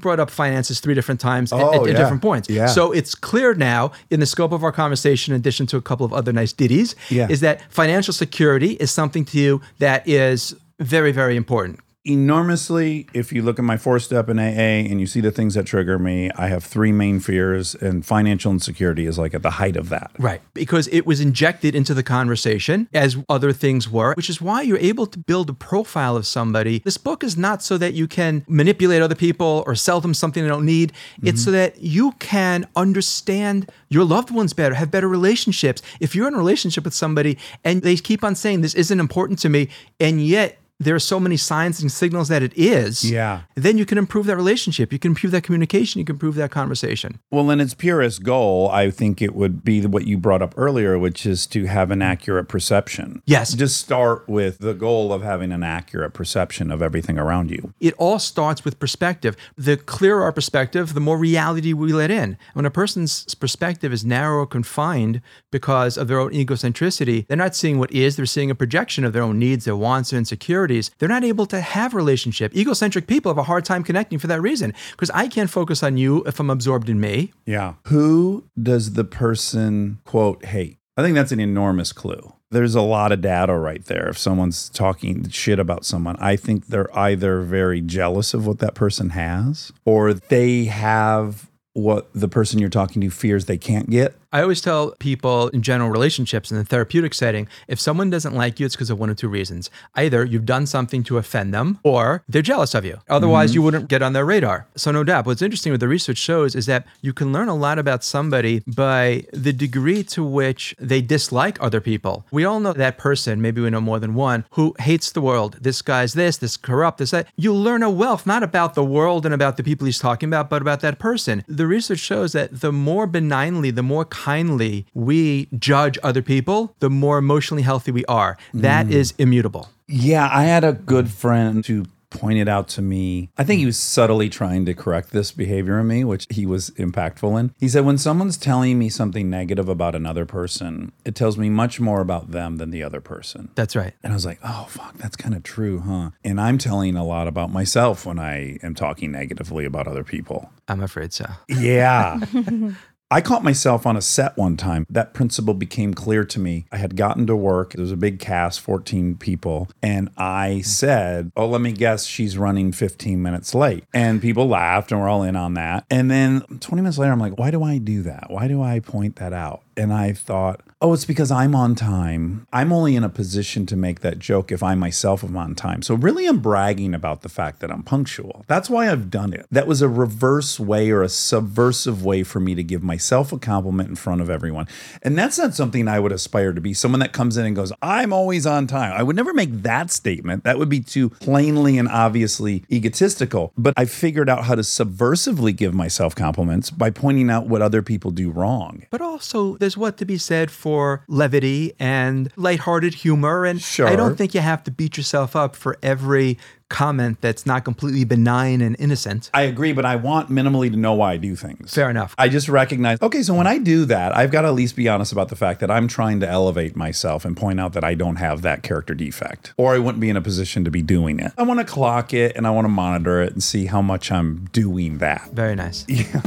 brought 0.00 0.20
up 0.20 0.30
finances 0.30 0.80
three 0.80 0.94
different 0.94 1.20
times 1.20 1.52
at- 1.52 1.60
Oh, 1.60 1.74
at, 1.74 1.80
at 1.82 1.86
yeah. 1.88 1.92
different 1.98 2.22
points. 2.22 2.48
Yeah. 2.48 2.66
So 2.66 2.92
it's 2.92 3.14
clear 3.14 3.54
now, 3.54 3.92
in 4.10 4.20
the 4.20 4.26
scope 4.26 4.52
of 4.52 4.64
our 4.64 4.72
conversation, 4.72 5.34
in 5.34 5.40
addition 5.40 5.66
to 5.66 5.76
a 5.76 5.82
couple 5.82 6.06
of 6.06 6.12
other 6.12 6.32
nice 6.32 6.52
ditties, 6.52 6.94
Yeah. 7.10 7.26
is 7.28 7.40
that 7.40 7.60
financial 7.70 8.12
security 8.20 8.72
is 8.74 8.90
something 8.90 9.24
to 9.24 9.38
you 9.38 9.60
that 9.78 10.06
is 10.06 10.54
very, 10.78 11.10
very 11.10 11.36
important. 11.36 11.80
Enormously 12.04 13.06
if 13.12 13.32
you 13.32 13.42
look 13.42 13.58
at 13.58 13.64
my 13.64 13.76
four 13.76 13.98
step 13.98 14.28
in 14.28 14.38
AA 14.38 14.88
and 14.88 15.00
you 15.00 15.06
see 15.06 15.20
the 15.20 15.30
things 15.30 15.54
that 15.54 15.66
trigger 15.66 15.98
me, 15.98 16.30
I 16.36 16.48
have 16.48 16.64
three 16.64 16.92
main 16.92 17.20
fears, 17.20 17.74
and 17.74 18.04
financial 18.04 18.52
insecurity 18.52 19.06
is 19.06 19.18
like 19.18 19.34
at 19.34 19.42
the 19.42 19.50
height 19.50 19.76
of 19.76 19.90
that. 19.90 20.10
Right. 20.18 20.40
Because 20.54 20.88
it 20.88 21.06
was 21.06 21.20
injected 21.20 21.74
into 21.74 21.92
the 21.92 22.02
conversation 22.02 22.88
as 22.94 23.18
other 23.28 23.52
things 23.52 23.90
were, 23.90 24.14
which 24.14 24.30
is 24.30 24.40
why 24.40 24.62
you're 24.62 24.78
able 24.78 25.06
to 25.06 25.18
build 25.18 25.50
a 25.50 25.52
profile 25.52 26.16
of 26.16 26.26
somebody. 26.26 26.78
This 26.78 26.96
book 26.96 27.22
is 27.22 27.36
not 27.36 27.62
so 27.62 27.76
that 27.78 27.92
you 27.92 28.08
can 28.08 28.44
manipulate 28.48 29.02
other 29.02 29.14
people 29.14 29.62
or 29.66 29.74
sell 29.74 30.00
them 30.00 30.14
something 30.14 30.42
they 30.42 30.48
don't 30.48 30.66
need. 30.66 30.92
It's 31.22 31.40
mm-hmm. 31.40 31.44
so 31.44 31.50
that 31.50 31.82
you 31.82 32.12
can 32.12 32.66
understand 32.76 33.70
your 33.88 34.04
loved 34.04 34.30
ones 34.30 34.52
better, 34.52 34.74
have 34.74 34.90
better 34.90 35.08
relationships. 35.08 35.82
If 36.00 36.14
you're 36.14 36.28
in 36.28 36.34
a 36.34 36.38
relationship 36.38 36.84
with 36.84 36.94
somebody 36.94 37.36
and 37.64 37.82
they 37.82 37.96
keep 37.96 38.24
on 38.24 38.34
saying, 38.34 38.62
This 38.62 38.74
isn't 38.74 39.00
important 39.00 39.38
to 39.40 39.48
me, 39.48 39.68
and 39.98 40.24
yet 40.24 40.59
there 40.80 40.94
are 40.94 40.98
so 40.98 41.20
many 41.20 41.36
signs 41.36 41.80
and 41.82 41.92
signals 41.92 42.28
that 42.28 42.42
it 42.42 42.52
is, 42.56 43.04
Yeah. 43.08 43.42
then 43.54 43.76
you 43.78 43.84
can 43.84 43.98
improve 43.98 44.24
that 44.26 44.36
relationship. 44.36 44.92
You 44.92 44.98
can 44.98 45.10
improve 45.10 45.30
that 45.32 45.42
communication. 45.42 45.98
You 45.98 46.04
can 46.06 46.16
improve 46.16 46.34
that 46.36 46.50
conversation. 46.50 47.18
Well, 47.30 47.50
in 47.50 47.60
its 47.60 47.74
purest 47.74 48.22
goal, 48.22 48.70
I 48.72 48.90
think 48.90 49.20
it 49.20 49.34
would 49.34 49.62
be 49.62 49.84
what 49.86 50.06
you 50.06 50.16
brought 50.16 50.40
up 50.40 50.54
earlier, 50.56 50.98
which 50.98 51.26
is 51.26 51.46
to 51.48 51.66
have 51.66 51.90
an 51.90 52.00
accurate 52.00 52.48
perception. 52.48 53.22
Yes. 53.26 53.52
Just 53.52 53.76
start 53.78 54.26
with 54.26 54.58
the 54.58 54.72
goal 54.72 55.12
of 55.12 55.22
having 55.22 55.52
an 55.52 55.62
accurate 55.62 56.14
perception 56.14 56.70
of 56.70 56.80
everything 56.80 57.18
around 57.18 57.50
you. 57.50 57.74
it 57.80 57.94
all 57.98 58.18
starts 58.18 58.64
with 58.64 58.78
perspective. 58.78 59.36
The 59.58 59.76
clearer 59.76 60.22
our 60.22 60.32
perspective, 60.32 60.94
the 60.94 61.00
more 61.00 61.18
reality 61.18 61.72
we 61.74 61.92
let 61.92 62.10
in. 62.10 62.38
When 62.54 62.64
a 62.64 62.70
person's 62.70 63.34
perspective 63.34 63.92
is 63.92 64.04
narrow 64.04 64.38
or 64.40 64.46
confined 64.46 65.20
because 65.50 65.98
of 65.98 66.08
their 66.08 66.20
own 66.20 66.30
egocentricity, 66.32 67.26
they're 67.26 67.36
not 67.36 67.54
seeing 67.54 67.78
what 67.78 67.92
is, 67.92 68.16
they're 68.16 68.24
seeing 68.26 68.50
a 68.50 68.54
projection 68.54 69.04
of 69.04 69.12
their 69.12 69.22
own 69.22 69.38
needs, 69.38 69.64
their 69.66 69.76
wants, 69.76 70.10
their 70.10 70.18
insecurities. 70.18 70.69
They're 70.98 71.08
not 71.08 71.24
able 71.24 71.46
to 71.46 71.60
have 71.60 71.94
relationship. 71.94 72.54
Egocentric 72.56 73.06
people 73.06 73.30
have 73.30 73.38
a 73.38 73.42
hard 73.42 73.64
time 73.64 73.82
connecting 73.82 74.18
for 74.18 74.26
that 74.28 74.40
reason 74.40 74.72
because 74.92 75.10
I 75.10 75.28
can't 75.28 75.50
focus 75.50 75.82
on 75.82 75.96
you 75.96 76.22
if 76.24 76.38
I'm 76.40 76.50
absorbed 76.50 76.88
in 76.88 77.00
me. 77.00 77.32
Yeah. 77.44 77.74
Who 77.88 78.44
does 78.60 78.92
the 78.92 79.04
person, 79.04 79.98
quote, 80.04 80.44
hate? 80.44 80.78
I 80.96 81.02
think 81.02 81.14
that's 81.14 81.32
an 81.32 81.40
enormous 81.40 81.92
clue. 81.92 82.34
There's 82.50 82.74
a 82.74 82.82
lot 82.82 83.12
of 83.12 83.20
data 83.20 83.54
right 83.54 83.84
there. 83.84 84.08
If 84.08 84.18
someone's 84.18 84.68
talking 84.68 85.28
shit 85.28 85.58
about 85.58 85.84
someone, 85.84 86.16
I 86.18 86.36
think 86.36 86.66
they're 86.66 86.96
either 86.96 87.40
very 87.42 87.80
jealous 87.80 88.34
of 88.34 88.46
what 88.46 88.58
that 88.58 88.74
person 88.74 89.10
has 89.10 89.72
or 89.84 90.12
they 90.14 90.64
have 90.64 91.48
what 91.74 92.10
the 92.12 92.28
person 92.28 92.58
you're 92.58 92.68
talking 92.68 93.00
to 93.02 93.10
fears 93.10 93.46
they 93.46 93.58
can't 93.58 93.88
get. 93.88 94.16
I 94.32 94.42
always 94.42 94.60
tell 94.60 94.92
people 95.00 95.48
in 95.48 95.62
general 95.62 95.90
relationships 95.90 96.52
in 96.52 96.56
the 96.56 96.64
therapeutic 96.64 97.14
setting 97.14 97.48
if 97.66 97.80
someone 97.80 98.10
doesn't 98.10 98.34
like 98.34 98.60
you, 98.60 98.66
it's 98.66 98.76
because 98.76 98.90
of 98.90 98.98
one 98.98 99.10
of 99.10 99.16
two 99.16 99.28
reasons. 99.28 99.70
Either 99.96 100.24
you've 100.24 100.46
done 100.46 100.66
something 100.66 101.02
to 101.04 101.18
offend 101.18 101.52
them 101.52 101.80
or 101.82 102.22
they're 102.28 102.40
jealous 102.40 102.74
of 102.74 102.84
you. 102.84 103.00
Otherwise, 103.08 103.50
mm-hmm. 103.50 103.54
you 103.54 103.62
wouldn't 103.62 103.88
get 103.88 104.02
on 104.02 104.12
their 104.12 104.24
radar. 104.24 104.68
So, 104.76 104.92
no 104.92 105.02
doubt. 105.02 105.26
What's 105.26 105.42
interesting, 105.42 105.72
what 105.72 105.80
the 105.80 105.88
research 105.88 106.18
shows, 106.18 106.54
is 106.54 106.66
that 106.66 106.86
you 107.00 107.12
can 107.12 107.32
learn 107.32 107.48
a 107.48 107.56
lot 107.56 107.78
about 107.78 108.04
somebody 108.04 108.62
by 108.68 109.24
the 109.32 109.52
degree 109.52 110.04
to 110.04 110.22
which 110.22 110.76
they 110.78 111.00
dislike 111.00 111.58
other 111.60 111.80
people. 111.80 112.24
We 112.30 112.44
all 112.44 112.60
know 112.60 112.72
that 112.72 112.98
person, 112.98 113.42
maybe 113.42 113.60
we 113.60 113.70
know 113.70 113.80
more 113.80 113.98
than 113.98 114.14
one, 114.14 114.44
who 114.52 114.76
hates 114.78 115.10
the 115.10 115.20
world. 115.20 115.58
This 115.60 115.82
guy's 115.82 116.12
this, 116.12 116.36
this 116.36 116.56
corrupt, 116.56 116.98
this 116.98 117.10
that. 117.10 117.26
You 117.36 117.52
learn 117.52 117.82
a 117.82 117.90
wealth, 117.90 118.26
not 118.26 118.44
about 118.44 118.74
the 118.74 118.84
world 118.84 119.24
and 119.24 119.34
about 119.34 119.56
the 119.56 119.64
people 119.64 119.86
he's 119.86 119.98
talking 119.98 120.28
about, 120.28 120.48
but 120.48 120.62
about 120.62 120.80
that 120.80 121.00
person. 121.00 121.44
The 121.48 121.66
research 121.66 121.98
shows 121.98 122.32
that 122.32 122.60
the 122.60 122.72
more 122.72 123.08
benignly, 123.08 123.70
the 123.72 123.82
more 123.82 124.04
kindly 124.24 124.86
we 124.94 125.48
judge 125.58 125.98
other 126.02 126.22
people, 126.22 126.74
the 126.80 126.90
more 126.90 127.18
emotionally 127.18 127.62
healthy 127.62 127.90
we 127.90 128.04
are. 128.06 128.36
That 128.52 128.86
mm. 128.86 128.92
is 128.92 129.14
immutable. 129.18 129.70
Yeah, 129.86 130.28
I 130.30 130.44
had 130.44 130.62
a 130.62 130.72
good 130.72 131.10
friend 131.10 131.64
who 131.64 131.86
pointed 132.10 132.48
out 132.48 132.68
to 132.68 132.82
me. 132.82 133.30
I 133.38 133.44
think 133.44 133.60
he 133.60 133.66
was 133.66 133.78
subtly 133.78 134.28
trying 134.28 134.66
to 134.66 134.74
correct 134.74 135.10
this 135.10 135.32
behavior 135.32 135.78
in 135.78 135.86
me, 135.86 136.04
which 136.04 136.26
he 136.28 136.44
was 136.44 136.70
impactful 136.70 137.38
in. 137.38 137.54
He 137.58 137.68
said, 137.68 137.84
When 137.84 137.98
someone's 137.98 138.36
telling 138.36 138.78
me 138.78 138.88
something 138.88 139.30
negative 139.30 139.68
about 139.68 139.94
another 139.94 140.26
person, 140.26 140.92
it 141.04 141.14
tells 141.14 141.38
me 141.38 141.48
much 141.48 141.80
more 141.80 142.00
about 142.00 142.32
them 142.32 142.56
than 142.56 142.70
the 142.70 142.82
other 142.82 143.00
person. 143.00 143.50
That's 143.54 143.76
right. 143.76 143.94
And 144.02 144.12
I 144.12 144.16
was 144.16 144.26
like, 144.26 144.40
oh, 144.44 144.66
fuck, 144.68 144.98
that's 144.98 145.16
kind 145.16 145.34
of 145.34 145.42
true, 145.42 145.80
huh? 145.80 146.10
And 146.24 146.40
I'm 146.40 146.58
telling 146.58 146.96
a 146.96 147.04
lot 147.04 147.28
about 147.28 147.50
myself 147.50 148.04
when 148.04 148.18
I 148.18 148.58
am 148.62 148.74
talking 148.74 149.12
negatively 149.12 149.64
about 149.64 149.86
other 149.86 150.04
people. 150.04 150.50
I'm 150.68 150.82
afraid 150.82 151.12
so. 151.12 151.26
Yeah. 151.48 152.20
I 153.12 153.20
caught 153.20 153.42
myself 153.42 153.86
on 153.86 153.96
a 153.96 154.00
set 154.00 154.36
one 154.36 154.56
time. 154.56 154.86
That 154.88 155.14
principle 155.14 155.52
became 155.54 155.94
clear 155.94 156.24
to 156.24 156.38
me. 156.38 156.66
I 156.70 156.76
had 156.76 156.94
gotten 156.94 157.26
to 157.26 157.34
work. 157.34 157.72
There 157.72 157.82
was 157.82 157.90
a 157.90 157.96
big 157.96 158.20
cast, 158.20 158.60
14 158.60 159.16
people. 159.16 159.68
And 159.82 160.10
I 160.16 160.60
said, 160.60 161.32
Oh, 161.36 161.48
let 161.48 161.60
me 161.60 161.72
guess, 161.72 162.06
she's 162.06 162.38
running 162.38 162.70
15 162.70 163.20
minutes 163.20 163.52
late. 163.52 163.82
And 163.92 164.22
people 164.22 164.46
laughed 164.46 164.92
and 164.92 165.00
we're 165.00 165.08
all 165.08 165.24
in 165.24 165.34
on 165.34 165.54
that. 165.54 165.86
And 165.90 166.08
then 166.08 166.42
20 166.60 166.82
minutes 166.82 166.98
later, 166.98 167.10
I'm 167.12 167.18
like, 167.18 167.36
Why 167.36 167.50
do 167.50 167.64
I 167.64 167.78
do 167.78 168.02
that? 168.02 168.26
Why 168.28 168.46
do 168.46 168.62
I 168.62 168.78
point 168.78 169.16
that 169.16 169.32
out? 169.32 169.62
And 169.76 169.92
I 169.92 170.12
thought, 170.12 170.60
Oh, 170.82 170.94
it's 170.94 171.04
because 171.04 171.30
I'm 171.30 171.54
on 171.54 171.74
time. 171.74 172.46
I'm 172.54 172.72
only 172.72 172.96
in 172.96 173.04
a 173.04 173.10
position 173.10 173.66
to 173.66 173.76
make 173.76 174.00
that 174.00 174.18
joke 174.18 174.50
if 174.50 174.62
I 174.62 174.74
myself 174.74 175.22
am 175.22 175.36
on 175.36 175.54
time. 175.54 175.82
So, 175.82 175.94
really, 175.94 176.26
I'm 176.26 176.38
bragging 176.38 176.94
about 176.94 177.20
the 177.20 177.28
fact 177.28 177.60
that 177.60 177.70
I'm 177.70 177.82
punctual. 177.82 178.46
That's 178.46 178.70
why 178.70 178.90
I've 178.90 179.10
done 179.10 179.34
it. 179.34 179.46
That 179.50 179.66
was 179.66 179.82
a 179.82 179.90
reverse 179.90 180.58
way 180.58 180.90
or 180.90 181.02
a 181.02 181.10
subversive 181.10 182.02
way 182.02 182.22
for 182.22 182.40
me 182.40 182.54
to 182.54 182.62
give 182.62 182.82
myself 182.82 183.30
a 183.30 183.38
compliment 183.38 183.90
in 183.90 183.94
front 183.94 184.22
of 184.22 184.30
everyone. 184.30 184.68
And 185.02 185.18
that's 185.18 185.36
not 185.36 185.54
something 185.54 185.86
I 185.86 186.00
would 186.00 186.12
aspire 186.12 186.54
to 186.54 186.62
be. 186.62 186.72
Someone 186.72 187.00
that 187.00 187.12
comes 187.12 187.36
in 187.36 187.44
and 187.44 187.54
goes, 187.54 187.74
I'm 187.82 188.14
always 188.14 188.46
on 188.46 188.66
time. 188.66 188.94
I 188.94 189.02
would 189.02 189.16
never 189.16 189.34
make 189.34 189.52
that 189.62 189.90
statement. 189.90 190.44
That 190.44 190.58
would 190.58 190.70
be 190.70 190.80
too 190.80 191.10
plainly 191.10 191.76
and 191.76 191.88
obviously 191.88 192.64
egotistical. 192.72 193.52
But 193.58 193.74
I 193.76 193.84
figured 193.84 194.30
out 194.30 194.44
how 194.44 194.54
to 194.54 194.62
subversively 194.62 195.54
give 195.54 195.74
myself 195.74 196.14
compliments 196.14 196.70
by 196.70 196.88
pointing 196.88 197.28
out 197.28 197.48
what 197.48 197.60
other 197.60 197.82
people 197.82 198.12
do 198.12 198.30
wrong. 198.30 198.86
But 198.88 199.02
also, 199.02 199.58
there's 199.58 199.76
what 199.76 199.98
to 199.98 200.06
be 200.06 200.16
said 200.16 200.50
for 200.50 200.69
levity 201.08 201.72
and 201.78 202.30
lighthearted 202.36 202.94
humor. 202.94 203.44
And 203.44 203.60
Sure. 203.60 203.88
I 203.88 203.96
don't 203.96 204.16
think 204.16 204.34
you 204.34 204.40
have 204.40 204.64
to 204.64 204.70
beat 204.70 204.96
yourself 204.96 205.34
up 205.36 205.54
for 205.56 205.76
every 205.82 206.38
comment 206.68 207.18
that's 207.20 207.44
not 207.44 207.64
completely 207.64 208.04
benign 208.04 208.60
and 208.60 208.76
innocent. 208.78 209.28
I 209.34 209.42
agree, 209.42 209.72
but 209.72 209.84
I 209.84 209.96
want 209.96 210.30
minimally 210.30 210.70
to 210.70 210.76
know 210.76 210.94
why 210.94 211.14
I 211.14 211.16
do 211.16 211.34
things. 211.34 211.74
Fair 211.74 211.90
enough. 211.90 212.14
I 212.16 212.28
just 212.28 212.48
recognize, 212.48 213.02
okay, 213.02 213.22
so 213.24 213.34
when 213.34 213.48
I 213.48 213.58
do 213.58 213.84
that, 213.86 214.16
I've 214.16 214.30
got 214.30 214.42
to 214.42 214.48
at 214.48 214.54
least 214.54 214.76
be 214.76 214.88
honest 214.88 215.10
about 215.10 215.30
the 215.30 215.36
fact 215.36 215.58
that 215.60 215.70
I'm 215.70 215.88
trying 215.88 216.20
to 216.20 216.28
elevate 216.28 216.76
myself 216.76 217.24
and 217.24 217.36
point 217.36 217.58
out 217.58 217.72
that 217.72 217.82
I 217.82 217.94
don't 217.94 218.16
have 218.16 218.42
that 218.42 218.62
character 218.62 218.94
defect, 218.94 219.52
or 219.56 219.74
I 219.74 219.78
wouldn't 219.78 220.00
be 220.00 220.10
in 220.10 220.16
a 220.16 220.20
position 220.22 220.64
to 220.64 220.70
be 220.70 220.80
doing 220.80 221.18
it. 221.18 221.32
I 221.36 221.42
want 221.42 221.58
to 221.58 221.66
clock 221.66 222.14
it 222.14 222.36
and 222.36 222.46
I 222.46 222.50
want 222.50 222.66
to 222.66 222.70
monitor 222.70 223.20
it 223.20 223.32
and 223.32 223.42
see 223.42 223.66
how 223.66 223.82
much 223.82 224.12
I'm 224.12 224.48
doing 224.52 224.98
that. 224.98 225.30
Very 225.32 225.56
nice. 225.56 225.84
Yeah. 225.90 226.22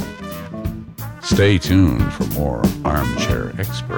Stay 1.21 1.57
tuned 1.57 2.11
for 2.13 2.25
more 2.37 2.61
Armchair 2.83 3.53
Expert, 3.57 3.97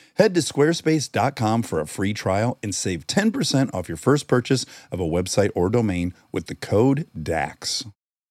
Head 0.21 0.35
to 0.35 0.41
squarespace.com 0.41 1.63
for 1.63 1.79
a 1.79 1.87
free 1.87 2.13
trial 2.13 2.59
and 2.61 2.75
save 2.75 3.07
10% 3.07 3.73
off 3.73 3.89
your 3.89 3.97
first 3.97 4.27
purchase 4.27 4.67
of 4.91 4.99
a 4.99 5.03
website 5.03 5.49
or 5.55 5.67
domain 5.67 6.13
with 6.31 6.45
the 6.45 6.53
code 6.53 7.07
DAX. 7.19 7.85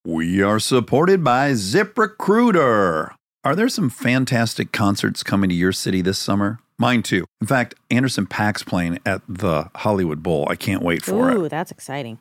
We 0.04 0.40
are 0.40 0.60
supported 0.60 1.24
by 1.24 1.50
ZipRecruiter. 1.50 3.10
Are 3.42 3.56
there 3.56 3.68
some 3.68 3.90
fantastic 3.90 4.70
concerts 4.70 5.24
coming 5.24 5.50
to 5.50 5.56
your 5.56 5.72
city 5.72 6.00
this 6.00 6.20
summer? 6.20 6.60
Mine 6.78 7.02
too. 7.02 7.24
In 7.40 7.48
fact, 7.48 7.74
Anderson 7.90 8.26
.Paak's 8.26 8.62
playing 8.62 9.00
at 9.04 9.22
the 9.28 9.68
Hollywood 9.74 10.22
Bowl. 10.22 10.46
I 10.48 10.54
can't 10.54 10.84
wait 10.84 11.02
for 11.02 11.28
it. 11.28 11.36
Ooh, 11.36 11.48
that's 11.48 11.72
exciting. 11.72 12.20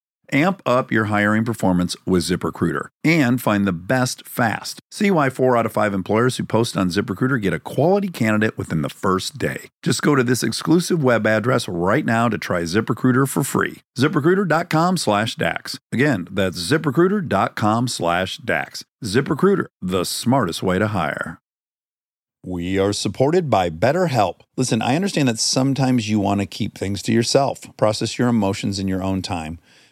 Amp 0.33 0.61
up 0.65 0.91
your 0.91 1.05
hiring 1.05 1.43
performance 1.43 1.95
with 2.05 2.23
ZipRecruiter 2.23 2.87
and 3.03 3.41
find 3.41 3.67
the 3.67 3.73
best 3.73 4.25
fast. 4.25 4.79
See 4.89 5.11
why 5.11 5.29
four 5.29 5.57
out 5.57 5.65
of 5.65 5.73
five 5.73 5.93
employers 5.93 6.37
who 6.37 6.45
post 6.45 6.77
on 6.77 6.89
ZipRecruiter 6.89 7.41
get 7.41 7.53
a 7.53 7.59
quality 7.59 8.07
candidate 8.07 8.57
within 8.57 8.81
the 8.81 8.89
first 8.89 9.37
day. 9.37 9.69
Just 9.81 10.01
go 10.01 10.15
to 10.15 10.23
this 10.23 10.43
exclusive 10.43 11.03
web 11.03 11.27
address 11.27 11.67
right 11.67 12.05
now 12.05 12.29
to 12.29 12.37
try 12.37 12.61
ZipRecruiter 12.61 13.27
for 13.27 13.43
free. 13.43 13.81
ZipRecruiter.com 13.97 14.97
slash 14.97 15.35
DAX. 15.35 15.79
Again, 15.91 16.27
that's 16.31 16.57
ZipRecruiter.com 16.57 17.87
slash 17.87 18.37
DAX. 18.37 18.85
ZipRecruiter, 19.03 19.65
the 19.81 20.05
smartest 20.05 20.63
way 20.63 20.79
to 20.79 20.87
hire. 20.87 21.41
We 22.43 22.79
are 22.79 22.91
supported 22.91 23.51
by 23.51 23.69
BetterHelp. 23.69 24.39
Listen, 24.57 24.81
I 24.81 24.95
understand 24.95 25.27
that 25.27 25.37
sometimes 25.37 26.09
you 26.09 26.19
want 26.19 26.41
to 26.41 26.47
keep 26.47 26.75
things 26.75 27.03
to 27.03 27.11
yourself, 27.11 27.61
process 27.77 28.17
your 28.17 28.29
emotions 28.29 28.79
in 28.79 28.87
your 28.87 29.03
own 29.03 29.21
time. 29.21 29.59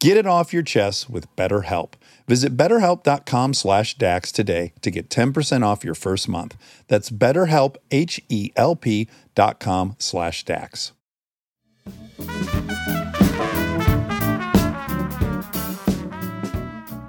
Get 0.00 0.16
it 0.16 0.26
off 0.26 0.52
your 0.52 0.62
chest 0.62 1.10
with 1.10 1.34
BetterHelp. 1.34 1.94
Visit 2.28 2.56
betterhelp.com 2.56 3.54
slash 3.54 3.94
DAX 3.94 4.30
today 4.30 4.72
to 4.82 4.90
get 4.92 5.08
10% 5.10 5.64
off 5.64 5.82
your 5.84 5.94
first 5.96 6.28
month. 6.28 6.56
That's 6.86 7.10
betterhelp, 7.10 7.76
H-E-L-P 7.90 9.08
dot 9.34 9.58
com 9.58 9.96
slash 9.98 10.44
DAX. 10.44 10.92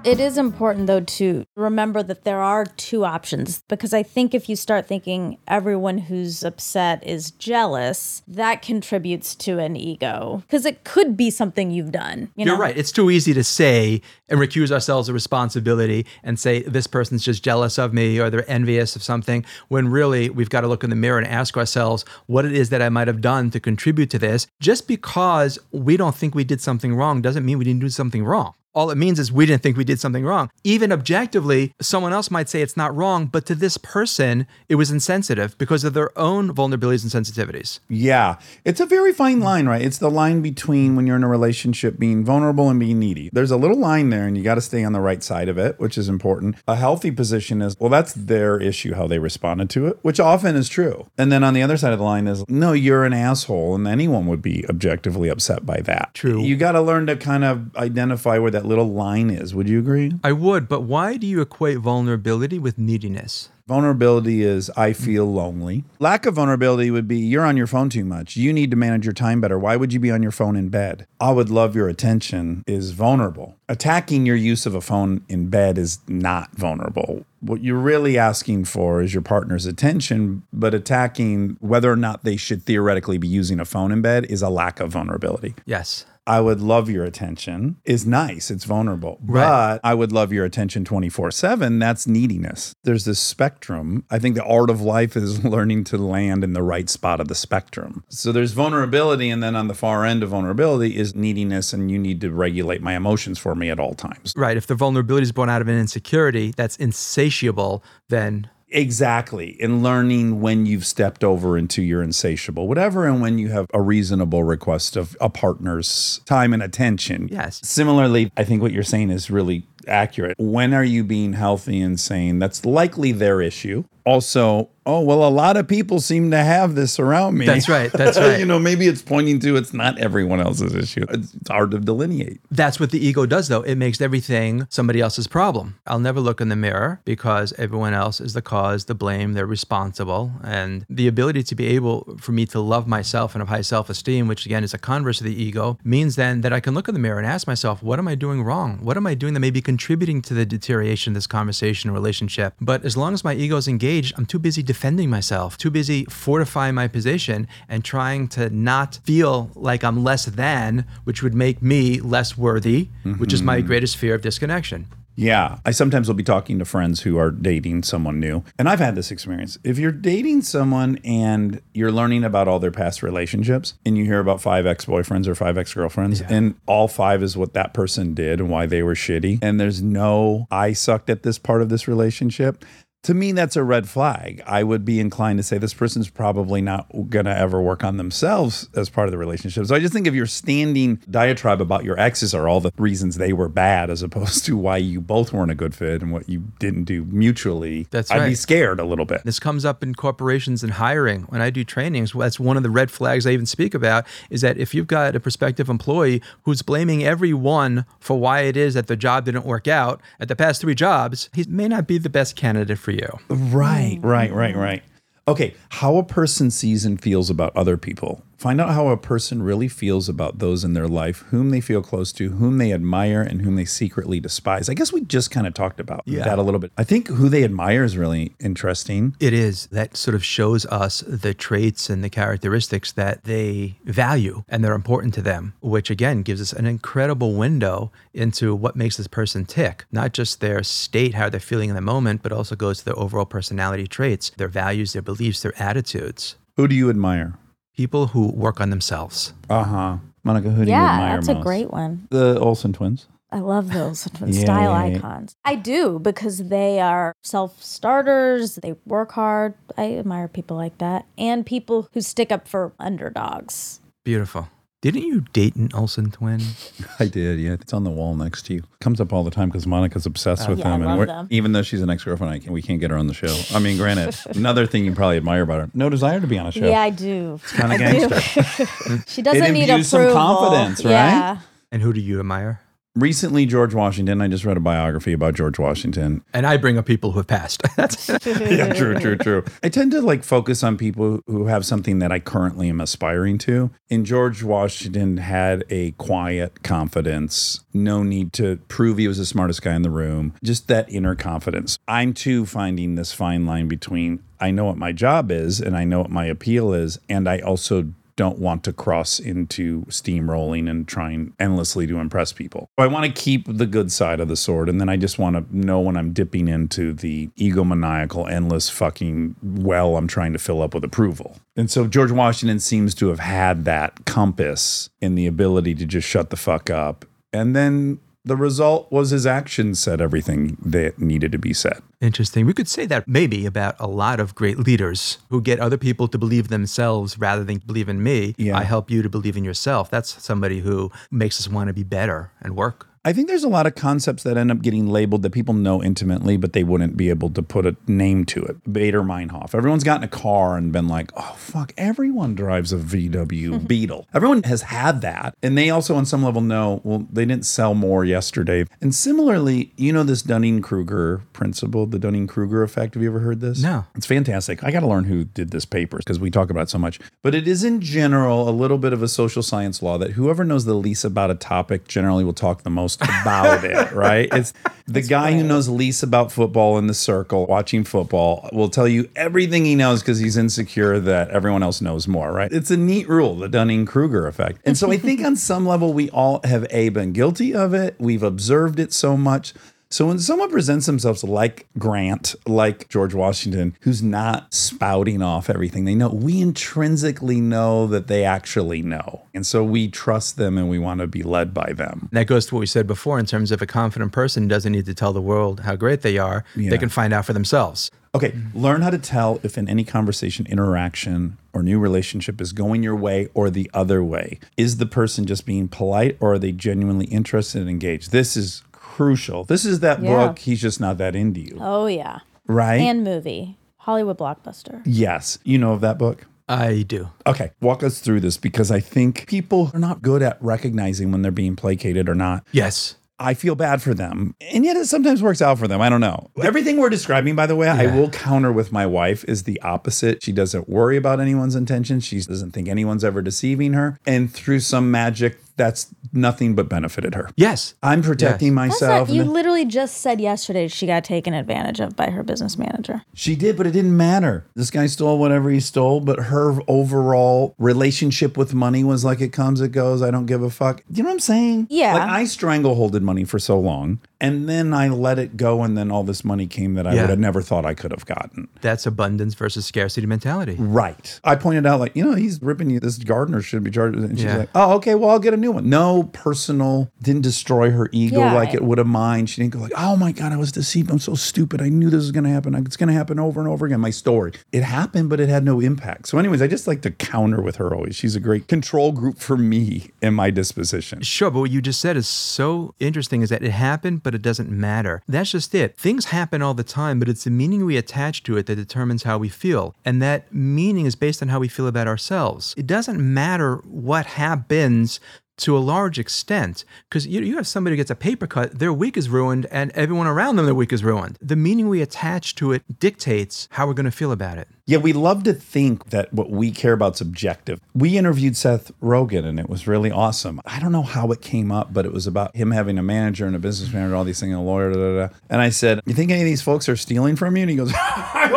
It 0.10 0.20
is 0.20 0.39
important, 0.39 0.88
though, 0.88 1.01
to 1.01 1.45
remember 1.55 2.01
that 2.01 2.24
there 2.24 2.41
are 2.41 2.66
two 2.66 3.05
options 3.05 3.62
because 3.68 3.93
I 3.93 4.01
think 4.01 4.34
if 4.34 4.49
you 4.49 4.55
start 4.55 4.88
thinking 4.88 5.38
everyone 5.47 5.99
who's 5.99 6.43
upset 6.43 7.05
is 7.05 7.30
jealous, 7.30 8.24
that 8.28 8.64
contributes 8.64 9.36
to 9.36 9.60
an 9.60 9.76
ego 9.76 10.41
because 10.47 10.66
it 10.66 10.84
could 10.84 11.16
be 11.16 11.30
something 11.30 11.70
you've 11.70 11.91
done. 11.91 12.32
You 12.36 12.47
You're 12.47 12.55
know? 12.55 12.60
right. 12.60 12.76
It's 12.76 12.91
too 12.91 13.12
easy 13.12 13.36
to 13.36 13.43
say 13.43 14.01
and 14.28 14.39
recuse 14.39 14.72
ourselves 14.72 15.10
of 15.10 15.14
responsibility 15.14 16.07
and 16.24 16.39
say 16.39 16.64
this 16.64 16.88
person's 16.88 17.24
just 17.24 17.43
jealous 17.43 17.78
of 17.78 17.93
me 17.93 18.20
or 18.20 18.32
they're 18.32 18.49
envious 18.49 18.95
of 18.95 19.03
something 19.03 19.45
when 19.68 19.89
really 19.89 20.32
we've 20.32 20.49
got 20.49 20.62
to 20.62 20.68
look 20.68 20.84
in 20.84 20.89
the 20.89 20.95
mirror 20.95 21.20
and 21.20 21.28
ask 21.28 21.55
ourselves 21.55 22.03
what 22.26 22.45
it 22.45 22.53
is 22.53 22.70
that 22.70 22.82
I 22.82 22.89
might 22.89 23.07
have 23.07 23.22
done 23.22 23.51
to 23.51 23.60
contribute 23.60 24.10
to 24.10 24.18
this. 24.18 24.47
Just 24.60 24.88
because 24.88 25.60
we 25.72 25.97
don't 25.97 26.16
think 26.16 26.34
we 26.34 26.43
did 26.43 26.62
something 26.62 26.95
wrong 26.95 27.22
doesn't 27.22 27.45
mean 27.45 27.60
we 27.60 27.66
didn't 27.66 27.82
do 27.82 27.89
something 27.89 28.26
wrong. 28.26 28.55
All 28.76 28.91
it 28.91 28.97
means 28.97 29.20
is 29.20 29.32
we 29.32 29.47
didn't 29.47 29.63
think 29.63 29.78
we 29.78 29.84
did 29.84 29.99
something 29.99 30.24
wrong. 30.24 30.51
Even 30.63 30.91
objectively, 30.91 31.74
someone 31.82 32.13
else 32.13 32.30
might 32.30 32.49
say 32.49 32.61
it's 32.61 32.78
not 32.78 32.95
wrong, 32.95 33.26
but 33.26 33.45
to 33.47 33.55
this 33.55 33.78
person, 33.78 34.45
it 34.67 34.76
was 34.76 34.91
insensitive 34.91 35.57
because 35.57 35.84
of 35.84 35.95
their 35.95 36.17
own 36.17 36.53
vulnerabilities 36.53 37.01
and 37.01 37.26
sensitivities. 37.26 37.80
Yeah, 37.89 38.38
it's 38.63 38.80
a 38.80 38.86
very 38.86 39.11
fine 39.11 39.39
line, 39.39 39.67
right? 39.67 39.82
It's 39.82 39.97
the 39.97 40.11
line 40.11 40.41
between 40.41 40.95
when 40.95 41.07
you're 41.07 41.15
in 41.15 41.24
a 41.24 41.28
relationship 41.28 41.97
being 41.97 42.24
vulnerable 42.24 42.70
and 42.70 42.80
being 42.80 42.99
needy. 42.99 43.32
There's 43.34 43.49
a 43.49 43.57
little 43.57 43.78
line 43.78 44.11
there, 44.11 44.28
and 44.28 44.38
you 44.38 44.43
got 44.43 44.55
to 44.55 44.61
stay 44.61 44.84
on 44.84 44.93
the 44.93 45.01
right 45.01 45.24
side 45.24 45.49
of 45.49 45.57
it, 45.57 45.80
which 45.80 45.97
is 45.97 46.07
important. 46.07 46.55
A 46.67 46.76
healthy 46.76 47.09
position 47.09 47.63
is, 47.63 47.76
well, 47.80 47.89
that's 47.89 48.13
their 48.13 48.61
issue, 48.61 48.93
how 48.93 49.07
they 49.07 49.17
responded 49.17 49.72
to 49.72 49.88
it, 49.88 49.97
which 50.03 50.20
often 50.20 50.55
is 50.55 50.70
true. 50.70 51.07
And 51.17 51.32
then 51.32 51.43
on 51.43 51.55
the 51.55 51.63
other 51.63 51.78
side 51.78 51.93
of 51.93 51.99
the 51.99 52.05
line 52.05 52.28
is, 52.28 52.45
no, 52.47 52.74
you're 52.74 53.03
an 53.03 53.13
asshole, 53.13 53.74
and 53.74 53.88
anyone 53.88 54.28
would 54.28 54.43
be 54.43 54.63
objectively 54.70 55.28
upset 55.28 55.65
by 55.65 55.82
that. 55.82 56.11
True. 56.13 56.43
You 56.43 56.55
got 56.55 56.74
to 56.74 56.82
learn 56.82 57.07
to 57.07 57.15
kind 57.15 57.43
of 57.43 57.76
identify 57.76 58.38
where 58.38 58.51
that 58.51 58.59
little 58.66 58.91
line 58.91 59.30
is. 59.30 59.53
Would 59.53 59.70
you 59.70 59.80
agree? 59.80 60.14
I 60.24 60.32
would, 60.32 60.68
but 60.68 60.82
why 60.82 61.18
do 61.18 61.28
you 61.28 61.41
equate 61.41 61.80
vulnerability 61.80 62.60
with 62.60 62.78
neediness? 62.78 63.49
Vulnerability 63.70 64.41
is 64.41 64.72
I 64.72 64.93
feel 64.93 65.32
lonely. 65.32 65.84
Lack 65.99 66.26
of 66.26 66.34
vulnerability 66.34 66.89
would 66.89 67.07
be 67.07 67.20
you're 67.20 67.45
on 67.45 67.55
your 67.55 67.68
phone 67.68 67.88
too 67.89 68.03
much. 68.03 68.36
You 68.36 68.51
need 68.51 68.72
to 68.72 68.76
manage 68.76 69.05
your 69.05 69.14
time 69.14 69.41
better. 69.41 69.60
Why 69.60 69.76
would 69.76 69.93
you 69.93 69.99
be 69.99 70.10
on 70.10 70.24
your 70.24 70.32
phone 70.32 70.55
in 70.55 70.70
bed? 70.70 71.05
I 71.20 71.30
would 71.30 71.51
love 71.51 71.76
your 71.76 71.88
attention 71.88 72.64
is 72.66 72.89
vulnerable. 72.91 73.57
Attacking 73.68 74.26
your 74.26 74.36
use 74.36 74.66
of 74.66 74.74
a 74.74 74.82
phone 74.82 75.24
in 75.30 75.49
bed 75.49 75.78
is 75.78 75.99
not 76.07 76.49
vulnerable. 76.55 77.28
What 77.41 77.64
you're 77.64 77.78
really 77.78 78.18
asking 78.18 78.66
for 78.66 79.03
is 79.03 79.14
your 79.14 79.22
partner's 79.22 79.68
attention, 79.68 80.41
but 80.51 80.74
attacking 80.74 81.57
whether 81.60 81.91
or 81.91 81.95
not 81.95 82.24
they 82.24 82.38
should 82.38 82.64
theoretically 82.64 83.20
be 83.20 83.28
using 83.28 83.60
a 83.60 83.66
phone 83.66 83.91
in 83.91 84.01
bed 84.01 84.26
is 84.26 84.41
a 84.41 84.49
lack 84.49 84.80
of 84.80 84.89
vulnerability. 84.89 85.53
Yes. 85.68 86.07
I 86.30 86.41
would 86.41 86.61
love 86.61 86.91
your 86.91 87.03
attention 87.05 87.77
is 87.86 88.05
nice. 88.05 88.51
It's 88.51 88.63
vulnerable. 88.63 89.17
Right. 89.23 89.47
But 89.47 89.82
I 89.84 89.95
would 89.95 90.11
love 90.11 90.32
your 90.32 90.45
attention 90.45 90.86
24 90.86 91.32
7. 91.32 91.80
That's 91.80 92.05
neediness. 92.05 92.75
There's 92.84 93.05
this 93.05 93.19
spectrum. 93.19 94.05
I 94.11 94.19
think 94.19 94.36
the 94.36 94.43
art 94.43 94.69
of 94.69 94.80
life 94.80 95.17
is 95.17 95.43
learning 95.55 95.86
to 95.86 95.97
land 95.97 96.43
in 96.43 96.53
the 96.53 96.61
right 96.61 96.88
spot 96.88 97.19
of 97.19 97.30
the 97.30 97.36
spectrum. 97.36 98.03
So 98.09 98.32
there's 98.32 98.51
vulnerability. 98.51 99.32
And 99.32 99.41
then 99.41 99.55
on 99.55 99.67
the 99.67 99.73
far 99.73 100.05
end 100.05 100.21
of 100.21 100.30
vulnerability 100.30 100.95
is 100.95 101.15
neediness. 101.15 101.73
And 101.73 101.89
you 101.89 101.97
need 101.97 102.21
to 102.21 102.32
regulate 102.32 102.84
my 102.84 102.95
emotions 102.95 103.39
for 103.39 103.55
me 103.55 103.71
at 103.71 103.80
all 103.80 103.95
times. 103.95 104.32
Right. 104.38 104.55
If 104.55 104.67
the 104.67 104.75
vulnerability 104.75 105.23
is 105.23 105.32
born 105.32 105.49
out 105.49 105.63
of 105.63 105.67
an 105.67 105.80
insecurity 105.80 106.53
that's 106.55 106.75
insatiable, 106.77 107.84
then 108.09 108.51
Exactly. 108.72 109.49
In 109.61 109.82
learning 109.82 110.41
when 110.41 110.65
you've 110.65 110.86
stepped 110.86 111.24
over 111.24 111.57
into 111.57 111.82
your 111.82 112.03
insatiable, 112.03 112.67
whatever, 112.67 113.07
and 113.07 113.22
when 113.22 113.38
you 113.38 113.49
have 113.49 113.65
a 113.74 113.82
reasonable 113.82 114.43
request 114.43 114.95
of 114.95 115.17
a 115.20 115.30
partner's 115.30 116.22
time 116.26 116.53
and 116.53 116.61
attention. 116.61 117.30
Yes. 117.32 117.59
Similarly, 117.63 118.32
I 118.38 118.43
think 118.43 118.61
what 118.61 118.72
you're 118.72 118.84
saying 118.84 119.09
is 119.09 119.32
really 119.32 119.67
accurate. 119.88 120.36
When 120.38 120.74
are 120.74 120.84
you 120.84 121.03
being 121.03 121.34
healthy 121.34 121.82
and 121.82 121.99
sane? 121.99 122.39
That's 122.39 122.65
likely 122.65 123.11
their 123.11 123.41
issue. 123.41 123.86
Also, 124.10 124.70
oh, 124.88 125.01
well, 125.01 125.24
a 125.24 125.30
lot 125.30 125.55
of 125.55 125.68
people 125.68 125.99
seem 125.99 126.32
to 126.32 126.38
have 126.38 126.74
this 126.74 126.99
around 126.99 127.38
me. 127.38 127.45
That's 127.45 127.70
right, 127.70 127.91
that's 127.91 128.18
right. 128.20 128.39
you 128.39 128.45
know, 128.45 128.57
maybe 128.57 128.88
it's 128.88 129.03
pointing 129.03 129.39
to 129.41 129.55
it's 129.55 129.72
not 129.72 129.99
everyone 129.99 130.39
else's 130.39 130.74
issue. 130.74 131.05
It's 131.10 131.32
hard 131.47 131.72
to 131.72 131.80
delineate. 131.80 132.41
That's 132.49 132.80
what 132.80 132.89
the 132.89 133.05
ego 133.05 133.28
does, 133.28 133.47
though. 133.49 133.62
It 133.62 133.76
makes 133.76 134.01
everything 134.01 134.66
somebody 134.70 134.99
else's 134.99 135.28
problem. 135.28 135.78
I'll 135.86 135.99
never 135.99 136.20
look 136.20 136.41
in 136.41 136.49
the 136.49 136.55
mirror 136.55 137.01
because 137.05 137.53
everyone 137.60 137.93
else 137.93 138.20
is 138.20 138.34
the 138.34 138.41
cause, 138.41 138.86
the 138.86 138.95
blame, 138.95 139.34
they're 139.34 139.45
responsible. 139.45 140.32
And 140.43 140.86
the 140.89 141.07
ability 141.07 141.43
to 141.43 141.55
be 141.55 141.68
able 141.68 142.18
for 142.20 142.32
me 142.32 142.47
to 142.47 142.60
love 142.60 142.88
myself 142.88 143.36
and 143.36 143.41
have 143.41 143.49
high 143.49 143.62
self 143.62 143.89
esteem, 143.91 144.28
which 144.28 144.45
again 144.47 144.64
is 144.64 144.74
a 144.74 144.80
converse 144.80 145.22
of 145.22 145.26
the 145.26 145.43
ego, 145.43 145.78
means 145.84 146.16
then 146.16 146.41
that 146.41 146.51
I 146.51 146.60
can 146.60 146.74
look 146.74 146.88
in 146.88 146.95
the 146.95 146.99
mirror 146.99 147.20
and 147.20 147.28
ask 147.28 147.45
myself, 147.45 147.84
what 147.84 147.99
am 147.99 148.07
I 148.07 148.16
doing 148.16 148.41
wrong? 148.41 148.80
What 148.82 148.97
am 148.97 149.05
I 149.05 149.14
doing 149.14 149.36
that 149.36 149.39
may 149.39 149.51
be 149.51 149.62
contributing 149.62 150.24
to 150.24 150.34
the 150.34 150.45
deterioration 150.47 151.12
of 151.12 151.16
this 151.16 151.28
conversation 151.28 151.91
or 151.91 151.93
relationship? 151.93 152.55
But 152.60 152.84
as 152.84 152.97
long 152.97 153.14
as 153.14 153.24
my 153.24 153.34
ego 153.36 153.57
is 153.57 153.68
engaged, 153.68 153.99
I'm 154.18 154.26
too 154.26 154.39
busy 154.39 154.64
defending 154.64 155.10
myself, 155.10 155.58
too 155.58 155.72
busy 155.72 156.06
fortifying 156.06 156.76
my 156.76 156.88
position 156.88 157.47
and 157.68 157.84
trying 157.84 158.28
to 158.30 158.50
not 158.50 159.00
feel 159.04 159.52
like 159.56 159.84
I'm 159.84 160.04
less 160.04 160.26
than, 160.26 160.86
which 161.04 161.22
would 161.24 161.34
make 161.34 161.62
me 161.62 162.00
less 162.00 162.38
worthy, 162.38 162.89
which 163.18 163.34
is 163.34 163.41
my 163.41 163.58
mm-hmm. 163.58 163.68
greatest 163.68 163.97
fear 163.97 164.16
of 164.16 164.22
disconnection. 164.22 164.88
Yeah. 165.20 165.58
I 165.66 165.72
sometimes 165.72 166.08
will 166.08 166.16
be 166.16 166.24
talking 166.24 166.60
to 166.60 166.66
friends 166.66 167.02
who 167.02 167.18
are 167.18 167.30
dating 167.30 167.84
someone 167.84 168.22
new. 168.22 168.41
And 168.58 168.70
I've 168.70 168.80
had 168.80 168.95
this 168.95 169.12
experience. 169.12 169.58
If 169.66 169.78
you're 169.78 169.91
dating 169.91 170.43
someone 170.43 170.97
and 171.04 171.62
you're 171.74 171.91
learning 171.91 172.24
about 172.24 172.47
all 172.47 172.60
their 172.60 172.72
past 172.72 173.04
relationships 173.04 173.74
and 173.86 173.97
you 173.97 174.06
hear 174.06 174.20
about 174.20 174.39
five 174.39 174.66
ex 174.66 174.86
boyfriends 174.86 175.28
or 175.28 175.36
five 175.36 175.58
ex 175.58 175.74
girlfriends, 175.74 176.22
and 176.22 176.56
all 176.68 176.88
five 176.88 177.22
is 177.22 177.36
what 177.36 177.54
that 177.54 177.74
person 177.74 178.14
did 178.14 178.39
and 178.39 178.50
why 178.50 178.66
they 178.66 178.82
were 178.82 178.95
shitty, 178.95 179.39
and 179.41 179.60
there's 179.60 179.82
no 179.82 180.47
I 180.50 180.72
sucked 180.72 181.10
at 181.10 181.24
this 181.24 181.38
part 181.38 181.62
of 181.62 181.68
this 181.68 181.86
relationship. 181.86 182.64
To 183.04 183.14
me, 183.14 183.32
that's 183.32 183.56
a 183.56 183.64
red 183.64 183.88
flag. 183.88 184.43
I 184.45 184.62
would 184.62 184.84
be 184.84 185.00
inclined 185.00 185.39
to 185.39 185.43
say 185.43 185.58
this 185.58 185.74
person's 185.74 186.10
probably 186.10 186.62
not 186.62 186.86
going 187.10 187.26
to 187.26 187.36
ever 187.36 187.62
work 187.62 187.82
on 187.82 187.95
themselves 187.95 188.70
as 188.76 188.89
part 188.89 189.08
of 189.08 189.14
the 189.14 189.18
relationship. 189.18 189.66
So 189.68 189.74
I 189.74 189.80
just 189.80 189.93
think 189.93 190.06
if 190.06 190.14
you're 190.14 190.26
standing 190.26 191.02
diatribe 191.10 191.62
about 191.62 191.86
your 191.86 191.97
exes 191.97 192.36
are 192.36 192.50
all 192.50 192.60
the 192.60 192.74
reasons 192.78 193.16
they 193.16 193.32
were 193.32 193.47
bad, 193.47 193.89
as 193.89 194.04
opposed 194.04 194.43
to 194.45 194.58
why 194.58 194.78
you 194.78 195.00
both 195.00 195.32
weren't 195.32 195.50
a 195.50 195.56
good 195.56 195.74
fit 195.74 196.02
and 196.02 196.12
what 196.12 196.28
you 196.28 196.43
didn't 196.60 196.84
do 196.84 197.06
mutually, 197.06 197.88
That's 197.89 198.12
I'd 198.12 198.28
be 198.28 198.36
scared 198.36 198.82
a 198.82 198.86
little 198.86 199.06
bit. 199.06 199.24
This 199.24 199.39
comes 199.39 199.64
up 199.64 199.82
in 199.82 199.95
corporations 199.95 200.62
and 200.62 200.74
hiring. 200.74 201.22
When 201.24 201.39
I 201.39 201.52
do 201.52 201.64
trainings, 201.64 202.12
that's 202.12 202.39
one 202.39 202.58
of 202.58 202.64
the 202.64 202.70
red 202.70 202.91
flags 202.91 203.26
I 203.26 203.32
even 203.32 203.45
speak 203.45 203.74
about 203.74 204.06
is 204.30 204.41
that 204.41 204.58
if 204.58 204.76
you've 204.76 204.88
got 204.88 205.16
a 205.16 205.22
prospective 205.22 205.70
employee 205.70 206.22
who's 206.43 206.62
blaming 206.62 207.06
everyone 207.06 207.86
for 208.02 208.20
why 208.20 208.41
it 208.41 208.58
is 208.58 208.74
that 208.74 208.88
the 208.88 208.97
job 208.97 209.24
didn't 209.24 209.45
work 209.45 209.70
out 209.70 210.02
at 210.20 210.28
the 210.28 210.36
past 210.36 210.60
three 210.60 210.76
jobs, 210.76 211.30
he 211.34 211.45
may 211.47 211.70
not 211.70 211.88
be 211.88 211.97
the 211.97 212.10
best 212.10 212.36
candidate 212.36 212.78
for 212.78 212.89
you. 212.90 213.20
Right, 213.30 214.00
right, 214.02 214.32
right, 214.34 214.56
right. 214.56 214.84
Okay, 215.28 215.54
how 215.70 215.98
a 215.98 216.04
person 216.04 216.50
sees 216.50 216.86
and 216.86 217.00
feels 217.00 217.30
about 217.30 217.56
other 217.56 217.78
people. 217.78 218.24
Find 218.40 218.62
out 218.62 218.70
how 218.70 218.88
a 218.88 218.96
person 218.96 219.44
really 219.44 219.68
feels 219.68 220.08
about 220.08 220.40
those 220.40 220.64
in 220.64 220.72
their 220.72 220.88
life, 220.88 221.26
whom 221.30 221.50
they 221.50 221.60
feel 221.60 221.82
close 221.82 222.14
to, 222.14 222.30
whom 222.30 222.58
they 222.58 222.72
admire, 222.72 223.22
and 223.22 223.42
whom 223.42 223.58
they 223.58 223.66
secretly 223.66 224.22
despise. 224.22 224.70
I 224.70 224.76
guess 224.76 224.94
we 224.94 225.02
just 225.02 225.30
kind 225.30 225.46
of 225.46 225.54
talked 225.54 225.78
about 225.82 226.04
Yeah. 226.06 226.24
that 226.24 226.40
a 226.40 226.42
little 226.42 226.62
bit. 226.62 226.72
I 226.78 226.86
think 226.86 227.10
who 227.10 227.28
they 227.28 227.44
admire 227.44 227.84
is 227.84 227.98
really 227.98 228.32
interesting. 228.40 229.14
It 229.20 229.34
is. 229.34 229.68
That 229.74 229.98
sort 229.98 230.16
of 230.16 230.24
shows 230.24 230.66
us 230.68 231.04
the 231.06 231.34
traits 231.34 231.90
and 231.90 232.02
the 232.02 232.10
characteristics 232.10 232.94
that 232.94 233.26
they 233.26 233.78
value 233.84 234.44
and 234.48 234.64
they're 234.64 234.74
important 234.74 235.14
to 235.16 235.22
them, 235.22 235.52
which 235.60 235.90
again 235.90 236.22
gives 236.22 236.40
us 236.40 236.54
an 236.54 236.66
incredible 236.66 237.34
window 237.34 237.92
into 238.14 238.56
what 238.56 238.78
makes 238.78 238.96
this 238.96 239.08
person 239.08 239.44
tick. 239.44 239.84
Not 239.92 240.14
just 240.14 240.40
their 240.40 240.64
state, 240.64 241.14
how 241.14 241.28
they're 241.28 241.42
feeling 241.42 241.68
in 241.68 241.76
the 241.76 241.82
moment, 241.82 242.24
but 242.24 242.32
also 242.32 242.56
goes 242.56 242.80
to 242.80 242.86
their 242.86 242.98
overall 242.98 243.26
personality 243.26 243.86
traits, 243.86 244.32
their 244.38 244.48
values, 244.48 244.94
their 244.94 245.02
beliefs, 245.02 245.42
their 245.42 245.62
attitudes. 245.62 246.38
Who 246.56 246.70
do 246.70 246.76
you 246.76 246.90
admire? 246.90 247.34
People 247.80 248.07
who 248.07 248.27
work 248.34 248.59
on 248.59 248.71
themselves. 248.71 249.32
Uh 249.49 249.63
huh. 249.63 249.97
Monica, 250.25 250.49
who 250.49 250.65
do 250.65 250.69
you 250.69 250.75
Yeah, 250.75 250.95
admire 250.95 251.15
that's 251.15 251.30
a 251.30 251.34
most? 251.36 251.43
great 251.45 251.71
one. 251.71 252.09
The 252.09 252.38
Olsen 252.38 252.73
twins. 252.73 253.07
I 253.32 253.39
love 253.39 253.71
those 253.71 254.05
Yeah, 254.25 254.32
style 254.41 254.71
yeah, 254.73 254.86
yeah. 254.88 254.97
icons. 254.97 255.38
I 255.45 255.55
do 255.55 255.97
because 255.97 256.49
they 256.49 256.82
are 256.82 257.13
self 257.23 257.63
starters, 257.63 258.55
they 258.55 258.75
work 258.86 259.13
hard. 259.13 259.53
I 259.77 259.93
admire 259.95 260.27
people 260.27 260.57
like 260.57 260.77
that 260.80 261.05
and 261.17 261.45
people 261.45 261.88
who 261.93 262.01
stick 262.01 262.34
up 262.34 262.49
for 262.49 262.73
underdogs. 262.80 263.80
Beautiful. 264.03 264.49
Didn't 264.82 265.01
you 265.03 265.25
date 265.34 265.55
an 265.57 265.69
Olsen 265.73 266.09
twin? 266.09 266.39
I 266.99 267.05
did, 267.07 267.38
yeah. 267.38 267.51
It's 267.53 267.73
on 267.73 267.84
the 267.84 267.89
wall 267.89 268.15
next 268.15 268.43
to 268.45 268.53
you. 268.53 268.63
Comes 268.80 269.01
up 269.01 269.11
all 269.11 269.25
the 269.25 269.32
time 269.32 269.49
because 269.49 269.67
Monica's 269.67 270.05
obsessed 270.05 270.47
oh, 270.47 270.51
with 270.51 270.59
Yeah, 270.59 270.67
I 270.73 270.77
them, 270.77 270.84
love 270.88 270.97
we're- 270.97 271.07
them. 271.07 271.27
even 271.30 271.51
though 271.51 271.63
she's 271.63 271.82
an 271.82 271.89
ex-girlfriend, 271.89 272.32
I 272.34 272.39
can, 272.39 272.53
we 272.53 272.61
can't 272.61 272.80
get 272.80 272.89
her 272.89 272.97
on 272.97 273.07
the 273.07 273.13
show. 273.13 273.36
I 273.53 273.59
mean, 273.59 273.75
granted, 273.75 274.15
another 274.38 274.65
thing 274.65 274.86
you 274.86 274.93
probably 274.93 275.17
admire 275.17 275.41
about 275.41 275.59
her: 275.59 275.69
no 275.73 275.89
desire 275.89 276.21
to 276.21 276.27
be 276.27 276.38
on 276.39 276.47
a 276.47 276.51
show. 276.53 276.65
Yeah, 276.65 276.80
I 276.82 276.91
do. 276.91 277.41
kinda 277.57 277.75
I 277.75 277.77
gangster. 277.77 278.63
do. 278.88 278.99
she 279.07 279.21
doesn't 279.21 279.51
need 279.53 279.67
imbues 279.69 279.89
some 279.89 279.99
approval. 280.01 280.21
confidence, 280.21 280.86
right? 280.86 280.91
Yeah. 280.91 281.39
And 281.73 281.82
who 281.82 281.91
do 281.91 281.99
you 281.99 282.19
admire? 282.21 282.61
Recently, 282.96 283.46
George 283.46 283.74
Washington. 283.76 284.20
I 284.20 284.28
just 284.28 284.44
read 284.44 284.58
a 284.58 284.60
biography 284.60 285.14
about 285.14 285.36
George 285.36 285.60
Washington. 285.60 286.24
And 286.34 286.48
I 286.48 286.58
bring 286.58 286.78
up 286.78 286.86
people 286.86 287.12
who 287.12 287.20
have 287.20 287.28
passed. 287.28 287.62
That's 287.76 288.10
yeah, 288.26 288.74
true, 288.74 288.96
true, 288.96 289.16
true. 289.16 289.44
I 289.64 289.70
tend 289.70 289.92
to 289.92 290.02
like 290.02 290.24
focus 290.24 290.64
on 290.64 290.76
people 290.76 291.22
who 291.28 291.46
have 291.46 291.66
something 291.66 292.00
that 292.00 292.12
I 292.12 292.20
currently 292.20 292.68
am 292.68 292.82
aspiring 292.82 293.38
to. 293.40 293.70
And 293.92 294.06
George 294.06 294.44
Washington 294.44 295.18
had 295.18 295.66
a 295.70 295.92
quiet 295.92 296.64
confidence, 296.64 297.64
no 297.74 298.02
need 298.02 298.34
to 298.34 298.58
prove 298.68 298.98
he 298.98 299.08
was 299.08 299.18
the 299.20 299.26
smartest 299.26 299.62
guy 299.62 299.76
in 299.76 299.84
the 299.84 299.90
room, 299.92 300.34
just 300.44 300.68
that 300.68 300.92
inner 300.92 301.16
confidence. 301.16 301.78
I'm 301.88 302.14
too 302.14 302.46
finding 302.46 302.96
this 302.96 303.14
fine 303.14 303.46
line 303.46 303.68
between 303.68 304.24
I 304.40 304.52
know 304.52 304.66
what 304.66 304.78
my 304.78 304.94
job 304.94 305.32
is 305.32 305.60
and 305.60 305.76
I 305.76 305.84
know 305.84 306.00
what 306.00 306.10
my 306.10 306.26
appeal 306.26 306.74
is, 306.74 306.98
and 307.10 307.28
I 307.28 307.40
also 307.40 307.94
don't 308.20 308.38
want 308.38 308.65
to 308.65 308.74
cross 308.74 309.17
into 309.17 309.84
steamrolling 309.86 310.70
and 310.70 310.89
trying 310.89 311.32
endlessly 311.39 311.88
to 311.88 311.99
impress 311.99 312.34
people. 312.34 312.70
I 312.78 312.86
want 312.88 313.05
to 313.05 313.11
keep 313.22 313.45
the 313.47 313.65
good 313.65 313.93
side 313.93 314.20
of 314.20 314.28
the 314.28 314.36
sword, 314.36 314.67
and 314.67 314.82
then 314.82 314.89
I 314.89 314.97
just 314.97 315.17
want 315.17 315.38
to 315.38 315.57
know 315.57 315.80
when 315.80 315.95
I'm 315.95 316.11
dipping 316.11 316.49
into 316.49 316.91
the 316.91 317.28
egomaniacal, 317.38 318.30
endless 318.30 318.70
fucking 318.70 319.38
well 319.41 319.95
I'm 319.95 320.07
trying 320.07 320.34
to 320.34 320.39
fill 320.39 320.61
up 320.61 320.74
with 320.74 320.84
approval. 320.84 321.38
And 321.55 321.72
so 321.72 321.88
George 321.88 322.11
Washington 322.11 322.59
seems 322.59 322.93
to 322.95 323.07
have 323.07 323.20
had 323.20 323.63
that 323.63 324.05
compass 324.05 324.89
and 325.01 325.17
the 325.17 325.26
ability 325.26 325.74
to 325.76 325.86
just 325.86 326.05
shut 326.05 326.30
the 326.30 326.36
fuck 326.36 326.70
up. 326.70 327.05
And 327.32 327.55
then 327.55 327.99
the 328.30 328.38
result 328.38 328.91
was 328.91 329.09
his 329.09 329.25
actions 329.25 329.80
said 329.80 329.99
everything 329.99 330.55
that 330.63 330.99
needed 330.99 331.32
to 331.32 331.39
be 331.39 331.53
said. 331.53 331.82
Interesting. 331.99 332.45
We 332.45 332.53
could 332.53 332.67
say 332.67 332.86
that 332.86 333.07
maybe 333.07 333.45
about 333.45 333.75
a 333.80 333.88
lot 333.88 334.19
of 334.19 334.36
great 334.36 334.59
leaders 334.59 335.17
who 335.30 335.41
get 335.41 335.59
other 335.59 335.77
people 335.77 336.07
to 336.07 336.17
believe 336.17 336.47
themselves 336.47 337.17
rather 337.17 337.43
than 337.43 337.57
believe 337.57 337.89
in 337.89 338.03
me. 338.03 338.36
Yeah. 338.38 338.57
I 338.57 338.63
help 338.63 338.91
you 338.91 339.01
to 339.01 339.09
believe 339.09 339.36
in 339.36 339.43
yourself. 339.43 339.89
That's 339.89 340.21
somebody 340.21 340.59
who 340.59 340.91
makes 341.09 341.39
us 341.39 341.49
want 341.49 341.69
to 341.69 341.73
be 341.73 341.84
better 341.84 342.32
and 342.41 342.55
work. 342.55 342.88
I 343.06 343.14
think 343.14 343.28
there's 343.28 343.45
a 343.45 343.50
lot 343.50 343.66
of 343.66 343.76
concepts 343.76 344.24
that 344.24 344.38
end 344.38 344.52
up 344.52 344.62
getting 344.62 344.88
labeled 344.88 345.24
that 345.24 345.32
people 345.32 345.54
know 345.54 345.82
intimately, 345.82 346.36
but 346.36 346.54
they 346.54 346.64
wouldn't 346.64 346.97
be 346.97 347.10
able 347.10 347.30
to 347.30 347.41
put 347.41 347.66
a 347.66 347.76
name 347.88 348.26
to 348.26 348.43
it. 348.43 348.64
Baader 348.66 349.06
Meinhof. 349.06 349.56
Everyone's 349.56 349.86
gotten 349.86 350.04
a 350.04 350.10
car 350.10 350.58
and 350.58 350.74
been 350.74 350.88
like, 350.89 351.12
oh, 351.16 351.34
fuck, 351.38 351.74
everyone 351.78 352.36
drives 352.36 352.74
a 352.74 352.78
VW 352.78 353.66
Beetle. 353.68 354.08
Everyone 354.14 354.43
has 354.43 354.64
had 354.64 355.02
that. 355.02 355.36
And 355.41 355.58
they 355.58 355.70
also, 355.70 355.95
on 355.95 356.06
some 356.06 356.24
level, 356.24 356.41
know, 356.41 356.82
well, 356.84 357.08
they 357.12 357.26
didn't 357.26 357.45
sell 357.45 357.74
more 357.74 358.04
yesterday. 358.04 358.66
And 358.82 358.93
similarly, 358.93 359.72
you 359.78 359.93
know, 359.93 360.04
this 360.04 360.22
Dunning 360.22 360.62
Kruger 360.62 361.22
principle, 361.32 361.86
the 361.86 362.00
Dunning 362.00 362.28
Kruger 362.28 362.64
effect. 362.64 362.95
Have 362.95 363.04
you 363.04 363.10
ever 363.10 363.20
heard 363.20 363.39
this? 363.39 363.62
No. 363.62 363.86
It's 363.95 364.06
fantastic. 364.06 364.64
I 364.64 364.72
got 364.72 364.82
to 364.82 364.88
learn 364.88 365.06
who 365.06 365.24
did 365.24 365.52
this 365.52 365.66
paper 365.66 365.97
because 365.97 366.20
we 366.20 366.30
talk 366.30 366.50
about 366.50 366.64
it 366.64 366.70
so 366.70 366.78
much. 366.78 367.00
But 367.22 367.34
it 367.34 367.47
is 367.47 367.64
in 367.64 367.80
general 367.80 368.50
a 368.50 368.52
little 368.52 368.78
bit 368.78 368.91
of 368.91 369.02
a 369.02 369.08
social 369.08 369.41
science 369.41 369.82
law 369.82 369.97
that 369.97 370.12
whoever 370.12 370.43
knows 370.43 370.66
the 370.66 370.74
least 370.74 371.06
about 371.06 371.32
a 371.32 371.36
topic 371.36 371.88
generally 371.88 372.24
will 372.24 372.34
talk 372.34 372.64
the 372.64 372.70
most 372.70 372.89
about 372.96 373.64
it, 373.64 373.92
right? 373.94 374.30
It's 374.32 374.54
the 374.88 375.02
guy 375.02 375.34
who 375.34 375.44
knows 375.44 375.70
least 375.70 376.04
about 376.04 376.32
football 376.32 376.78
in 376.78 376.88
the 376.88 376.94
circle 376.94 377.46
watching 377.46 377.84
football 377.84 378.50
will 378.52 378.70
tell 378.70 378.88
you 378.88 379.10
everything 379.16 379.66
he 379.66 379.76
knows 379.76 380.02
because 380.02 380.20
he's 380.20 380.38
insecure 380.38 381.00
that 381.00 381.30
everyone 381.30 381.64
else 381.64 381.82
knows 381.82 382.08
more, 382.08 382.32
right? 382.32 382.52
It's 382.52 382.72
a 382.72 382.78
neat 382.78 383.08
rule, 383.08 383.36
the 383.36 383.50
Dunning 383.50 383.86
Kruger 383.86 384.28
effect. 384.28 384.62
And 384.66 384.78
so 384.78 384.92
I 384.92 384.98
think 384.98 385.22
on 385.26 385.36
some 385.36 385.66
level 385.66 385.94
we 385.94 386.10
all 386.10 386.42
have 386.44 386.66
A, 386.72 386.90
been 386.90 387.14
guilty 387.14 387.54
of 387.54 387.74
it, 387.74 387.96
we've 388.00 388.24
observed 388.24 388.80
it 388.80 388.94
so 388.94 389.16
much. 389.16 389.54
So 389.92 390.06
when 390.06 390.20
someone 390.20 390.52
presents 390.52 390.86
themselves 390.86 391.24
like 391.24 391.66
Grant, 391.80 392.36
like 392.46 392.90
George 392.90 393.16
Washington, 393.16 393.76
who's 393.82 394.04
not 394.04 394.54
spouting 394.54 395.24
off 395.24 395.50
everything 395.50 395.86
they 395.86 395.96
know, 395.96 396.10
we 396.10 396.42
intrinsically 396.42 397.42
know 397.42 397.88
that 397.88 398.06
they 398.06 398.24
actually 398.24 398.84
know. 398.84 399.24
And 399.34 399.48
so 399.48 399.64
we 399.64 399.88
trust 399.88 400.38
them 400.38 400.60
and 400.60 400.70
we 400.70 400.78
want 400.78 401.00
to 401.00 401.08
be 401.08 401.24
led 401.24 401.56
by 401.56 401.74
them. 401.74 402.08
That 402.12 402.28
goes 402.28 402.46
to 402.48 402.56
what 402.56 402.60
we 402.60 402.68
said 402.68 402.86
before 402.86 403.18
in 403.18 403.26
terms 403.26 403.52
of 403.52 403.64
a 403.64 403.66
confident 403.66 404.12
person 404.12 404.48
doesn't 404.48 404.72
need 404.72 404.86
to 404.86 404.94
tell 404.94 405.12
the 405.12 405.22
world 405.24 405.62
how 405.62 405.76
great 405.76 406.02
they 406.02 406.20
are. 406.20 406.46
Yeah. 406.56 406.70
They 406.70 406.78
can 406.78 406.90
find 406.90 407.12
out 407.12 407.26
for 407.26 407.34
themselves. 407.34 407.90
Okay, 408.14 408.34
learn 408.56 408.82
how 408.82 408.90
to 408.90 408.98
tell 408.98 409.40
if 409.44 409.56
in 409.56 409.70
any 409.70 409.84
conversation, 409.84 410.48
interaction, 410.48 411.38
or 411.54 411.62
new 411.62 411.80
relationship 411.80 412.42
is 412.42 412.54
going 412.54 412.82
your 412.82 412.96
way 412.96 413.28
or 413.36 413.52
the 413.52 413.70
other 413.74 414.04
way. 414.04 414.40
Is 414.58 414.78
the 414.78 414.88
person 414.88 415.26
just 415.26 415.46
being 415.46 415.68
polite 415.68 416.18
or 416.20 416.34
are 416.34 416.40
they 416.40 416.52
genuinely 416.52 417.06
interested 417.06 417.62
and 417.62 417.70
engaged? 417.70 418.12
This 418.12 418.36
is 418.36 418.64
crucial. 419.04 419.45
This 419.45 419.64
is 419.64 419.80
that 419.80 420.02
Yeah. 420.04 420.28
book, 420.28 420.39
He's 420.39 420.60
Just 420.60 420.82
Not 420.82 420.97
That 420.97 421.16
Into 421.16 421.39
You, 421.39 421.58
Oh 421.62 421.86
yeah. 421.88 422.20
right? 422.47 422.82
And 422.82 423.02
movie. 423.02 423.58
Hollywood 423.78 424.18
blockbuster. 424.18 424.82
Yes. 424.86 425.39
You 425.45 425.58
know 425.58 425.72
of 425.72 425.80
that 425.82 425.97
book? 425.97 426.28
I 426.50 426.84
do. 426.86 427.08
Okay, 427.26 427.52
walk 427.62 427.82
us 427.82 428.00
through 428.00 428.20
this 428.20 428.36
because 428.36 428.72
I 428.72 428.82
think 428.82 429.26
people 429.28 429.72
are 429.74 429.80
not 429.80 430.02
good 430.02 430.22
at 430.22 430.38
recognizing 430.41 431.12
when 431.14 431.22
they're 431.22 431.32
being 431.32 431.56
placated 431.56 432.10
or 432.10 432.16
not. 432.16 432.43
Yes. 432.52 432.95
I 433.22 433.34
feel 433.34 433.54
bad 433.56 433.82
for 433.82 433.93
them. 433.93 434.34
And 434.54 434.64
yet 434.64 434.78
it 434.78 434.86
sometimes 434.88 435.22
works 435.22 435.41
out 435.41 435.60
for 435.60 435.68
them. 435.68 435.82
I 435.82 435.89
don't 435.89 436.00
know. 436.00 436.30
Everything 436.41 436.78
we're 436.78 436.89
describing, 436.89 437.36
by 437.36 437.47
the 437.47 437.56
way, 437.56 437.68
I 437.68 437.88
will 437.93 438.10
counter 438.10 438.52
with 438.52 438.72
my 438.72 438.86
wife 438.86 439.26
is 439.28 439.43
the 439.43 439.60
opposite. 439.62 440.24
She 440.24 440.32
doesn't 440.32 440.70
worry 440.70 440.95
about 440.95 441.20
anyone's 441.20 441.54
intentions. 441.56 442.06
She 442.06 442.22
doesn't 442.22 442.52
think 442.52 442.70
anyone's 442.70 443.04
ever 443.04 443.22
deceiving 443.22 443.74
her. 443.74 444.00
And 444.06 444.32
through 444.32 444.62
some 444.62 444.89
magic, 444.89 445.38
that's 445.60 445.93
nothing 446.14 446.55
but 446.55 446.68
benefited 446.70 447.14
her. 447.14 447.30
Yes. 447.36 447.76
I'm 447.84 448.01
protecting 448.01 448.55
That's 448.55 448.70
myself. 448.82 449.10
not, 449.10 449.16
you 449.16 449.22
and- 449.22 449.32
literally 449.32 449.66
just 449.66 449.97
said 449.97 450.20
yesterday 450.20 450.68
she 450.68 450.88
got 450.88 451.03
taken 451.03 451.36
advantage 451.36 451.80
of 451.80 451.95
by 451.95 452.10
her 452.10 452.24
business 452.24 452.57
manager. 452.57 453.03
She 453.14 453.36
did, 453.36 453.57
but 453.57 453.68
it 453.68 453.72
didn't 453.72 453.95
matter. 453.95 454.45
This 454.55 454.72
guy 454.72 454.88
stole 454.88 455.20
whatever 455.20 455.49
he 455.51 455.60
stole, 455.60 455.99
but 455.99 456.18
her 456.20 456.57
overall 456.68 457.53
relationship 457.60 458.38
with 458.38 458.53
money 458.53 458.84
was 458.84 459.05
like 459.05 459.22
it 459.22 459.30
comes, 459.34 459.62
it 459.62 459.72
goes. 459.74 460.01
I 460.01 460.10
don't 460.10 460.26
give 460.26 460.41
a 460.41 460.49
fuck. 460.49 460.82
You 460.89 461.03
know 461.03 461.10
what 461.10 461.14
I'm 461.14 461.20
saying? 461.20 461.68
Yeah. 461.70 461.93
Like 461.93 462.10
I 462.10 462.24
strangleholded 462.24 463.01
money 463.01 463.26
for 463.26 463.38
so 463.38 463.60
long, 463.60 463.99
and 464.22 464.47
then 464.49 464.74
I 464.74 464.89
let 464.89 465.17
it 465.20 465.38
go, 465.38 465.63
and 465.63 465.78
then 465.78 465.91
all 465.91 466.03
this 466.03 466.24
money 466.26 466.47
came 466.47 466.74
that 466.76 466.86
I 466.88 466.93
Yeah. 466.93 467.01
would 467.01 467.09
have 467.11 467.20
never 467.20 467.41
thought 467.41 467.65
I 467.65 467.74
could 467.74 467.91
have 467.91 468.05
gotten. 468.05 468.47
That's 468.61 468.86
abundance 468.86 469.34
versus 469.34 469.65
scarcity 469.65 470.07
mentality. 470.07 470.55
Right. 470.59 471.20
I 471.24 471.36
pointed 471.36 471.65
out, 471.65 471.80
like, 471.80 471.95
you 471.95 472.03
know, 472.03 472.15
he's 472.15 472.41
ripping 472.41 472.70
you. 472.70 472.80
This 472.80 472.97
gardener 472.97 473.41
should 473.41 473.63
be 473.63 473.72
charged. 473.72 473.97
And 473.97 474.17
she's 474.17 474.26
Yeah. 474.26 474.38
like, 474.39 474.49
oh, 474.55 474.74
okay, 474.76 474.95
well, 474.95 475.09
I'll 475.11 475.20
get 475.20 475.34
a 475.34 475.38
new 475.38 475.51
one. 475.51 475.70
No 475.70 476.03
personal, 476.13 476.91
didn't 477.01 477.22
destroy 477.22 477.72
her 477.72 477.89
ego 477.91 478.20
Yeah. 478.20 478.34
like 478.34 478.53
it 478.53 478.63
would 478.63 478.78
have 478.78 478.88
mine. 478.88 479.26
She 479.26 479.41
didn't 479.41 479.53
go 479.53 479.59
like, 479.59 479.72
oh 479.78 479.95
my 479.95 480.11
God, 480.11 480.32
I 480.32 480.38
was 480.38 480.51
deceived. 480.51 480.91
I'm 480.91 480.99
so 480.99 481.15
stupid. 481.15 481.61
I 481.61 481.70
knew 481.70 481.89
this 481.89 482.01
was 482.01 482.11
going 482.11 482.24
to 482.26 482.30
happen. 482.30 482.55
It's 482.55 482.78
going 482.78 482.88
to 482.89 482.93
happen 482.93 483.20
over 483.20 483.39
and 483.39 483.49
over 483.49 483.65
again. 483.65 483.80
My 483.80 483.89
story. 483.89 484.34
It 484.51 484.63
happened, 484.63 485.09
but 485.09 485.20
it 485.20 485.30
had 485.30 485.43
no 485.45 485.59
impact. 485.59 486.07
So, 486.07 486.17
anyways, 486.17 486.41
I 486.41 486.47
just 486.47 486.67
like 486.67 486.82
to 486.82 486.91
counter 486.91 487.41
with 487.41 487.55
her 487.57 487.74
always. 487.74 487.95
She's 487.95 488.15
a 488.15 488.20
great 488.20 488.47
control 488.47 488.91
group 488.91 489.20
for 489.20 489.38
me 489.38 489.91
in 490.01 490.13
my 490.13 490.30
disposition. 490.30 491.01
Sure, 491.01 491.32
but 491.32 491.39
what 491.39 491.51
you 491.51 491.61
just 491.61 491.80
said 491.80 491.95
is 491.97 492.07
so 492.07 492.74
interesting 492.80 493.22
is 493.22 493.30
that 493.30 493.43
it 493.43 493.51
happened, 493.51 494.03
but 494.03 494.09
it 494.16 494.22
doesn't 494.22 494.49
matter. 494.49 495.01
That's 495.07 495.32
just 495.32 495.53
it. 495.55 495.78
Things 495.78 496.05
happen 496.05 496.41
all 496.41 496.53
the 496.53 496.64
time, 496.64 496.99
but 496.99 497.10
it's 497.10 497.24
the 497.24 497.32
meaning 497.32 497.66
we 497.66 497.78
attach 497.78 498.24
to 498.24 498.38
it 498.38 498.45
that 498.47 498.55
determines 498.55 499.03
how 499.03 499.18
we 499.18 499.30
feel. 499.30 499.76
And 499.86 500.01
that 500.01 500.34
meaning 500.34 500.86
is 500.86 500.95
based 500.95 501.22
on 501.22 501.30
how 501.30 501.39
we 501.39 501.47
feel 501.47 501.68
about 501.68 501.88
ourselves. 501.88 502.53
It 502.57 502.68
doesn't 502.68 502.99
matter 502.99 503.57
what 503.66 504.05
happens 504.05 504.99
to 505.40 505.58
a 505.58 505.60
large 505.60 505.98
extent 506.00 506.64
because 506.90 507.06
you, 507.08 507.22
you 507.22 507.36
have 507.38 507.48
somebody 507.48 507.74
who 507.76 507.78
gets 507.78 507.92
a 507.92 507.96
paper 507.96 508.28
cut 508.28 508.60
their 508.60 508.74
week 508.74 508.98
is 508.98 509.10
ruined 509.10 509.46
and 509.52 509.72
everyone 509.72 510.08
around 510.08 510.36
them 510.36 510.46
their 510.46 510.56
week 510.56 510.72
is 510.74 510.84
ruined 510.84 511.18
the 511.22 511.36
meaning 511.36 511.68
we 511.70 511.82
attach 511.82 512.36
to 512.36 512.52
it 512.52 512.64
dictates 512.80 513.48
how 513.52 513.66
we're 513.68 513.74
going 513.74 513.86
to 513.86 513.92
feel 513.92 514.12
about 514.12 514.38
it 514.38 514.48
Yeah, 514.66 514.78
we 514.78 514.94
love 514.94 515.24
to 515.24 515.34
think 515.34 515.90
that 515.90 516.14
what 516.14 516.30
we 516.30 516.52
care 516.52 516.74
about 516.74 516.94
is 516.96 517.02
objective. 517.02 517.60
We 517.74 517.98
interviewed 517.98 518.38
Seth 518.38 518.72
Rogen 518.82 519.26
and 519.26 519.40
it 519.40 519.50
was 519.50 519.66
really 519.68 519.90
awesome. 519.92 520.40
I 520.46 520.60
don't 520.60 520.72
know 520.72 520.84
how 520.84 521.12
it 521.12 521.22
came 521.22 521.52
up, 521.52 521.74
but 521.74 521.86
it 521.86 521.92
was 521.92 522.06
about 522.06 522.36
him 522.36 522.52
having 522.52 522.78
a 522.78 522.84
manager 522.84 523.26
and 523.26 523.36
a 523.36 523.40
business 523.40 523.74
manager, 523.74 523.96
all 523.96 524.04
these 524.04 524.20
things, 524.20 524.32
and 524.32 524.42
a 524.42 524.44
lawyer. 524.44 524.72
Da, 524.72 524.78
da, 524.80 525.08
da. 525.08 525.14
And 525.30 525.42
I 525.42 525.50
said, 525.50 525.82
You 525.88 525.96
think 525.96 526.12
any 526.12 526.22
of 526.22 526.26
these 526.28 526.44
folks 526.44 526.70
are 526.70 526.76
stealing 526.76 527.16
from 527.16 527.36
you? 527.36 527.42
And 527.44 527.50
he 527.50 527.56
goes, 527.58 527.74
I 527.76 528.30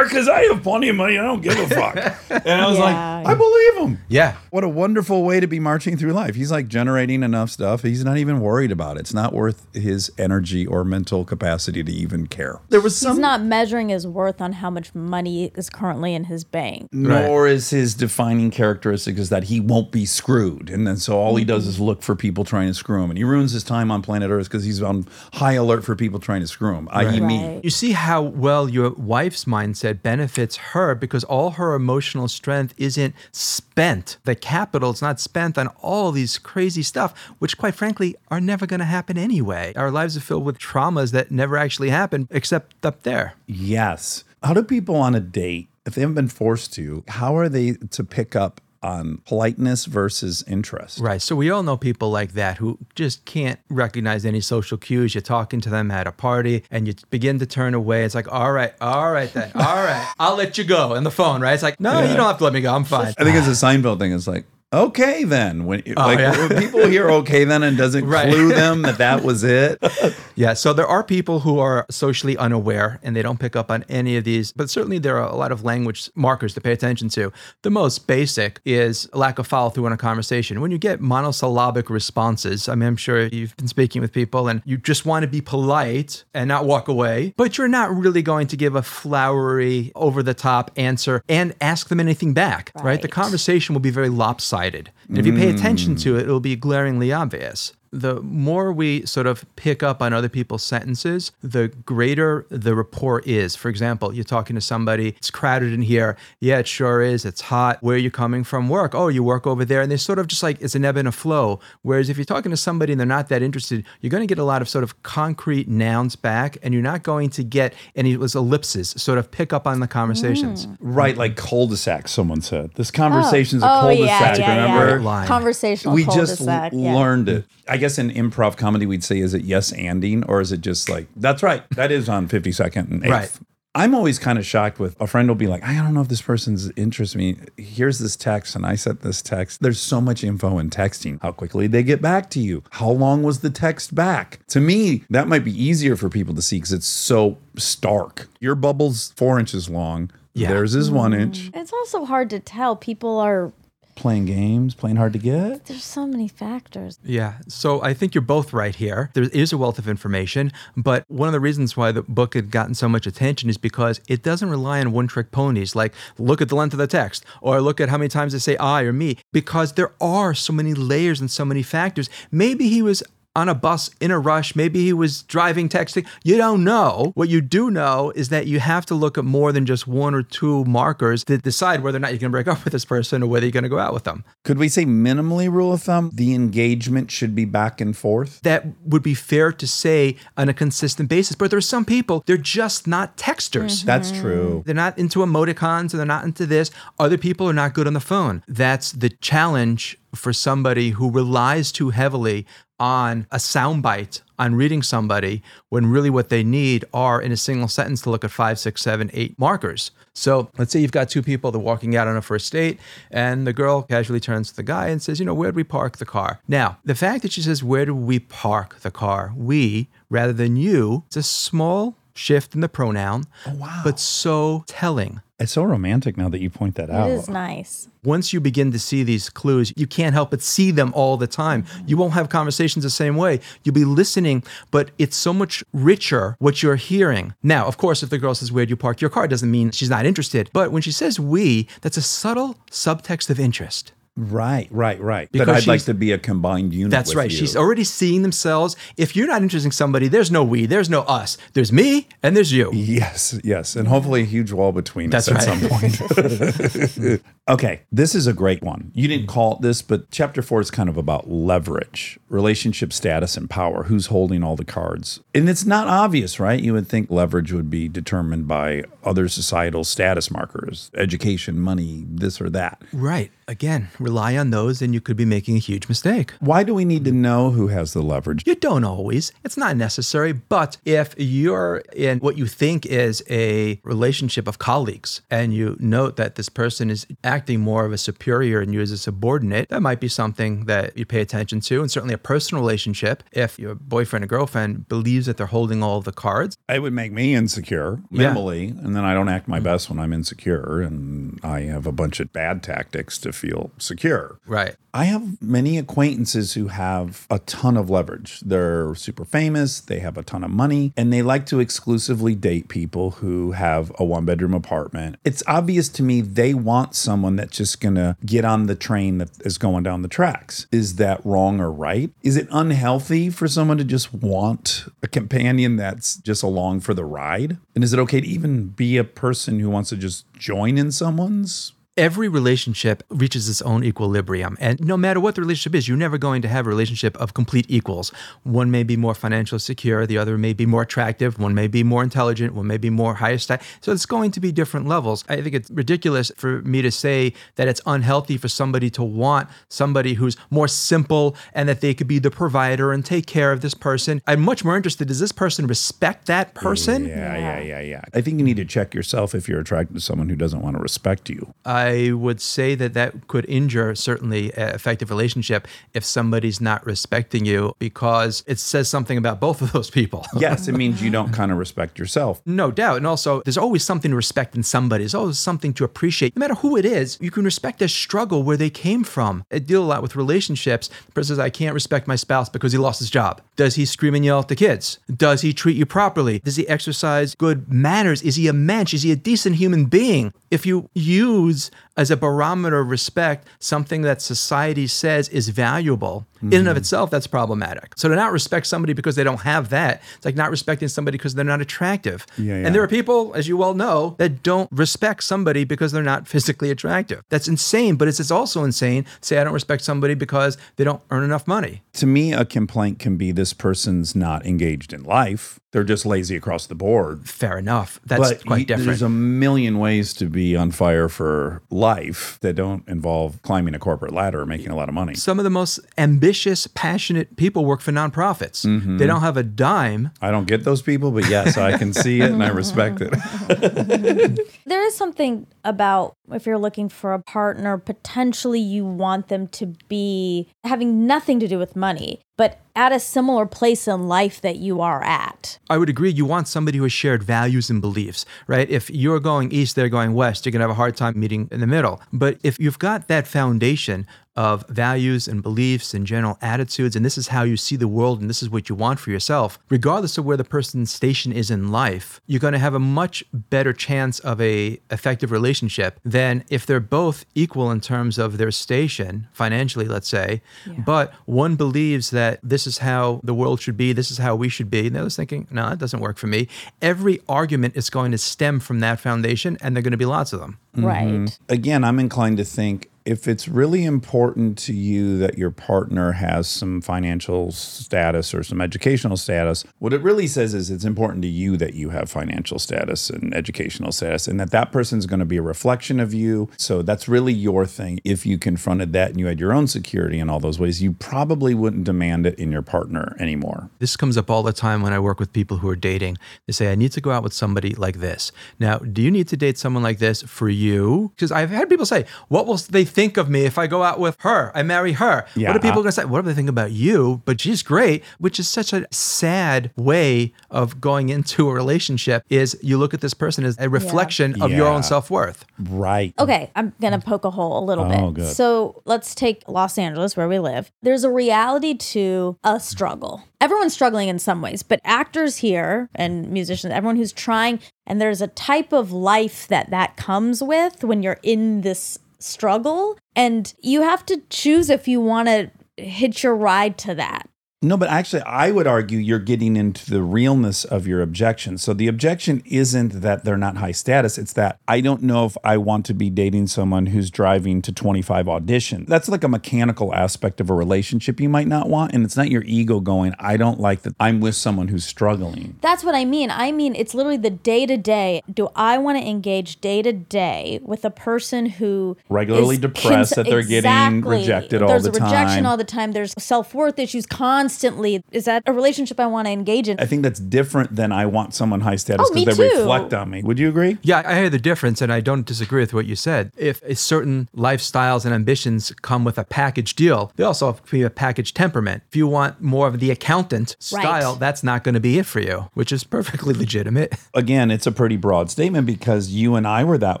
hope 0.00 0.06
are 0.06 0.08
because 0.08 0.28
I 0.28 0.42
have 0.44 0.62
plenty 0.62 0.88
of 0.88 0.96
money. 0.96 1.18
I 1.18 1.22
don't 1.22 1.40
give 1.42 1.58
a 1.58 1.66
fuck. 1.74 1.96
and 2.30 2.60
I 2.60 2.68
was 2.68 2.78
Yeah. 2.78 2.84
like, 2.84 3.26
I 3.26 3.34
believe 3.34 3.74
him. 3.76 3.98
yeah 4.08 4.36
What 4.50 4.64
a 4.64 4.68
wonderful 4.68 5.24
way 5.24 5.40
to 5.40 5.46
be 5.46 5.60
marching 5.60 5.96
through 5.96 6.12
life. 6.12 6.34
He's 6.34 6.50
like 6.50 6.68
generating 6.68 7.22
enough 7.22 7.50
stuff. 7.50 7.82
He's 7.82 8.04
not 8.04 8.16
even 8.16 8.40
worried 8.40 8.72
about 8.72 8.96
it. 8.96 9.00
It's 9.00 9.14
not 9.14 9.32
worth 9.32 9.66
his 9.74 10.10
energy 10.18 10.66
or 10.66 10.84
mental 10.84 11.24
capacity 11.24 11.82
to 11.82 11.92
even 11.92 12.26
care. 12.26 12.60
There 12.70 12.80
was 12.80 12.96
some 12.96 13.12
He's 13.12 13.18
not 13.20 13.42
measuring 13.42 13.88
his 13.90 14.06
worth 14.06 14.40
on 14.40 14.52
how 14.54 14.70
much 14.70 14.94
money 14.94 15.52
is 15.54 15.68
currently 15.70 16.14
in 16.14 16.24
his 16.24 16.44
bank. 16.44 16.88
nor 16.92 17.46
is 17.46 17.70
his 17.70 17.94
defining 17.94 18.50
characteristic 18.50 19.18
is 19.18 19.28
that 19.28 19.44
he 19.44 19.60
won't 19.60 19.90
be 19.92 20.04
screwed 20.06 20.70
and 20.70 20.86
then 20.86 20.96
so 20.96 21.18
all 21.18 21.36
he 21.36 21.44
does 21.44 21.66
is 21.66 21.78
look 21.80 22.02
for 22.02 22.14
people 22.14 22.44
trying 22.44 22.68
to 22.68 22.74
screw 22.74 23.02
him 23.02 23.10
and 23.10 23.18
he 23.18 23.24
ruins 23.24 23.52
his 23.52 23.62
time 23.64 23.90
on 23.90 24.02
planet 24.02 24.30
earth 24.30 24.46
because 24.48 24.64
he's 24.64 24.82
on 24.82 25.06
high 25.34 25.52
alert 25.54 25.84
for 25.84 25.94
people 25.96 26.18
trying 26.18 26.40
to 26.40 26.46
screw 26.46 26.74
him 26.74 26.88
i.e 26.92 27.20
me 27.20 27.60
You 27.62 27.70
see 27.70 27.92
how 27.92 28.22
well 28.22 28.68
your 28.68 28.90
wife's 28.90 29.44
mindset 29.44 29.89
benefits 29.94 30.56
her 30.56 30.94
because 30.94 31.24
all 31.24 31.52
her 31.52 31.74
emotional 31.74 32.28
strength 32.28 32.74
isn't 32.76 33.14
spent. 33.32 34.18
The 34.24 34.34
capital 34.34 34.90
is 34.90 35.02
not 35.02 35.20
spent 35.20 35.58
on 35.58 35.68
all 35.80 36.12
these 36.12 36.38
crazy 36.38 36.82
stuff, 36.82 37.16
which, 37.38 37.58
quite 37.58 37.74
frankly, 37.74 38.16
are 38.28 38.40
never 38.40 38.66
going 38.66 38.80
to 38.80 38.86
happen 38.86 39.18
anyway. 39.18 39.72
Our 39.76 39.90
lives 39.90 40.16
are 40.16 40.20
filled 40.20 40.44
with 40.44 40.58
traumas 40.58 41.12
that 41.12 41.30
never 41.30 41.56
actually 41.56 41.90
happen 41.90 42.28
except 42.30 42.84
up 42.84 43.02
there. 43.02 43.34
yes 43.46 44.24
how 44.42 44.54
do 44.54 44.62
people 44.62 44.96
on 44.96 45.14
a 45.14 45.20
date 45.20 45.68
if 45.84 45.94
they 45.94 46.00
haven't 46.00 46.14
been 46.14 46.28
forced 46.28 46.72
to 46.72 47.04
how 47.08 47.36
are 47.36 47.48
they 47.48 47.72
to 47.72 48.02
pick 48.02 48.34
up 48.34 48.60
on 48.82 49.18
politeness 49.26 49.84
versus 49.84 50.42
interest 50.46 50.98
Right. 51.00 51.20
So 51.20 51.36
we 51.36 51.50
all 51.50 51.62
know 51.62 51.76
people 51.76 52.10
like 52.10 52.32
that 52.32 52.58
who 52.58 52.78
just 52.94 53.24
can't 53.24 53.58
recognize 53.68 54.24
any 54.24 54.40
social 54.40 54.78
cues. 54.78 55.14
You're 55.14 55.22
talking 55.22 55.60
to 55.62 55.70
them 55.70 55.90
at 55.90 56.06
a 56.06 56.12
party 56.12 56.64
and 56.70 56.86
you 56.86 56.94
begin 57.10 57.38
to 57.40 57.46
turn 57.46 57.74
away. 57.74 58.04
It's 58.04 58.14
like, 58.14 58.30
all 58.32 58.52
right, 58.52 58.72
all 58.80 59.10
right 59.12 59.32
then, 59.32 59.50
all 59.54 59.82
right, 59.82 60.06
I'll 60.18 60.36
let 60.36 60.56
you 60.58 60.64
go. 60.64 60.94
And 60.94 61.04
the 61.04 61.10
phone, 61.10 61.40
right? 61.40 61.54
It's 61.54 61.62
like, 61.62 61.80
no, 61.80 62.00
you 62.00 62.16
don't 62.16 62.26
have 62.26 62.38
to 62.38 62.44
let 62.44 62.52
me 62.52 62.60
go. 62.60 62.74
I'm 62.74 62.84
fine. 62.84 63.14
i 63.18 63.24
think 63.24 63.36
it's 63.36 63.46
a 63.46 63.66
seinfeld 63.66 63.98
thing 63.98 64.12
it's 64.12 64.26
like 64.26 64.44
okay 64.72 65.24
then 65.24 65.66
when 65.66 65.82
oh, 65.96 66.00
like 66.02 66.18
yeah. 66.18 66.48
when 66.48 66.60
people 66.60 66.86
hear 66.86 67.10
okay 67.20 67.44
then 67.44 67.62
and 67.62 67.76
doesn't 67.76 68.06
Right. 68.06 68.28
clue 68.28 68.50
them 68.50 68.82
that 68.82 68.98
that 68.98 69.22
was 69.24 69.42
it 69.44 69.82
Yeah, 70.40 70.54
so 70.54 70.72
there 70.72 70.86
are 70.86 71.04
people 71.04 71.40
who 71.40 71.58
are 71.58 71.84
socially 71.90 72.34
unaware 72.38 72.98
and 73.02 73.14
they 73.14 73.20
don't 73.20 73.38
pick 73.38 73.54
up 73.54 73.70
on 73.70 73.84
any 73.90 74.16
of 74.16 74.24
these, 74.24 74.52
but 74.52 74.70
certainly 74.70 74.98
there 74.98 75.18
are 75.18 75.28
a 75.28 75.36
lot 75.36 75.52
of 75.52 75.64
language 75.64 76.10
markers 76.14 76.54
to 76.54 76.62
pay 76.62 76.72
attention 76.72 77.10
to. 77.10 77.30
The 77.60 77.68
most 77.68 78.06
basic 78.06 78.58
is 78.64 79.06
lack 79.12 79.38
of 79.38 79.46
follow 79.46 79.68
through 79.68 79.88
in 79.88 79.92
a 79.92 79.98
conversation. 79.98 80.62
When 80.62 80.70
you 80.70 80.78
get 80.78 81.02
monosyllabic 81.02 81.90
responses, 81.90 82.70
I 82.70 82.74
mean, 82.74 82.86
I'm 82.86 82.96
sure 82.96 83.26
you've 83.26 83.54
been 83.58 83.68
speaking 83.68 84.00
with 84.00 84.14
people 84.14 84.48
and 84.48 84.62
you 84.64 84.78
just 84.78 85.04
want 85.04 85.24
to 85.24 85.28
be 85.28 85.42
polite 85.42 86.24
and 86.32 86.48
not 86.48 86.64
walk 86.64 86.88
away, 86.88 87.34
but 87.36 87.58
you're 87.58 87.68
not 87.68 87.94
really 87.94 88.22
going 88.22 88.46
to 88.46 88.56
give 88.56 88.74
a 88.74 88.82
flowery, 88.82 89.92
over 89.94 90.22
the 90.22 90.32
top 90.32 90.70
answer 90.76 91.22
and 91.28 91.54
ask 91.60 91.88
them 91.88 92.00
anything 92.00 92.32
back, 92.32 92.72
right? 92.82 93.02
The 93.02 93.08
conversation 93.08 93.74
will 93.74 93.80
be 93.80 93.90
very 93.90 94.08
lopsided. 94.08 94.59
And 95.08 95.18
if 95.18 95.26
you 95.26 95.32
pay 95.32 95.50
attention 95.50 95.96
to 95.96 96.16
it, 96.16 96.22
it'll 96.22 96.40
be 96.40 96.56
glaringly 96.56 97.12
obvious 97.12 97.72
the 97.92 98.20
more 98.22 98.72
we 98.72 99.04
sort 99.06 99.26
of 99.26 99.44
pick 99.56 99.82
up 99.82 100.00
on 100.02 100.12
other 100.12 100.28
people's 100.28 100.62
sentences, 100.62 101.32
the 101.42 101.68
greater 101.68 102.46
the 102.48 102.74
rapport 102.74 103.20
is. 103.20 103.56
For 103.56 103.68
example, 103.68 104.14
you're 104.14 104.24
talking 104.24 104.54
to 104.54 104.60
somebody, 104.60 105.08
it's 105.18 105.30
crowded 105.30 105.72
in 105.72 105.82
here. 105.82 106.16
Yeah, 106.40 106.58
it 106.58 106.68
sure 106.68 107.02
is. 107.02 107.24
It's 107.24 107.40
hot. 107.40 107.78
Where 107.80 107.96
are 107.96 107.98
you 107.98 108.10
coming 108.10 108.44
from? 108.44 108.68
Work. 108.68 108.94
Oh, 108.94 109.08
you 109.08 109.22
work 109.22 109.46
over 109.46 109.64
there. 109.64 109.80
And 109.80 109.90
they 109.90 109.96
sort 109.96 110.18
of 110.18 110.28
just 110.28 110.42
like 110.42 110.60
it's 110.60 110.74
an 110.74 110.84
ebb 110.84 110.96
and 110.96 111.08
a 111.08 111.12
flow. 111.12 111.60
Whereas 111.82 112.08
if 112.08 112.16
you're 112.16 112.24
talking 112.24 112.50
to 112.50 112.56
somebody 112.56 112.92
and 112.92 113.00
they're 113.00 113.06
not 113.06 113.28
that 113.28 113.42
interested, 113.42 113.84
you're 114.00 114.10
going 114.10 114.22
to 114.22 114.26
get 114.26 114.38
a 114.38 114.44
lot 114.44 114.62
of 114.62 114.68
sort 114.68 114.84
of 114.84 115.02
concrete 115.02 115.68
nouns 115.68 116.16
back 116.16 116.58
and 116.62 116.74
you're 116.74 116.82
not 116.82 117.02
going 117.02 117.30
to 117.30 117.42
get 117.42 117.74
any 117.96 118.14
of 118.14 118.20
those 118.20 118.34
ellipses 118.34 118.90
sort 118.90 119.18
of 119.18 119.30
pick 119.30 119.52
up 119.52 119.66
on 119.66 119.80
the 119.80 119.88
conversations. 119.88 120.66
Mm. 120.66 120.76
right 120.80 121.16
like 121.16 121.36
cul-de-sac 121.36 122.08
someone 122.08 122.40
said 122.40 122.70
this 122.74 122.90
conversation 122.90 123.30
conversation's 123.30 123.62
a 123.62 123.66
oh. 123.66 123.78
oh, 123.78 123.80
cul-de-sac 123.80 124.38
yeah, 124.38 124.46
yeah, 124.46 124.80
remember 124.80 125.04
yeah. 125.04 125.26
Conversational 125.26 125.94
we 125.94 126.04
just 126.04 126.38
cul-de-sac. 126.38 126.72
l- 126.72 126.78
yeah. 126.78 126.94
learned 126.94 127.28
it. 127.28 127.44
I 127.68 127.76
guess 127.80 127.98
in 127.98 128.10
improv 128.10 128.56
comedy, 128.56 128.86
we'd 128.86 129.02
say, 129.02 129.18
is 129.18 129.34
it 129.34 129.42
yes 129.42 129.72
anding 129.72 130.24
or 130.28 130.40
is 130.40 130.52
it 130.52 130.60
just 130.60 130.88
like, 130.88 131.08
that's 131.16 131.42
right, 131.42 131.68
that 131.70 131.90
is 131.90 132.08
on 132.08 132.28
52nd 132.28 132.76
and 132.76 133.02
8th. 133.02 133.10
Right. 133.10 133.32
I'm 133.72 133.94
always 133.94 134.18
kind 134.18 134.36
of 134.36 134.44
shocked 134.44 134.80
with 134.80 135.00
a 135.00 135.06
friend 135.06 135.28
will 135.28 135.36
be 135.36 135.46
like, 135.46 135.62
I 135.62 135.74
don't 135.76 135.94
know 135.94 136.00
if 136.00 136.08
this 136.08 136.22
person's 136.22 136.72
interested 136.72 137.18
me. 137.18 137.36
Here's 137.56 138.00
this 138.00 138.16
text, 138.16 138.56
and 138.56 138.66
I 138.66 138.74
sent 138.74 139.02
this 139.02 139.22
text. 139.22 139.62
There's 139.62 139.78
so 139.78 140.00
much 140.00 140.24
info 140.24 140.58
in 140.58 140.70
texting. 140.70 141.20
How 141.22 141.30
quickly 141.30 141.68
they 141.68 141.84
get 141.84 142.02
back 142.02 142.30
to 142.30 142.40
you. 142.40 142.64
How 142.70 142.90
long 142.90 143.22
was 143.22 143.40
the 143.40 143.50
text 143.50 143.94
back? 143.94 144.40
To 144.48 144.60
me, 144.60 145.04
that 145.08 145.28
might 145.28 145.44
be 145.44 145.52
easier 145.52 145.94
for 145.94 146.08
people 146.08 146.34
to 146.34 146.42
see 146.42 146.56
because 146.56 146.72
it's 146.72 146.86
so 146.86 147.38
stark. 147.56 148.28
Your 148.40 148.56
bubble's 148.56 149.12
four 149.16 149.38
inches 149.38 149.70
long. 149.70 150.10
Yeah. 150.34 150.48
Theirs 150.48 150.74
is 150.74 150.90
one 150.90 151.12
inch. 151.12 151.52
Mm. 151.52 151.60
It's 151.60 151.72
also 151.72 152.04
hard 152.04 152.28
to 152.30 152.40
tell. 152.40 152.74
People 152.74 153.18
are 153.18 153.52
Playing 154.00 154.24
games, 154.24 154.74
playing 154.74 154.96
hard 154.96 155.12
to 155.12 155.18
get. 155.18 155.66
there's 155.66 155.84
so 155.84 156.06
many 156.06 156.26
factors. 156.26 156.98
Yeah. 157.04 157.34
So 157.48 157.82
I 157.82 157.92
think 157.92 158.14
you're 158.14 158.22
both 158.22 158.54
right 158.54 158.74
here. 158.74 159.10
There 159.12 159.24
is 159.24 159.52
a 159.52 159.58
wealth 159.58 159.78
of 159.78 159.86
information, 159.86 160.52
but 160.74 161.04
one 161.08 161.28
of 161.28 161.34
the 161.34 161.40
reasons 161.40 161.76
why 161.76 161.92
the 161.92 162.00
book 162.02 162.32
had 162.32 162.50
gotten 162.50 162.74
so 162.74 162.88
much 162.88 163.06
attention 163.06 163.50
is 163.50 163.58
because 163.58 164.00
it 164.08 164.22
doesn't 164.22 164.48
rely 164.48 164.80
on 164.80 164.92
one 164.92 165.06
trick 165.06 165.30
ponies 165.30 165.76
like 165.76 165.92
look 166.16 166.40
at 166.40 166.48
the 166.48 166.56
length 166.56 166.72
of 166.72 166.78
the 166.78 166.86
text 166.86 167.26
or 167.42 167.60
look 167.60 167.78
at 167.78 167.90
how 167.90 167.98
many 167.98 168.08
times 168.08 168.32
they 168.32 168.38
say 168.38 168.56
I 168.56 168.84
or 168.84 168.92
me, 168.94 169.18
because 169.32 169.74
there 169.74 169.92
are 170.00 170.32
so 170.32 170.54
many 170.54 170.72
layers 170.72 171.20
and 171.20 171.30
so 171.30 171.44
many 171.44 171.62
factors. 171.62 172.08
Maybe 172.30 172.68
he 172.68 172.80
was 172.80 173.02
on 173.36 173.48
a 173.48 173.54
bus 173.54 173.90
in 174.00 174.10
a 174.10 174.18
rush. 174.18 174.56
Maybe 174.56 174.84
he 174.84 174.92
was 174.92 175.22
driving, 175.22 175.68
texting. 175.68 176.06
You 176.24 176.36
don't 176.36 176.64
know. 176.64 177.12
What 177.14 177.28
you 177.28 177.40
do 177.40 177.70
know 177.70 178.12
is 178.14 178.28
that 178.30 178.46
you 178.46 178.58
have 178.60 178.84
to 178.86 178.94
look 178.94 179.16
at 179.16 179.24
more 179.24 179.52
than 179.52 179.66
just 179.66 179.86
one 179.86 180.14
or 180.14 180.22
two 180.22 180.64
markers 180.64 181.24
to 181.24 181.38
decide 181.38 181.82
whether 181.82 181.96
or 181.96 182.00
not 182.00 182.10
you're 182.10 182.18
going 182.18 182.32
to 182.32 182.36
break 182.36 182.48
up 182.48 182.64
with 182.64 182.72
this 182.72 182.84
person 182.84 183.22
or 183.22 183.26
whether 183.28 183.46
you're 183.46 183.52
going 183.52 183.62
to 183.62 183.68
go 183.68 183.78
out 183.78 183.94
with 183.94 184.04
them. 184.04 184.24
Could 184.44 184.58
we 184.58 184.68
say 184.68 184.84
minimally 184.84 185.50
rule 185.50 185.72
of 185.72 185.82
thumb? 185.82 186.10
The 186.12 186.34
engagement 186.34 187.10
should 187.10 187.34
be 187.34 187.44
back 187.44 187.80
and 187.80 187.96
forth. 187.96 188.40
That 188.40 188.66
would 188.84 189.02
be 189.02 189.14
fair 189.14 189.52
to 189.52 189.66
say 189.66 190.16
on 190.36 190.48
a 190.48 190.54
consistent 190.54 191.08
basis. 191.08 191.36
But 191.36 191.50
there 191.50 191.58
are 191.58 191.62
some 191.62 191.84
people, 191.84 192.24
they're 192.26 192.36
just 192.36 192.86
not 192.86 193.16
texters. 193.16 193.78
Mm-hmm. 193.78 193.86
That's 193.86 194.10
true. 194.10 194.62
They're 194.66 194.74
not 194.74 194.98
into 194.98 195.20
emoticons 195.20 195.92
and 195.92 196.00
they're 196.00 196.06
not 196.06 196.24
into 196.24 196.46
this. 196.46 196.70
Other 196.98 197.18
people 197.18 197.48
are 197.48 197.54
not 197.54 197.74
good 197.74 197.86
on 197.86 197.94
the 197.94 198.00
phone. 198.00 198.42
That's 198.48 198.90
the 198.92 199.10
challenge 199.10 199.98
for 200.14 200.32
somebody 200.32 200.90
who 200.90 201.10
relies 201.10 201.70
too 201.70 201.90
heavily 201.90 202.46
on 202.80 203.26
a 203.30 203.36
soundbite, 203.36 204.22
on 204.38 204.54
reading 204.54 204.82
somebody, 204.82 205.42
when 205.68 205.86
really 205.86 206.08
what 206.10 206.30
they 206.30 206.42
need 206.42 206.84
are 206.94 207.20
in 207.20 207.30
a 207.30 207.36
single 207.36 207.68
sentence 207.68 208.00
to 208.02 208.10
look 208.10 208.24
at 208.24 208.30
five, 208.30 208.58
six, 208.58 208.80
seven, 208.80 209.10
eight 209.12 209.38
markers. 209.38 209.90
So 210.14 210.50
let's 210.58 210.72
say 210.72 210.80
you've 210.80 210.90
got 210.90 211.08
two 211.10 211.22
people, 211.22 211.52
they're 211.52 211.60
walking 211.60 211.94
out 211.94 212.08
on 212.08 212.16
a 212.16 212.22
first 212.22 212.50
date, 212.50 212.80
and 213.10 213.46
the 213.46 213.52
girl 213.52 213.82
casually 213.82 214.18
turns 214.18 214.50
to 214.50 214.56
the 214.56 214.62
guy 214.62 214.88
and 214.88 215.00
says, 215.00 215.20
You 215.20 215.26
know, 215.26 215.34
where'd 215.34 215.54
we 215.54 215.62
park 215.62 215.98
the 215.98 216.06
car? 216.06 216.40
Now, 216.48 216.78
the 216.84 216.94
fact 216.94 217.22
that 217.22 217.32
she 217.32 217.42
says, 217.42 217.62
Where 217.62 217.84
do 217.84 217.94
we 217.94 218.18
park 218.18 218.80
the 218.80 218.90
car? 218.90 219.32
We, 219.36 219.88
rather 220.08 220.32
than 220.32 220.56
you, 220.56 221.04
it's 221.06 221.16
a 221.16 221.22
small 221.22 221.96
shift 222.14 222.54
in 222.54 222.60
the 222.60 222.68
pronoun, 222.68 223.24
Oh, 223.46 223.54
wow. 223.54 223.80
but 223.84 223.98
so 224.00 224.64
telling. 224.66 225.20
It's 225.38 225.52
so 225.52 225.62
romantic 225.62 226.18
now 226.18 226.28
that 226.28 226.40
you 226.42 226.50
point 226.50 226.74
that 226.74 226.90
out. 226.90 227.08
It 227.08 227.14
is 227.14 227.28
nice. 227.28 227.88
Once 228.04 228.32
you 228.34 228.40
begin 228.40 228.72
to 228.72 228.78
see 228.78 229.02
these 229.02 229.30
clues, 229.30 229.72
you 229.74 229.86
can't 229.86 230.12
help 230.12 230.30
but 230.30 230.42
see 230.42 230.70
them 230.70 230.92
all 230.94 231.16
the 231.16 231.26
time. 231.26 231.62
Mm-hmm. 231.62 231.88
You 231.88 231.96
won't 231.96 232.12
have 232.12 232.28
conversations 232.28 232.84
the 232.84 232.90
same 232.90 233.16
way. 233.16 233.40
You'll 233.64 233.74
be 233.74 233.86
listening, 233.86 234.42
but 234.70 234.90
it's 234.98 235.16
so 235.16 235.32
much 235.32 235.64
richer 235.72 236.36
what 236.40 236.62
you're 236.62 236.76
hearing. 236.76 237.32
Now, 237.42 237.66
of 237.66 237.78
course, 237.78 238.02
if 238.02 238.10
the 238.10 238.18
girl 238.18 238.34
says, 238.34 238.52
Where'd 238.52 238.68
you 238.68 238.76
park 238.76 239.00
your 239.00 239.08
car? 239.08 239.26
doesn't 239.26 239.50
mean 239.50 239.70
she's 239.70 239.88
not 239.90 240.04
interested. 240.04 240.50
But 240.52 240.72
when 240.72 240.82
she 240.82 240.92
says 240.92 241.18
we, 241.18 241.68
that's 241.80 241.96
a 241.96 242.02
subtle 242.02 242.56
subtext 242.70 243.30
of 243.30 243.40
interest. 243.40 243.92
Right, 244.20 244.68
right, 244.70 245.00
right. 245.00 245.30
Because 245.32 245.46
But 245.46 245.56
I'd 245.56 245.66
like 245.66 245.82
to 245.84 245.94
be 245.94 246.12
a 246.12 246.18
combined 246.18 246.74
unit. 246.74 246.90
That's 246.90 247.14
right. 247.14 247.30
you. 247.30 247.36
She's 247.36 247.56
already 247.56 247.84
seeing 247.84 248.22
themselves. 248.22 248.76
If 248.96 249.16
you're 249.16 249.26
not 249.26 249.42
interested 249.42 249.68
in 249.68 249.72
somebody, 249.72 250.08
there's 250.08 250.30
no 250.30 250.44
we, 250.44 250.66
there's 250.66 250.90
no 250.90 251.02
us. 251.02 251.38
There's 251.54 251.72
me 251.72 252.08
and 252.22 252.36
there's 252.36 252.52
you. 252.52 252.70
Yes, 252.72 253.38
yes, 253.42 253.76
and 253.76 253.88
hopefully 253.88 254.22
a 254.22 254.26
huge 254.26 254.52
wall 254.52 254.72
between 254.72 255.10
That's 255.10 255.28
us 255.28 255.46
at 255.46 255.60
some 255.60 255.68
point. 255.68 257.22
okay, 257.48 257.82
this 257.90 258.14
is 258.14 258.26
a 258.26 258.32
great 258.32 258.62
one. 258.62 258.90
You 258.94 259.08
didn't 259.08 259.26
call 259.26 259.54
it 259.54 259.62
this, 259.62 259.80
but 259.82 260.10
chapter 260.10 260.42
four 260.42 260.60
is 260.60 260.70
kind 260.70 260.88
of 260.88 260.96
about 260.96 261.30
leverage, 261.30 262.18
relationship 262.28 262.92
status, 262.92 263.36
and 263.36 263.48
power. 263.48 263.84
Who's 263.84 264.06
holding 264.06 264.42
all 264.42 264.56
the 264.56 264.64
cards? 264.64 265.20
And 265.34 265.48
it's 265.48 265.64
not 265.64 265.88
obvious, 265.88 266.38
right? 266.38 266.60
You 266.60 266.74
would 266.74 266.88
think 266.88 267.10
leverage 267.10 267.52
would 267.52 267.70
be 267.70 267.88
determined 267.88 268.46
by 268.46 268.84
other 269.04 269.28
societal 269.28 269.84
status 269.84 270.30
markers, 270.30 270.90
education, 270.94 271.58
money, 271.58 272.04
this 272.08 272.40
or 272.40 272.50
that. 272.50 272.82
Right. 272.92 273.30
Again, 273.50 273.88
rely 273.98 274.36
on 274.36 274.50
those 274.50 274.80
and 274.80 274.94
you 274.94 275.00
could 275.00 275.16
be 275.16 275.24
making 275.24 275.56
a 275.56 275.58
huge 275.58 275.88
mistake. 275.88 276.30
Why 276.38 276.62
do 276.62 276.72
we 276.72 276.84
need 276.84 277.04
to 277.06 277.10
know 277.10 277.50
who 277.50 277.66
has 277.66 277.92
the 277.92 278.00
leverage? 278.00 278.44
You 278.46 278.54
don't 278.54 278.84
always. 278.84 279.32
It's 279.44 279.56
not 279.56 279.76
necessary. 279.76 280.32
But 280.32 280.76
if 280.84 281.16
you're 281.18 281.82
in 281.92 282.20
what 282.20 282.38
you 282.38 282.46
think 282.46 282.86
is 282.86 283.24
a 283.28 283.80
relationship 283.82 284.46
of 284.46 284.60
colleagues 284.60 285.22
and 285.32 285.52
you 285.52 285.76
note 285.80 286.14
that 286.14 286.36
this 286.36 286.48
person 286.48 286.90
is 286.90 287.08
acting 287.24 287.58
more 287.58 287.84
of 287.84 287.92
a 287.92 287.98
superior 287.98 288.60
and 288.60 288.72
you 288.72 288.80
as 288.82 288.92
a 288.92 288.98
subordinate, 288.98 289.68
that 289.70 289.82
might 289.82 289.98
be 289.98 290.06
something 290.06 290.66
that 290.66 290.96
you 290.96 291.04
pay 291.04 291.20
attention 291.20 291.58
to. 291.62 291.80
And 291.80 291.90
certainly 291.90 292.14
a 292.14 292.18
personal 292.18 292.62
relationship, 292.62 293.24
if 293.32 293.58
your 293.58 293.74
boyfriend 293.74 294.24
or 294.24 294.28
girlfriend 294.28 294.88
believes 294.88 295.26
that 295.26 295.36
they're 295.38 295.46
holding 295.46 295.82
all 295.82 296.00
the 296.00 296.12
cards, 296.12 296.56
It 296.68 296.82
would 296.82 296.92
make 296.92 297.10
me 297.10 297.34
insecure, 297.34 297.98
Yeah. 298.12 298.32
minimally, 298.32 298.78
and 298.84 298.94
then 298.94 299.04
I 299.04 299.12
don't 299.12 299.28
act 299.28 299.48
my 299.48 299.58
best 299.58 299.90
when 299.90 299.98
I'm 299.98 300.12
insecure, 300.12 300.80
and 300.82 301.40
I 301.42 301.62
have 301.62 301.84
a 301.84 301.90
bunch 301.92 302.20
of 302.20 302.32
bad 302.32 302.62
tactics 302.62 303.18
to 303.18 303.32
feel 303.40 303.70
secure. 303.78 304.38
right. 304.46 304.76
I 304.92 305.04
have 305.04 305.40
many 305.40 305.78
acquaintances 305.78 306.54
who 306.54 306.66
have 306.66 307.26
a 307.30 307.38
ton 307.38 307.76
of 307.76 307.88
leverage. 307.88 308.40
They're 308.40 308.92
super 308.96 309.24
famous, 309.24 309.80
they 309.80 310.00
have 310.00 310.18
a 310.18 310.24
ton 310.24 310.42
of 310.42 310.50
money, 310.50 310.92
and 310.96 311.12
they 311.12 311.22
like 311.22 311.46
to 311.46 311.60
exclusively 311.60 312.34
date 312.34 312.66
people 312.66 313.12
who 313.12 313.52
have 313.52 313.92
a 314.00 314.04
one 314.04 314.24
bedroom 314.24 314.52
apartment. 314.52 315.16
It's 315.24 315.44
obvious 315.46 315.88
to 315.90 316.02
me 316.02 316.20
they 316.22 316.54
want 316.54 316.96
someone 316.96 317.36
that's 317.36 317.56
just 317.56 317.80
gonna 317.80 318.16
get 318.26 318.44
on 318.44 318.66
the 318.66 318.74
train 318.74 319.18
that 319.18 319.30
is 319.44 319.58
going 319.58 319.84
down 319.84 320.02
the 320.02 320.08
tracks. 320.08 320.66
Is 320.72 320.96
that 320.96 321.24
wrong 321.24 321.60
or 321.60 321.70
right? 321.70 322.10
Is 322.22 322.36
it 322.36 322.48
unhealthy 322.50 323.30
for 323.30 323.46
someone 323.46 323.78
to 323.78 323.84
just 323.84 324.12
want 324.12 324.86
a 325.04 325.08
companion 325.08 325.76
that's 325.76 326.16
just 326.16 326.42
along 326.42 326.80
for 326.80 326.94
the 326.94 327.04
ride? 327.04 327.58
And 327.76 327.84
is 327.84 327.92
it 327.92 328.00
okay 328.00 328.20
to 328.20 328.26
even 328.26 328.70
be 328.70 328.96
a 328.96 329.04
person 329.04 329.60
who 329.60 329.70
wants 329.70 329.90
to 329.90 329.96
just 329.96 330.30
join 330.32 330.76
in 330.76 330.90
someone's 330.90 331.74
every 332.00 332.28
relationship 332.28 333.02
reaches 333.10 333.46
its 333.50 333.60
own 333.60 333.84
equilibrium. 333.84 334.56
And 334.58 334.82
no 334.82 334.96
matter 334.96 335.20
what 335.20 335.34
the 335.34 335.42
relationship 335.42 335.74
is, 335.74 335.86
you're 335.86 335.98
never 335.98 336.16
going 336.16 336.40
to 336.40 336.48
have 336.48 336.66
a 336.66 336.70
relationship 336.70 337.14
of 337.18 337.34
complete 337.34 337.66
equals. 337.68 338.10
One 338.42 338.70
may 338.70 338.84
be 338.84 338.96
more 338.96 339.14
financially 339.14 339.58
secure, 339.58 340.06
the 340.06 340.16
other 340.16 340.38
may 340.38 340.54
be 340.54 340.64
more 340.64 340.82
attractive, 340.82 341.38
one 341.38 341.54
may 341.54 341.68
be 341.68 341.84
more 341.84 342.02
intelligent, 342.02 342.54
one 342.54 342.66
may 342.66 342.78
be 342.78 342.88
more 342.88 343.14
higher 343.16 343.36
status. 343.36 343.66
So 343.82 343.92
it's 343.92 344.06
going 344.06 344.30
to 344.30 344.40
be 344.40 344.50
different 344.50 344.88
levels. 344.88 345.26
I 345.28 345.42
think 345.42 345.54
it's 345.54 345.70
ridiculous 345.70 346.32
for 346.36 346.62
me 346.62 346.80
to 346.80 346.90
say 346.90 347.34
that 347.56 347.68
it's 347.68 347.82
unhealthy 347.84 348.38
for 348.38 348.48
somebody 348.48 348.88
to 348.90 349.02
want 349.02 349.50
somebody 349.68 350.14
who's 350.14 350.38
more 350.48 350.68
simple 350.68 351.36
and 351.52 351.68
that 351.68 351.82
they 351.82 351.92
could 351.92 352.08
be 352.08 352.18
the 352.18 352.30
provider 352.30 352.94
and 352.94 353.04
take 353.04 353.26
care 353.26 353.52
of 353.52 353.60
this 353.60 353.74
person. 353.74 354.22
I'm 354.26 354.40
much 354.40 354.64
more 354.64 354.74
interested 354.74 355.06
does 355.06 355.20
this 355.20 355.32
person 355.32 355.66
respect 355.66 356.26
that 356.26 356.54
person? 356.54 357.04
Yeah, 357.04 357.36
yeah, 357.36 357.60
yeah, 357.60 357.80
yeah. 357.80 358.02
I 358.14 358.22
think 358.22 358.38
you 358.38 358.44
need 358.44 358.56
to 358.56 358.64
check 358.64 358.94
yourself 358.94 359.34
if 359.34 359.48
you're 359.48 359.60
attracted 359.60 359.94
to 359.94 360.00
someone 360.00 360.30
who 360.30 360.36
doesn't 360.36 360.62
want 360.62 360.76
to 360.76 360.82
respect 360.82 361.28
you. 361.28 361.52
I 361.90 362.12
would 362.12 362.40
say 362.40 362.74
that 362.76 362.94
that 362.94 363.26
could 363.26 363.46
injure 363.48 363.94
certainly 363.94 364.52
an 364.54 364.68
effective 364.74 365.10
relationship 365.10 365.66
if 365.92 366.04
somebody's 366.04 366.60
not 366.60 366.84
respecting 366.86 367.44
you 367.44 367.74
because 367.78 368.44
it 368.46 368.58
says 368.58 368.88
something 368.88 369.18
about 369.18 369.40
both 369.40 369.60
of 369.62 369.72
those 369.72 369.90
people. 369.90 370.26
Yes, 370.40 370.68
it 370.68 370.72
means 370.72 371.02
you 371.02 371.10
don't 371.10 371.32
kind 371.40 371.52
of 371.52 371.58
respect 371.58 371.98
yourself. 371.98 372.40
No 372.46 372.70
doubt. 372.70 372.96
And 372.96 373.06
also, 373.06 373.42
there's 373.42 373.58
always 373.58 373.84
something 373.84 374.10
to 374.10 374.16
respect 374.16 374.56
in 374.56 374.62
somebody. 374.62 375.02
There's 375.04 375.14
always 375.14 375.38
something 375.38 375.74
to 375.74 375.84
appreciate. 375.84 376.34
No 376.34 376.40
matter 376.40 376.54
who 376.54 376.76
it 376.76 376.86
is, 376.86 377.18
you 377.20 377.30
can 377.30 377.44
respect 377.44 377.78
their 377.78 377.88
struggle 377.88 378.42
where 378.42 378.56
they 378.56 378.70
came 378.70 379.04
from. 379.04 379.44
I 379.52 379.58
deal 379.58 379.82
a 379.82 379.90
lot 379.92 380.00
with 380.00 380.16
relationships. 380.16 380.88
The 381.06 381.12
person 381.12 381.34
says, 381.34 381.38
I 381.38 381.50
can't 381.50 381.74
respect 381.74 382.06
my 382.06 382.16
spouse 382.16 382.48
because 382.48 382.72
he 382.72 382.78
lost 382.78 383.00
his 383.00 383.10
job. 383.10 383.42
Does 383.56 383.74
he 383.74 383.84
scream 383.84 384.14
and 384.14 384.24
yell 384.24 384.38
at 384.38 384.48
the 384.48 384.56
kids? 384.56 384.98
Does 385.14 385.42
he 385.42 385.52
treat 385.52 385.76
you 385.76 385.84
properly? 385.84 386.38
Does 386.38 386.56
he 386.56 386.66
exercise 386.68 387.34
good 387.34 387.70
manners? 387.70 388.22
Is 388.22 388.36
he 388.36 388.48
a 388.48 388.54
mensch? 388.54 388.94
Is 388.94 389.02
he 389.02 389.12
a 389.12 389.16
decent 389.16 389.56
human 389.56 389.84
being? 389.84 390.32
If 390.50 390.64
you 390.64 390.88
use 390.94 391.70
as 391.96 392.10
a 392.10 392.16
barometer 392.16 392.80
of 392.80 392.90
respect 392.90 393.46
something 393.58 394.02
that 394.02 394.22
society 394.22 394.86
says 394.86 395.28
is 395.28 395.48
valuable, 395.48 396.26
in 396.42 396.52
and 396.52 396.68
of 396.68 396.72
mm-hmm. 396.72 396.78
itself, 396.78 397.10
that's 397.10 397.26
problematic. 397.26 397.94
So 397.96 398.08
to 398.08 398.16
not 398.16 398.32
respect 398.32 398.66
somebody 398.66 398.92
because 398.92 399.16
they 399.16 399.24
don't 399.24 399.40
have 399.40 399.70
that, 399.70 400.02
it's 400.16 400.24
like 400.24 400.36
not 400.36 400.50
respecting 400.50 400.88
somebody 400.88 401.18
because 401.18 401.34
they're 401.34 401.44
not 401.44 401.60
attractive. 401.60 402.26
Yeah, 402.38 402.58
yeah. 402.58 402.66
And 402.66 402.74
there 402.74 402.82
are 402.82 402.88
people, 402.88 403.32
as 403.34 403.48
you 403.48 403.56
well 403.56 403.74
know, 403.74 404.14
that 404.18 404.42
don't 404.42 404.70
respect 404.72 405.24
somebody 405.24 405.64
because 405.64 405.92
they're 405.92 406.02
not 406.02 406.28
physically 406.34 406.70
attractive. 406.70 407.22
That's 407.28 407.48
insane, 407.48 407.96
but 407.96 408.08
it's, 408.08 408.20
it's 408.20 408.30
also 408.30 408.64
insane 408.64 409.04
to 409.04 409.10
say 409.20 409.38
I 409.38 409.44
don't 409.44 409.54
respect 409.54 409.82
somebody 409.82 410.14
because 410.14 410.56
they 410.76 410.84
don't 410.84 411.02
earn 411.10 411.24
enough 411.24 411.46
money. 411.46 411.82
To 411.94 412.06
me, 412.06 412.32
a 412.32 412.44
complaint 412.44 412.98
can 412.98 413.16
be 413.16 413.32
this 413.32 413.52
person's 413.52 414.14
not 414.14 414.46
engaged 414.46 414.92
in 414.92 415.02
life. 415.02 415.60
They're 415.72 415.84
just 415.84 416.04
lazy 416.04 416.34
across 416.34 416.66
the 416.66 416.74
board. 416.74 417.28
Fair 417.28 417.56
enough. 417.56 418.00
That's 418.04 418.32
but 418.32 418.44
quite 418.44 418.66
different. 418.66 418.86
there's 418.86 419.02
a 419.02 419.08
million 419.08 419.78
ways 419.78 420.12
to 420.14 420.26
be 420.26 420.56
on 420.56 420.72
fire 420.72 421.08
for 421.08 421.62
life 421.70 422.38
that 422.40 422.54
don't 422.54 422.86
involve 422.88 423.40
climbing 423.42 423.74
a 423.74 423.78
corporate 423.78 424.12
ladder 424.12 424.40
or 424.40 424.46
making 424.46 424.70
a 424.70 424.76
lot 424.76 424.88
of 424.88 424.94
money. 424.94 425.14
Some 425.14 425.38
of 425.38 425.44
the 425.44 425.50
most 425.50 425.78
ambitious, 425.96 426.29
passionate 426.74 427.36
people 427.36 427.64
work 427.64 427.80
for 427.80 427.92
nonprofits. 427.92 428.64
Mm-hmm. 428.64 428.98
They 428.98 429.06
don't 429.06 429.20
have 429.20 429.36
a 429.36 429.42
dime. 429.42 430.10
I 430.20 430.30
don't 430.30 430.46
get 430.46 430.64
those 430.64 430.82
people, 430.82 431.10
but 431.10 431.28
yes, 431.28 431.56
I 431.56 431.76
can 431.76 431.92
see 431.92 432.20
it 432.20 432.30
and 432.30 432.42
I 432.42 432.48
respect 432.48 433.00
it. 433.00 434.46
There 434.66 434.86
is 434.86 434.94
something 434.94 435.48
about 435.64 436.14
if 436.30 436.46
you're 436.46 436.58
looking 436.58 436.88
for 436.88 437.12
a 437.12 437.20
partner, 437.20 437.76
potentially 437.76 438.60
you 438.60 438.84
want 438.84 439.26
them 439.26 439.48
to 439.48 439.74
be 439.88 440.48
having 440.62 441.06
nothing 441.06 441.40
to 441.40 441.48
do 441.48 441.58
with 441.58 441.74
money, 441.74 442.20
but 442.40 442.58
at 442.74 442.90
a 442.90 442.98
similar 442.98 443.44
place 443.44 443.86
in 443.86 444.08
life 444.08 444.40
that 444.40 444.56
you 444.56 444.80
are 444.80 445.02
at. 445.04 445.58
I 445.68 445.76
would 445.76 445.90
agree. 445.90 446.10
You 446.10 446.24
want 446.24 446.48
somebody 446.48 446.78
who 446.78 446.84
has 446.84 446.92
shared 446.92 447.22
values 447.22 447.68
and 447.68 447.82
beliefs, 447.82 448.24
right? 448.46 448.68
If 448.70 448.88
you're 448.88 449.20
going 449.20 449.52
east, 449.52 449.76
they're 449.76 449.90
going 449.90 450.14
west, 450.14 450.46
you're 450.46 450.52
going 450.52 450.60
to 450.60 450.68
have 450.68 450.70
a 450.70 450.74
hard 450.74 450.96
time 450.96 451.20
meeting 451.20 451.48
in 451.50 451.60
the 451.60 451.66
middle. 451.66 452.00
But 452.14 452.38
if 452.42 452.58
you've 452.58 452.78
got 452.78 453.08
that 453.08 453.26
foundation 453.26 454.06
of 454.36 454.64
values 454.68 455.26
and 455.26 455.42
beliefs 455.42 455.92
and 455.92 456.06
general 456.06 456.38
attitudes, 456.40 456.94
and 456.94 457.04
this 457.04 457.18
is 457.18 457.28
how 457.28 457.42
you 457.42 457.56
see 457.56 457.76
the 457.76 457.88
world 457.88 458.20
and 458.20 458.30
this 458.30 458.42
is 458.42 458.48
what 458.48 458.68
you 458.68 458.74
want 458.74 459.00
for 459.00 459.10
yourself, 459.10 459.58
regardless 459.68 460.16
of 460.16 460.24
where 460.24 460.36
the 460.36 460.44
person's 460.44 460.90
station 460.90 461.32
is 461.32 461.50
in 461.50 461.70
life, 461.72 462.20
you're 462.26 462.40
going 462.40 462.52
to 462.52 462.58
have 462.58 462.72
a 462.72 462.78
much 462.78 463.24
better 463.34 463.72
chance 463.72 464.20
of 464.20 464.40
a 464.40 464.80
effective 464.90 465.30
relationship 465.32 465.98
than 466.04 466.44
if 466.48 466.64
they're 466.64 466.80
both 466.80 467.26
equal 467.34 467.70
in 467.70 467.80
terms 467.80 468.18
of 468.18 468.38
their 468.38 468.52
station, 468.52 469.26
financially, 469.32 469.86
let's 469.86 470.08
say, 470.08 470.40
but 470.86 471.12
one 471.26 471.56
believes 471.56 472.10
that 472.10 472.29
that 472.30 472.40
this 472.42 472.66
is 472.66 472.78
how 472.78 473.20
the 473.24 473.34
world 473.34 473.60
should 473.60 473.76
be, 473.76 473.92
this 473.92 474.10
is 474.10 474.18
how 474.18 474.36
we 474.36 474.48
should 474.48 474.70
be. 474.70 474.86
And 474.86 474.96
the 474.96 475.00
other's 475.00 475.16
thinking, 475.16 475.46
no, 475.50 475.68
that 475.70 475.78
doesn't 475.78 476.00
work 476.00 476.18
for 476.18 476.26
me. 476.26 476.48
Every 476.80 477.20
argument 477.28 477.76
is 477.76 477.90
going 477.90 478.12
to 478.12 478.18
stem 478.18 478.60
from 478.60 478.80
that 478.80 479.00
foundation, 479.00 479.58
and 479.60 479.74
there 479.74 479.80
are 479.80 479.82
going 479.82 479.92
to 479.92 479.98
be 479.98 480.04
lots 480.04 480.32
of 480.32 480.40
them. 480.40 480.58
Mm-hmm. 480.76 480.86
Right. 480.86 481.38
again, 481.48 481.82
I'm 481.82 481.98
inclined 481.98 482.36
to 482.36 482.44
think 482.44 482.89
if 483.04 483.26
it's 483.26 483.48
really 483.48 483.84
important 483.84 484.58
to 484.58 484.74
you 484.74 485.18
that 485.18 485.38
your 485.38 485.50
partner 485.50 486.12
has 486.12 486.48
some 486.48 486.80
financial 486.80 487.52
status 487.52 488.34
or 488.34 488.42
some 488.42 488.60
educational 488.60 489.16
status, 489.16 489.64
what 489.78 489.92
it 489.92 490.02
really 490.02 490.26
says 490.26 490.54
is 490.54 490.70
it's 490.70 490.84
important 490.84 491.22
to 491.22 491.28
you 491.28 491.56
that 491.56 491.74
you 491.74 491.90
have 491.90 492.10
financial 492.10 492.58
status 492.58 493.10
and 493.10 493.34
educational 493.34 493.92
status 493.92 494.28
and 494.28 494.38
that 494.38 494.50
that 494.50 494.72
person's 494.72 495.06
going 495.06 495.20
to 495.20 495.24
be 495.24 495.38
a 495.38 495.42
reflection 495.42 496.00
of 496.00 496.12
you. 496.12 496.48
So 496.56 496.82
that's 496.82 497.08
really 497.08 497.32
your 497.32 497.66
thing. 497.66 498.00
If 498.04 498.26
you 498.26 498.38
confronted 498.38 498.92
that 498.92 499.10
and 499.10 499.20
you 499.20 499.26
had 499.26 499.40
your 499.40 499.52
own 499.52 499.66
security 499.66 500.18
in 500.18 500.28
all 500.28 500.40
those 500.40 500.58
ways, 500.58 500.82
you 500.82 500.92
probably 500.92 501.54
wouldn't 501.54 501.84
demand 501.84 502.26
it 502.26 502.38
in 502.38 502.52
your 502.52 502.62
partner 502.62 503.16
anymore. 503.18 503.70
This 503.78 503.96
comes 503.96 504.16
up 504.16 504.30
all 504.30 504.42
the 504.42 504.52
time 504.52 504.82
when 504.82 504.92
I 504.92 504.98
work 504.98 505.18
with 505.18 505.32
people 505.32 505.58
who 505.58 505.68
are 505.68 505.76
dating. 505.76 506.18
They 506.46 506.52
say, 506.52 506.70
I 506.70 506.74
need 506.74 506.92
to 506.92 507.00
go 507.00 507.10
out 507.10 507.22
with 507.22 507.32
somebody 507.32 507.74
like 507.74 508.00
this. 508.00 508.32
Now, 508.58 508.78
do 508.78 509.02
you 509.02 509.10
need 509.10 509.28
to 509.28 509.36
date 509.36 509.58
someone 509.58 509.82
like 509.82 509.98
this 509.98 510.22
for 510.22 510.48
you? 510.48 511.12
Because 511.14 511.32
I've 511.32 511.50
had 511.50 511.68
people 511.68 511.86
say, 511.86 512.04
What 512.28 512.46
will 512.46 512.56
they 512.56 512.84
think 512.90 513.16
of 513.16 513.30
me 513.30 513.44
if 513.44 513.56
I 513.58 513.66
go 513.66 513.82
out 513.82 513.98
with 513.98 514.16
her? 514.20 514.52
I 514.54 514.62
marry 514.62 514.92
her. 514.92 515.24
Yeah. 515.34 515.48
What 515.48 515.56
are 515.56 515.60
people 515.60 515.76
going 515.82 515.86
to 515.86 515.92
say? 515.92 516.04
What 516.04 516.22
do 516.22 516.28
they 516.28 516.34
think 516.34 516.48
about 516.48 516.72
you? 516.72 517.22
But 517.24 517.40
she's 517.40 517.62
great, 517.62 518.04
which 518.18 518.38
is 518.38 518.48
such 518.48 518.72
a 518.72 518.86
sad 518.90 519.70
way 519.76 520.32
of 520.50 520.80
going 520.80 521.08
into 521.08 521.48
a 521.48 521.54
relationship 521.54 522.24
is 522.28 522.58
you 522.62 522.76
look 522.78 522.92
at 522.94 523.00
this 523.00 523.14
person 523.14 523.44
as 523.44 523.56
a 523.58 523.68
reflection 523.68 524.40
of 524.42 524.50
your 524.50 524.66
own 524.66 524.82
self-worth. 524.82 525.44
Right. 525.58 526.12
Okay, 526.18 526.50
I'm 526.56 526.72
going 526.80 526.92
to 526.92 526.98
poke 527.04 527.24
a 527.24 527.30
hole 527.30 527.62
a 527.62 527.64
little 527.64 527.84
Oh, 527.90 528.10
bit. 528.10 528.24
good. 528.24 528.34
So 528.34 528.82
let's 528.84 529.14
take 529.14 529.42
Los 529.48 529.78
Angeles, 529.78 530.16
where 530.16 530.28
we 530.28 530.38
live. 530.38 530.70
There's 530.82 531.04
a 531.04 531.10
reality 531.10 531.74
to 531.74 532.36
a 532.44 532.58
struggle. 532.60 533.22
Everyone's 533.40 533.72
struggling 533.72 534.08
in 534.08 534.18
some 534.18 534.42
ways, 534.42 534.62
but 534.62 534.80
actors 534.84 535.38
here 535.38 535.88
and 535.94 536.30
musicians, 536.30 536.74
everyone 536.74 536.96
who's 536.96 537.12
trying, 537.12 537.58
and 537.86 537.98
there's 538.00 538.20
a 538.20 538.26
type 538.26 538.72
of 538.72 538.92
life 538.92 539.48
that 539.48 539.70
that 539.70 539.96
comes 539.96 540.42
with 540.42 540.84
when 540.84 541.02
you're 541.02 541.18
in 541.22 541.62
this 541.62 541.98
struggle. 542.20 542.98
And 543.16 543.52
you 543.60 543.82
have 543.82 544.04
to 544.06 544.22
choose 544.30 544.70
if 544.70 544.86
you 544.86 545.00
want 545.00 545.28
to 545.28 545.50
hitch 545.76 546.22
your 546.22 546.36
ride 546.36 546.78
to 546.78 546.94
that. 546.94 547.29
No, 547.62 547.76
but 547.76 547.90
actually, 547.90 548.22
I 548.22 548.50
would 548.52 548.66
argue 548.66 548.98
you're 548.98 549.18
getting 549.18 549.54
into 549.54 549.90
the 549.90 550.02
realness 550.02 550.64
of 550.64 550.86
your 550.86 551.02
objection. 551.02 551.58
So 551.58 551.74
the 551.74 551.88
objection 551.88 552.42
isn't 552.46 553.02
that 553.02 553.24
they're 553.24 553.36
not 553.36 553.58
high 553.58 553.72
status. 553.72 554.16
It's 554.16 554.32
that 554.32 554.58
I 554.66 554.80
don't 554.80 555.02
know 555.02 555.26
if 555.26 555.36
I 555.44 555.58
want 555.58 555.84
to 555.86 555.94
be 555.94 556.08
dating 556.08 556.46
someone 556.46 556.86
who's 556.86 557.10
driving 557.10 557.60
to 557.60 557.70
25 557.70 558.24
auditions. 558.24 558.86
That's 558.86 559.10
like 559.10 559.24
a 559.24 559.28
mechanical 559.28 559.94
aspect 559.94 560.40
of 560.40 560.48
a 560.48 560.54
relationship 560.54 561.20
you 561.20 561.28
might 561.28 561.48
not 561.48 561.68
want. 561.68 561.92
And 561.92 562.02
it's 562.02 562.16
not 562.16 562.30
your 562.30 562.42
ego 562.46 562.80
going, 562.80 563.14
I 563.18 563.36
don't 563.36 563.60
like 563.60 563.82
that 563.82 563.94
I'm 564.00 564.20
with 564.20 564.36
someone 564.36 564.68
who's 564.68 564.86
struggling. 564.86 565.58
That's 565.60 565.84
what 565.84 565.94
I 565.94 566.06
mean. 566.06 566.30
I 566.30 566.52
mean, 566.52 566.74
it's 566.74 566.94
literally 566.94 567.18
the 567.18 567.28
day 567.28 567.66
to 567.66 567.76
day. 567.76 568.22
Do 568.32 568.48
I 568.56 568.78
want 568.78 568.96
to 568.96 569.06
engage 569.06 569.60
day 569.60 569.82
to 569.82 569.92
day 569.92 570.60
with 570.62 570.86
a 570.86 570.90
person 570.90 571.44
who 571.44 571.98
Regularly 572.08 572.56
depressed 572.56 573.16
that 573.16 573.26
they're 573.26 573.42
getting 573.42 574.00
rejected 574.00 574.62
all 574.62 574.68
the 574.68 574.74
time? 574.74 574.92
There's 574.92 575.12
rejection 575.12 575.44
all 575.44 575.58
the 575.58 575.64
time. 575.64 575.92
There's 575.92 576.14
self 576.16 576.54
worth 576.54 576.78
issues 576.78 577.04
constantly. 577.50 578.02
Is 578.12 578.24
that 578.26 578.42
a 578.46 578.52
relationship 578.52 579.00
I 579.00 579.06
want 579.06 579.26
to 579.26 579.32
engage 579.32 579.68
in? 579.68 579.78
I 579.80 579.84
think 579.86 580.02
that's 580.02 580.20
different 580.20 580.76
than 580.76 580.92
I 580.92 581.06
want 581.06 581.34
someone 581.34 581.60
high 581.60 581.76
status 581.76 582.08
Oh, 582.10 582.14
because 582.14 582.36
they 582.36 582.48
too. 582.48 582.58
reflect 582.58 582.94
on 582.94 583.10
me. 583.10 583.22
Would 583.22 583.38
you 583.38 583.48
agree? 583.48 583.78
Yeah, 583.82 584.02
I 584.06 584.14
hear 584.18 584.30
the 584.30 584.38
difference, 584.38 584.80
and 584.80 584.92
I 584.92 585.00
don't 585.00 585.26
disagree 585.26 585.60
with 585.60 585.74
what 585.74 585.86
you 585.86 585.96
said. 585.96 586.32
If 586.36 586.62
a 586.62 586.74
certain 586.74 587.28
lifestyles 587.36 588.04
and 588.04 588.14
ambitions 588.14 588.72
come 588.82 589.04
with 589.04 589.18
a 589.18 589.24
package 589.24 589.74
deal, 589.74 590.12
they 590.16 590.24
also 590.24 590.46
have 590.46 590.64
to 590.64 590.70
be 590.70 590.82
a 590.82 590.90
package 590.90 591.34
temperament. 591.34 591.82
If 591.88 591.96
you 591.96 592.06
want 592.06 592.40
more 592.40 592.68
of 592.68 592.78
the 592.80 592.90
accountant 592.90 593.56
style, 593.58 594.14
that's 594.14 594.42
not 594.44 594.64
going 594.64 594.74
to 594.74 594.80
be 594.80 594.98
it 594.98 595.06
for 595.06 595.20
you, 595.20 595.50
which 595.54 595.72
is 595.72 595.82
perfectly 595.84 596.34
legitimate. 596.44 596.94
again, 597.14 597.50
it's 597.50 597.66
a 597.66 597.72
pretty 597.72 597.96
broad 597.96 598.30
statement 598.30 598.66
because 598.66 599.10
you 599.10 599.34
and 599.34 599.46
I 599.46 599.64
were 599.64 599.78
that 599.78 600.00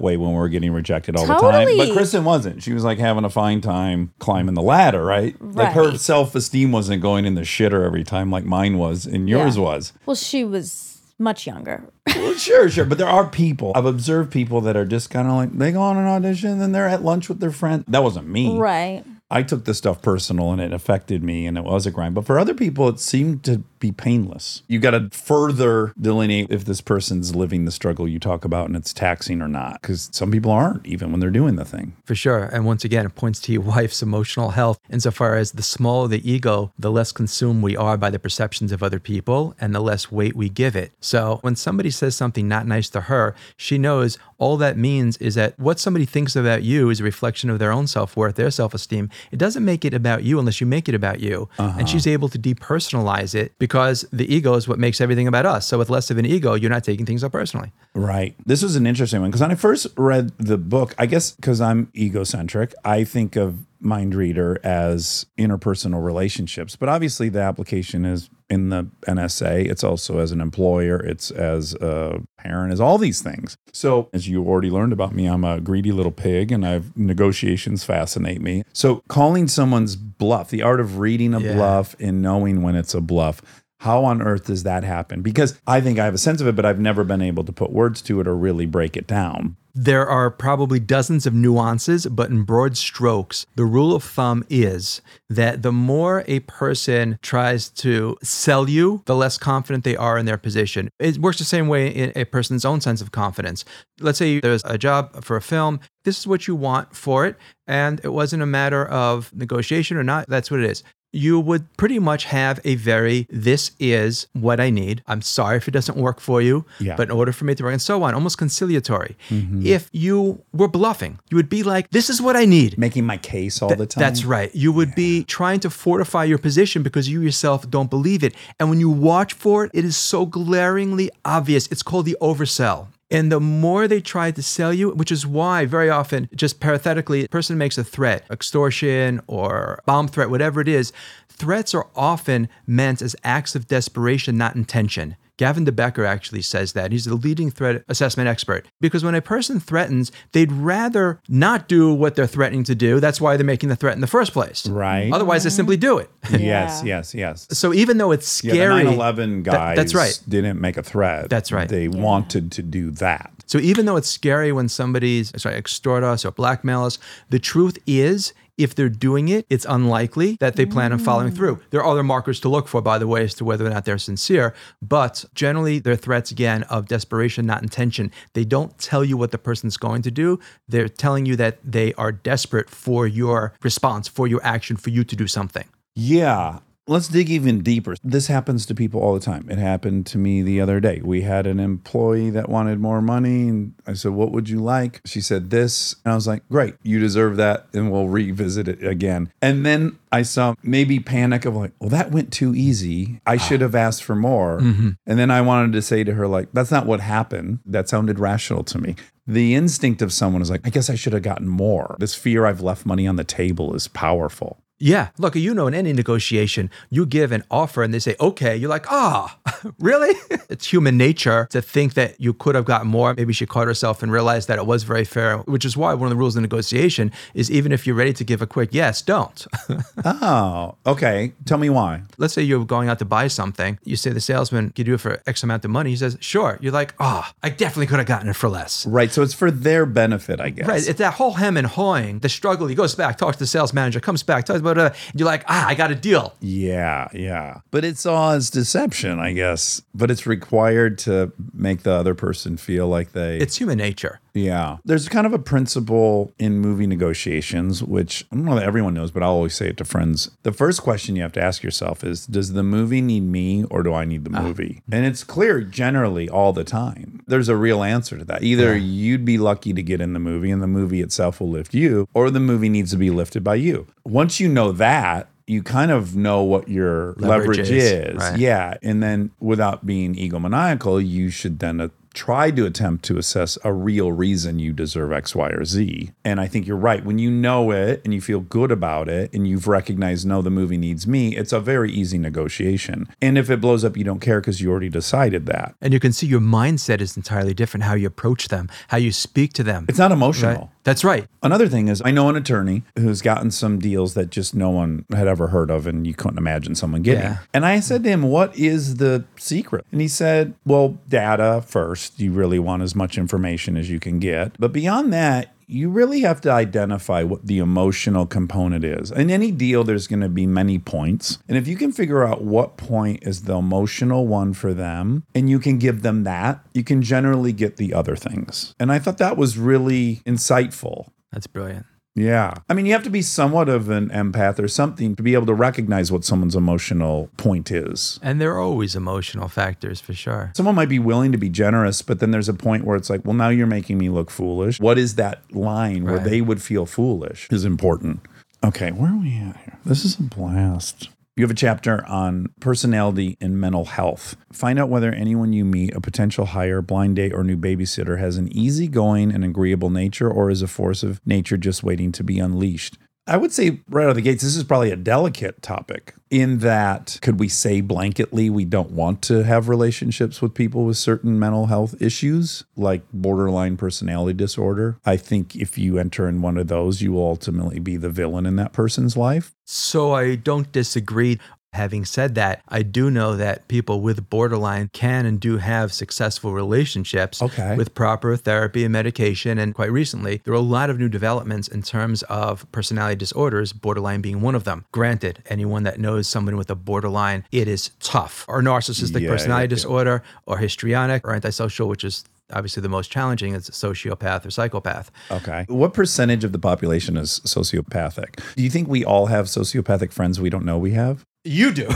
way 0.00 0.16
when 0.16 0.30
we 0.30 0.36
were 0.36 0.48
getting 0.48 0.72
rejected 0.72 1.16
all 1.16 1.26
the 1.26 1.34
time. 1.34 1.76
But 1.76 1.92
Kristen 1.92 2.24
wasn't. 2.24 2.62
She 2.62 2.72
was 2.72 2.84
like 2.84 2.98
having 2.98 3.24
a 3.24 3.30
fine 3.30 3.60
time 3.60 4.12
climbing 4.18 4.54
the 4.54 4.62
ladder, 4.62 5.04
right? 5.04 5.34
Like 5.40 5.72
her 5.74 5.96
self 5.96 6.34
esteem 6.34 6.72
wasn't 6.72 7.02
going 7.02 7.24
in 7.24 7.34
the 7.34 7.39
shitter 7.42 7.84
every 7.84 8.04
time 8.04 8.30
like 8.30 8.44
mine 8.44 8.78
was 8.78 9.06
and 9.06 9.28
yours 9.28 9.56
Yeah. 9.56 9.62
was. 9.62 9.92
Well, 10.06 10.16
she 10.16 10.44
was 10.44 11.00
much 11.18 11.46
younger. 11.46 11.84
Well, 12.16 12.34
sure, 12.34 12.68
sure. 12.68 12.84
But 12.84 12.98
there 12.98 13.08
are 13.08 13.26
people. 13.26 13.72
I've 13.74 13.86
observed 13.86 14.30
people 14.32 14.60
that 14.62 14.76
are 14.76 14.84
just 14.84 15.08
kind 15.10 15.26
of 15.28 15.34
like 15.34 15.52
they 15.56 15.72
go 15.72 15.80
on 15.80 15.96
an 15.96 16.06
audition 16.06 16.60
and 16.60 16.74
they're 16.74 16.88
at 16.88 17.02
lunch 17.02 17.28
with 17.30 17.40
their 17.40 17.52
friend. 17.52 17.82
That 17.88 18.02
wasn't 18.02 18.28
me. 18.28 18.58
right. 18.58 19.04
I 19.30 19.42
took 19.42 19.64
this 19.64 19.78
stuff 19.78 20.02
personal 20.02 20.50
and 20.52 20.60
it 20.60 20.72
affected 20.72 21.22
me 21.22 21.46
and 21.46 21.56
it 21.56 21.64
was 21.64 21.86
a 21.86 21.90
grind. 21.90 22.14
But 22.14 22.26
for 22.26 22.38
other 22.38 22.54
people, 22.54 22.88
it 22.88 22.98
seemed 22.98 23.44
to 23.44 23.58
be 23.78 23.92
painless. 23.92 24.62
You 24.66 24.78
got 24.78 24.90
to 24.90 25.08
further 25.10 25.92
delineate 25.98 26.48
if 26.50 26.64
this 26.64 26.80
person's 26.80 27.34
living 27.34 27.64
the 27.64 27.70
struggle 27.70 28.08
you 28.08 28.18
talk 28.18 28.44
about 28.44 28.66
and 28.66 28.76
it's 28.76 28.92
taxing 28.92 29.40
or 29.40 29.48
not. 29.48 29.80
Because 29.80 30.10
some 30.12 30.30
people 30.30 30.50
aren't, 30.50 30.84
even 30.86 31.10
when 31.10 31.20
they're 31.20 31.30
doing 31.30 31.56
the 31.56 31.64
thing. 31.64 31.96
For 32.04 32.14
sure. 32.14 32.44
And 32.44 32.66
once 32.66 32.84
again, 32.84 33.06
it 33.06 33.14
points 33.14 33.40
to 33.42 33.52
your 33.52 33.62
wife's 33.70 34.02
emotional 34.02 34.50
health 34.50 34.80
insofar 34.90 35.36
as 35.36 35.52
the 35.52 35.62
smaller 35.62 36.08
the 36.08 36.30
ego, 36.30 36.72
the 36.78 36.90
less 36.90 37.12
consumed 37.12 37.62
we 37.62 37.76
are 37.76 37.96
by 37.96 38.10
the 38.10 38.18
perceptions 38.18 38.72
of 38.72 38.82
other 38.82 38.98
people 38.98 39.54
and 39.60 39.74
the 39.74 39.80
less 39.80 40.10
weight 40.10 40.34
we 40.34 40.48
give 40.48 40.74
it. 40.74 40.92
So 41.00 41.38
when 41.42 41.56
somebody 41.56 41.90
says 41.90 42.16
something 42.16 42.48
not 42.48 42.66
nice 42.66 42.90
to 42.90 43.02
her, 43.02 43.34
she 43.56 43.78
knows 43.78 44.18
all 44.40 44.56
that 44.56 44.76
means 44.76 45.16
is 45.18 45.36
that 45.36 45.56
what 45.58 45.78
somebody 45.78 46.06
thinks 46.06 46.34
about 46.34 46.62
you 46.62 46.90
is 46.90 47.00
a 47.00 47.04
reflection 47.04 47.50
of 47.50 47.58
their 47.58 47.70
own 47.70 47.86
self 47.86 48.16
worth, 48.16 48.34
their 48.34 48.50
self 48.50 48.74
esteem. 48.74 49.10
It 49.30 49.38
doesn't 49.38 49.64
make 49.64 49.84
it 49.84 49.94
about 49.94 50.24
you 50.24 50.38
unless 50.38 50.60
you 50.60 50.66
make 50.66 50.88
it 50.88 50.94
about 50.94 51.20
you. 51.20 51.48
And 51.58 51.70
uh-huh. 51.70 51.84
she's 51.84 52.06
able 52.06 52.28
to 52.30 52.38
depersonalize 52.38 53.34
it 53.34 53.52
because 53.58 54.04
the 54.12 54.32
ego 54.34 54.54
is 54.54 54.66
what 54.66 54.78
makes 54.78 55.00
everything 55.00 55.28
about 55.28 55.46
us. 55.46 55.66
So 55.66 55.78
with 55.78 55.90
less 55.90 56.10
of 56.10 56.18
an 56.18 56.26
ego, 56.26 56.54
you're 56.54 56.70
not 56.70 56.82
taking 56.82 57.06
things 57.06 57.22
up 57.22 57.32
personally. 57.32 57.70
Right. 57.94 58.34
This 58.46 58.62
was 58.62 58.76
an 58.76 58.86
interesting 58.86 59.20
one 59.20 59.30
because 59.30 59.42
when 59.42 59.52
I 59.52 59.56
first 59.56 59.86
read 59.96 60.32
the 60.38 60.58
book, 60.58 60.94
I 60.98 61.06
guess 61.06 61.32
because 61.32 61.60
I'm 61.60 61.92
egocentric, 61.94 62.74
I 62.84 63.04
think 63.04 63.36
of 63.36 63.66
Mindreader 63.82 64.58
as 64.64 65.26
interpersonal 65.38 66.04
relationships. 66.04 66.76
But 66.76 66.88
obviously, 66.88 67.28
the 67.28 67.40
application 67.40 68.04
is 68.04 68.28
in 68.48 68.68
the 68.70 68.88
NSA. 69.06 69.70
It's 69.70 69.84
also 69.84 70.18
as 70.18 70.32
an 70.32 70.40
employer, 70.40 70.98
it's 70.98 71.30
as 71.30 71.74
a 71.74 72.20
parent, 72.36 72.72
as 72.72 72.80
all 72.80 72.98
these 72.98 73.22
things. 73.22 73.56
So, 73.72 74.08
as 74.12 74.28
you 74.28 74.44
already 74.44 74.70
learned 74.70 74.92
about 74.92 75.14
me, 75.14 75.26
I'm 75.26 75.44
a 75.44 75.60
greedy 75.60 75.92
little 75.92 76.10
pig 76.12 76.50
and 76.50 76.66
I've 76.66 76.96
negotiations 76.96 77.84
fascinate 77.84 78.40
me. 78.40 78.64
So, 78.72 79.02
calling 79.08 79.46
someone's 79.46 79.94
bluff, 79.96 80.50
the 80.50 80.62
art 80.62 80.80
of 80.80 80.98
reading 80.98 81.32
a 81.32 81.40
Yeah. 81.40 81.54
bluff 81.54 81.94
and 82.00 82.20
knowing 82.20 82.62
when 82.62 82.74
it's 82.74 82.92
a 82.94 83.00
bluff. 83.00 83.40
How 83.80 84.04
on 84.04 84.20
earth 84.20 84.44
does 84.44 84.64
that 84.64 84.84
happen? 84.84 85.22
Because 85.22 85.58
I 85.66 85.80
think 85.80 85.98
I 85.98 86.04
have 86.04 86.12
a 86.12 86.18
sense 86.18 86.42
of 86.42 86.46
it, 86.46 86.54
but 86.54 86.66
I've 86.66 86.78
never 86.78 87.02
been 87.02 87.22
able 87.22 87.44
to 87.44 87.52
put 87.52 87.72
words 87.72 88.02
to 88.02 88.20
it 88.20 88.28
or 88.28 88.36
really 88.36 88.66
break 88.66 88.94
it 88.94 89.06
down. 89.06 89.56
There 89.74 90.06
are 90.06 90.30
probably 90.30 90.78
dozens 90.78 91.24
of 91.24 91.32
nuances, 91.32 92.04
but 92.04 92.28
in 92.28 92.42
broad 92.42 92.76
strokes, 92.76 93.46
the 93.54 93.64
rule 93.64 93.94
of 93.94 94.04
thumb 94.04 94.44
is 94.50 95.00
that 95.30 95.62
the 95.62 95.72
more 95.72 96.24
a 96.28 96.40
person 96.40 97.18
tries 97.22 97.70
to 97.70 98.18
sell 98.22 98.68
you, 98.68 99.02
the 99.06 99.16
less 99.16 99.38
confident 99.38 99.84
they 99.84 99.96
are 99.96 100.18
in 100.18 100.26
their 100.26 100.36
position. 100.36 100.90
It 100.98 101.16
works 101.16 101.38
the 101.38 101.44
same 101.44 101.66
way 101.66 101.88
in 101.88 102.12
a 102.14 102.24
person's 102.24 102.66
own 102.66 102.82
sense 102.82 103.00
of 103.00 103.12
confidence. 103.12 103.64
Let's 103.98 104.18
say 104.18 104.40
there's 104.40 104.64
a 104.66 104.76
job 104.76 105.24
for 105.24 105.36
a 105.36 105.42
film, 105.42 105.80
this 106.04 106.18
is 106.18 106.26
what 106.26 106.46
you 106.46 106.54
want 106.54 106.94
for 106.94 107.24
it, 107.24 107.36
and 107.66 107.98
it 108.04 108.12
wasn't 108.12 108.42
a 108.42 108.46
matter 108.46 108.84
of 108.86 109.32
negotiation 109.34 109.96
or 109.96 110.04
not, 110.04 110.28
that's 110.28 110.50
what 110.50 110.60
it 110.60 110.68
is 110.68 110.82
you 111.12 111.40
would 111.40 111.64
pretty 111.76 111.98
much 111.98 112.24
have 112.24 112.60
a 112.64 112.74
very 112.76 113.26
this 113.30 113.72
is 113.78 114.26
what 114.32 114.60
I 114.60 114.70
need. 114.70 115.02
I'm 115.06 115.22
sorry 115.22 115.56
if 115.56 115.66
it 115.68 115.72
doesn't 115.72 115.96
work 115.98 116.20
for 116.20 116.40
you, 116.40 116.64
Yeah. 116.78 116.96
but 116.96 117.08
in 117.08 117.10
order 117.10 117.32
for 117.32 117.44
me 117.44 117.54
to 117.54 117.64
work 117.64 117.72
and 117.72 117.82
so 117.82 118.02
on, 118.02 118.14
almost 118.14 118.38
conciliatory. 118.38 119.16
Mm-hmm. 119.28 119.66
If 119.66 119.88
you 119.92 120.42
were 120.52 120.68
bluffing, 120.68 121.18
you 121.30 121.36
would 121.36 121.48
be 121.48 121.62
like, 121.62 121.90
this 121.90 122.10
is 122.10 122.22
what 122.22 122.36
I 122.36 122.44
need. 122.44 122.78
Making 122.78 123.06
my 123.06 123.16
case 123.16 123.60
all 123.62 123.74
the 123.74 123.86
time. 123.86 124.00
That's 124.02 124.24
right. 124.24 124.54
You 124.54 124.72
would 124.72 124.94
be 124.94 125.24
trying 125.24 125.60
to 125.60 125.70
fortify 125.70 126.24
your 126.24 126.38
position 126.38 126.82
because 126.82 127.08
you 127.08 127.20
yourself 127.22 127.68
don't 127.70 127.90
believe 127.90 128.22
it. 128.22 128.34
And 128.58 128.70
when 128.70 128.80
you 128.80 128.90
watch 128.90 129.32
for 129.34 129.64
it, 129.64 129.70
it 129.74 129.84
is 129.84 129.96
so 129.96 130.26
glaringly 130.26 131.10
obvious. 131.24 131.66
It's 131.68 131.82
called 131.82 132.06
the 132.06 132.16
oversell. 132.20 132.88
And 133.10 133.32
the 133.32 133.40
more 133.40 133.88
they 133.88 134.00
try 134.00 134.30
to 134.30 134.42
sell 134.42 134.72
you, 134.72 134.90
which 134.90 135.10
is 135.10 135.26
why 135.26 135.66
very 135.66 135.90
often, 135.90 136.28
just 136.34 136.60
parenthetically, 136.60 137.24
a 137.24 137.28
person 137.28 137.58
makes 137.58 137.76
a 137.76 137.82
threat, 137.82 138.24
extortion 138.30 139.20
or 139.26 139.80
bomb 139.84 140.06
threat, 140.06 140.30
whatever 140.30 140.60
it 140.60 140.68
is, 140.68 140.92
threats 141.28 141.74
are 141.74 141.88
often 141.96 142.48
meant 142.66 143.02
as 143.02 143.16
acts 143.24 143.56
of 143.56 143.66
desperation, 143.66 144.38
not 144.38 144.54
intention. 144.54 145.16
Gavin 145.40 145.64
de 145.64 145.72
Becker 145.72 146.04
actually 146.04 146.42
says 146.42 146.74
that. 146.74 146.92
He's 146.92 147.06
the 147.06 147.14
leading 147.14 147.50
threat 147.50 147.82
assessment 147.88 148.28
expert. 148.28 148.66
Because 148.78 149.02
when 149.02 149.14
a 149.14 149.22
person 149.22 149.58
threatens, 149.58 150.12
they'd 150.32 150.52
rather 150.52 151.18
not 151.30 151.66
do 151.66 151.94
what 151.94 152.14
they're 152.14 152.26
threatening 152.26 152.62
to 152.64 152.74
do. 152.74 153.00
That's 153.00 153.22
why 153.22 153.38
they're 153.38 153.46
making 153.46 153.70
the 153.70 153.76
threat 153.76 153.94
in 153.94 154.02
the 154.02 154.06
first 154.06 154.32
place. 154.34 154.68
Right. 154.68 155.10
Otherwise, 155.10 155.44
they 155.44 155.50
simply 155.50 155.78
do 155.78 155.96
it. 155.96 156.10
Yes, 156.30 156.82
Yeah. 156.84 156.96
yes, 156.98 157.14
yes. 157.14 157.48
So 157.52 157.72
even 157.72 157.96
though 157.96 158.12
it's 158.12 158.28
scary, 158.28 158.84
the 158.84 158.90
9/11 158.90 159.44
That- 159.44 159.50
guys 159.50 159.76
that's 159.76 159.94
right. 159.94 160.20
didn't 160.28 160.60
make 160.60 160.76
a 160.76 160.82
threat. 160.82 161.30
That's 161.30 161.50
right. 161.52 161.68
They 161.70 161.88
wanted 161.88 162.52
to 162.52 162.62
do 162.62 162.90
that. 162.92 163.32
So 163.46 163.58
even 163.58 163.86
though 163.86 163.96
it's 163.96 164.10
scary 164.10 164.52
when 164.52 164.68
somebody's 164.68 165.32
sorry, 165.40 165.56
extort 165.56 166.04
us 166.04 166.24
or 166.26 166.32
blackmail 166.32 166.84
us, 166.84 166.98
the 167.30 167.38
truth 167.38 167.78
is 167.86 168.34
if 168.60 168.74
they're 168.74 168.88
doing 168.88 169.28
it, 169.28 169.46
it's 169.48 169.66
unlikely 169.68 170.36
that 170.40 170.56
they 170.56 170.66
plan 170.66 170.92
on 170.92 170.98
following 170.98 171.32
mm. 171.32 171.36
through. 171.36 171.60
There 171.70 171.80
are 171.80 171.90
other 171.90 172.02
markers 172.02 172.40
to 172.40 172.48
look 172.48 172.68
for, 172.68 172.82
by 172.82 172.98
the 172.98 173.06
way, 173.06 173.24
as 173.24 173.34
to 173.34 173.44
whether 173.44 173.66
or 173.66 173.70
not 173.70 173.86
they're 173.86 173.98
sincere. 173.98 174.54
But 174.82 175.24
generally, 175.34 175.78
they're 175.78 175.96
threats 175.96 176.30
again 176.30 176.64
of 176.64 176.86
desperation, 176.86 177.46
not 177.46 177.62
intention. 177.62 178.12
They 178.34 178.44
don't 178.44 178.76
tell 178.78 179.04
you 179.04 179.16
what 179.16 179.30
the 179.30 179.38
person's 179.38 179.76
going 179.76 180.02
to 180.02 180.10
do. 180.10 180.38
They're 180.68 180.88
telling 180.88 181.24
you 181.24 181.36
that 181.36 181.58
they 181.64 181.94
are 181.94 182.12
desperate 182.12 182.68
for 182.68 183.06
your 183.06 183.54
response, 183.62 184.08
for 184.08 184.26
your 184.26 184.44
action, 184.44 184.76
for 184.76 184.90
you 184.90 185.04
to 185.04 185.16
do 185.16 185.26
something. 185.26 185.64
Yeah. 185.94 186.58
Let's 186.86 187.08
dig 187.08 187.30
even 187.30 187.62
deeper. 187.62 187.94
This 188.02 188.26
happens 188.26 188.66
to 188.66 188.74
people 188.74 189.00
all 189.00 189.14
the 189.14 189.20
time. 189.20 189.48
It 189.48 189.58
happened 189.58 190.06
to 190.06 190.18
me 190.18 190.42
the 190.42 190.60
other 190.60 190.80
day. 190.80 191.00
We 191.04 191.22
had 191.22 191.46
an 191.46 191.60
employee 191.60 192.30
that 192.30 192.48
wanted 192.48 192.80
more 192.80 193.00
money, 193.00 193.48
and 193.48 193.74
I 193.86 193.92
said, 193.92 194.12
What 194.12 194.32
would 194.32 194.48
you 194.48 194.58
like? 194.58 195.00
She 195.04 195.20
said, 195.20 195.50
This. 195.50 195.94
And 196.04 196.12
I 196.12 196.14
was 196.16 196.26
like, 196.26 196.42
Great, 196.48 196.74
you 196.82 196.98
deserve 196.98 197.36
that, 197.36 197.68
and 197.72 197.92
we'll 197.92 198.08
revisit 198.08 198.66
it 198.66 198.84
again. 198.84 199.32
And 199.40 199.64
then 199.64 199.98
I 200.10 200.22
saw 200.22 200.54
maybe 200.62 200.98
panic 200.98 201.44
of 201.44 201.54
like, 201.54 201.72
Well, 201.78 201.90
that 201.90 202.10
went 202.10 202.32
too 202.32 202.54
easy. 202.54 203.20
I 203.26 203.34
ah. 203.34 203.38
should 203.38 203.60
have 203.60 203.74
asked 203.74 204.02
for 204.02 204.16
more. 204.16 204.58
Mm-hmm. 204.58 204.90
And 205.06 205.18
then 205.18 205.30
I 205.30 205.42
wanted 205.42 205.72
to 205.74 205.82
say 205.82 206.02
to 206.02 206.14
her, 206.14 206.26
like, 206.26 206.48
That's 206.52 206.72
not 206.72 206.86
what 206.86 207.00
happened. 207.00 207.60
That 207.66 207.88
sounded 207.88 208.18
rational 208.18 208.64
to 208.64 208.78
me. 208.78 208.96
The 209.26 209.54
instinct 209.54 210.02
of 210.02 210.12
someone 210.12 210.42
is 210.42 210.50
like, 210.50 210.62
I 210.66 210.70
guess 210.70 210.90
I 210.90 210.96
should 210.96 211.12
have 211.12 211.22
gotten 211.22 211.46
more. 211.46 211.94
This 212.00 212.16
fear 212.16 212.46
I've 212.46 212.62
left 212.62 212.84
money 212.84 213.06
on 213.06 213.14
the 213.14 213.22
table 213.22 213.76
is 213.76 213.86
powerful. 213.86 214.60
Yeah. 214.80 215.10
Look, 215.18 215.36
you 215.36 215.54
know, 215.54 215.66
in 215.66 215.74
any 215.74 215.92
negotiation, 215.92 216.70
you 216.88 217.04
give 217.04 217.32
an 217.32 217.44
offer 217.50 217.82
and 217.82 217.92
they 217.92 217.98
say, 217.98 218.16
okay. 218.18 218.56
You're 218.56 218.70
like, 218.70 218.90
ah, 218.90 219.38
really? 219.78 220.14
it's 220.48 220.66
human 220.66 220.96
nature 220.96 221.46
to 221.50 221.60
think 221.60 221.94
that 221.94 222.18
you 222.18 222.32
could 222.32 222.54
have 222.54 222.64
gotten 222.64 222.88
more. 222.88 223.14
Maybe 223.14 223.34
she 223.34 223.44
caught 223.44 223.66
herself 223.66 224.02
and 224.02 224.10
realized 224.10 224.48
that 224.48 224.58
it 224.58 224.64
was 224.64 224.82
very 224.84 225.04
fair, 225.04 225.38
which 225.40 225.66
is 225.66 225.76
why 225.76 225.92
one 225.92 226.06
of 226.06 226.10
the 226.10 226.16
rules 226.16 226.34
of 226.34 226.42
negotiation 226.42 227.12
is 227.34 227.50
even 227.50 227.72
if 227.72 227.86
you're 227.86 227.94
ready 227.94 228.14
to 228.14 228.24
give 228.24 228.40
a 228.40 228.46
quick 228.46 228.70
yes, 228.72 229.02
don't. 229.02 229.46
Oh, 230.02 230.76
okay. 230.86 231.32
Tell 231.44 231.58
me 231.58 231.68
why. 231.68 232.02
Let's 232.16 232.32
say 232.34 232.42
you're 232.42 232.64
going 232.64 232.88
out 232.88 232.98
to 233.00 233.04
buy 233.04 233.28
something. 233.28 233.78
You 233.84 233.96
say 233.96 234.10
the 234.10 234.20
salesman, 234.20 234.70
can 234.70 234.86
you 234.86 234.92
do 234.92 234.94
it 234.94 235.00
for 235.00 235.22
X 235.26 235.42
amount 235.42 235.64
of 235.64 235.70
money? 235.70 235.90
He 235.90 235.96
says, 235.96 236.16
sure. 236.20 236.58
You're 236.60 236.72
like, 236.72 236.94
ah, 236.98 237.32
I 237.42 237.50
definitely 237.50 237.86
could 237.86 237.98
have 237.98 238.06
gotten 238.06 238.28
it 238.28 238.36
for 238.36 238.48
less. 238.48 238.86
Right. 238.86 239.10
So 239.12 239.22
it's 239.22 239.34
for 239.34 239.50
their 239.50 239.84
benefit, 239.84 240.40
I 240.40 240.50
guess. 240.50 240.66
Right. 240.66 240.88
It's 240.88 240.98
that 240.98 241.14
whole 241.14 241.32
hem 241.32 241.56
and 241.56 241.66
hawing, 241.66 242.20
the 242.20 242.28
struggle. 242.28 242.66
He 242.66 242.74
goes 242.74 242.94
back, 242.94 243.18
talks 243.18 243.36
to 243.36 243.44
the 243.44 243.46
sales 243.46 243.72
manager, 243.72 244.00
comes 244.00 244.22
back, 244.22 244.46
talks 244.46 244.60
about 244.60 244.69
it. 244.78 244.94
And 245.10 245.20
you're 245.20 245.26
like, 245.26 245.44
ah, 245.48 245.66
I 245.66 245.74
got 245.74 245.90
a 245.90 245.94
deal. 245.94 246.34
Yeah, 246.40 247.08
yeah. 247.12 247.60
But 247.70 247.84
it's 247.84 248.06
all 248.06 248.30
as 248.32 248.50
deception, 248.50 249.18
I 249.18 249.32
guess. 249.32 249.82
But 249.94 250.10
it's 250.10 250.26
required 250.26 250.98
to 250.98 251.32
make 251.52 251.82
the 251.82 251.92
other 251.92 252.14
person 252.14 252.56
feel 252.56 252.88
like 252.88 253.12
they. 253.12 253.38
It's 253.38 253.56
human 253.56 253.78
nature. 253.78 254.20
Yeah. 254.34 254.78
There's 254.84 255.08
kind 255.08 255.26
of 255.26 255.32
a 255.32 255.38
principle 255.38 256.32
in 256.38 256.58
movie 256.58 256.86
negotiations, 256.86 257.82
which 257.82 258.24
I 258.30 258.36
don't 258.36 258.44
know 258.44 258.54
that 258.54 258.64
everyone 258.64 258.94
knows, 258.94 259.10
but 259.10 259.22
I'll 259.22 259.30
always 259.30 259.54
say 259.54 259.68
it 259.68 259.76
to 259.78 259.84
friends. 259.84 260.30
The 260.42 260.52
first 260.52 260.82
question 260.82 261.16
you 261.16 261.22
have 261.22 261.32
to 261.32 261.42
ask 261.42 261.62
yourself 261.62 262.04
is 262.04 262.26
Does 262.26 262.52
the 262.52 262.62
movie 262.62 263.00
need 263.00 263.24
me 263.24 263.64
or 263.70 263.82
do 263.82 263.94
I 263.94 264.04
need 264.04 264.24
the 264.24 264.36
ah. 264.36 264.42
movie? 264.42 264.82
And 264.90 265.04
it's 265.04 265.24
clear 265.24 265.60
generally 265.60 266.28
all 266.28 266.52
the 266.52 266.64
time. 266.64 267.22
There's 267.26 267.48
a 267.48 267.56
real 267.56 267.82
answer 267.82 268.18
to 268.18 268.24
that. 268.24 268.42
Either 268.42 268.76
you'd 268.76 269.24
be 269.24 269.38
lucky 269.38 269.72
to 269.72 269.82
get 269.82 270.00
in 270.00 270.12
the 270.12 270.20
movie 270.20 270.50
and 270.50 270.62
the 270.62 270.66
movie 270.66 271.00
itself 271.00 271.40
will 271.40 271.50
lift 271.50 271.74
you, 271.74 272.08
or 272.14 272.30
the 272.30 272.40
movie 272.40 272.68
needs 272.68 272.90
to 272.92 272.96
be 272.96 273.10
lifted 273.10 273.44
by 273.44 273.56
you. 273.56 273.86
Once 274.04 274.40
you 274.40 274.48
know 274.48 274.72
that, 274.72 275.28
you 275.50 275.64
kind 275.64 275.90
of 275.90 276.14
know 276.14 276.44
what 276.44 276.68
your 276.68 277.14
leverage, 277.16 277.58
Leverage 277.58 277.58
is. 277.58 277.70
is, 277.70 278.16
right. 278.16 278.38
Yeah. 278.38 278.76
And 278.82 279.02
then 279.02 279.32
without 279.40 279.84
being 279.84 280.14
egomaniacal, 280.14 281.04
you 281.06 281.28
should 281.28 281.58
then 281.58 281.90
try 282.14 282.50
to 282.50 282.66
attempt 282.66 283.04
to 283.04 283.18
assess 283.18 283.56
a 283.64 283.72
real 283.72 284.12
reason 284.12 284.58
you 284.58 284.72
deserve 284.72 285.12
X, 285.12 285.34
Y, 285.34 285.48
or 285.50 285.64
Z. 285.64 286.10
And 286.24 286.40
I 286.40 286.46
think 286.48 286.66
you're 286.66 286.76
right. 286.76 287.04
When 287.04 287.18
you 287.18 287.30
know 287.30 287.70
it 287.70 288.02
and 288.04 288.12
you 288.12 288.20
feel 288.20 288.40
good 288.40 288.70
about 288.70 289.08
it 289.08 289.32
and 289.32 289.46
you've 289.46 289.68
recognized, 289.68 290.26
no, 290.26 290.42
the 290.42 290.50
movie 290.50 290.78
needs 290.78 291.06
me, 291.06 291.36
it's 291.36 291.52
a 291.52 291.60
very 291.60 291.92
easy 291.92 292.18
negotiation. 292.18 293.08
And 293.22 293.38
if 293.38 293.50
it 293.50 293.60
blows 293.60 293.84
up, 293.84 293.96
you 293.96 294.04
don't 294.04 294.20
care 294.20 294.40
because 294.40 294.60
you 294.60 294.70
already 294.70 294.88
decided 294.88 295.46
that. 295.46 295.74
And 295.80 295.92
you 295.92 296.00
can 296.00 296.12
see 296.12 296.26
your 296.26 296.40
mindset 296.40 297.00
is 297.00 297.16
entirely 297.16 297.54
different, 297.54 297.84
how 297.84 297.94
you 297.94 298.06
approach 298.06 298.48
them, 298.48 298.68
how 298.88 298.96
you 298.96 299.12
speak 299.12 299.52
to 299.54 299.62
them. 299.62 299.86
It's 299.88 299.98
not 299.98 300.12
emotional. 300.12 300.54
Right? 300.54 300.68
That's 300.84 301.04
right. 301.04 301.26
Another 301.42 301.68
thing 301.68 301.88
is, 301.88 302.00
I 302.04 302.10
know 302.10 302.28
an 302.28 302.36
attorney 302.36 302.84
who's 302.98 303.22
gotten 303.22 303.50
some 303.50 303.78
deals 303.78 304.14
that 304.14 304.30
just 304.30 304.54
no 304.54 304.70
one 304.70 305.04
had 305.10 305.28
ever 305.28 305.48
heard 305.48 305.70
of, 305.70 305.86
and 305.86 306.06
you 306.06 306.14
couldn't 306.14 306.38
imagine 306.38 306.74
someone 306.74 307.02
getting. 307.02 307.22
Yeah. 307.22 307.38
And 307.52 307.66
I 307.66 307.80
said 307.80 308.02
to 308.04 308.10
him, 308.10 308.22
What 308.22 308.56
is 308.56 308.96
the 308.96 309.24
secret? 309.36 309.84
And 309.92 310.00
he 310.00 310.08
said, 310.08 310.54
Well, 310.64 310.98
data 311.08 311.62
first. 311.66 312.18
You 312.18 312.32
really 312.32 312.58
want 312.58 312.82
as 312.82 312.94
much 312.94 313.18
information 313.18 313.76
as 313.76 313.90
you 313.90 314.00
can 314.00 314.18
get. 314.18 314.58
But 314.58 314.72
beyond 314.72 315.12
that, 315.12 315.54
you 315.70 315.88
really 315.88 316.20
have 316.20 316.40
to 316.42 316.50
identify 316.50 317.22
what 317.22 317.46
the 317.46 317.58
emotional 317.58 318.26
component 318.26 318.84
is. 318.84 319.10
In 319.10 319.30
any 319.30 319.50
deal, 319.50 319.84
there's 319.84 320.06
going 320.06 320.20
to 320.20 320.28
be 320.28 320.46
many 320.46 320.78
points. 320.78 321.38
And 321.48 321.56
if 321.56 321.68
you 321.68 321.76
can 321.76 321.92
figure 321.92 322.24
out 322.24 322.42
what 322.42 322.76
point 322.76 323.22
is 323.22 323.42
the 323.42 323.56
emotional 323.56 324.26
one 324.26 324.52
for 324.52 324.74
them 324.74 325.24
and 325.34 325.48
you 325.48 325.58
can 325.58 325.78
give 325.78 326.02
them 326.02 326.24
that, 326.24 326.64
you 326.74 326.82
can 326.82 327.02
generally 327.02 327.52
get 327.52 327.76
the 327.76 327.94
other 327.94 328.16
things. 328.16 328.74
And 328.80 328.90
I 328.90 328.98
thought 328.98 329.18
that 329.18 329.36
was 329.36 329.58
really 329.58 330.22
insightful. 330.26 331.10
That's 331.32 331.46
brilliant. 331.46 331.86
Yeah. 332.14 332.54
I 332.68 332.74
mean, 332.74 332.86
you 332.86 332.92
have 332.92 333.04
to 333.04 333.10
be 333.10 333.22
somewhat 333.22 333.68
of 333.68 333.88
an 333.88 334.10
empath 334.10 334.58
or 334.58 334.68
something 334.68 335.14
to 335.16 335.22
be 335.22 335.34
able 335.34 335.46
to 335.46 335.54
recognize 335.54 336.10
what 336.10 336.24
someone's 336.24 336.56
emotional 336.56 337.30
point 337.36 337.70
is. 337.70 338.18
And 338.22 338.40
there 338.40 338.52
are 338.52 338.60
always 338.60 338.96
emotional 338.96 339.48
factors 339.48 340.00
for 340.00 340.12
sure. 340.12 340.52
Someone 340.54 340.74
might 340.74 340.88
be 340.88 340.98
willing 340.98 341.32
to 341.32 341.38
be 341.38 341.48
generous, 341.48 342.02
but 342.02 342.20
then 342.20 342.30
there's 342.30 342.48
a 342.48 342.54
point 342.54 342.84
where 342.84 342.96
it's 342.96 343.10
like, 343.10 343.24
well, 343.24 343.34
now 343.34 343.48
you're 343.48 343.66
making 343.66 343.98
me 343.98 344.08
look 344.08 344.30
foolish. 344.30 344.80
What 344.80 344.98
is 344.98 345.14
that 345.14 345.42
line 345.54 346.04
where 346.04 346.18
they 346.18 346.40
would 346.40 346.62
feel 346.62 346.86
foolish 346.86 347.48
is 347.50 347.64
important. 347.64 348.20
Okay, 348.62 348.90
where 348.90 349.12
are 349.12 349.18
we 349.18 349.36
at 349.36 349.56
here? 349.58 349.78
This 349.86 350.04
is 350.04 350.18
a 350.18 350.22
blast. 350.22 351.08
You 351.40 351.44
have 351.44 351.52
a 351.52 351.54
chapter 351.54 352.04
on 352.04 352.48
personality 352.60 353.38
and 353.40 353.58
mental 353.58 353.86
health. 353.86 354.36
Find 354.52 354.78
out 354.78 354.90
whether 354.90 355.10
anyone 355.10 355.54
you 355.54 355.64
meet, 355.64 355.94
a 355.94 356.00
potential 356.02 356.44
hire, 356.44 356.82
blind 356.82 357.16
date, 357.16 357.32
or 357.32 357.42
new 357.42 357.56
babysitter, 357.56 358.18
has 358.18 358.36
an 358.36 358.54
easygoing 358.54 359.32
and 359.32 359.42
agreeable 359.42 359.88
nature 359.88 360.30
or 360.30 360.50
is 360.50 360.60
a 360.60 360.66
force 360.66 361.02
of 361.02 361.18
nature 361.24 361.56
just 361.56 361.82
waiting 361.82 362.12
to 362.12 362.22
be 362.22 362.38
unleashed. 362.38 362.98
I 363.30 363.36
would 363.36 363.52
say 363.52 363.80
right 363.88 364.04
out 364.04 364.10
of 364.10 364.16
the 364.16 364.22
gates, 364.22 364.42
this 364.42 364.56
is 364.56 364.64
probably 364.64 364.90
a 364.90 364.96
delicate 364.96 365.62
topic 365.62 366.14
in 366.30 366.58
that 366.58 367.16
could 367.22 367.38
we 367.38 367.48
say 367.48 367.80
blanketly 367.80 368.50
we 368.50 368.64
don't 368.64 368.90
want 368.90 369.22
to 369.22 369.44
have 369.44 369.68
relationships 369.68 370.42
with 370.42 370.52
people 370.52 370.84
with 370.84 370.96
certain 370.96 371.38
mental 371.38 371.66
health 371.66 371.94
issues 372.02 372.64
like 372.76 373.02
borderline 373.12 373.76
personality 373.76 374.36
disorder? 374.36 374.98
I 375.06 375.16
think 375.16 375.54
if 375.54 375.78
you 375.78 375.96
enter 375.96 376.28
in 376.28 376.42
one 376.42 376.56
of 376.56 376.66
those, 376.66 377.02
you 377.02 377.12
will 377.12 377.26
ultimately 377.26 377.78
be 377.78 377.96
the 377.96 378.10
villain 378.10 378.46
in 378.46 378.56
that 378.56 378.72
person's 378.72 379.16
life. 379.16 379.54
So 379.64 380.12
I 380.12 380.34
don't 380.34 380.72
disagree. 380.72 381.38
Having 381.72 382.04
said 382.06 382.34
that, 382.34 382.62
I 382.68 382.82
do 382.82 383.10
know 383.12 383.36
that 383.36 383.68
people 383.68 384.00
with 384.00 384.28
borderline 384.28 384.90
can 384.92 385.24
and 385.24 385.38
do 385.38 385.58
have 385.58 385.92
successful 385.92 386.52
relationships 386.52 387.40
Okay. 387.40 387.76
with 387.76 387.94
proper 387.94 388.34
therapy 388.36 388.82
and 388.82 388.92
medication. 388.92 389.56
And 389.56 389.72
quite 389.72 389.92
recently, 389.92 390.40
there 390.44 390.52
are 390.52 390.56
a 390.56 390.60
lot 390.60 390.90
of 390.90 390.98
new 390.98 391.08
developments 391.08 391.68
in 391.68 391.82
terms 391.82 392.24
of 392.24 392.70
personality 392.72 393.14
disorders, 393.16 393.72
borderline 393.72 394.20
being 394.20 394.40
one 394.40 394.56
of 394.56 394.64
them. 394.64 394.84
Granted, 394.90 395.44
anyone 395.48 395.84
that 395.84 396.00
knows 396.00 396.26
someone 396.26 396.56
with 396.56 396.70
a 396.70 396.74
borderline, 396.74 397.44
it 397.52 397.68
is 397.68 397.90
tough. 398.00 398.44
Or 398.48 398.62
narcissistic 398.62 399.20
Yeah, 399.20 399.30
personality 399.30 399.62
yeah, 399.62 399.64
yeah. 399.64 399.66
disorder, 399.68 400.22
or 400.46 400.58
histrionic, 400.58 401.24
or 401.26 401.34
antisocial, 401.34 401.88
which 401.88 402.02
is 402.02 402.24
obviously 402.52 402.80
the 402.82 402.88
most 402.88 403.12
challenging, 403.12 403.54
is 403.54 403.70
sociopath 403.70 404.44
or 404.44 404.50
psychopath. 404.50 405.12
Okay. 405.30 405.66
What 405.68 405.94
percentage 405.94 406.42
of 406.42 406.50
the 406.50 406.58
population 406.58 407.16
is 407.16 407.40
sociopathic? 407.46 408.40
Do 408.56 408.62
you 408.64 408.70
think 408.70 408.88
we 408.88 409.04
all 409.04 409.26
have 409.26 409.46
sociopathic 409.46 410.12
friends 410.12 410.40
we 410.40 410.50
don't 410.50 410.64
know 410.64 410.76
we 410.76 410.90
have? 410.92 411.24
You 411.42 411.72
do. 411.72 411.86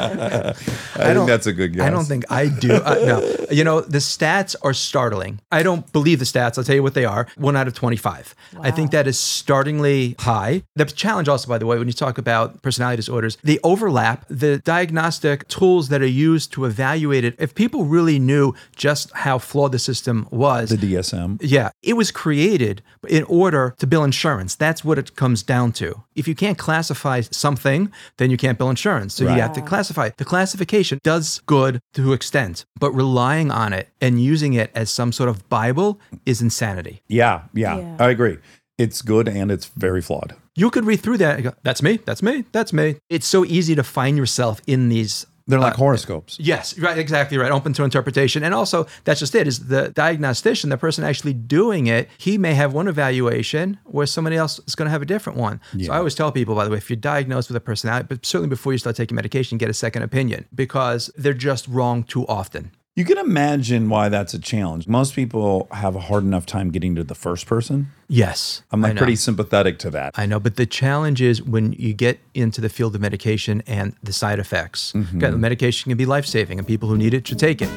I, 0.00 0.54
think 0.94 1.26
that's 1.26 1.46
a 1.46 1.52
good 1.52 1.72
guess. 1.72 1.84
I 1.84 1.90
don't 1.90 2.04
think 2.04 2.24
I 2.30 2.46
do. 2.46 2.72
Uh, 2.72 2.94
no, 3.04 3.46
you 3.50 3.64
know 3.64 3.80
the 3.80 3.98
stats 3.98 4.54
are 4.62 4.72
startling. 4.72 5.40
I 5.50 5.64
don't 5.64 5.92
believe 5.92 6.20
the 6.20 6.24
stats. 6.24 6.56
I'll 6.56 6.62
tell 6.62 6.76
you 6.76 6.84
what 6.84 6.94
they 6.94 7.04
are. 7.04 7.26
One 7.36 7.56
out 7.56 7.66
of 7.66 7.74
twenty-five. 7.74 8.32
I 8.60 8.70
think 8.70 8.92
that 8.92 9.08
is 9.08 9.18
startlingly 9.18 10.14
high. 10.20 10.62
The 10.76 10.84
challenge, 10.84 11.28
also, 11.28 11.48
by 11.48 11.58
the 11.58 11.66
way, 11.66 11.78
when 11.78 11.88
you 11.88 11.92
talk 11.94 12.16
about 12.16 12.62
personality 12.62 12.98
disorders, 12.98 13.38
they 13.42 13.58
overlap. 13.64 14.24
The 14.28 14.58
diagnostic 14.58 15.48
tools 15.48 15.88
that 15.88 16.02
are 16.02 16.06
used 16.06 16.52
to 16.52 16.64
evaluate 16.64 17.24
it. 17.24 17.34
If 17.40 17.56
people 17.56 17.86
really 17.86 18.20
knew 18.20 18.54
just 18.76 19.10
how 19.12 19.38
flawed 19.38 19.72
the 19.72 19.80
system 19.80 20.28
was, 20.30 20.70
the 20.70 20.76
DSM. 20.76 21.38
yeah, 21.42 21.70
it 21.82 21.94
was 21.94 22.12
created 22.12 22.82
in 23.08 23.24
order 23.24 23.74
to 23.78 23.86
bill 23.88 24.04
insurance. 24.04 24.54
That's 24.54 24.84
what 24.84 24.96
it 24.96 25.16
comes 25.16 25.42
down 25.42 25.72
to. 25.72 26.04
If 26.14 26.28
you 26.28 26.36
can't 26.36 26.56
classify 26.58 26.99
something, 27.30 27.90
then 28.18 28.30
you 28.30 28.36
can't 28.36 28.58
bill 28.58 28.70
insurance. 28.70 29.14
So 29.14 29.24
you 29.24 29.40
have 29.40 29.52
to 29.54 29.62
classify. 29.62 30.10
The 30.16 30.24
classification 30.24 30.98
does 31.02 31.40
good 31.46 31.80
to 31.94 32.12
extent, 32.12 32.64
but 32.78 32.92
relying 32.92 33.50
on 33.50 33.72
it 33.72 33.88
and 34.00 34.22
using 34.22 34.52
it 34.54 34.70
as 34.74 34.90
some 34.90 35.12
sort 35.12 35.28
of 35.28 35.48
Bible 35.48 35.98
is 36.26 36.40
insanity. 36.42 37.02
Yeah, 37.08 37.42
yeah, 37.54 37.78
Yeah. 37.78 37.96
I 37.98 38.10
agree. 38.10 38.38
It's 38.78 39.02
good 39.02 39.28
and 39.28 39.50
it's 39.50 39.66
very 39.66 40.00
flawed. 40.00 40.34
You 40.56 40.70
could 40.70 40.84
read 40.86 41.00
through 41.00 41.18
that 41.18 41.34
and 41.36 41.44
go, 41.44 41.52
that's 41.62 41.82
me, 41.82 41.98
that's 42.04 42.22
me, 42.22 42.44
that's 42.52 42.72
me. 42.72 42.96
It's 43.08 43.26
so 43.26 43.44
easy 43.44 43.74
to 43.74 43.82
find 43.82 44.16
yourself 44.16 44.60
in 44.66 44.88
these 44.88 45.26
They're 45.50 45.60
like 45.60 45.74
uh, 45.74 45.78
horoscopes. 45.78 46.38
Yes, 46.40 46.78
right, 46.78 46.96
exactly 46.96 47.38
right. 47.38 47.50
Open 47.50 47.72
to 47.74 47.84
interpretation. 47.84 48.42
And 48.42 48.54
also, 48.54 48.86
that's 49.04 49.20
just 49.20 49.34
it, 49.34 49.46
is 49.46 49.66
the 49.66 49.90
diagnostician, 49.90 50.70
the 50.70 50.78
person 50.78 51.04
actually 51.04 51.34
doing 51.34 51.86
it, 51.86 52.08
he 52.18 52.38
may 52.38 52.54
have 52.54 52.72
one 52.72 52.88
evaluation 52.88 53.78
where 53.84 54.06
somebody 54.06 54.36
else 54.36 54.60
is 54.66 54.74
going 54.74 54.86
to 54.86 54.90
have 54.90 55.02
a 55.02 55.06
different 55.06 55.38
one. 55.38 55.60
So 55.78 55.92
I 55.92 55.98
always 55.98 56.14
tell 56.14 56.32
people, 56.32 56.54
by 56.54 56.64
the 56.64 56.70
way, 56.70 56.78
if 56.78 56.88
you're 56.88 56.96
diagnosed 56.96 57.48
with 57.48 57.56
a 57.56 57.60
personality, 57.60 58.06
but 58.08 58.24
certainly 58.24 58.48
before 58.48 58.72
you 58.72 58.78
start 58.78 58.96
taking 58.96 59.14
medication, 59.14 59.58
get 59.58 59.68
a 59.68 59.74
second 59.74 60.02
opinion 60.02 60.46
because 60.54 61.10
they're 61.16 61.34
just 61.34 61.66
wrong 61.68 62.02
too 62.04 62.26
often. 62.26 62.72
You 62.96 63.04
can 63.04 63.18
imagine 63.18 63.88
why 63.88 64.08
that's 64.08 64.34
a 64.34 64.38
challenge. 64.38 64.88
Most 64.88 65.14
people 65.14 65.68
have 65.70 65.94
a 65.94 66.00
hard 66.00 66.24
enough 66.24 66.44
time 66.44 66.70
getting 66.70 66.96
to 66.96 67.04
the 67.04 67.14
first 67.14 67.46
person. 67.46 67.92
Yes. 68.08 68.64
I'm 68.72 68.80
like 68.80 68.96
pretty 68.96 69.14
sympathetic 69.14 69.78
to 69.80 69.90
that. 69.90 70.12
I 70.16 70.26
know, 70.26 70.40
but 70.40 70.56
the 70.56 70.66
challenge 70.66 71.22
is 71.22 71.40
when 71.40 71.72
you 71.74 71.94
get 71.94 72.18
into 72.34 72.60
the 72.60 72.68
field 72.68 72.96
of 72.96 73.00
medication 73.00 73.62
and 73.66 73.94
the 74.02 74.12
side 74.12 74.40
effects. 74.40 74.92
Mm-hmm. 74.92 75.18
Okay, 75.18 75.30
the 75.30 75.38
medication 75.38 75.90
can 75.90 75.96
be 75.96 76.04
life 76.04 76.26
saving, 76.26 76.58
and 76.58 76.66
people 76.66 76.88
who 76.88 76.98
need 76.98 77.14
it 77.14 77.28
should 77.28 77.38
take 77.38 77.62
it. 77.62 77.70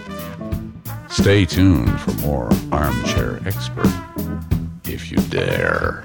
Stay 1.09 1.45
tuned 1.45 1.99
for 2.01 2.11
more 2.21 2.49
Armchair 2.71 3.39
Expert, 3.45 3.93
if 4.83 5.11
you 5.11 5.17
dare. 5.29 6.03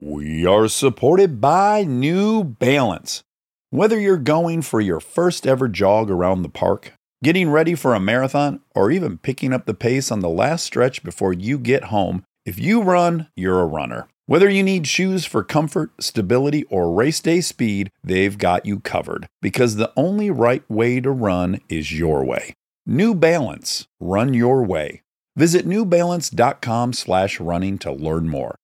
We 0.00 0.46
are 0.46 0.68
supported 0.68 1.40
by 1.40 1.82
New 1.82 2.44
Balance. 2.44 3.24
Whether 3.70 3.98
you're 3.98 4.18
going 4.18 4.62
for 4.62 4.80
your 4.80 5.00
first 5.00 5.48
ever 5.48 5.66
jog 5.66 6.12
around 6.12 6.42
the 6.42 6.48
park, 6.48 6.92
getting 7.24 7.50
ready 7.50 7.74
for 7.74 7.94
a 7.94 8.00
marathon, 8.00 8.60
or 8.74 8.90
even 8.90 9.18
picking 9.18 9.52
up 9.52 9.66
the 9.66 9.74
pace 9.74 10.12
on 10.12 10.20
the 10.20 10.28
last 10.28 10.64
stretch 10.64 11.02
before 11.02 11.32
you 11.32 11.58
get 11.58 11.84
home, 11.84 12.22
if 12.44 12.58
you 12.58 12.82
run, 12.82 13.28
you're 13.34 13.60
a 13.60 13.66
runner. 13.66 14.06
Whether 14.26 14.48
you 14.48 14.62
need 14.62 14.86
shoes 14.86 15.24
for 15.24 15.42
comfort, 15.42 15.90
stability, 15.98 16.64
or 16.64 16.92
race 16.92 17.20
day 17.20 17.40
speed, 17.40 17.90
they've 18.02 18.36
got 18.36 18.66
you 18.66 18.80
covered 18.80 19.26
because 19.42 19.76
the 19.76 19.92
only 19.96 20.30
right 20.30 20.62
way 20.70 21.00
to 21.00 21.10
run 21.10 21.60
is 21.68 21.98
your 21.98 22.24
way. 22.24 22.54
New 22.86 23.14
Balance, 23.14 23.86
run 23.98 24.34
your 24.34 24.62
way. 24.62 25.02
Visit 25.36 25.66
newbalance.com 25.66 26.92
slash 26.92 27.40
running 27.40 27.78
to 27.78 27.90
learn 27.90 28.28
more. 28.28 28.54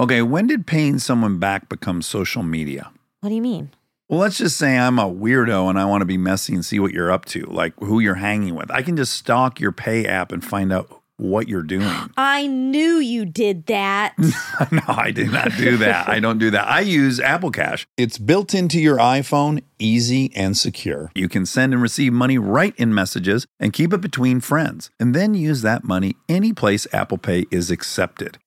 Okay, 0.00 0.22
when 0.22 0.46
did 0.46 0.66
paying 0.66 0.98
someone 0.98 1.38
back 1.38 1.68
become 1.68 2.02
social 2.02 2.42
media? 2.42 2.90
What 3.20 3.30
do 3.30 3.34
you 3.34 3.42
mean? 3.42 3.70
Well, 4.08 4.20
let's 4.20 4.38
just 4.38 4.56
say 4.56 4.78
I'm 4.78 4.98
a 4.98 5.04
weirdo 5.04 5.68
and 5.68 5.78
I 5.78 5.84
want 5.84 6.00
to 6.00 6.06
be 6.06 6.16
messy 6.16 6.54
and 6.54 6.64
see 6.64 6.80
what 6.80 6.92
you're 6.92 7.12
up 7.12 7.26
to, 7.26 7.42
like 7.42 7.74
who 7.78 8.00
you're 8.00 8.14
hanging 8.14 8.54
with. 8.54 8.70
I 8.70 8.80
can 8.80 8.96
just 8.96 9.12
stalk 9.12 9.60
your 9.60 9.70
pay 9.70 10.06
app 10.06 10.32
and 10.32 10.42
find 10.42 10.72
out 10.72 11.02
what 11.18 11.46
you're 11.46 11.62
doing. 11.62 11.92
I 12.16 12.46
knew 12.46 12.96
you 12.96 13.26
did 13.26 13.66
that. 13.66 14.14
no, 14.72 14.80
I 14.88 15.10
did 15.10 15.30
not 15.30 15.52
do 15.58 15.76
that. 15.78 16.08
I 16.08 16.20
don't 16.20 16.38
do 16.38 16.50
that. 16.52 16.66
I 16.66 16.80
use 16.80 17.20
Apple 17.20 17.50
Cash. 17.50 17.86
It's 17.98 18.16
built 18.16 18.54
into 18.54 18.80
your 18.80 18.96
iPhone, 18.96 19.62
easy 19.78 20.32
and 20.34 20.56
secure. 20.56 21.12
You 21.14 21.28
can 21.28 21.44
send 21.44 21.74
and 21.74 21.82
receive 21.82 22.14
money 22.14 22.38
right 22.38 22.74
in 22.78 22.94
messages 22.94 23.46
and 23.60 23.74
keep 23.74 23.92
it 23.92 24.00
between 24.00 24.40
friends, 24.40 24.90
and 24.98 25.14
then 25.14 25.34
use 25.34 25.60
that 25.62 25.84
money 25.84 26.16
any 26.30 26.54
place 26.54 26.86
Apple 26.94 27.18
Pay 27.18 27.44
is 27.50 27.70
accepted. 27.70 28.38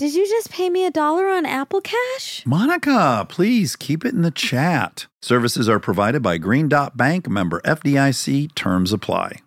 Did 0.00 0.14
you 0.14 0.26
just 0.26 0.50
pay 0.50 0.70
me 0.70 0.86
a 0.86 0.90
dollar 0.90 1.28
on 1.28 1.44
Apple 1.44 1.82
Cash? 1.82 2.42
Monica, 2.46 3.26
please 3.28 3.76
keep 3.76 4.02
it 4.02 4.14
in 4.14 4.22
the 4.22 4.30
chat. 4.30 5.06
Services 5.20 5.68
are 5.68 5.78
provided 5.78 6.22
by 6.22 6.38
Green 6.38 6.68
Dot 6.68 6.96
Bank, 6.96 7.28
member 7.28 7.60
FDIC, 7.66 8.54
terms 8.54 8.94
apply. 8.94 9.42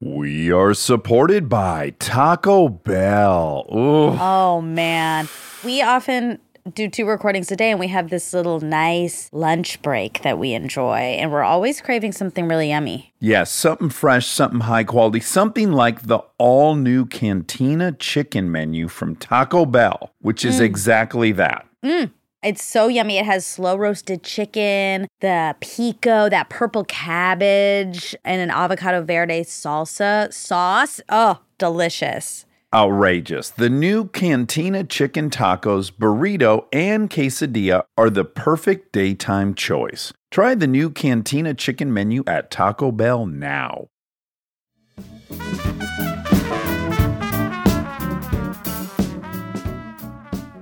We 0.00 0.50
are 0.50 0.72
supported 0.72 1.50
by 1.50 1.90
Taco 1.98 2.70
Bell. 2.70 3.66
Ooh. 3.70 4.16
Oh 4.18 4.62
man. 4.62 5.28
We 5.62 5.82
often 5.82 6.38
do 6.74 6.88
two 6.88 7.06
recordings 7.06 7.50
a 7.50 7.56
day 7.56 7.70
and 7.70 7.80
we 7.80 7.88
have 7.88 8.10
this 8.10 8.32
little 8.32 8.60
nice 8.60 9.28
lunch 9.32 9.80
break 9.82 10.22
that 10.22 10.38
we 10.38 10.52
enjoy 10.52 10.96
and 10.96 11.32
we're 11.32 11.42
always 11.42 11.80
craving 11.80 12.12
something 12.12 12.46
really 12.46 12.70
yummy. 12.70 13.12
Yes, 13.18 13.50
something 13.50 13.90
fresh, 13.90 14.26
something 14.26 14.60
high 14.60 14.84
quality, 14.84 15.20
something 15.20 15.72
like 15.72 16.02
the 16.02 16.20
all 16.38 16.74
new 16.74 17.06
Cantina 17.06 17.92
chicken 17.92 18.50
menu 18.50 18.88
from 18.88 19.16
Taco 19.16 19.66
Bell, 19.66 20.12
which 20.20 20.44
is 20.44 20.60
mm. 20.60 20.64
exactly 20.64 21.32
that. 21.32 21.66
Mm. 21.84 22.12
It's 22.42 22.64
so 22.64 22.88
yummy. 22.88 23.18
It 23.18 23.24
has 23.24 23.46
slow 23.46 23.76
roasted 23.76 24.24
chicken, 24.24 25.06
the 25.20 25.54
pico, 25.60 26.28
that 26.28 26.48
purple 26.48 26.84
cabbage, 26.84 28.16
and 28.24 28.40
an 28.40 28.50
avocado 28.50 29.02
verde 29.04 29.42
salsa 29.42 30.32
sauce. 30.32 31.00
Oh, 31.08 31.38
delicious. 31.58 32.44
Outrageous. 32.74 33.50
The 33.50 33.68
new 33.68 34.06
Cantina 34.06 34.82
chicken 34.84 35.28
tacos, 35.28 35.92
burrito, 35.92 36.64
and 36.72 37.10
quesadilla 37.10 37.84
are 37.98 38.08
the 38.08 38.24
perfect 38.24 38.92
daytime 38.92 39.54
choice. 39.54 40.10
Try 40.30 40.54
the 40.54 40.66
new 40.66 40.88
Cantina 40.88 41.52
chicken 41.52 41.92
menu 41.92 42.24
at 42.26 42.50
Taco 42.50 42.90
Bell 42.90 43.26
now. 43.26 43.88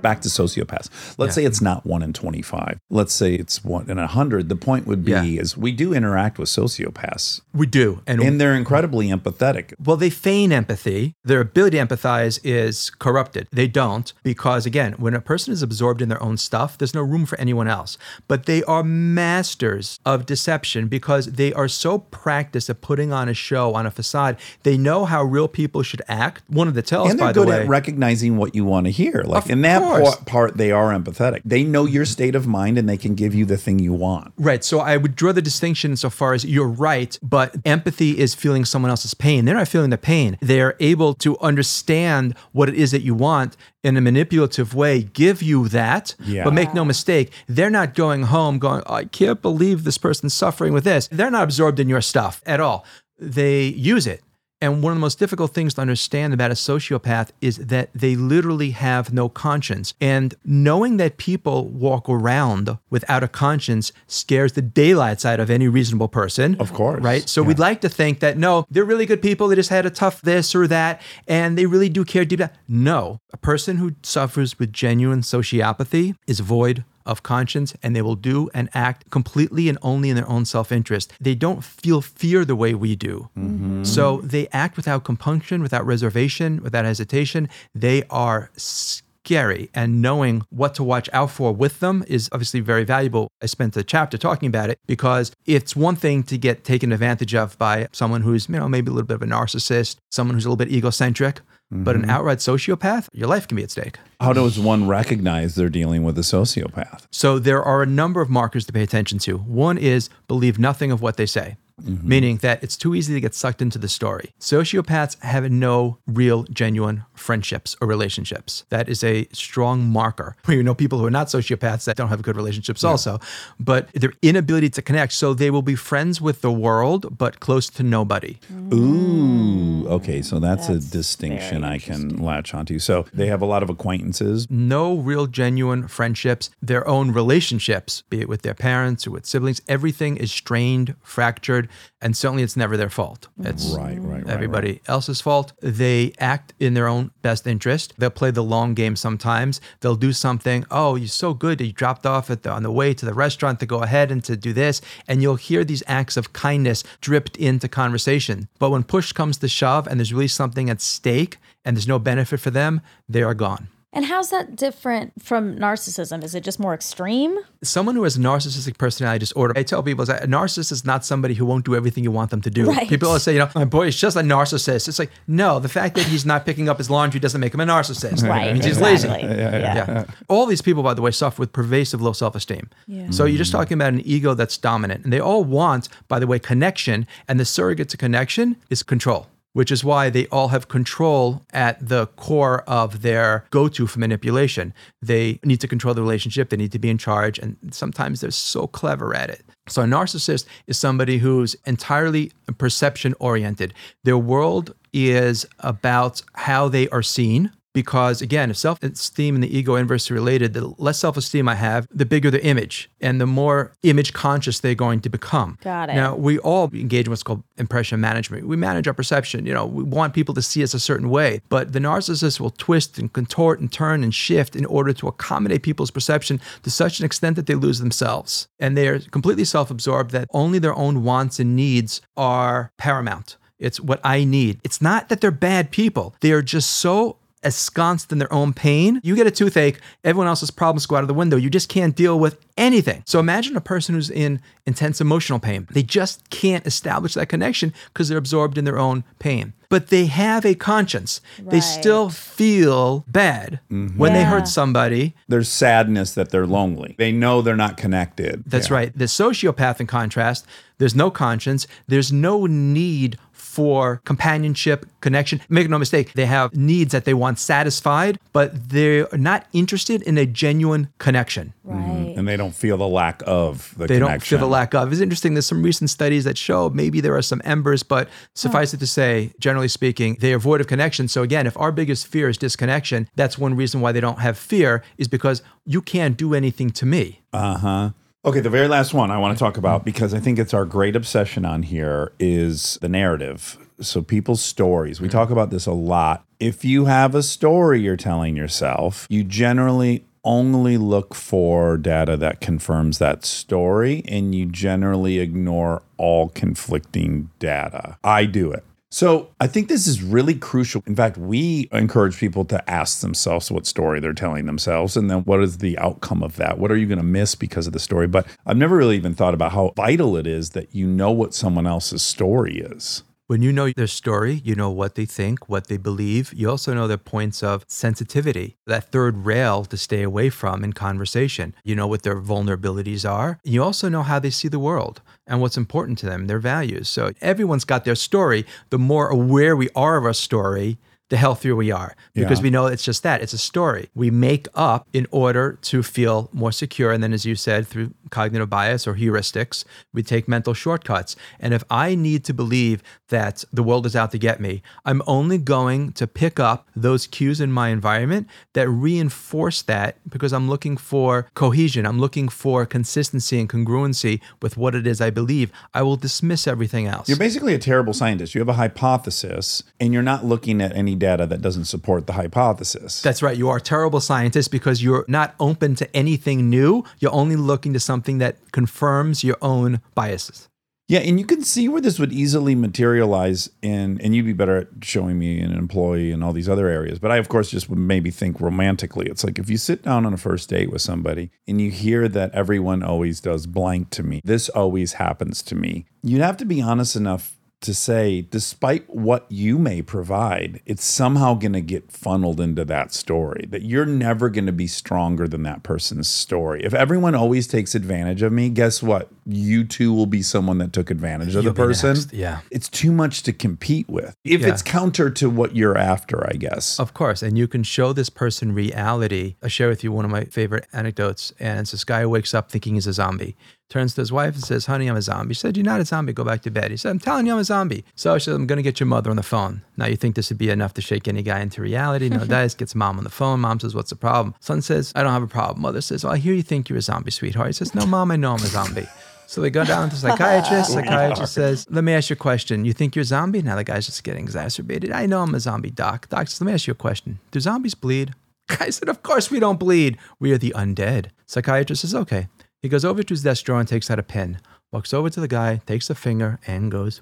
Back 0.01 0.21
to 0.21 0.29
sociopaths. 0.29 0.89
Let's 1.17 1.31
Yeah. 1.37 1.43
say 1.43 1.45
it's 1.45 1.61
not 1.61 1.85
one 1.85 2.01
in 2.01 2.13
25. 2.13 2.77
Let's 2.89 3.13
say 3.13 3.33
it's 3.35 3.63
one 3.63 3.89
in 3.89 3.97
100. 3.97 4.49
The 4.49 4.55
point 4.55 4.87
would 4.87 5.03
be 5.05 5.11
Yeah. 5.11 5.23
is 5.23 5.55
we 5.57 5.71
do 5.71 5.93
interact 5.93 6.37
with 6.39 6.49
sociopaths 6.49 7.41
We 7.53 7.65
do. 7.67 8.01
And, 8.07 8.21
and 8.21 8.39
they're 8.41 8.55
incredibly 8.55 9.09
empathetic. 9.09 9.73
well, 9.83 9.97
they 9.97 10.09
feign 10.09 10.51
empathy. 10.51 11.13
Their 11.23 11.41
ability 11.41 11.77
to 11.77 11.85
empathize 11.85 12.39
is 12.43 12.89
corrupted. 12.99 13.47
They 13.51 13.67
don't, 13.67 14.11
because 14.23 14.65
again, 14.65 14.93
when 14.97 15.13
a 15.13 15.21
person 15.21 15.53
is 15.53 15.61
absorbed 15.61 16.01
in 16.01 16.09
their 16.09 16.21
own 16.21 16.37
stuff, 16.37 16.77
there's 16.77 16.93
no 16.93 17.01
room 17.01 17.25
for 17.25 17.39
anyone 17.39 17.67
else. 17.67 17.97
But 18.27 18.45
they 18.45 18.63
are 18.63 18.83
masters 18.83 19.99
of 20.05 20.25
deception 20.25 20.87
because 20.87 21.25
they 21.27 21.53
are 21.53 21.67
so 21.67 21.99
practiced 21.99 22.69
at 22.69 22.81
putting 22.81 23.13
on 23.13 23.29
a 23.29 23.33
show, 23.33 23.73
on 23.73 23.85
a 23.85 23.91
facade. 23.91 24.37
They 24.63 24.77
know 24.77 25.05
how 25.05 25.23
real 25.23 25.47
people 25.47 25.83
should 25.83 26.01
act. 26.07 26.43
One 26.47 26.67
of 26.67 26.73
the 26.73 26.81
tells, 26.81 27.09
And 27.09 27.19
they're 27.19 27.27
by 27.27 27.33
the 27.33 27.39
good 27.41 27.49
way. 27.49 27.61
at 27.61 27.67
recognizing 27.67 28.37
what 28.37 28.55
you 28.55 28.65
want 28.65 28.85
to 28.85 28.91
hear. 28.91 29.23
Like 29.25 29.45
Of 29.45 29.51
in 29.51 29.61
that 29.61 29.81
course. 29.91 30.15
part, 30.15 30.25
part, 30.25 30.57
they 30.57 30.71
are 30.71 30.91
empathetic. 30.91 31.41
They 31.45 31.63
know 31.63 31.85
your 31.85 32.03
mm-hmm. 32.03 32.11
state 32.11 32.35
of 32.35 32.47
mind 32.47 32.77
and 32.77 32.87
they 32.87 32.97
can 32.97 33.15
give 33.15 33.33
you 33.35 33.45
the 33.45 33.57
thing 33.57 33.79
you 33.79 33.93
want. 33.93 34.33
Right. 34.37 34.63
So 34.63 34.79
I 34.79 34.97
would 34.97 35.15
draw 35.15 35.31
the 35.31 35.41
distinction 35.41 35.95
so 35.95 36.09
far 36.09 36.33
as 36.33 36.45
you're 36.45 36.67
right, 36.67 37.17
but 37.21 37.55
empathy 37.65 38.17
is 38.17 38.33
feeling 38.33 38.65
someone 38.65 38.89
else's 38.89 39.13
pain. 39.13 39.45
They're 39.45 39.55
not 39.55 39.67
feeling 39.67 39.89
the 39.89 39.97
pain. 39.97 40.37
They're 40.41 40.75
able 40.79 41.13
to 41.15 41.37
understand 41.39 42.35
what 42.51 42.69
it 42.69 42.75
is 42.75 42.91
that 42.91 43.01
you 43.01 43.15
want 43.15 43.57
in 43.83 43.97
a 43.97 44.01
manipulative 44.01 44.75
way, 44.75 45.03
give 45.03 45.41
you 45.41 45.67
that. 45.69 46.15
Yeah. 46.23 46.43
But 46.43 46.53
make 46.53 46.73
no 46.73 46.85
mistake, 46.85 47.31
they're 47.47 47.69
not 47.69 47.93
going 47.93 48.23
home 48.23 48.59
going, 48.59 48.83
I 48.85 49.05
can't 49.05 49.41
believe 49.41 49.83
this 49.83 49.97
person's 49.97 50.33
suffering 50.33 50.73
with 50.73 50.83
this. 50.83 51.07
They're 51.07 51.31
not 51.31 51.43
absorbed 51.43 51.79
in 51.79 51.89
your 51.89 52.01
stuff 52.01 52.41
at 52.45 52.59
all. 52.59 52.85
They 53.17 53.65
use 53.65 54.07
it. 54.07 54.21
And 54.61 54.83
one 54.83 54.93
of 54.93 54.97
the 54.97 55.01
most 55.01 55.17
difficult 55.17 55.53
things 55.53 55.73
to 55.73 55.81
understand 55.81 56.33
about 56.33 56.51
a 56.51 56.53
sociopath 56.53 57.31
is 57.41 57.57
that 57.57 57.89
they 57.93 58.15
literally 58.15 58.71
have 58.71 59.11
no 59.11 59.27
conscience. 59.27 59.95
And 59.99 60.35
knowing 60.45 60.97
that 60.97 61.17
people 61.17 61.67
walk 61.67 62.07
around 62.07 62.77
without 62.91 63.23
a 63.23 63.27
conscience 63.27 63.91
scares 64.05 64.53
the 64.53 64.61
daylights 64.61 65.25
out 65.25 65.39
of 65.39 65.49
any 65.49 65.67
reasonable 65.67 66.07
person. 66.07 66.55
Of 66.59 66.73
course. 66.73 67.01
Right? 67.01 67.27
So 67.27 67.41
we'd 67.41 67.59
like 67.59 67.81
to 67.81 67.89
think 67.89 68.19
that 68.19 68.37
no, 68.37 68.65
they're 68.69 68.85
really 68.85 69.07
good 69.07 69.21
people. 69.21 69.47
They 69.47 69.55
just 69.55 69.69
had 69.69 69.85
a 69.85 69.89
tough 69.89 70.21
this 70.21 70.53
or 70.53 70.67
that, 70.67 71.01
and 71.27 71.57
they 71.57 71.65
really 71.65 71.89
do 71.89 72.05
care 72.05 72.23
deep 72.23 72.39
down. 72.39 72.51
No, 72.67 73.19
a 73.33 73.37
person 73.37 73.77
who 73.77 73.95
suffers 74.03 74.59
with 74.59 74.71
genuine 74.71 75.21
sociopathy 75.21 76.15
is 76.27 76.39
void 76.39 76.85
of 77.05 77.23
conscience 77.23 77.73
and 77.81 77.95
they 77.95 78.01
will 78.01 78.15
do 78.15 78.49
and 78.53 78.69
act 78.73 79.09
completely 79.09 79.69
and 79.69 79.77
only 79.81 80.09
in 80.09 80.15
their 80.15 80.29
own 80.29 80.45
self 80.45 80.71
interest. 80.71 81.13
They 81.19 81.35
don't 81.35 81.63
feel 81.63 82.01
fear 82.01 82.45
the 82.45 82.55
way 82.55 82.73
we 82.73 82.95
do. 82.95 83.29
Mm-hmm. 83.37 83.83
So 83.83 84.21
they 84.21 84.47
act 84.49 84.77
without 84.77 85.03
compunction, 85.03 85.61
without 85.61 85.85
reservation, 85.85 86.61
without 86.63 86.85
hesitation. 86.85 87.49
They 87.73 88.03
are 88.09 88.51
scary 88.55 89.69
and 89.73 90.01
knowing 90.01 90.43
what 90.49 90.73
to 90.75 90.83
watch 90.83 91.09
out 91.13 91.29
for 91.29 91.53
with 91.53 91.79
them 91.79 92.03
is 92.07 92.27
obviously 92.31 92.59
very 92.59 92.83
valuable. 92.83 93.29
I 93.41 93.45
spent 93.45 93.77
a 93.77 93.83
chapter 93.83 94.17
talking 94.17 94.47
about 94.47 94.69
it 94.69 94.79
because 94.87 95.31
it's 95.45 95.75
one 95.75 95.95
thing 95.95 96.23
to 96.23 96.37
get 96.37 96.63
taken 96.63 96.91
advantage 96.91 97.35
of 97.35 97.57
by 97.57 97.87
someone 97.91 98.21
who's, 98.21 98.49
you 98.49 98.55
know, 98.55 98.67
maybe 98.67 98.89
a 98.89 98.93
little 98.93 99.07
bit 99.07 99.15
of 99.15 99.21
a 99.21 99.27
narcissist, 99.27 99.97
someone 100.09 100.35
who's 100.35 100.45
a 100.45 100.49
little 100.49 100.57
bit 100.57 100.71
egocentric, 100.71 101.41
but 101.71 101.95
an 101.95 102.01
mm-hmm. 102.01 102.11
outright 102.11 102.39
sociopath, 102.39 103.07
your 103.13 103.27
life 103.27 103.47
can 103.47 103.55
be 103.55 103.63
at 103.63 103.71
stake. 103.71 103.97
How 104.19 104.33
does 104.33 104.59
one 104.59 104.87
recognize 104.87 105.55
they're 105.55 105.69
dealing 105.69 106.03
with 106.03 106.17
a 106.17 106.21
sociopath? 106.21 107.07
So 107.11 107.39
there 107.39 107.63
are 107.63 107.81
a 107.81 107.85
number 107.85 108.21
of 108.21 108.29
markers 108.29 108.65
to 108.65 108.73
pay 108.73 108.83
attention 108.83 109.19
to. 109.19 109.37
One 109.37 109.77
is 109.77 110.09
believe 110.27 110.59
nothing 110.59 110.91
of 110.91 111.01
what 111.01 111.17
they 111.17 111.25
say. 111.25 111.55
Mm-hmm. 111.81 112.07
meaning 112.07 112.37
that 112.37 112.63
it's 112.63 112.77
too 112.77 112.93
easy 112.93 113.13
to 113.13 113.19
get 113.19 113.33
sucked 113.33 113.61
into 113.61 113.79
the 113.79 113.87
story. 113.89 114.33
Sociopaths 114.39 115.19
have 115.23 115.49
no 115.51 115.97
real, 116.05 116.43
genuine 116.43 117.05
friendships 117.15 117.75
or 117.81 117.87
relationships. 117.87 118.65
That 118.69 118.87
is 118.87 119.03
a 119.03 119.27
strong 119.31 119.87
marker. 119.87 120.35
We 120.51 120.61
know 120.63 120.75
people 120.75 120.99
who 120.99 121.05
are 121.05 121.11
not 121.11 121.27
sociopaths 121.27 121.85
that 121.85 121.95
don't 121.95 122.09
have 122.09 122.21
good 122.21 122.35
relationships 122.35 122.83
also, 122.83 123.19
but 123.59 123.91
their 123.93 124.13
inability 124.21 124.69
to 124.71 124.81
connect. 124.81 125.13
So 125.13 125.33
they 125.33 125.49
will 125.49 125.61
be 125.61 125.75
friends 125.75 126.21
with 126.21 126.41
the 126.41 126.51
world, 126.51 127.17
but 127.17 127.39
close 127.39 127.67
to 127.69 127.83
nobody. 127.83 128.37
Ooh, 128.73 129.85
mm. 129.85 129.87
okay. 129.87 130.21
So 130.21 130.39
that's, 130.39 130.67
That's 130.67 130.85
a 130.85 130.91
distinction 130.91 131.63
I 131.63 131.77
can 131.79 132.17
latch 132.17 132.53
onto. 132.53 132.77
So 132.79 133.05
they 133.13 133.27
have 133.27 133.41
a 133.41 133.45
lot 133.45 133.63
of 133.63 133.69
acquaintances. 133.69 134.47
no 134.49 134.97
real 134.97 135.25
genuine 135.25 135.87
friendships, 135.87 136.49
their 136.61 136.87
own 136.87 137.11
relationships, 137.11 138.03
be 138.09 138.21
it 138.21 138.29
with 138.29 138.41
their 138.43 138.53
parents 138.53 139.07
or 139.07 139.11
with 139.11 139.25
siblings, 139.25 139.61
everything 139.67 140.17
is 140.17 140.31
strained, 140.31 140.95
fractured, 141.01 141.69
and 142.01 142.15
certainly 142.15 142.43
it's 142.43 142.57
never 142.57 142.77
their 142.77 142.89
fault. 142.89 143.27
It's 143.43 143.75
Right, 143.77 143.99
right, 143.99 144.23
right. 144.23 144.29
everybody 144.29 144.81
else's 144.87 145.21
fault. 145.21 145.53
They 145.61 146.13
act 146.19 146.53
in 146.59 146.73
their 146.73 146.87
own 146.87 147.11
best 147.21 147.45
interest. 147.47 147.93
They'll 147.97 148.09
play 148.09 148.31
the 148.31 148.43
long 148.43 148.73
game 148.73 148.95
sometimes. 148.95 149.61
They'll 149.81 149.95
do 149.95 150.13
something, 150.13 150.65
oh, 150.71 150.95
you're 150.95 151.07
so 151.07 151.33
good 151.33 151.61
you 151.61 151.71
dropped 151.71 152.05
off 152.05 152.29
at 152.29 152.43
the, 152.43 152.51
on 152.51 152.63
the 152.63 152.71
way 152.71 152.93
to 152.93 153.05
the 153.05 153.13
restaurant 153.13 153.59
to 153.59 153.65
go 153.65 153.83
ahead 153.83 154.11
and 154.11 154.23
to 154.23 154.35
do 154.35 154.53
this. 154.53 154.81
And 155.07 155.21
you'll 155.21 155.35
hear 155.35 155.63
these 155.63 155.83
acts 155.87 156.17
of 156.17 156.33
kindness 156.33 156.83
dripped 157.01 157.37
into 157.37 157.67
conversation. 157.67 158.47
But 158.59 158.71
when 158.71 158.83
push 158.83 159.11
comes 159.11 159.37
to 159.37 159.47
shove 159.47 159.87
and 159.87 159.99
there's 159.99 160.13
really 160.13 160.27
something 160.27 160.69
at 160.69 160.81
stake 160.81 161.37
and 161.63 161.75
there's 161.75 161.87
no 161.87 161.99
benefit 161.99 162.39
for 162.39 162.49
them, 162.49 162.81
they 163.07 163.23
are 163.23 163.33
gone. 163.33 163.67
And 163.93 164.05
how's 164.05 164.29
that 164.29 164.55
different 164.55 165.21
from 165.21 165.57
narcissism? 165.57 166.23
Is 166.23 166.33
it 166.33 166.43
just 166.43 166.59
more 166.59 166.73
extreme? 166.73 167.37
someone 167.63 167.95
who 167.95 168.03
has 168.03 168.17
narcissistic 168.17 168.77
personality 168.77 169.19
disorder, 169.19 169.53
I 169.55 169.63
tell 169.63 169.83
people 169.83 170.05
that 170.05 170.23
a 170.23 170.27
narcissist 170.27 170.71
is 170.71 170.83
not 170.83 171.05
somebody 171.05 171.35
who 171.35 171.45
won't 171.45 171.63
do 171.63 171.75
everything 171.75 172.03
you 172.03 172.11
want 172.11 172.31
them 172.31 172.41
to 172.41 172.49
do. 172.49 172.65
Right. 172.65 172.89
People 172.89 173.09
always 173.09 173.23
say, 173.23 173.33
you 173.33 173.39
know, 173.39 173.49
my 173.53 173.65
boy 173.65 173.87
is 173.87 173.99
just 173.99 174.17
a 174.17 174.21
narcissist. 174.21 174.87
It's 174.87 174.97
like, 174.97 175.11
no, 175.27 175.59
the 175.59 175.69
fact 175.69 175.95
that 175.95 176.05
he's 176.05 176.25
not 176.25 176.45
picking 176.45 176.69
up 176.69 176.79
his 176.79 176.89
laundry 176.89 177.19
doesn't 177.19 177.39
make 177.39 177.53
him 177.53 177.59
a 177.59 177.65
narcissist. 177.65 178.27
Right. 178.27 178.47
It 178.47 178.53
means 178.53 178.65
he's 178.65 178.77
exactly. 178.77 179.27
lazy. 179.27 179.39
Yeah. 179.39 179.51
Yeah. 179.75 180.05
All 180.27 180.45
these 180.45 180.61
people, 180.61 180.81
by 180.81 180.93
the 180.93 181.01
way, 181.01 181.11
suffer 181.11 181.39
with 181.39 181.53
pervasive 181.53 182.01
low 182.01 182.13
self 182.13 182.35
esteem. 182.35 182.69
So 183.11 183.25
you're 183.25 183.37
just 183.37 183.51
talking 183.51 183.75
about 183.75 183.93
an 183.93 184.01
ego 184.01 184.33
that's 184.33 184.57
dominant. 184.57 185.03
And 185.03 185.13
they 185.13 185.19
all 185.19 185.43
want, 185.43 185.87
by 186.07 186.19
the 186.19 186.27
way, 186.27 186.39
connection. 186.39 187.07
And 187.27 187.39
the 187.39 187.45
surrogate 187.45 187.89
to 187.89 187.97
connection 187.97 188.57
is 188.69 188.83
control, 188.83 189.27
which 189.53 189.71
is 189.71 189.83
why 189.83 190.09
they 190.09 190.27
all 190.27 190.49
have 190.49 190.67
control 190.67 191.41
at 191.51 191.85
the 191.85 192.07
core 192.07 192.61
of 192.61 193.01
their 193.01 193.45
go 193.49 193.67
to 193.67 193.87
for 193.87 193.99
manipulation. 193.99 194.73
They 195.01 195.39
need 195.43 195.61
to 195.61 195.67
control 195.67 195.93
the 195.93 196.01
relationship, 196.01 196.49
they 196.49 196.57
need 196.57 196.71
to 196.71 196.79
be 196.79 196.89
in 196.89 196.97
charge. 196.97 197.39
And 197.39 197.57
sometimes 197.71 198.21
they're 198.21 198.31
so 198.31 198.67
clever 198.67 199.15
at 199.15 199.29
it. 199.29 199.43
So 199.67 199.81
a 199.81 199.85
narcissist 199.85 200.45
is 200.67 200.77
somebody 200.77 201.19
who's 201.19 201.55
entirely 201.65 202.31
perception 202.57 203.13
oriented. 203.19 203.73
Their 204.03 204.17
world 204.17 204.75
is 204.93 205.45
about 205.59 206.21
how 206.33 206.67
they 206.67 206.89
are 206.89 207.03
seen. 207.03 207.51
Because 207.73 208.21
again, 208.21 208.49
if 208.51 208.57
self 208.57 208.81
esteem 208.83 209.35
and 209.35 209.43
the 209.43 209.57
ego 209.57 209.75
are 209.75 209.79
inversely 209.79 210.13
related, 210.13 210.53
the 210.53 210.73
less 210.77 210.99
self 210.99 211.17
esteem 211.17 211.47
I 211.47 211.55
have, 211.55 211.87
the 211.91 212.05
bigger 212.05 212.29
the 212.29 212.43
image 212.43 212.89
and 212.99 213.21
the 213.21 213.25
more 213.25 213.73
image 213.83 214.13
conscious 214.13 214.59
they're 214.59 214.75
going 214.75 214.99
to 215.01 215.09
become. 215.09 215.57
Got 215.61 215.89
it. 215.89 215.95
Now, 215.95 216.15
we 216.15 216.37
all 216.39 216.69
engage 216.73 217.07
in 217.07 217.11
what's 217.11 217.23
called 217.23 217.43
impression 217.57 217.99
management. 217.99 218.47
We 218.47 218.57
manage 218.57 218.87
our 218.87 218.93
perception. 218.93 219.45
You 219.45 219.53
know, 219.53 219.65
we 219.65 219.83
want 219.83 220.13
people 220.13 220.33
to 220.35 220.41
see 220.41 220.63
us 220.63 220.73
a 220.73 220.79
certain 220.79 221.09
way, 221.09 221.41
but 221.49 221.73
the 221.73 221.79
narcissist 221.79 222.39
will 222.39 222.49
twist 222.51 222.97
and 222.99 223.11
contort 223.11 223.59
and 223.59 223.71
turn 223.71 224.03
and 224.03 224.13
shift 224.13 224.55
in 224.55 224.65
order 224.65 224.93
to 224.93 225.07
accommodate 225.07 225.63
people's 225.63 225.91
perception 225.91 226.41
to 226.63 226.69
such 226.69 226.99
an 226.99 227.05
extent 227.05 227.35
that 227.35 227.45
they 227.45 227.55
lose 227.55 227.79
themselves. 227.79 228.47
And 228.59 228.77
they're 228.77 228.99
completely 228.99 229.45
self 229.45 229.71
absorbed 229.71 230.11
that 230.11 230.27
only 230.31 230.59
their 230.59 230.75
own 230.75 231.03
wants 231.03 231.39
and 231.39 231.55
needs 231.55 232.01
are 232.17 232.71
paramount. 232.77 233.37
It's 233.61 233.79
what 233.79 234.01
I 234.03 234.23
need. 234.23 234.59
It's 234.63 234.81
not 234.81 235.09
that 235.09 235.21
they're 235.21 235.31
bad 235.31 235.71
people, 235.71 236.15
they 236.21 236.31
are 236.31 236.41
just 236.41 236.71
so 236.71 237.17
ensconced 237.43 238.11
in 238.11 238.19
their 238.19 238.31
own 238.31 238.53
pain. 238.53 238.99
You 239.03 239.15
get 239.15 239.27
a 239.27 239.31
toothache, 239.31 239.79
everyone 240.03 240.27
else's 240.27 240.51
problems 240.51 240.85
go 240.85 240.95
out 240.95 241.03
of 241.03 241.07
the 241.07 241.13
window. 241.13 241.37
You 241.37 241.49
just 241.49 241.69
can't 241.69 241.95
deal 241.95 242.19
with 242.19 242.37
anything. 242.57 243.03
So 243.05 243.19
imagine 243.19 243.55
a 243.55 243.61
person 243.61 243.95
who's 243.95 244.09
in 244.09 244.41
intense 244.65 245.01
emotional 245.01 245.39
pain. 245.39 245.67
They 245.71 245.83
just 245.83 246.29
can't 246.29 246.65
establish 246.67 247.15
that 247.15 247.29
connection 247.29 247.73
because 247.87 248.09
they're 248.09 248.17
absorbed 248.17 248.57
in 248.57 248.65
their 248.65 248.77
own 248.77 249.03
pain. 249.19 249.53
But 249.69 249.87
they 249.87 250.05
have 250.07 250.45
a 250.45 250.53
conscience. 250.53 251.21
They 251.39 251.61
still 251.61 252.09
feel 252.09 253.05
bad 253.07 253.61
mm-hmm. 253.71 253.97
when 253.97 254.13
they 254.13 254.25
hurt 254.25 254.49
somebody. 254.49 255.15
There's 255.29 255.47
sadness 255.47 256.13
that 256.13 256.29
they're 256.29 256.45
lonely. 256.45 256.95
They 256.97 257.13
know 257.13 257.41
they're 257.41 257.55
not 257.55 257.77
connected. 257.77 258.43
That's 258.45 258.69
right. 258.69 258.91
The 258.93 259.05
sociopath, 259.05 259.79
in 259.79 259.87
contrast, 259.87 260.45
there's 260.77 260.93
no 260.93 261.09
conscience. 261.09 261.67
There's 261.87 262.11
no 262.11 262.45
need 262.45 263.17
for 263.51 264.01
companionship, 264.05 264.85
connection. 265.01 265.41
Make 265.49 265.69
no 265.69 265.77
mistake, 265.77 266.13
they 266.13 266.25
have 266.25 266.55
needs 266.55 266.93
that 266.93 267.03
they 267.03 267.13
want 267.13 267.37
satisfied, 267.37 268.17
but 268.31 268.69
they're 268.69 269.07
not 269.11 269.45
interested 269.51 270.01
in 270.03 270.17
a 270.17 270.25
genuine 270.25 270.87
connection. 270.99 271.53
Right. 271.65 272.13
And 272.15 272.25
they 272.27 272.37
don't 272.37 272.55
feel 272.55 272.77
the 272.77 272.87
lack 272.87 273.21
of 273.27 273.73
the 273.77 273.87
They 273.87 273.99
don't 273.99 274.07
connection. 274.07 274.37
feel 274.37 274.47
the 274.47 274.51
lack 274.51 274.73
of. 274.73 274.91
It's 274.91 275.01
interesting. 275.01 275.33
There's 275.33 275.45
some 275.45 275.63
recent 275.63 275.89
studies 275.89 276.23
that 276.23 276.37
show 276.37 276.69
maybe 276.69 277.01
there 277.01 277.15
are 277.15 277.21
some 277.21 277.41
embers, 277.43 277.83
but 277.83 278.07
suffice 278.35 278.73
it 278.73 278.79
to 278.79 278.87
say, 278.87 279.33
generally 279.39 279.67
speaking, 279.67 280.15
they 280.21 280.33
are 280.33 280.39
void 280.39 280.61
of 280.61 280.67
connection. 280.67 281.09
So 281.09 281.21
again, 281.21 281.45
if 281.45 281.57
our 281.57 281.73
biggest 281.73 282.07
fear 282.07 282.29
is 282.29 282.37
disconnection, 282.37 283.09
that's 283.15 283.37
one 283.37 283.55
reason 283.55 283.81
why 283.81 283.91
they 283.91 283.99
don't 283.99 284.19
have 284.19 284.37
fear 284.37 284.81
is 284.97 285.09
because 285.09 285.41
you 285.65 285.81
can't 285.81 286.15
do 286.15 286.33
anything 286.33 286.69
to 286.71 286.85
me. 286.85 287.21
Uh 287.33 287.57
huh. 287.57 287.89
Okay, 288.23 288.39
the 288.39 288.51
very 288.51 288.67
last 288.67 288.93
one 288.93 289.09
I 289.09 289.17
want 289.17 289.35
to 289.35 289.43
talk 289.43 289.57
about 289.57 289.83
because 289.83 290.13
I 290.13 290.19
think 290.19 290.37
it's 290.37 290.53
our 290.53 290.63
great 290.63 290.95
obsession 290.95 291.43
on 291.43 291.63
here 291.63 292.11
is 292.19 292.77
the 292.79 292.87
narrative. 292.87 293.57
So 293.79 294.03
people's 294.03 294.43
stories. 294.43 295.01
We 295.01 295.09
talk 295.09 295.31
about 295.31 295.49
this 295.49 295.65
a 295.65 295.71
lot. 295.71 296.23
If 296.39 296.63
you 296.63 296.85
have 296.85 297.15
a 297.15 297.23
story 297.23 297.81
you're 297.81 297.97
telling 297.97 298.37
yourself, 298.37 299.07
you 299.09 299.23
generally 299.23 300.05
only 300.23 300.77
look 300.77 301.15
for 301.15 301.77
data 301.77 302.15
that 302.17 302.41
confirms 302.41 302.99
that 302.99 303.25
story 303.25 304.03
and 304.07 304.35
you 304.35 304.45
generally 304.45 305.17
ignore 305.17 305.81
all 305.97 306.29
conflicting 306.29 307.31
data. 307.39 307.97
I 308.03 308.25
do 308.25 308.51
it. 308.51 308.63
So 308.93 309.29
I 309.39 309.47
think 309.47 309.69
this 309.69 309.87
is 309.87 310.03
really 310.03 310.35
crucial. 310.35 310.83
In 310.85 310.97
fact, 310.97 311.17
we 311.17 311.69
encourage 311.71 312.17
people 312.17 312.43
to 312.45 312.69
ask 312.69 312.99
themselves 312.99 313.49
what 313.49 313.65
story 313.65 314.01
they're 314.01 314.11
telling 314.11 314.47
themselves 314.47 314.97
and 314.97 315.09
then 315.09 315.19
what 315.23 315.41
is 315.41 315.59
the 315.59 315.77
outcome 315.79 316.21
of 316.21 316.35
that? 316.35 316.57
What 316.57 316.71
are 316.71 316.75
you 316.75 316.87
going 316.87 316.97
to 316.97 317.03
miss 317.03 317.33
because 317.33 317.67
of 317.67 317.73
the 317.73 317.79
story? 317.79 318.07
But 318.07 318.27
I've 318.45 318.57
never 318.57 318.75
really 318.75 318.97
even 318.97 319.13
thought 319.13 319.33
about 319.33 319.53
how 319.53 319.71
vital 319.77 320.17
it 320.17 320.27
is 320.27 320.49
that 320.49 320.75
you 320.75 320.87
know 320.87 321.09
what 321.09 321.33
someone 321.33 321.65
else's 321.65 322.03
story 322.03 322.57
is. 322.57 323.03
When 323.31 323.41
you 323.41 323.53
know 323.53 323.71
their 323.71 323.87
story, 323.87 324.41
you 324.43 324.55
know 324.55 324.69
what 324.69 324.95
they 324.95 325.05
think, 325.05 325.47
what 325.47 325.67
they 325.67 325.77
believe. 325.77 326.33
You 326.33 326.49
also 326.49 326.73
know 326.73 326.85
their 326.85 326.97
points 326.97 327.41
of 327.41 327.63
sensitivity, 327.65 328.57
that 328.67 328.91
third 328.91 329.25
rail 329.25 329.63
to 329.63 329.77
stay 329.77 330.03
away 330.03 330.29
from 330.29 330.65
in 330.65 330.73
conversation. 330.73 331.55
You 331.63 331.77
know 331.77 331.87
what 331.87 332.03
their 332.03 332.19
vulnerabilities 332.19 333.09
are. 333.09 333.39
You 333.45 333.63
also 333.63 333.87
know 333.87 334.03
how 334.03 334.19
they 334.19 334.31
see 334.31 334.49
the 334.49 334.59
world 334.59 335.01
and 335.25 335.39
what's 335.39 335.55
important 335.55 335.97
to 335.99 336.07
them, 336.07 336.27
their 336.27 336.39
values. 336.39 336.89
So 336.89 337.13
everyone's 337.21 337.63
got 337.63 337.85
their 337.85 337.95
story. 337.95 338.45
The 338.69 338.77
more 338.77 339.07
aware 339.07 339.55
we 339.55 339.69
are 339.77 339.95
of 339.95 340.03
our 340.03 340.13
story, 340.13 340.77
the 341.11 341.17
healthier 341.17 341.55
we 341.63 341.69
are 341.81 341.91
because 342.13 342.39
Yeah. 342.39 342.43
we 342.43 342.49
know 342.55 342.65
it's 342.73 342.85
just 342.91 343.01
that 343.03 343.17
it's 343.23 343.33
a 343.33 343.43
story 343.51 343.83
we 344.03 344.09
make 344.29 344.45
up 344.69 344.81
in 344.99 345.05
order 345.23 345.45
to 345.71 345.77
feel 345.83 346.17
more 346.43 346.53
secure 346.63 346.89
and 346.93 347.01
then 347.03 347.13
as 347.17 347.23
you 347.29 347.35
said 347.35 347.67
through 347.67 347.87
cognitive 348.17 348.49
bias 348.49 348.87
or 348.87 348.93
heuristics 349.03 349.57
we 349.95 350.01
take 350.13 350.23
mental 350.35 350.53
shortcuts 350.63 351.11
and 351.43 351.53
if 351.53 351.63
i 351.69 351.87
need 352.07 352.21
to 352.29 352.33
believe 352.33 352.77
that 353.15 353.35
the 353.57 353.63
world 353.69 353.85
is 353.85 353.95
out 354.01 354.09
to 354.15 354.17
get 354.27 354.37
me 354.47 354.53
i'm 354.89 355.01
only 355.17 355.37
going 355.37 355.91
to 355.99 356.05
pick 356.07 356.35
up 356.39 356.59
those 356.87 357.07
cues 357.07 357.39
in 357.45 357.51
my 357.51 357.67
environment 357.69 358.23
that 358.53 358.67
reinforce 358.69 359.61
that 359.63 359.91
because 360.09 360.31
i'm 360.37 360.47
looking 360.53 360.77
for 360.77 361.27
cohesion 361.43 361.85
i'm 361.85 361.99
looking 361.99 362.27
for 362.29 362.65
consistency 362.65 363.37
and 363.41 363.49
congruency 363.49 364.21
with 364.41 364.55
what 364.55 364.73
it 364.75 364.87
is 364.87 365.01
i 365.01 365.09
believe 365.09 365.51
i 365.73 365.81
will 365.81 365.97
dismiss 365.97 366.47
everything 366.47 366.85
else 366.87 367.09
You're 367.09 367.17
basically 367.27 367.53
a 367.53 367.59
terrible 367.59 367.93
scientist. 367.93 368.33
You 368.35 368.39
have 368.39 368.49
a 368.49 368.53
hypothesis 368.53 369.63
and 369.79 369.93
you're 369.93 370.03
not 370.13 370.23
looking 370.25 370.61
at 370.61 370.75
any 370.75 370.95
data 371.01 371.25
that 371.25 371.41
doesn't 371.41 371.65
support 371.65 372.07
the 372.07 372.13
hypothesis. 372.13 373.01
That's 373.01 373.21
right. 373.21 373.37
You 373.37 373.49
are 373.49 373.57
a 373.57 373.61
terrible 373.61 373.99
scientist 373.99 374.51
because 374.51 374.81
you're 374.81 375.03
not 375.09 375.35
open 375.39 375.75
to 375.75 375.95
anything 375.95 376.49
new. 376.49 376.85
You're 376.99 377.13
only 377.13 377.35
looking 377.35 377.73
to 377.73 377.79
something 377.81 378.19
that 378.19 378.37
confirms 378.53 379.21
your 379.23 379.37
own 379.41 379.81
biases. 379.93 380.47
Yeah, 380.91 380.99
and 380.99 381.17
you 381.17 381.25
can 381.25 381.41
see 381.41 381.69
where 381.69 381.79
this 381.79 381.99
would 381.99 382.11
easily 382.11 382.53
materialize 382.53 383.49
in, 383.61 384.01
and 384.01 384.13
you'd 384.13 384.25
be 384.25 384.33
better 384.33 384.57
at 384.57 384.67
showing 384.81 385.17
me 385.17 385.39
an 385.39 385.53
employee 385.53 386.11
and 386.11 386.21
all 386.21 386.33
these 386.33 386.49
other 386.49 386.67
areas. 386.67 386.99
But 386.99 387.11
I, 387.11 387.17
of 387.17 387.29
course, 387.29 387.49
just 387.49 387.69
would 387.69 387.79
maybe 387.79 388.11
think 388.11 388.41
romantically. 388.41 389.05
It's 389.05 389.23
like 389.23 389.39
if 389.39 389.49
you 389.49 389.55
sit 389.55 389.83
down 389.83 390.05
on 390.05 390.13
a 390.13 390.17
first 390.17 390.49
date 390.49 390.69
with 390.69 390.81
somebody 390.81 391.31
and 391.47 391.61
you 391.61 391.71
hear 391.71 392.09
that 392.09 392.33
everyone 392.33 392.83
always 392.83 393.21
does 393.21 393.47
blank 393.47 393.89
to 393.91 394.03
me, 394.03 394.19
this 394.25 394.49
always 394.49 394.93
happens 394.93 395.41
to 395.43 395.55
me, 395.55 395.85
you'd 396.03 396.19
have 396.19 396.35
to 396.35 396.45
be 396.45 396.61
honest 396.61 396.97
enough 396.97 397.37
to 397.61 397.73
say, 397.75 398.21
despite 398.21 398.89
what 398.89 399.25
you 399.29 399.59
may 399.59 399.81
provide, 399.83 400.61
it's 400.65 400.83
somehow 400.83 401.35
going 401.35 401.53
to 401.53 401.61
get 401.61 401.91
funneled 401.91 402.39
into 402.39 402.65
that 402.65 402.91
story, 402.91 403.45
that 403.49 403.61
you're 403.61 403.85
never 403.85 404.29
going 404.29 404.47
to 404.47 404.51
be 404.51 404.65
stronger 404.67 405.27
than 405.27 405.43
that 405.43 405.61
person's 405.61 406.07
story. 406.09 406.61
If 406.63 406.73
everyone 406.73 407.13
always 407.13 407.47
takes 407.47 407.75
advantage 407.75 408.23
of 408.23 408.33
me, 408.33 408.49
guess 408.49 408.81
what? 408.81 409.09
You 409.27 409.63
too 409.63 409.93
will 409.93 410.07
be 410.07 410.23
someone 410.23 410.57
that 410.57 410.73
took 410.73 410.89
advantage 410.89 411.35
of 411.35 411.43
You'll 411.43 411.53
the 411.53 411.63
person. 411.65 411.93
next, 411.93 412.13
yeah. 412.13 412.39
It's 412.49 412.67
too 412.67 412.91
much 412.91 413.21
to 413.23 413.33
compete 413.33 413.87
with. 413.87 414.15
If 414.25 414.41
Yeah. 414.41 414.47
it's 414.49 414.63
counter 414.63 415.09
to 415.11 415.29
what 415.29 415.55
you're 415.55 415.77
after, 415.77 416.27
I 416.27 416.33
guess. 416.33 416.79
Of 416.79 416.93
course, 416.95 417.21
and 417.21 417.37
you 417.37 417.47
can 417.47 417.61
show 417.63 417.93
this 417.93 418.09
person 418.09 418.53
reality. 418.53 419.35
I'll 419.43 419.49
share 419.49 419.69
with 419.69 419.83
you 419.83 419.91
one 419.91 420.03
of 420.05 420.11
my 420.11 420.23
favorite 420.25 420.65
anecdotes. 420.73 421.31
And 421.39 421.59
it's 421.59 421.71
this 421.71 421.83
guy 421.83 422.01
who 422.01 422.09
wakes 422.09 422.33
up 422.33 422.49
thinking 422.51 422.73
he's 422.73 422.87
a 422.87 422.93
zombie. 422.93 423.35
Turns 423.71 423.93
to 423.93 424.01
his 424.01 424.11
wife 424.11 424.35
and 424.35 424.43
says, 424.43 424.65
Honey, 424.65 424.87
I'm 424.87 424.97
a 424.97 425.01
zombie. 425.01 425.33
She 425.33 425.39
said, 425.39 425.55
You're 425.55 425.63
not 425.63 425.79
a 425.79 425.85
zombie. 425.85 426.11
Go 426.11 426.25
back 426.25 426.41
to 426.41 426.51
bed. 426.51 426.71
He 426.71 426.77
said, 426.77 426.89
I'm 426.89 426.99
telling 426.99 427.25
you, 427.25 427.31
I'm 427.31 427.39
a 427.39 427.45
zombie. 427.45 427.85
So 427.95 428.17
she 428.17 428.25
said, 428.25 428.35
I'm 428.35 428.45
going 428.45 428.57
to 428.57 428.63
get 428.63 428.81
your 428.81 428.87
mother 428.87 429.09
on 429.09 429.15
the 429.15 429.23
phone. 429.23 429.61
Now, 429.77 429.85
you 429.85 429.95
think 429.95 430.15
this 430.15 430.29
would 430.29 430.37
be 430.37 430.49
enough 430.49 430.73
to 430.73 430.81
shake 430.81 431.07
any 431.07 431.23
guy 431.23 431.39
into 431.39 431.61
reality? 431.61 432.09
No, 432.09 432.25
dice 432.25 432.53
gets 432.53 432.75
mom 432.75 432.97
on 432.97 433.05
the 433.05 433.09
phone. 433.09 433.39
Mom 433.39 433.61
says, 433.61 433.73
What's 433.73 433.91
the 433.91 433.95
problem? 433.95 434.35
Son 434.41 434.61
says, 434.61 434.91
I 434.93 435.03
don't 435.03 435.13
have 435.13 435.23
a 435.23 435.27
problem. 435.27 435.61
Mother 435.61 435.79
says, 435.79 436.03
Well, 436.03 436.11
I 436.11 436.17
hear 436.17 436.33
you 436.33 436.43
think 436.43 436.67
you're 436.67 436.79
a 436.79 436.81
zombie, 436.81 437.11
sweetheart. 437.11 437.47
He 437.47 437.53
says, 437.53 437.73
No, 437.73 437.85
mom, 437.85 438.11
I 438.11 438.17
know 438.17 438.31
I'm 438.33 438.43
a 438.43 438.47
zombie. 438.47 438.87
So 439.31 439.39
they 439.39 439.49
go 439.49 439.63
down 439.63 439.89
to 439.89 439.95
the 439.95 440.01
psychiatrist. 440.01 440.71
Psychiatrist 440.73 441.33
says, 441.33 441.65
"Let 441.69 441.85
me 441.85 441.93
ask 441.93 442.09
you 442.09 442.15
a 442.15 442.17
question. 442.17 442.65
You 442.65 442.73
think 442.73 442.97
you're 442.97 443.03
a 443.03 443.05
zombie?" 443.05 443.41
Now 443.41 443.55
the 443.55 443.63
guy's 443.63 443.85
just 443.85 444.03
getting 444.03 444.25
exacerbated. 444.25 444.91
I 444.91 445.05
know 445.05 445.21
I'm 445.21 445.33
a 445.33 445.39
zombie, 445.39 445.69
doc. 445.69 446.09
Doc 446.09 446.27
says, 446.27 446.41
"Let 446.41 446.47
me 446.47 446.53
ask 446.53 446.67
you 446.67 446.73
a 446.73 446.75
question. 446.75 447.19
Do 447.31 447.39
zombies 447.39 447.73
bleed?" 447.73 448.13
Guy 448.47 448.71
said, 448.71 448.89
"Of 448.89 449.03
course 449.03 449.31
we 449.31 449.39
don't 449.39 449.57
bleed. 449.57 449.97
We 450.19 450.33
are 450.33 450.37
the 450.37 450.53
undead." 450.53 451.11
Psychiatrist 451.27 451.83
says, 451.83 451.95
"Okay." 451.95 452.27
He 452.61 452.69
goes 452.69 452.85
over 452.85 453.01
to 453.01 453.13
his 453.13 453.23
desk 453.23 453.45
drawer 453.45 453.59
and 453.59 453.67
takes 453.67 453.89
out 453.89 453.97
a 453.97 454.03
pen. 454.03 454.39
Walks 454.71 454.93
over 454.93 455.09
to 455.09 455.19
the 455.19 455.27
guy, 455.27 455.61
takes 455.65 455.89
a 455.89 455.95
finger, 455.95 456.39
and 456.45 456.71
goes. 456.71 457.01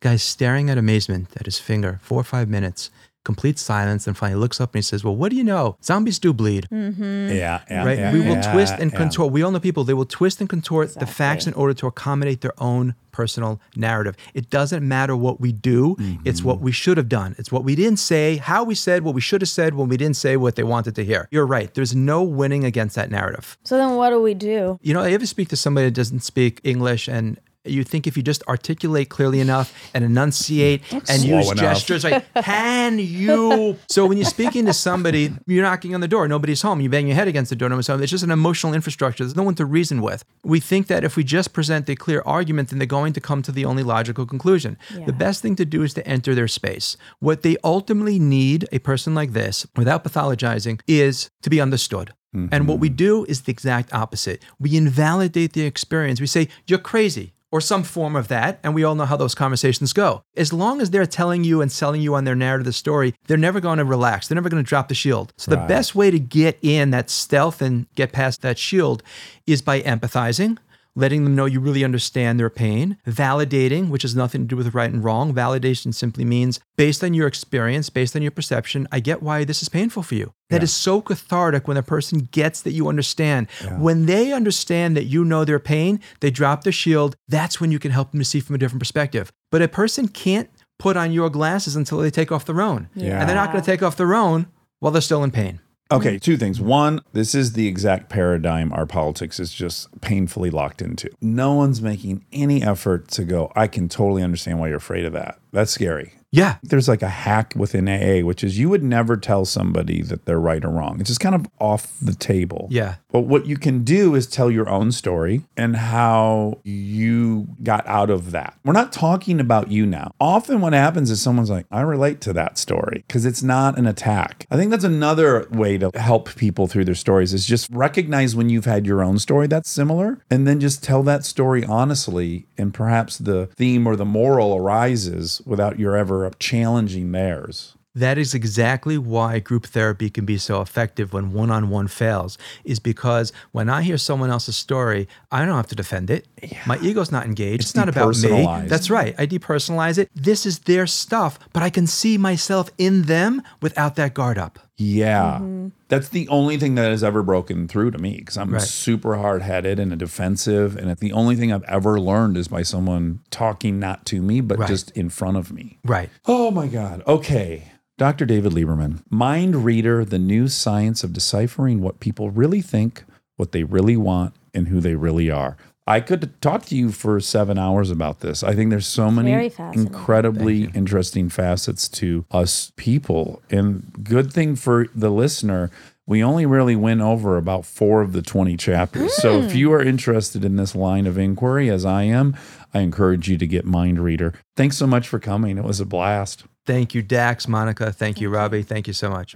Guy's 0.00 0.22
staring 0.22 0.68
at 0.68 0.78
amazement 0.78 1.28
at 1.36 1.46
his 1.46 1.58
finger. 1.58 2.00
Four 2.02 2.20
or 2.20 2.24
five 2.24 2.48
minutes. 2.48 2.90
Complete 3.24 3.58
silence, 3.58 4.06
and 4.06 4.16
finally 4.16 4.40
looks 4.40 4.60
up 4.60 4.74
and 4.74 4.78
he 4.78 4.82
says, 4.82 5.04
"Well, 5.04 5.14
what 5.14 5.30
do 5.30 5.36
you 5.36 5.44
know? 5.44 5.76
Zombies 5.82 6.18
do 6.18 6.32
bleed." 6.32 6.68
Mm-hmm. 6.70 7.28
Yeah, 7.28 7.60
yeah, 7.70 7.84
right? 7.84 7.98
yeah, 7.98 8.12
we 8.12 8.20
will 8.20 8.36
yeah, 8.36 8.52
twist 8.52 8.74
and 8.78 8.90
yeah. 8.90 8.98
contort. 8.98 9.32
We 9.32 9.42
all 9.42 9.50
know 9.50 9.60
people, 9.60 9.84
they 9.84 9.94
will 9.94 10.06
twist 10.06 10.40
and 10.40 10.48
contort 10.48 10.94
the 10.94 11.06
facts 11.06 11.46
in 11.46 11.52
order 11.54 11.74
to 11.74 11.86
accommodate 11.86 12.40
their 12.40 12.54
own 12.58 12.94
personal 13.12 13.60
narrative. 13.76 14.16
It 14.34 14.50
doesn't 14.50 14.86
matter 14.86 15.14
what 15.16 15.40
we 15.40 15.52
do, 15.52 15.96
it's 16.24 16.42
what 16.42 16.56
mm-hmm. 16.56 16.64
we 16.64 16.72
should 16.72 16.96
have 16.96 17.08
done. 17.08 17.34
It's 17.38 17.52
what 17.52 17.64
we 17.64 17.74
didn't 17.74 17.98
say, 17.98 18.36
how 18.36 18.64
we 18.64 18.74
said 18.74 19.02
what 19.02 19.14
we 19.14 19.20
should 19.20 19.42
have 19.42 19.48
said 19.48 19.74
when 19.74 19.88
we 19.88 19.96
didn't 19.96 20.16
say 20.16 20.36
what 20.36 20.56
they 20.56 20.62
wanted 20.62 20.94
to 20.96 21.04
hear. 21.04 21.28
You're 21.30 21.46
right. 21.46 21.72
There's 21.74 21.94
no 21.94 22.22
winning 22.22 22.64
against 22.64 22.96
that 22.96 23.10
narrative. 23.10 23.58
So 23.64 23.76
then 23.76 23.96
what 23.96 24.10
do 24.10 24.22
we 24.22 24.34
do? 24.34 24.78
You 24.82 24.94
know, 24.94 25.02
I 25.02 25.10
ever 25.12 25.26
speak 25.26 25.48
to 25.48 25.56
somebody 25.56 25.88
that 25.88 25.94
doesn't 25.94 26.20
speak 26.20 26.60
English 26.64 27.08
and 27.08 27.38
you 27.64 27.84
think 27.84 28.06
if 28.06 28.16
you 28.16 28.22
just 28.22 28.42
articulate 28.48 29.10
clearly 29.10 29.40
enough 29.40 29.90
and 29.94 30.04
enunciate 30.04 30.82
and 30.92 31.02
Slow 31.06 31.38
use 31.38 31.50
enough. 31.50 31.56
gestures, 31.56 32.04
like, 32.04 32.24
can 32.42 32.98
you? 32.98 33.76
So 33.88 34.06
when 34.06 34.16
you're 34.16 34.24
speaking 34.24 34.66
to 34.66 34.72
somebody, 34.72 35.32
you're 35.46 35.62
knocking 35.62 35.94
on 35.94 36.00
the 36.00 36.08
door, 36.08 36.26
nobody's 36.26 36.62
home, 36.62 36.80
you 36.80 36.88
bang 36.88 37.06
your 37.06 37.16
head 37.16 37.28
against 37.28 37.50
the 37.50 37.56
door, 37.56 37.68
nobody's 37.68 37.88
home. 37.88 38.02
It's 38.02 38.10
just 38.10 38.24
an 38.24 38.30
emotional 38.30 38.72
infrastructure. 38.72 39.24
There's 39.24 39.36
no 39.36 39.42
one 39.42 39.54
to 39.56 39.66
reason 39.66 40.00
with. 40.00 40.24
We 40.42 40.60
think 40.60 40.86
that 40.86 41.04
if 41.04 41.16
we 41.16 41.24
just 41.24 41.52
present 41.52 41.88
a 41.90 41.96
clear 41.96 42.22
argument, 42.24 42.70
then 42.70 42.78
they're 42.78 42.86
going 42.86 43.12
to 43.12 43.20
come 43.20 43.42
to 43.42 43.52
the 43.52 43.64
only 43.64 43.82
logical 43.82 44.26
conclusion. 44.26 44.78
The 45.06 45.12
best 45.12 45.42
thing 45.42 45.56
to 45.56 45.64
do 45.64 45.82
is 45.82 45.94
to 45.94 46.06
enter 46.06 46.34
their 46.34 46.48
space. 46.48 46.96
What 47.18 47.42
they 47.42 47.56
ultimately 47.62 48.18
need, 48.18 48.66
a 48.72 48.78
person 48.78 49.14
like 49.14 49.32
this, 49.32 49.66
without 49.76 50.04
pathologizing, 50.04 50.80
is 50.86 51.30
to 51.42 51.50
be 51.50 51.60
understood. 51.60 52.12
And 52.32 52.68
what 52.68 52.74
mm-hmm. 52.74 52.82
we 52.82 52.88
do 52.90 53.24
is 53.24 53.42
the 53.42 53.50
exact 53.50 53.92
opposite. 53.92 54.44
We 54.60 54.76
invalidate 54.76 55.52
the 55.52 55.62
experience. 55.62 56.20
We 56.20 56.28
say, 56.28 56.48
You're 56.64 56.78
crazy, 56.78 57.32
or 57.52 57.60
some 57.60 57.82
form 57.82 58.16
of 58.16 58.28
that. 58.28 58.60
And 58.62 58.74
we 58.74 58.84
all 58.84 58.94
know 58.94 59.04
how 59.04 59.16
those 59.16 59.34
conversations 59.34 59.92
go. 59.92 60.22
As 60.36 60.52
long 60.52 60.80
as 60.80 60.90
they're 60.90 61.06
telling 61.06 61.44
you 61.44 61.60
and 61.60 61.70
selling 61.70 62.00
you 62.00 62.14
on 62.14 62.24
their 62.24 62.34
narrative 62.34 62.64
the 62.64 62.72
story, 62.72 63.14
they're 63.26 63.36
never 63.36 63.60
going 63.60 63.78
to 63.78 63.84
relax. 63.84 64.28
They're 64.28 64.36
never 64.36 64.48
going 64.48 64.62
to 64.62 64.68
drop 64.68 64.88
the 64.88 64.94
shield. 64.94 65.32
So 65.36 65.50
the 65.50 65.56
best 65.56 65.94
way 65.94 66.10
to 66.10 66.18
get 66.18 66.58
in 66.62 66.90
that 66.90 67.10
stealth 67.10 67.60
and 67.62 67.86
get 67.94 68.12
past 68.12 68.42
that 68.42 68.58
shield 68.58 69.02
is 69.46 69.62
by 69.62 69.80
empathizing. 69.82 70.58
Letting 71.00 71.24
them 71.24 71.34
know 71.34 71.46
you 71.46 71.60
really 71.60 71.82
understand 71.82 72.38
their 72.38 72.50
pain, 72.50 72.98
validating, 73.06 73.88
which 73.88 74.02
has 74.02 74.14
nothing 74.14 74.42
to 74.42 74.46
do 74.46 74.54
with 74.54 74.74
right 74.74 74.92
and 74.92 75.02
wrong. 75.02 75.32
Validation 75.32 75.94
simply 75.94 76.26
means, 76.26 76.60
based 76.76 77.02
on 77.02 77.14
your 77.14 77.26
experience, 77.26 77.88
based 77.88 78.14
on 78.14 78.20
your 78.20 78.30
perception, 78.30 78.86
I 78.92 79.00
get 79.00 79.22
why 79.22 79.44
this 79.44 79.62
is 79.62 79.70
painful 79.70 80.02
for 80.02 80.14
you. 80.14 80.34
That 80.50 80.62
is 80.62 80.74
so 80.74 81.00
cathartic 81.00 81.66
when 81.66 81.78
a 81.78 81.82
person 81.82 82.28
gets 82.30 82.60
that 82.60 82.72
you 82.72 82.86
understand. 82.86 83.48
When 83.78 84.04
they 84.04 84.30
understand 84.34 84.94
that 84.98 85.04
you 85.04 85.24
know 85.24 85.46
their 85.46 85.58
pain, 85.58 86.00
they 86.20 86.30
drop 86.30 86.64
the 86.64 86.72
shield. 86.72 87.16
That's 87.28 87.62
when 87.62 87.72
you 87.72 87.78
can 87.78 87.92
help 87.92 88.10
them 88.10 88.20
to 88.20 88.24
see 88.26 88.40
from 88.40 88.56
a 88.56 88.58
different 88.58 88.80
perspective. 88.80 89.32
But 89.50 89.62
a 89.62 89.68
person 89.68 90.06
can't 90.06 90.50
put 90.78 90.98
on 90.98 91.12
your 91.12 91.30
glasses 91.30 91.76
until 91.76 91.96
they 91.96 92.10
take 92.10 92.30
off 92.30 92.44
their 92.44 92.60
own. 92.60 92.90
Yeah. 92.94 93.20
And 93.20 93.26
they're 93.26 93.36
not 93.36 93.52
going 93.52 93.64
to 93.64 93.70
take 93.70 93.82
off 93.82 93.96
their 93.96 94.14
own 94.14 94.48
while 94.80 94.92
they're 94.92 95.00
still 95.00 95.24
in 95.24 95.30
pain. 95.30 95.60
Okay, 95.92 96.18
two 96.18 96.36
things. 96.36 96.60
One, 96.60 97.00
this 97.12 97.34
is 97.34 97.54
the 97.54 97.66
exact 97.66 98.08
paradigm 98.08 98.72
our 98.72 98.86
politics 98.86 99.40
is 99.40 99.52
just 99.52 100.00
painfully 100.00 100.48
locked 100.48 100.80
into. 100.80 101.10
No 101.20 101.54
one's 101.54 101.82
making 101.82 102.24
any 102.32 102.62
effort 102.62 103.08
to 103.08 103.24
go, 103.24 103.50
I 103.56 103.66
can 103.66 103.88
totally 103.88 104.22
understand 104.22 104.60
why 104.60 104.68
you're 104.68 104.76
afraid 104.76 105.04
of 105.04 105.12
that. 105.14 105.40
That's 105.52 105.72
scary. 105.72 106.14
Yeah. 106.32 106.56
There's 106.62 106.88
like 106.88 107.02
a 107.02 107.08
hack 107.08 107.54
within 107.56 107.88
AA, 107.88 108.24
which 108.24 108.44
is 108.44 108.58
you 108.58 108.68
would 108.68 108.82
never 108.82 109.16
tell 109.16 109.44
somebody 109.44 110.02
that 110.02 110.26
they're 110.26 110.40
right 110.40 110.64
or 110.64 110.70
wrong. 110.70 111.00
It's 111.00 111.10
just 111.10 111.20
kind 111.20 111.34
of 111.34 111.46
off 111.58 111.92
the 112.00 112.14
table. 112.14 112.68
Yeah. 112.70 112.96
But 113.12 113.22
what 113.22 113.46
you 113.46 113.56
can 113.56 113.82
do 113.82 114.14
is 114.14 114.26
tell 114.26 114.50
your 114.50 114.68
own 114.68 114.92
story 114.92 115.42
and 115.56 115.76
how 115.76 116.58
you 116.62 117.48
got 117.62 117.86
out 117.86 118.10
of 118.10 118.30
that. 118.30 118.56
We're 118.64 118.72
not 118.72 118.92
talking 118.92 119.40
about 119.40 119.70
you 119.70 119.84
now. 119.86 120.12
Often 120.20 120.60
what 120.60 120.72
happens 120.72 121.10
is 121.10 121.20
someone's 121.20 121.50
like, 121.50 121.66
I 121.70 121.80
relate 121.80 122.20
to 122.22 122.32
that 122.34 122.58
story 122.58 123.04
because 123.06 123.24
it's 123.24 123.42
not 123.42 123.78
an 123.78 123.86
attack. 123.86 124.46
I 124.50 124.56
think 124.56 124.70
that's 124.70 124.84
another 124.84 125.48
way 125.50 125.78
to 125.78 125.90
help 125.94 126.34
people 126.36 126.68
through 126.68 126.84
their 126.84 126.94
stories 126.94 127.34
is 127.34 127.46
just 127.46 127.68
recognize 127.70 128.36
when 128.36 128.48
you've 128.48 128.64
had 128.64 128.86
your 128.86 129.02
own 129.02 129.18
story 129.18 129.48
that's 129.48 129.70
similar 129.70 130.22
and 130.30 130.46
then 130.46 130.60
just 130.60 130.84
tell 130.84 131.02
that 131.02 131.24
story 131.24 131.64
honestly. 131.64 132.46
And 132.56 132.72
perhaps 132.72 133.18
the 133.18 133.46
theme 133.46 133.86
or 133.86 133.96
the 133.96 134.04
moral 134.04 134.54
arises 134.54 135.42
without 135.44 135.78
your 135.78 135.96
ever 135.96 136.19
challenging 136.38 137.12
theirs. 137.12 137.76
That 137.92 138.18
is 138.18 138.34
exactly 138.34 138.96
why 138.98 139.40
group 139.40 139.66
therapy 139.66 140.10
can 140.10 140.24
be 140.24 140.38
so 140.38 140.60
effective 140.60 141.12
when 141.12 141.32
one 141.32 141.50
on 141.50 141.70
one 141.70 141.88
fails, 141.88 142.38
is 142.62 142.78
because 142.78 143.32
when 143.50 143.68
I 143.68 143.82
hear 143.82 143.98
someone 143.98 144.30
else's 144.30 144.54
story, 144.54 145.08
I 145.32 145.44
don't 145.44 145.56
have 145.56 145.66
to 145.68 145.74
defend 145.74 146.08
it. 146.08 146.28
My 146.66 146.78
ego's 146.78 147.10
not 147.10 147.26
engaged. 147.26 147.62
It's, 147.62 147.70
It's 147.70 147.76
not 147.76 147.88
about 147.88 148.16
me. 148.16 148.68
That's 148.68 148.90
right. 148.90 149.16
I 149.18 149.26
depersonalize 149.26 149.98
it. 149.98 150.08
This 150.14 150.46
is 150.46 150.60
their 150.60 150.86
stuff, 150.86 151.40
but 151.52 151.64
I 151.64 151.70
can 151.70 151.88
see 151.88 152.16
myself 152.16 152.70
in 152.78 153.02
them 153.02 153.42
without 153.60 153.96
that 153.96 154.14
guard 154.14 154.38
up. 154.38 154.60
Yeah. 154.80 155.38
Mm-hmm. 155.40 155.68
That's 155.88 156.08
the 156.08 156.26
only 156.28 156.56
thing 156.56 156.74
that 156.76 156.90
has 156.90 157.04
ever 157.04 157.22
broken 157.22 157.68
through 157.68 157.90
to 157.90 157.98
me 157.98 158.16
because 158.18 158.38
I'm 158.38 158.50
Right. 158.52 158.62
super 158.62 159.16
hard 159.16 159.42
headed 159.42 159.78
and 159.78 159.92
a 159.92 159.96
defensive. 159.96 160.76
And 160.76 160.96
the 160.96 161.12
only 161.12 161.36
thing 161.36 161.52
I've 161.52 161.64
ever 161.64 162.00
learned 162.00 162.36
is 162.36 162.48
by 162.48 162.62
someone 162.62 163.20
talking 163.30 163.78
not 163.78 164.06
to 164.06 164.22
me, 164.22 164.40
but 164.40 164.58
Right. 164.60 164.68
just 164.68 164.90
in 164.92 165.10
front 165.10 165.36
of 165.36 165.52
me. 165.52 165.78
Right. 165.84 166.08
Oh 166.26 166.50
my 166.50 166.66
God. 166.66 167.02
Okay. 167.06 167.64
Dr. 167.98 168.24
David 168.24 168.52
Lieberman, 168.52 169.02
Mindreader, 169.12 170.08
the 170.08 170.18
new 170.18 170.48
science 170.48 171.04
of 171.04 171.12
deciphering 171.12 171.82
what 171.82 172.00
people 172.00 172.30
really 172.30 172.62
think, 172.62 173.04
what 173.36 173.52
they 173.52 173.62
really 173.64 173.96
want, 173.96 174.32
and 174.54 174.68
who 174.68 174.80
they 174.80 174.94
really 174.94 175.30
are. 175.30 175.56
I 175.90 176.00
could 176.00 176.40
talk 176.40 176.66
to 176.66 176.76
you 176.76 176.92
for 176.92 177.18
seven 177.18 177.58
hours 177.58 177.90
about 177.90 178.20
this. 178.20 178.44
I 178.44 178.54
think 178.54 178.70
there's 178.70 178.86
so 178.86 179.10
Very 179.10 179.50
many 179.50 179.52
incredibly 179.72 180.66
interesting 180.66 181.28
facets 181.28 181.88
to 181.88 182.24
us 182.30 182.70
people. 182.76 183.42
And 183.50 183.90
good 184.04 184.32
thing 184.32 184.54
for 184.54 184.86
the 184.94 185.10
listener, 185.10 185.68
we 186.06 186.22
only 186.22 186.46
really 186.46 186.76
went 186.76 187.00
over 187.00 187.36
about 187.36 187.66
four 187.66 188.02
of 188.02 188.12
the 188.12 188.22
20 188.22 188.56
chapters. 188.56 189.16
So 189.16 189.40
if 189.40 189.50
hmm. 189.50 189.58
you 189.58 189.72
are 189.72 189.82
interested 189.82 190.44
in 190.44 190.54
this 190.54 190.76
line 190.76 191.08
of 191.08 191.18
inquiry, 191.18 191.68
as 191.68 191.84
I 191.84 192.04
am, 192.04 192.36
I 192.72 192.80
encourage 192.80 193.28
you 193.28 193.36
to 193.38 193.46
get 193.46 193.66
Mindreader. 193.66 194.34
Thanks 194.56 194.76
so 194.76 194.86
much 194.86 195.08
for 195.08 195.18
coming. 195.18 195.58
It 195.58 195.64
was 195.64 195.80
a 195.80 195.86
blast. 195.86 196.44
Thank 196.66 196.94
you, 196.94 197.02
Dax, 197.02 197.48
Monica. 197.48 197.92
Thank 197.92 198.20
you, 198.20 198.28
Robbie. 198.28 198.62
Thank 198.62 198.86
you 198.86 198.92
so 198.92 199.10
much. 199.10 199.34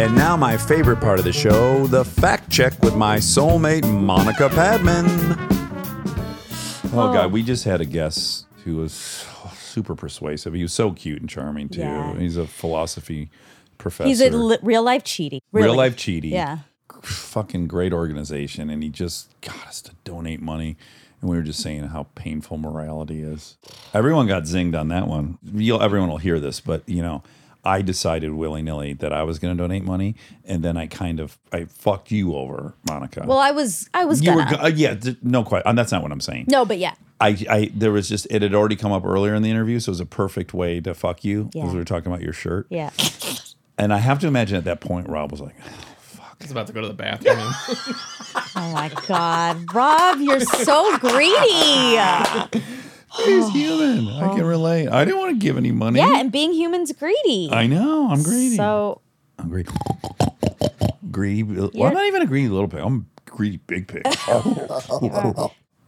And 0.00 0.14
now, 0.14 0.34
my 0.34 0.56
favorite 0.56 0.98
part 0.98 1.18
of 1.18 1.26
the 1.26 1.32
show 1.32 1.86
the 1.86 2.06
fact 2.06 2.48
check 2.48 2.82
with 2.82 2.96
my 2.96 3.18
soulmate, 3.18 3.86
Monica 3.86 4.48
Padman. 4.48 5.04
Oh, 6.94 7.12
God, 7.12 7.26
oh. 7.26 7.28
we 7.28 7.42
just 7.42 7.64
had 7.64 7.82
a 7.82 7.84
guest 7.84 8.46
who 8.64 8.76
was 8.76 8.94
super 9.58 9.94
persuasive. 9.94 10.54
He 10.54 10.62
was 10.62 10.72
so 10.72 10.92
cute 10.92 11.20
and 11.20 11.28
charming, 11.28 11.68
too. 11.68 11.80
Yeah. 11.80 12.16
He's 12.16 12.38
a 12.38 12.46
philosophy 12.46 13.30
professor. 13.76 14.08
He's 14.08 14.22
a 14.22 14.30
li- 14.30 14.56
real 14.62 14.82
life 14.82 15.04
Chidi. 15.04 15.40
Real 15.52 15.76
life 15.76 15.96
Chidi. 15.96 16.30
Yeah. 16.30 16.60
Fucking 17.02 17.66
great 17.66 17.92
organization. 17.92 18.70
And 18.70 18.82
he 18.82 18.88
just 18.88 19.38
got 19.42 19.66
us 19.66 19.82
to 19.82 19.92
donate 20.04 20.40
money. 20.40 20.78
And 21.20 21.28
we 21.28 21.36
were 21.36 21.42
just 21.42 21.60
saying 21.60 21.84
how 21.88 22.06
painful 22.14 22.56
morality 22.56 23.20
is. 23.20 23.58
Everyone 23.92 24.26
got 24.26 24.44
zinged 24.44 24.80
on 24.80 24.88
that 24.88 25.08
one. 25.08 25.36
You'll, 25.42 25.82
everyone 25.82 26.08
will 26.08 26.16
hear 26.16 26.40
this, 26.40 26.58
but 26.58 26.88
you 26.88 27.02
know, 27.02 27.22
I 27.64 27.82
decided 27.82 28.32
willy 28.32 28.62
nilly 28.62 28.94
that 28.94 29.12
I 29.12 29.22
was 29.22 29.38
going 29.38 29.56
to 29.56 29.62
donate 29.62 29.84
money, 29.84 30.14
and 30.44 30.62
then 30.62 30.76
I 30.76 30.86
kind 30.86 31.20
of 31.20 31.38
I 31.52 31.64
fucked 31.66 32.10
you 32.10 32.34
over, 32.36 32.74
Monica. 32.88 33.24
Well, 33.26 33.38
I 33.38 33.50
was 33.50 33.88
I 33.92 34.04
was 34.06 34.20
you 34.22 34.26
gonna. 34.32 34.44
were, 34.50 34.56
go- 34.56 34.62
uh, 34.64 34.68
yeah, 34.74 34.94
d- 34.94 35.16
no 35.22 35.44
question. 35.44 35.76
That's 35.76 35.92
not 35.92 36.02
what 36.02 36.12
I'm 36.12 36.20
saying. 36.20 36.46
no, 36.48 36.64
but 36.64 36.78
yeah. 36.78 36.94
I, 37.20 37.36
I 37.50 37.70
there 37.74 37.92
was 37.92 38.08
just 38.08 38.26
it 38.30 38.40
had 38.40 38.54
already 38.54 38.76
come 38.76 38.92
up 38.92 39.04
earlier 39.04 39.34
in 39.34 39.42
the 39.42 39.50
interview, 39.50 39.78
so 39.78 39.90
it 39.90 39.92
was 39.92 40.00
a 40.00 40.06
perfect 40.06 40.54
way 40.54 40.80
to 40.80 40.94
fuck 40.94 41.22
you 41.24 41.50
Yeah. 41.52 41.66
as 41.66 41.72
we 41.72 41.78
were 41.78 41.84
talking 41.84 42.10
about 42.10 42.22
your 42.22 42.32
shirt. 42.32 42.66
Yeah. 42.70 42.90
And 43.76 43.92
I 43.92 43.98
have 43.98 44.18
to 44.20 44.26
imagine 44.26 44.56
at 44.56 44.64
that 44.64 44.80
point, 44.80 45.08
Rob 45.08 45.30
was 45.30 45.40
like, 45.42 45.54
I 45.60 46.34
was 46.40 46.50
about 46.50 46.66
to 46.68 46.72
go 46.72 46.80
to 46.80 46.88
the 46.88 46.94
bathroom. 46.94 47.36
Oh 48.56 48.72
my 48.72 48.90
God. 49.08 49.74
Rob, 49.74 50.20
you're 50.20 50.40
so 50.40 50.96
greedy. 50.98 51.98
"He's 53.16 53.48
human. 53.52 54.08
I 54.08 54.34
can 54.34 54.44
relate. 54.44 54.88
I 54.88 55.04
didn't 55.04 55.18
want 55.20 55.32
to 55.32 55.38
give 55.44 55.56
any 55.56 55.72
money. 55.72 55.98
Yeah, 55.98 56.18
and 56.20 56.30
being 56.32 56.52
human's 56.52 56.92
greedy. 56.92 57.48
I 57.52 57.66
know. 57.66 58.08
I'm 58.10 58.22
greedy. 58.22 58.56
So 58.56 59.00
I'm 59.38 59.48
greedy. 59.48 59.70
Greedy. 61.10 61.42
Well, 61.42 61.70
You're- 61.74 61.86
I'm 61.88 61.94
not 61.94 62.06
even 62.06 62.22
a 62.22 62.26
greedy 62.26 62.48
little 62.48 62.68
pig. 62.68 62.80
I'm 62.80 63.06
a 63.26 63.30
greedy 63.30 63.56
big 63.66 63.88
pig. 63.88 64.02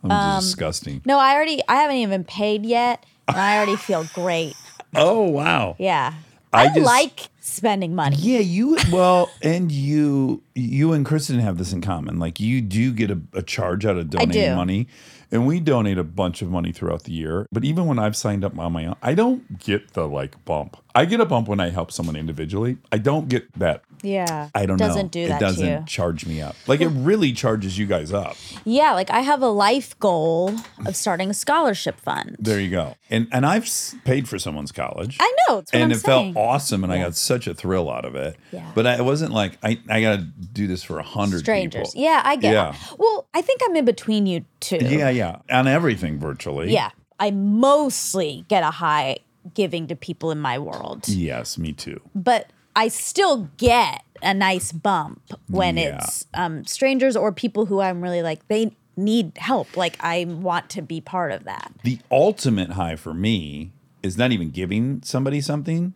I'm 0.04 0.10
Um, 0.10 0.40
disgusting. 0.40 1.00
no, 1.04 1.18
I 1.18 1.34
already 1.34 1.60
I 1.68 1.76
haven't 1.76 1.96
even 1.96 2.24
paid 2.24 2.66
yet. 2.66 3.04
And 3.28 3.36
I 3.36 3.56
already 3.56 3.76
feel 3.76 4.04
great. 4.14 4.54
Oh 4.94 5.22
wow. 5.22 5.74
Yeah. 5.78 6.12
I 6.52 6.64
I, 6.64 6.74
just- 6.74 6.84
like 6.84 7.28
spending 7.40 7.94
money. 7.94 8.16
Yeah, 8.16 8.40
you 8.40 8.76
well, 8.92 9.30
and 9.40 9.72
you 9.72 10.42
you 10.54 10.92
and 10.92 11.06
Kristen 11.06 11.38
have 11.38 11.56
this 11.56 11.72
in 11.72 11.80
common. 11.80 12.18
Like 12.18 12.38
you 12.40 12.60
do 12.60 12.92
get 12.92 13.10
a, 13.10 13.18
a 13.32 13.40
charge 13.42 13.86
out 13.86 13.96
of 13.96 14.10
donating 14.10 14.50
do. 14.50 14.54
money, 14.54 14.88
and 15.32 15.46
we 15.46 15.58
donate 15.58 15.98
a 15.98 16.04
bunch 16.04 16.42
of 16.42 16.50
money 16.50 16.70
throughout 16.70 17.04
the 17.04 17.12
year. 17.12 17.46
But 17.50 17.64
even 17.64 17.86
when 17.86 17.98
I've 17.98 18.14
signed 18.14 18.44
up 18.44 18.56
on 18.58 18.72
my 18.72 18.86
own, 18.86 18.96
I 19.02 19.14
don't 19.14 19.58
get 19.58 19.94
the 19.94 20.06
like 20.06 20.44
bump. 20.44 20.76
I 20.94 21.06
get 21.06 21.20
a 21.20 21.24
bump 21.24 21.48
when 21.48 21.58
I 21.58 21.70
help 21.70 21.90
someone 21.90 22.16
individually. 22.16 22.76
I 22.92 22.98
don't 22.98 23.28
get 23.28 23.50
that. 23.58 23.82
Yeah. 24.02 24.48
I 24.54 24.66
don't 24.66 24.76
doesn't 24.78 25.06
know. 25.06 25.26
do 25.26 25.32
it 25.32 25.38
doesn't 25.40 25.64
to 25.66 25.72
you. 25.80 25.84
charge 25.86 26.26
me 26.26 26.40
up. 26.42 26.56
Like 26.66 26.80
it 26.80 26.88
really 26.88 27.32
charges 27.32 27.78
you 27.78 27.86
guys 27.86 28.12
up. 28.12 28.36
Yeah, 28.64 28.92
like 28.92 29.10
I 29.10 29.20
have 29.20 29.42
a 29.42 29.48
life 29.48 29.98
goal 30.00 30.54
of 30.86 30.96
starting 30.96 31.30
a 31.30 31.34
scholarship 31.34 32.00
fund. 32.00 32.36
There 32.38 32.60
you 32.60 32.70
go. 32.70 32.96
And 33.10 33.28
and 33.32 33.46
I've 33.46 33.64
s- 33.64 33.94
paid 34.04 34.28
for 34.28 34.38
someone's 34.38 34.72
college. 34.72 35.16
I 35.20 35.34
know. 35.48 35.62
And 35.72 35.84
I'm 35.84 35.90
it 35.92 36.00
saying. 36.00 36.34
felt 36.34 36.44
awesome, 36.46 36.82
and 36.84 36.92
I 36.92 36.98
got 36.98 37.14
such 37.14 37.46
a 37.46 37.54
thrill 37.54 37.90
out 37.90 38.04
of 38.04 38.14
it. 38.14 38.36
Yeah. 38.52 38.70
But 38.74 38.86
I, 38.86 38.96
it 38.96 39.04
wasn't 39.04 39.32
like 39.32 39.58
I, 39.62 39.78
I 39.88 40.00
got 40.00 40.16
to 40.16 40.22
do 40.22 40.66
this 40.66 40.82
for 40.82 40.98
a 40.98 41.02
hundred 41.04 41.40
Strangers. 41.40 41.90
people. 41.92 42.02
Yeah, 42.02 42.22
I 42.24 42.36
get 42.36 42.52
Yeah. 42.52 42.70
it. 42.74 42.98
Well, 42.98 43.26
I 43.34 43.40
think 43.42 43.60
I'm 43.64 43.76
in 43.76 43.84
between 43.84 44.26
you 44.26 44.44
two. 44.60 44.78
Yeah, 44.80 45.10
yeah, 45.10 45.38
on 45.50 45.68
everything 45.68 46.18
virtually. 46.18 46.72
Yeah. 46.72 46.90
I 47.20 47.30
mostly 47.30 48.44
get 48.48 48.62
a 48.64 48.70
high 48.70 49.18
giving 49.54 49.86
to 49.88 49.96
people 49.96 50.30
in 50.30 50.38
my 50.40 50.58
world. 50.58 51.08
Yes, 51.08 51.56
me 51.58 51.72
too. 51.72 52.00
but 52.14 52.50
I 52.74 52.88
still 52.88 53.50
get 53.56 54.02
a 54.22 54.32
nice 54.34 54.72
bump 54.72 55.20
when 55.48 55.76
Yeah. 55.76 55.96
it's 55.96 56.26
um, 56.34 56.64
strangers 56.64 57.16
or 57.16 57.32
people 57.32 57.66
who 57.66 57.80
I'm 57.80 58.00
really 58.02 58.22
like 58.22 58.46
they 58.48 58.74
need 58.96 59.32
help. 59.36 59.76
Like 59.76 59.96
I 60.00 60.24
want 60.26 60.70
to 60.70 60.82
be 60.82 61.00
part 61.00 61.32
of 61.32 61.44
that. 61.44 61.72
The 61.84 61.98
ultimate 62.10 62.70
high 62.72 62.96
for 62.96 63.12
me 63.14 63.72
is 64.02 64.16
not 64.18 64.32
even 64.32 64.50
giving 64.50 65.02
somebody 65.02 65.40
something; 65.40 65.94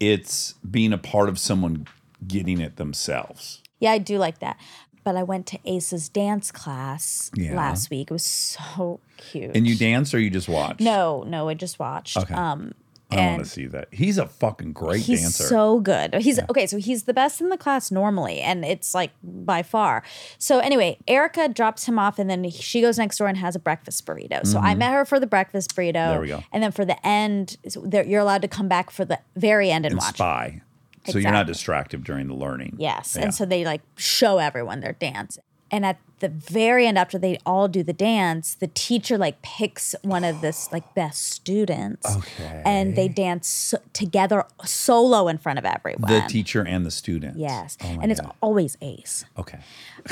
it's 0.00 0.54
being 0.68 0.92
a 0.92 0.98
part 0.98 1.28
of 1.28 1.38
someone 1.38 1.86
getting 2.26 2.60
it 2.60 2.76
themselves. 2.76 3.62
Yeah, 3.80 3.92
I 3.92 3.98
do 3.98 4.18
like 4.18 4.38
that. 4.38 4.56
But 5.02 5.16
I 5.16 5.22
went 5.22 5.46
to 5.48 5.58
Ace's 5.66 6.08
dance 6.08 6.50
class 6.50 7.30
Yeah. 7.36 7.54
last 7.54 7.90
week. 7.90 8.10
It 8.10 8.14
was 8.14 8.24
so 8.24 9.00
cute. 9.18 9.54
And 9.54 9.66
you 9.66 9.76
dance 9.76 10.14
or 10.14 10.18
you 10.18 10.30
just 10.30 10.48
watch? 10.48 10.80
No, 10.80 11.24
no, 11.26 11.50
I 11.50 11.54
just 11.54 11.78
watched. 11.78 12.16
Okay. 12.16 12.32
Um, 12.32 12.72
I 13.20 13.30
want 13.32 13.44
to 13.44 13.50
see 13.50 13.66
that. 13.66 13.88
He's 13.92 14.18
a 14.18 14.26
fucking 14.26 14.72
great 14.72 14.98
dancer. 14.98 15.12
he's 15.12 15.22
dancer. 15.22 15.44
so 15.44 15.80
good. 15.80 16.14
He's 16.16 16.40
okay. 16.50 16.66
So 16.66 16.78
he's 16.78 17.04
the 17.04 17.14
best 17.14 17.40
in 17.40 17.48
the 17.48 17.56
class 17.56 17.90
normally, 17.90 18.40
and 18.40 18.64
it's 18.64 18.94
like 18.94 19.10
by 19.22 19.62
far. 19.62 20.02
So 20.38 20.58
anyway, 20.58 20.98
Erica 21.06 21.48
drops 21.48 21.86
him 21.86 21.98
off, 21.98 22.18
and 22.18 22.28
then 22.28 22.48
she 22.50 22.80
goes 22.80 22.98
next 22.98 23.18
door 23.18 23.28
and 23.28 23.38
has 23.38 23.56
a 23.56 23.60
breakfast 23.60 24.04
burrito. 24.06 24.46
So 24.46 24.58
I 24.58 24.74
met 24.74 24.92
her 24.92 25.04
for 25.04 25.18
the 25.18 25.26
breakfast 25.26 25.74
burrito. 25.74 25.94
Mm-hmm. 25.94 26.10
There 26.10 26.20
we 26.20 26.28
go. 26.28 26.44
And 26.52 26.62
then 26.62 26.72
for 26.72 26.84
the 26.84 27.06
end, 27.06 27.56
so 27.68 27.86
you're 28.06 28.20
allowed 28.20 28.42
to 28.42 28.48
come 28.48 28.68
back 28.68 28.90
for 28.90 29.04
the 29.04 29.18
very 29.36 29.70
end 29.70 29.86
and, 29.86 29.92
and 29.92 30.00
watch. 30.00 30.14
spy. 30.14 30.62
So 31.06 31.18
you're 31.18 31.32
not 31.32 31.46
distracted 31.46 32.04
during 32.04 32.28
the 32.28 32.34
learning. 32.34 32.76
Yes. 32.78 33.14
Yeah. 33.16 33.24
And 33.24 33.34
so 33.34 33.44
they 33.44 33.64
like 33.64 33.82
show 33.96 34.38
everyone 34.38 34.80
their 34.80 34.94
dance. 34.94 35.38
And 35.74 35.84
at 35.84 35.98
the 36.20 36.28
very 36.28 36.86
end, 36.86 36.96
after 36.96 37.18
they 37.18 37.36
all 37.44 37.66
do 37.66 37.82
the 37.82 37.92
dance, 37.92 38.54
the 38.54 38.68
teacher 38.68 39.18
like 39.18 39.42
picks 39.42 39.96
one 40.02 40.22
of 40.22 40.40
this 40.40 40.70
like 40.70 40.94
best 40.94 41.32
students. 41.32 42.16
Okay. 42.16 42.62
And 42.64 42.94
they 42.94 43.08
dance 43.08 43.74
together 43.92 44.44
solo 44.64 45.26
in 45.26 45.36
front 45.36 45.58
of 45.58 45.64
everyone. 45.64 46.08
the 46.08 46.24
teacher 46.28 46.62
and 46.62 46.86
the 46.86 46.92
student. 46.92 47.36
Yes. 47.36 47.76
Oh 47.82 47.98
and 48.00 48.12
it's 48.12 48.20
always 48.40 48.78
Ace. 48.82 49.24
okay. 49.36 49.58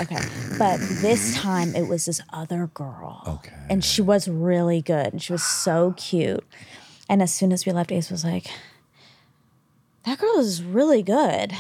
Okay. 0.01 0.19
But 0.59 0.79
this 1.01 1.37
time 1.37 1.77
it 1.77 1.87
was 1.87 2.07
this 2.07 2.21
other 2.33 2.69
girl. 2.75 3.23
Okay. 3.25 3.55
And 3.71 3.85
she 3.85 4.03
was 4.03 4.27
really 4.27 4.83
good. 4.83 5.13
And 5.13 5.23
she 5.23 5.33
was 5.33 5.45
so 5.45 5.95
cute. 5.97 6.45
And 7.09 7.23
as 7.23 7.33
soon 7.33 7.53
as 7.53 7.67
we 7.67 7.71
left, 7.71 7.93
Ace 7.93 8.11
was 8.11 8.25
like, 8.25 8.51
that 10.07 10.19
girl 10.19 10.41
is 10.41 10.65
really 10.65 11.05
good. 11.05 11.53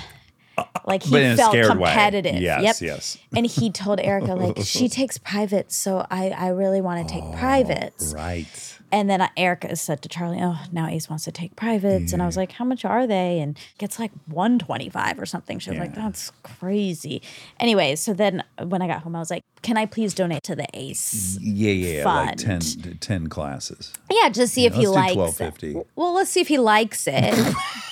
Like 0.84 1.04
he 1.04 1.10
But 1.10 1.22
in 1.22 1.32
a 1.32 1.36
felt 1.36 1.52
scared 1.52 1.78
way. 1.78 1.90
competitive. 1.90 2.40
Yes, 2.40 2.62
yep. 2.62 2.76
yes. 2.80 3.18
And 3.34 3.46
he 3.46 3.70
told 3.70 4.00
Erica, 4.00 4.34
like, 4.34 4.58
she 4.64 4.88
takes 4.88 5.18
privates, 5.18 5.76
so 5.76 6.06
I, 6.10 6.30
I 6.30 6.48
really 6.48 6.80
want 6.80 7.06
to 7.06 7.14
take 7.14 7.22
oh, 7.22 7.34
privates. 7.38 8.12
Right. 8.14 8.78
And 8.90 9.08
then 9.08 9.26
Erica 9.38 9.74
said 9.74 10.02
to 10.02 10.08
Charlie, 10.10 10.40
"Oh, 10.42 10.58
now 10.70 10.86
Ace 10.86 11.08
wants 11.08 11.24
to 11.24 11.32
take 11.32 11.56
privates." 11.56 12.12
And 12.12 12.22
I 12.22 12.26
was 12.26 12.36
like, 12.36 12.52
"How 12.52 12.64
much 12.66 12.84
are 12.84 13.06
they?" 13.06 13.40
And 13.40 13.58
gets 13.78 13.98
like 13.98 14.12
one 14.26 14.58
twenty 14.58 14.90
five 14.90 15.18
or 15.18 15.24
something. 15.24 15.58
She 15.58 15.70
was 15.70 15.78
like, 15.78 15.94
"That's 15.94 16.30
crazy." 16.42 17.22
Anyway, 17.58 17.96
so 17.96 18.12
then 18.12 18.44
when 18.62 18.82
I 18.82 18.86
got 18.86 19.02
home, 19.02 19.16
I 19.16 19.18
was 19.18 19.30
like, 19.30 19.44
"Can 19.62 19.78
I 19.78 19.86
please 19.86 20.12
donate 20.12 20.42
to 20.42 20.54
the 20.54 20.66
Ace?" 20.74 21.38
Yeah, 21.40 21.72
yeah, 21.72 21.98
yeah. 22.00 22.04
Like 22.04 22.40
Fund. 22.40 22.82
10, 22.82 22.98
10 22.98 23.28
classes. 23.28 23.94
Yeah, 24.10 24.28
just 24.28 24.52
see 24.52 24.66
if 24.66 24.74
he 24.74 24.86
likes 24.86 25.40
it. 25.40 25.86
Well, 25.96 26.12
let's 26.12 26.28
see 26.28 26.42
if 26.42 26.48
he 26.48 26.58
likes 26.58 27.08
it. 27.10 27.54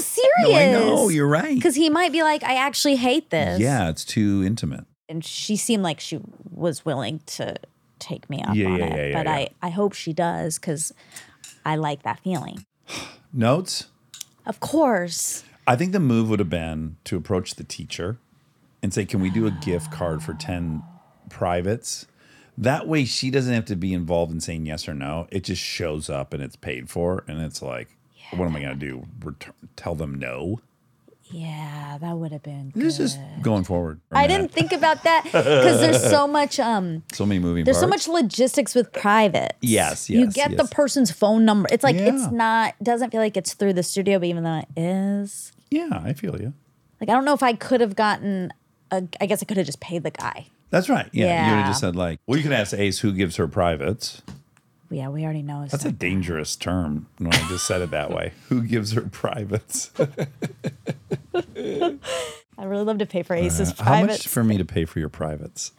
no, 0.00 0.44
I'm 0.44 0.50
serious. 0.52 0.58
I 0.58 0.72
know, 0.72 1.08
you're 1.08 1.26
right. 1.28 1.54
Because 1.54 1.74
he 1.74 1.90
might 1.90 2.12
be 2.12 2.22
like, 2.22 2.42
"I 2.42 2.54
actually 2.54 2.96
hate 2.96 3.30
this." 3.30 3.60
Yeah, 3.60 3.88
it's 3.88 4.04
too 4.04 4.42
intimate. 4.44 4.84
and 5.08 5.24
she 5.24 5.56
seemed 5.56 5.82
like 5.82 6.00
she 6.00 6.20
was 6.50 6.84
willing 6.84 7.20
to 7.26 7.56
take 7.98 8.30
me 8.30 8.42
up 8.42 8.54
Yeah, 8.54 8.68
on 8.68 8.78
yeah, 8.78 8.84
it. 8.86 8.96
yeah, 8.96 9.06
yeah, 9.06 9.12
but 9.12 9.26
yeah. 9.26 9.32
I, 9.34 9.48
I 9.62 9.68
hope 9.70 9.92
she 9.92 10.12
does 10.12 10.58
because 10.58 10.92
I 11.66 11.76
like 11.76 12.02
that 12.04 12.20
feeling. 12.20 12.64
Notes? 13.32 13.88
Of 14.46 14.60
course. 14.60 15.44
I 15.66 15.76
think 15.76 15.92
the 15.92 16.00
move 16.00 16.28
would 16.30 16.38
have 16.38 16.48
been 16.50 16.96
to 17.04 17.16
approach 17.16 17.54
the 17.56 17.64
teacher 17.64 18.18
and 18.82 18.92
say, 18.94 19.04
Can 19.04 19.20
we 19.20 19.30
do 19.30 19.46
a 19.46 19.50
gift 19.50 19.90
card 19.92 20.22
for 20.22 20.32
10 20.34 20.82
privates? 21.28 22.06
That 22.58 22.86
way 22.88 23.04
she 23.04 23.30
doesn't 23.30 23.52
have 23.52 23.64
to 23.66 23.76
be 23.76 23.92
involved 23.94 24.32
in 24.32 24.40
saying 24.40 24.66
yes 24.66 24.88
or 24.88 24.94
no. 24.94 25.26
It 25.30 25.44
just 25.44 25.62
shows 25.62 26.10
up 26.10 26.32
and 26.34 26.42
it's 26.42 26.56
paid 26.56 26.88
for. 26.90 27.24
And 27.28 27.40
it's 27.40 27.62
like, 27.62 27.96
what 28.36 28.46
am 28.46 28.56
I 28.56 28.60
going 28.60 28.78
to 28.78 28.86
do? 28.86 29.06
Return, 29.24 29.54
tell 29.76 29.94
them 29.94 30.18
no? 30.18 30.60
Yeah, 31.32 31.96
that 32.00 32.16
would 32.16 32.32
have 32.32 32.42
been. 32.42 32.72
This 32.74 32.98
is 32.98 33.14
good. 33.14 33.22
just 33.22 33.42
going 33.42 33.62
forward. 33.62 34.00
I 34.10 34.26
didn't 34.26 34.50
think 34.50 34.72
about 34.72 35.04
that 35.04 35.24
because 35.24 35.80
there's 35.80 36.02
so 36.10 36.26
much 36.38 36.58
um 36.58 37.04
So 37.12 37.24
many 37.24 37.38
moving 37.38 37.64
there's 37.64 37.78
so 37.78 37.86
much 37.86 38.08
logistics 38.08 38.74
with 38.74 38.92
private. 38.92 39.54
Yes, 39.60 40.10
yes. 40.10 40.20
You 40.20 40.26
get 40.32 40.50
yes. 40.52 40.60
the 40.60 40.74
person's 40.74 41.12
phone 41.12 41.44
number. 41.44 41.68
It's 41.70 41.84
like 41.84 41.94
Yeah. 41.94 42.14
it's 42.14 42.32
not 42.32 42.74
doesn't 42.82 43.10
feel 43.10 43.20
like 43.20 43.36
it's 43.36 43.54
through 43.54 43.74
the 43.74 43.84
studio, 43.84 44.18
but 44.18 44.26
even 44.26 44.42
though 44.42 44.58
it 44.58 44.68
is. 44.76 45.52
Yeah, 45.70 46.00
I 46.04 46.14
feel 46.14 46.40
you. 46.40 46.52
Like 47.00 47.08
I 47.08 47.12
don't 47.12 47.24
know 47.24 47.34
if 47.34 47.44
I 47.44 47.52
could 47.52 47.80
have 47.80 47.94
gotten 47.94 48.52
a 48.90 49.04
I 49.20 49.26
guess 49.26 49.40
I 49.40 49.44
could 49.46 49.56
have 49.56 49.66
just 49.66 49.80
paid 49.80 50.02
the 50.02 50.10
guy. 50.10 50.46
That's 50.70 50.88
right. 50.88 51.08
Yeah. 51.12 51.46
You 51.46 51.50
would 51.52 51.58
have 51.62 51.70
just 51.70 51.80
said, 51.80 51.96
like, 51.96 52.20
well, 52.26 52.36
you 52.36 52.44
can 52.44 52.52
ask 52.52 52.72
Ace 52.72 53.00
who 53.00 53.12
gives 53.12 53.36
her 53.36 53.48
privates. 53.48 54.22
Yeah, 54.90 55.08
we 55.08 55.22
already 55.24 55.42
know. 55.42 55.66
That's 55.68 55.84
a 55.84 55.92
dangerous 55.92 56.56
term 56.56 57.06
when 57.18 57.32
I 57.32 57.48
just 57.48 57.64
said 57.66 57.80
it 57.80 57.92
that 57.92 58.10
way. 58.10 58.32
Who 58.48 58.62
gives 58.62 58.92
her 58.92 59.02
privates? 59.02 59.92
I 62.58 62.64
really 62.64 62.84
love 62.84 62.98
to 62.98 63.06
pay 63.06 63.22
for 63.22 63.34
Ace's 63.34 63.72
privates. 63.72 63.80
How 63.80 64.04
much 64.04 64.28
for 64.28 64.42
me 64.42 64.58
to 64.58 64.64
pay 64.64 64.84
for 64.84 64.98
your 64.98 65.08
privates? 65.08 65.72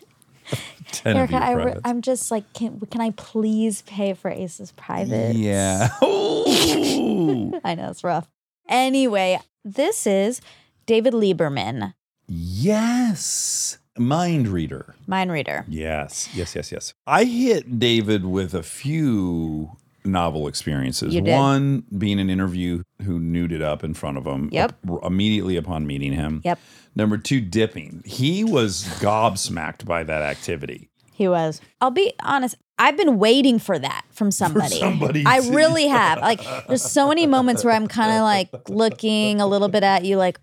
Ten 0.92 1.18
Erica, 1.18 1.38
of 1.38 1.44
I 1.44 1.52
re- 1.52 1.64
privates. 1.64 1.82
I'm 1.86 2.02
just 2.02 2.32
like, 2.32 2.52
can, 2.54 2.80
can 2.90 3.02
I 3.02 3.12
please 3.12 3.82
pay 3.84 4.14
for 4.14 4.32
Ace's 4.32 4.72
private? 4.72 5.36
yeah. 5.36 5.90
I 6.02 7.76
know 7.76 7.90
it's 7.90 8.04
rough. 8.04 8.30
Anyway, 8.68 9.40
this 9.66 10.08
is 10.08 10.42
David 10.86 11.14
Lieberman, 11.14 11.94
yes. 12.28 13.78
Mindreader. 13.98 14.94
mind 15.08 15.32
reader. 15.32 15.66
Yes. 15.68 16.30
Yes. 16.34 16.56
Yes. 16.56 16.72
Yes. 16.72 16.94
I 17.06 17.26
hit 17.26 17.80
David 17.80 18.26
with 18.26 18.54
a 18.54 18.64
few 18.64 19.72
novel 20.04 20.48
experiences. 20.48 21.16
One 21.20 21.84
being 21.98 22.20
an 22.20 22.30
interview 22.30 22.84
who 23.04 23.20
nuded 23.20 23.62
up 23.62 23.84
in 23.84 23.94
front 23.94 24.18
of 24.18 24.26
him. 24.26 24.50
Yep. 24.52 24.72
ap- 24.88 25.04
immediately 25.04 25.58
upon 25.58 25.86
meeting 25.86 26.14
him. 26.14 26.42
Yep. 26.44 26.60
Number 26.96 27.18
two, 27.18 27.40
dipping. 27.42 28.02
He 28.06 28.44
was 28.44 28.84
gobsmacked 29.00 29.86
by 29.86 30.04
that 30.04 30.22
activity. 30.22 30.90
He 31.14 31.28
was. 31.28 31.62
I'll 31.80 31.92
be 31.92 32.14
honest. 32.22 32.56
I've 32.80 32.98
been 32.98 33.20
waiting 33.20 33.60
for 33.60 33.78
that 33.78 34.06
from 34.10 34.32
somebody. 34.32 34.80
somebody 34.80 35.24
I 35.26 35.38
really 35.50 35.86
have. 35.88 36.20
Like, 36.20 36.42
there's 36.68 36.82
so 36.82 37.08
many 37.08 37.28
moments 37.28 37.64
where 37.64 37.76
I'm 37.76 37.88
kind 37.88 38.12
of 38.18 38.24
like 38.24 38.50
looking 38.70 39.40
a 39.40 39.46
little 39.46 39.68
bit 39.68 39.84
at 39.84 40.04
you, 40.04 40.18
like, 40.18 40.40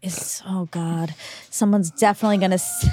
oh 0.47 0.69
God, 0.70 1.15
someone's 1.51 1.91
definitely 1.91 2.39
going 2.39 2.51
to 2.53 2.55
s- 2.55 2.87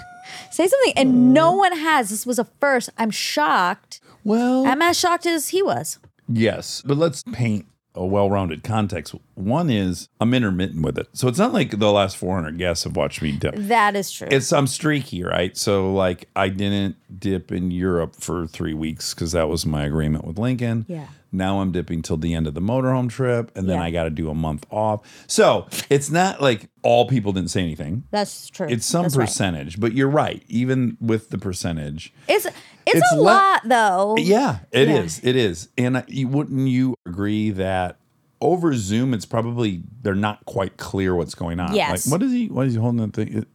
say 0.51 0.67
something. 0.67 0.93
And 0.95 1.09
uh. 1.09 1.41
no 1.41 1.51
one 1.53 1.77
has. 1.77 2.09
This 2.09 2.25
was 2.25 2.39
a 2.39 2.45
first. 2.59 2.89
I'm 2.97 3.11
shocked. 3.11 4.01
Well, 4.23 4.65
I'm 4.65 4.81
as 4.81 4.97
shocked 4.97 5.25
as 5.25 5.49
he 5.49 5.61
was. 5.61 5.99
Yes, 6.27 6.81
but 6.85 6.97
let's 6.97 7.23
paint 7.31 7.67
a 7.95 8.05
well-rounded 8.05 8.63
context. 8.63 9.15
One 9.35 9.69
is 9.69 10.09
I'm 10.19 10.33
intermittent 10.33 10.83
with 10.85 10.97
it, 10.97 11.07
so 11.13 11.27
it's 11.27 11.39
not 11.39 11.53
like 11.53 11.79
the 11.79 11.91
last 11.91 12.17
400 12.17 12.57
guests 12.57 12.83
have 12.83 12.95
watched 12.95 13.21
me 13.21 13.31
dip. 13.31 13.55
That 13.55 13.95
is 13.95 14.11
true. 14.11 14.27
It's 14.31 14.51
I'm 14.53 14.67
streaky, 14.67 15.23
right? 15.23 15.55
So 15.57 15.93
like 15.93 16.29
I 16.35 16.49
didn't 16.49 16.95
dip 17.19 17.51
in 17.51 17.71
Europe 17.71 18.15
for 18.15 18.47
three 18.47 18.73
weeks 18.73 19.13
because 19.13 19.31
that 19.31 19.47
was 19.49 19.65
my 19.65 19.83
agreement 19.85 20.25
with 20.25 20.37
Lincoln. 20.37 20.85
Yeah. 20.87 21.07
Now 21.31 21.59
I'm 21.59 21.73
dipping 21.73 22.01
till 22.01 22.15
the 22.15 22.33
end 22.33 22.47
of 22.47 22.53
the 22.53 22.61
motorhome 22.61 23.09
trip, 23.09 23.51
and 23.57 23.67
then 23.67 23.77
Yeah. 23.77 23.83
I 23.83 23.91
got 23.91 24.05
to 24.05 24.09
do 24.09 24.29
a 24.29 24.33
month 24.33 24.65
off. 24.71 25.01
So 25.27 25.67
it's 25.89 26.09
not 26.09 26.41
like 26.41 26.69
all 26.81 27.07
people 27.07 27.33
didn't 27.33 27.49
say 27.51 27.61
anything. 27.61 28.03
That's 28.11 28.47
true. 28.49 28.67
It's 28.69 28.85
some 28.85 29.03
That's 29.03 29.17
right. 29.17 29.25
percentage, 29.27 29.77
but 29.79 29.91
you're 29.93 30.07
right. 30.09 30.43
Even 30.47 30.95
with 31.01 31.31
the 31.31 31.37
percentage, 31.37 32.13
It's 32.29 32.47
it's, 32.87 32.97
It's 32.97 33.11
a 33.13 33.15
le- 33.17 33.21
lot 33.23 33.61
though. 33.65 34.15
yeah, 34.17 34.59
it 34.71 34.89
is. 34.89 35.21
Yeah. 35.23 35.29
It 35.29 35.35
is. 35.35 35.69
And 35.77 36.03
you, 36.07 36.27
wouldn't 36.27 36.67
you 36.67 36.95
agree 37.05 37.51
that 37.51 37.97
over 38.41 38.73
Zoom, 38.75 39.13
it's 39.13 39.25
probably 39.25 39.81
they're 40.01 40.13
not 40.15 40.45
quite 40.45 40.77
clear 40.77 41.15
what's 41.15 41.35
going 41.35 41.59
on. 41.59 41.73
Yes. 41.75 42.05
Like, 42.07 42.11
what 42.11 42.23
is 42.25 42.31
he? 42.31 42.47
What 42.47 42.67
is 42.67 42.73
he 42.73 42.79
holding 42.79 43.01
that 43.01 43.13
thing? 43.15 43.37
It- 43.39 43.47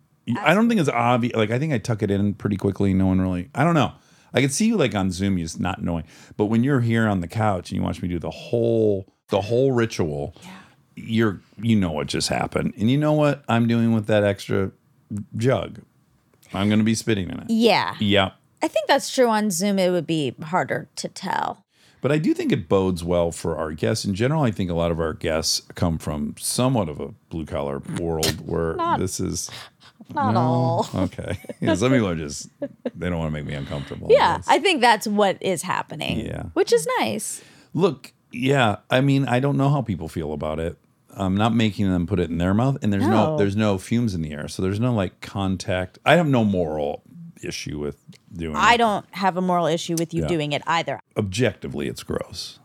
I 0.42 0.54
don't 0.54 0.68
think 0.68 0.80
it's 0.80 0.88
obvious. 0.88 1.34
Like, 1.34 1.50
I 1.50 1.58
think 1.58 1.72
I 1.72 1.78
tuck 1.78 2.02
it 2.04 2.10
in 2.10 2.34
pretty 2.34 2.56
quickly. 2.56 2.94
No 2.94 3.06
one 3.06 3.20
really. 3.20 3.48
I 3.54 3.64
don't 3.64 3.74
know. 3.74 3.92
I 4.32 4.40
could 4.40 4.52
see 4.52 4.66
you 4.66 4.76
like 4.76 4.94
on 4.94 5.10
Zoom, 5.10 5.38
you 5.38 5.44
just 5.44 5.58
not 5.58 5.82
knowing. 5.82 6.04
But 6.36 6.44
when 6.46 6.62
you're 6.62 6.80
here 6.80 7.08
on 7.08 7.20
the 7.20 7.26
couch 7.26 7.70
and 7.72 7.78
you 7.80 7.82
watch 7.82 8.00
me 8.00 8.08
do 8.08 8.20
the 8.20 8.30
whole 8.30 9.12
the 9.30 9.40
whole 9.40 9.72
ritual, 9.72 10.36
you're 10.94 11.40
you 11.60 11.74
know 11.74 11.90
what 11.90 12.06
just 12.06 12.28
happened, 12.28 12.74
and 12.78 12.88
you 12.90 12.96
know 12.96 13.12
what 13.12 13.42
I'm 13.48 13.66
doing 13.66 13.92
with 13.92 14.06
that 14.06 14.22
extra 14.22 14.70
jug. 15.36 15.80
I'm 16.52 16.68
going 16.68 16.78
to 16.78 16.84
be 16.84 16.94
spitting 16.94 17.28
in 17.30 17.38
it. 17.40 17.46
Yeah. 17.48 17.94
Yeah. 17.98 18.30
I 18.62 18.68
think 18.68 18.86
that's 18.86 19.12
true 19.14 19.28
on 19.28 19.50
Zoom. 19.50 19.78
It 19.78 19.90
would 19.90 20.06
be 20.06 20.34
harder 20.42 20.88
to 20.96 21.08
tell. 21.08 21.64
But 22.02 22.12
I 22.12 22.18
do 22.18 22.32
think 22.32 22.50
it 22.50 22.66
bodes 22.68 23.04
well 23.04 23.30
for 23.30 23.58
our 23.58 23.72
guests. 23.72 24.04
In 24.06 24.14
general, 24.14 24.42
I 24.42 24.50
think 24.50 24.70
a 24.70 24.74
lot 24.74 24.90
of 24.90 24.98
our 25.00 25.12
guests 25.12 25.60
come 25.74 25.98
from 25.98 26.34
somewhat 26.38 26.88
of 26.88 26.98
a 26.98 27.08
blue 27.28 27.44
collar 27.44 27.80
world 27.98 28.46
where 28.46 28.74
this 28.98 29.20
is 29.20 29.50
Not 30.14 30.34
all. 30.34 30.88
okay. 30.94 31.38
Yeah, 31.60 31.74
some 31.74 31.92
people 31.92 32.08
are 32.08 32.16
just 32.16 32.48
they 32.94 33.10
don't 33.10 33.18
want 33.18 33.28
to 33.28 33.32
make 33.38 33.44
me 33.46 33.54
uncomfortable. 33.54 34.08
Yeah, 34.10 34.40
I 34.48 34.58
think 34.58 34.80
that's 34.80 35.06
what 35.06 35.36
is 35.42 35.62
happening. 35.62 36.20
Yeah. 36.20 36.44
Which 36.54 36.72
is 36.72 36.88
nice. 36.98 37.42
Look, 37.74 38.12
yeah. 38.32 38.76
I 38.90 39.02
mean, 39.02 39.26
I 39.28 39.38
don't 39.40 39.56
know 39.58 39.68
how 39.68 39.82
people 39.82 40.08
feel 40.08 40.32
about 40.32 40.58
it. 40.58 40.78
I'm 41.14 41.36
not 41.36 41.54
making 41.54 41.90
them 41.90 42.06
put 42.06 42.18
it 42.18 42.30
in 42.30 42.38
their 42.38 42.54
mouth, 42.54 42.78
and 42.82 42.92
there's 42.92 43.06
no, 43.06 43.32
No. 43.32 43.36
there's 43.36 43.56
no 43.56 43.78
fumes 43.78 44.14
in 44.14 44.22
the 44.22 44.32
air, 44.32 44.48
so 44.48 44.62
there's 44.62 44.80
no 44.80 44.94
like 44.94 45.20
contact. 45.20 45.98
I 46.06 46.14
have 46.16 46.26
no 46.26 46.44
moral 46.44 47.02
issue 47.42 47.78
with 47.78 47.96
doing. 48.32 48.56
I 48.56 48.74
it. 48.74 48.78
don't 48.78 49.06
have 49.12 49.36
a 49.36 49.40
moral 49.40 49.66
issue 49.66 49.96
with 49.98 50.12
you 50.14 50.22
Yeah. 50.22 50.28
doing 50.28 50.52
it 50.52 50.62
either. 50.66 51.00
Objectively, 51.16 51.88
it's 51.88 52.02
gross, 52.02 52.58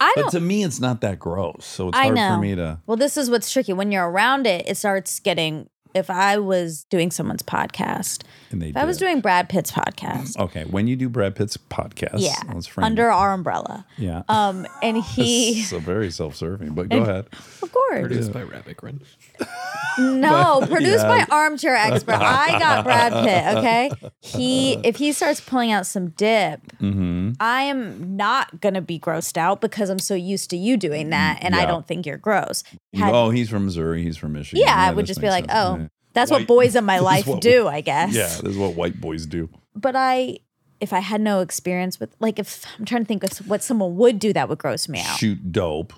I 0.00 0.12
but 0.16 0.22
don't. 0.22 0.30
to 0.32 0.40
me, 0.40 0.62
it's 0.64 0.80
not 0.80 1.00
that 1.02 1.18
gross. 1.18 1.64
So 1.64 1.88
it's 1.88 1.98
I 1.98 2.04
hard 2.04 2.14
know. 2.16 2.34
for 2.36 2.40
me 2.40 2.54
to. 2.54 2.78
Well, 2.86 2.96
this 2.96 3.16
is 3.16 3.30
what's 3.30 3.52
tricky. 3.52 3.72
When 3.72 3.92
you're 3.92 4.08
around 4.08 4.46
it, 4.46 4.68
it 4.68 4.76
starts 4.76 5.20
getting. 5.20 5.68
If 5.94 6.08
I 6.10 6.38
was 6.38 6.84
doing 6.90 7.10
someone's 7.10 7.42
podcast, 7.42 8.22
And 8.50 8.60
they 8.62 8.68
if 8.68 8.76
I 8.76 8.84
was 8.84 8.98
did. 8.98 9.06
doing 9.06 9.20
Brad 9.20 9.48
Pitt's 9.48 9.72
podcast, 9.72 10.36
Okay, 10.38 10.64
when 10.64 10.86
you 10.86 10.96
do 10.96 11.08
Brad 11.08 11.34
Pitt's 11.34 11.56
podcast, 11.56 12.16
yeah, 12.18 12.34
let's 12.54 12.66
frame 12.66 12.84
under 12.84 13.08
it. 13.08 13.12
our 13.12 13.32
umbrella, 13.32 13.84
yeah, 13.98 14.22
um, 14.28 14.66
and 14.82 14.96
he, 15.04 15.62
so 15.62 15.78
very 15.78 16.10
self-serving. 16.10 16.74
But 16.74 16.88
go 16.88 16.98
ahead. 17.02 17.26
of 17.62 17.72
course, 17.72 18.00
Produced 18.02 18.32
by 18.32 18.42
Rabbit 18.42 18.76
Run. 18.82 19.00
no, 19.98 20.60
produced 20.68 21.04
yeah. 21.04 21.26
by 21.26 21.34
armchair 21.34 21.74
expert. 21.74 22.14
I 22.14 22.58
got 22.58 22.84
Brad 22.84 23.12
Pitt. 23.12 23.56
Okay, 23.58 23.90
he 24.20 24.74
if 24.84 24.96
he 24.96 25.12
starts 25.12 25.40
pulling 25.40 25.72
out 25.72 25.86
some 25.86 26.10
dip, 26.10 26.60
Mm-hmm. 26.80 27.32
I 27.40 27.62
am 27.62 28.16
not 28.16 28.60
gonna 28.60 28.80
be 28.80 28.98
grossed 28.98 29.36
out 29.36 29.60
because 29.60 29.90
I'm 29.90 29.98
so 29.98 30.14
used 30.14 30.50
to 30.50 30.56
you 30.56 30.76
doing 30.76 31.10
that, 31.10 31.38
and 31.42 31.54
I 31.54 31.66
don't 31.66 31.86
think 31.86 32.06
you're 32.06 32.16
gross. 32.16 32.62
Had- 32.94 33.12
oh, 33.14 33.30
he's 33.30 33.48
from 33.50 33.64
Missouri. 33.66 34.02
He's 34.02 34.16
from 34.16 34.32
Michigan. 34.32 34.62
yeah, 34.66 34.74
I 34.76 34.92
would 34.92 35.06
just 35.06 35.20
be 35.20 35.28
like, 35.28 35.44
sense. 35.50 35.52
oh, 35.54 35.76
Yeah. 35.76 35.79
That's 36.12 36.30
White- 36.30 36.40
what 36.40 36.48
boys 36.48 36.76
in 36.76 36.84
my 36.84 36.98
life 37.12 37.28
do, 37.40 37.68
I 37.68 37.80
guess. 37.80 38.14
Yeah, 38.14 38.26
this 38.26 38.52
is 38.52 38.56
what 38.56 38.74
white 38.74 39.00
boys 39.00 39.26
do. 39.26 39.48
But 39.74 39.96
I, 39.96 40.38
if 40.80 40.92
I 40.92 41.00
had 41.00 41.20
no 41.20 41.40
experience 41.40 42.00
with, 42.00 42.14
like, 42.20 42.38
if 42.38 42.64
I'm 42.78 42.84
trying 42.84 43.02
to 43.02 43.08
think 43.08 43.22
of 43.24 43.48
what 43.48 43.62
someone 43.62 43.96
would 43.96 44.18
do 44.18 44.32
that 44.32 44.48
would 44.48 44.58
gross 44.58 44.88
me 44.88 45.00
out. 45.00 45.18
Shoot 45.18 45.52
dope. 45.52 45.92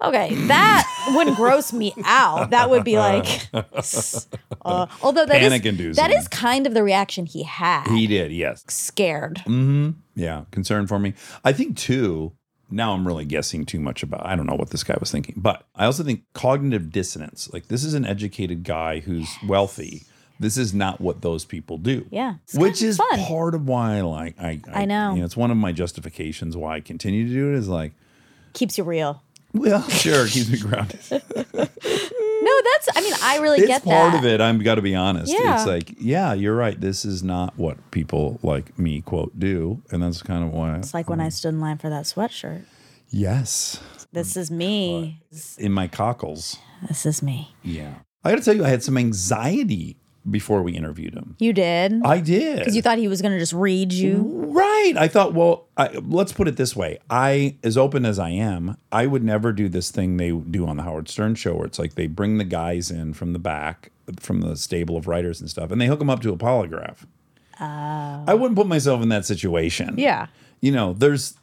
Okay, 0.00 0.34
that 0.46 1.12
wouldn't 1.14 1.36
gross 1.36 1.72
me 1.72 1.92
out. 2.04 2.50
That 2.50 2.70
would 2.70 2.84
be 2.84 2.98
like, 2.98 3.48
uh, 3.52 4.86
although 5.02 5.26
that 5.26 5.42
is 5.42 5.96
that 5.96 6.12
is 6.12 6.28
kind 6.28 6.66
of 6.66 6.74
the 6.74 6.82
reaction 6.82 7.26
he 7.26 7.42
had. 7.42 7.88
He 7.88 8.06
did, 8.06 8.32
yes. 8.32 8.64
scared. 8.68 9.38
Hmm. 9.38 9.90
Yeah, 10.14 10.44
concern 10.50 10.86
for 10.86 10.98
me. 10.98 11.14
I 11.44 11.52
think 11.52 11.76
too. 11.76 12.32
Now 12.72 12.92
I'm 12.94 13.06
really 13.06 13.24
guessing 13.24 13.64
too 13.66 13.78
much 13.78 14.02
about. 14.02 14.24
I 14.26 14.34
don't 14.36 14.46
know 14.46 14.54
what 14.56 14.70
this 14.70 14.82
guy 14.84 14.96
was 14.98 15.10
thinking, 15.10 15.34
but 15.36 15.64
I 15.76 15.84
also 15.84 16.02
think 16.02 16.24
cognitive 16.32 16.90
dissonance. 16.90 17.52
Like 17.52 17.68
this 17.68 17.84
is 17.84 17.94
an 17.94 18.04
educated 18.04 18.64
guy 18.64 19.00
who's 19.00 19.28
wealthy. 19.46 20.02
This 20.40 20.56
is 20.56 20.74
not 20.74 21.00
what 21.00 21.20
those 21.22 21.44
people 21.44 21.78
do. 21.78 22.06
Yeah, 22.10 22.34
which 22.54 22.82
is 22.82 22.96
fun. 22.96 23.20
part 23.20 23.54
of 23.54 23.68
why 23.68 23.98
I 23.98 24.00
like. 24.00 24.40
I 24.40 24.60
I 24.72 24.84
know. 24.86 25.12
You 25.12 25.20
know, 25.20 25.24
it's 25.24 25.36
one 25.36 25.50
of 25.52 25.56
my 25.56 25.70
justifications 25.72 26.56
why 26.56 26.76
I 26.76 26.80
continue 26.80 27.28
to 27.28 27.32
do 27.32 27.52
it. 27.52 27.56
Is 27.58 27.68
like, 27.68 27.92
Keeps 28.54 28.76
you 28.78 28.84
real. 28.84 29.22
well, 29.52 29.82
sure, 29.88 30.26
keeps 30.26 30.48
me 30.50 30.58
grounded. 30.58 30.98
No, 32.52 32.70
that's. 32.70 32.88
I 32.96 33.00
mean, 33.00 33.14
I 33.22 33.38
really 33.38 33.58
it's 33.60 33.66
get 33.68 33.84
part 33.84 34.12
that. 34.12 34.18
of 34.18 34.24
it. 34.24 34.40
I'm 34.40 34.58
got 34.58 34.74
to 34.76 34.82
be 34.82 34.94
honest. 34.94 35.32
Yeah. 35.32 35.54
It's 35.56 35.66
like, 35.66 35.94
yeah, 35.98 36.32
you're 36.34 36.54
right. 36.56 36.78
This 36.80 37.04
is 37.04 37.22
not 37.22 37.56
what 37.58 37.90
people 37.90 38.38
like 38.42 38.78
me 38.78 39.00
quote 39.00 39.38
do, 39.38 39.82
and 39.90 40.02
that's 40.02 40.22
kind 40.22 40.44
of 40.44 40.50
why. 40.52 40.76
It's 40.76 40.94
like 40.94 41.08
when 41.08 41.20
I 41.20 41.28
stood 41.30 41.50
in 41.50 41.60
line 41.60 41.78
for 41.78 41.88
that 41.90 42.04
sweatshirt. 42.04 42.62
yes, 43.10 43.80
This 44.12 44.36
is 44.36 44.50
me. 44.50 45.22
in 45.58 45.72
my 45.72 45.88
cockles. 45.88 46.58
This 46.88 47.06
is 47.06 47.22
me. 47.22 47.54
Yeah, 47.62 47.94
I 48.24 48.30
got 48.30 48.38
to 48.38 48.44
tell 48.44 48.56
you, 48.56 48.64
I 48.64 48.68
had 48.68 48.82
some 48.82 48.98
anxiety 48.98 49.96
before 50.30 50.62
we 50.62 50.72
interviewed 50.72 51.14
him. 51.14 51.34
You 51.38 51.52
did 51.52 52.00
I 52.04 52.20
did. 52.20 52.58
because 52.58 52.76
you 52.76 52.82
thought 52.82 52.98
he 52.98 53.08
was 53.08 53.20
going 53.22 53.32
to 53.32 53.38
just 53.38 53.52
read 53.52 53.92
you. 53.92 54.22
Right. 54.52 54.92
I 54.96 55.08
thought, 55.08 55.34
well, 55.34 55.66
I, 55.76 55.88
let's 55.88 56.32
put 56.32 56.46
it 56.48 56.56
this 56.56 56.76
way. 56.76 56.98
I, 57.10 57.56
as 57.64 57.76
open 57.76 58.04
as 58.06 58.18
I 58.18 58.30
am, 58.30 58.76
I 58.92 59.06
would 59.06 59.24
never 59.24 59.52
do 59.52 59.68
this 59.68 59.90
thing 59.90 60.16
they 60.18 60.30
do 60.30 60.66
on 60.66 60.76
the 60.76 60.82
Howard 60.84 61.08
Stern 61.08 61.34
show 61.34 61.54
where 61.54 61.66
it's 61.66 61.78
like 61.78 61.94
they 61.96 62.06
bring 62.06 62.38
the 62.38 62.44
guys 62.44 62.90
in 62.90 63.14
from 63.14 63.32
the 63.32 63.38
back, 63.38 63.90
from 64.20 64.42
the 64.42 64.56
stable 64.56 64.96
of 64.96 65.06
writers 65.08 65.40
and 65.40 65.50
stuff, 65.50 65.70
and 65.72 65.80
they 65.80 65.86
hook 65.86 65.98
them 65.98 66.10
up 66.10 66.20
to 66.22 66.32
a 66.32 66.36
polygraph. 66.36 66.98
Oh. 67.60 68.24
I 68.26 68.34
wouldn't 68.34 68.56
put 68.56 68.66
myself 68.66 69.02
in 69.02 69.08
that 69.10 69.24
situation. 69.24 69.94
Yeah, 69.98 70.26
You 70.60 70.72
know, 70.72 70.92
there's 70.92 71.34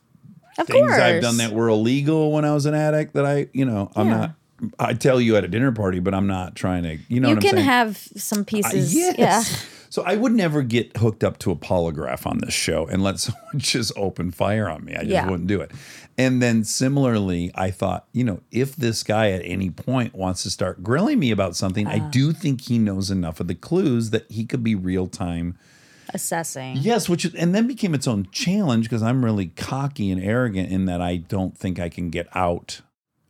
of 0.57 0.67
things 0.67 0.87
course. 0.87 0.99
I've 1.01 1.21
done 1.21 1.37
that 1.37 1.51
were 1.51 1.69
illegal 1.69 2.31
when 2.31 2.45
I 2.45 2.53
was 2.53 2.65
an 2.65 2.73
addict 2.75 3.13
that 3.13 3.25
I, 3.25 3.47
you 3.53 3.65
know, 3.65 3.91
I'm 3.95 4.07
Yeah. 4.07 4.17
not, 4.17 4.31
I 4.77 4.93
tell 4.93 5.19
you 5.21 5.35
at 5.35 5.43
a 5.43 5.47
dinner 5.47 5.71
party, 5.71 5.99
but 5.99 6.13
I'm 6.13 6.27
not 6.27 6.55
trying 6.55 6.83
to, 6.83 6.97
you 7.07 7.19
know 7.19 7.29
you 7.29 7.35
what 7.35 7.43
I'm 7.45 7.49
can 7.51 7.57
have 7.59 7.97
some 8.15 8.41
Uh, 8.41 8.43
pieces. 8.45 8.93
yes. 8.95 9.17
Yeah. 9.17 9.43
So 9.91 10.03
I 10.03 10.15
would 10.17 10.33
never 10.33 10.61
get 10.61 10.95
hooked 10.97 11.23
up 11.23 11.39
to 11.39 11.51
a 11.51 11.55
polygraph 11.55 12.27
on 12.27 12.37
this 12.39 12.53
show 12.53 12.85
and 12.85 13.01
let 13.01 13.19
someone 13.19 13.57
just 13.57 13.91
open 13.95 14.29
fire 14.31 14.69
on 14.69 14.85
me. 14.85 14.93
I 14.93 14.99
just 14.99 15.09
Yeah. 15.09 15.27
wouldn't 15.29 15.47
do 15.47 15.61
it. 15.61 15.71
And 16.17 16.41
then 16.41 16.63
similarly, 16.63 17.49
I 17.55 17.71
thought, 17.71 18.05
you 18.13 18.23
know, 18.23 18.41
if 18.51 18.75
this 18.75 19.01
guy 19.03 19.31
at 19.31 19.41
any 19.43 19.69
point 19.71 20.13
wants 20.13 20.43
to 20.43 20.49
start 20.51 20.83
grilling 20.83 21.17
me 21.17 21.31
about 21.31 21.55
something, 21.55 21.87
I 21.87 21.99
Uh. 21.99 22.09
do 22.11 22.33
think 22.33 22.61
he 22.61 22.77
knows 22.77 23.09
enough 23.09 23.39
of 23.39 23.47
the 23.47 23.55
clues 23.55 24.11
that 24.11 24.29
he 24.29 24.45
could 24.45 24.63
be 24.63 24.75
real 24.75 25.07
time. 25.07 25.57
Assessing. 26.13 26.77
Yes, 26.77 27.07
which 27.07 27.23
is, 27.25 27.33
and 27.35 27.53
then 27.55 27.67
became 27.67 27.93
its 27.93 28.07
own 28.07 28.27
challenge 28.31 28.85
because 28.85 29.03
I'm 29.03 29.23
really 29.23 29.47
cocky 29.47 30.11
and 30.11 30.21
arrogant 30.21 30.71
in 30.71 30.85
that 30.85 31.01
I 31.01 31.17
don't 31.17 31.57
think 31.57 31.79
I 31.79 31.87
can 31.89 32.09
get 32.09 32.27
out 32.35 32.81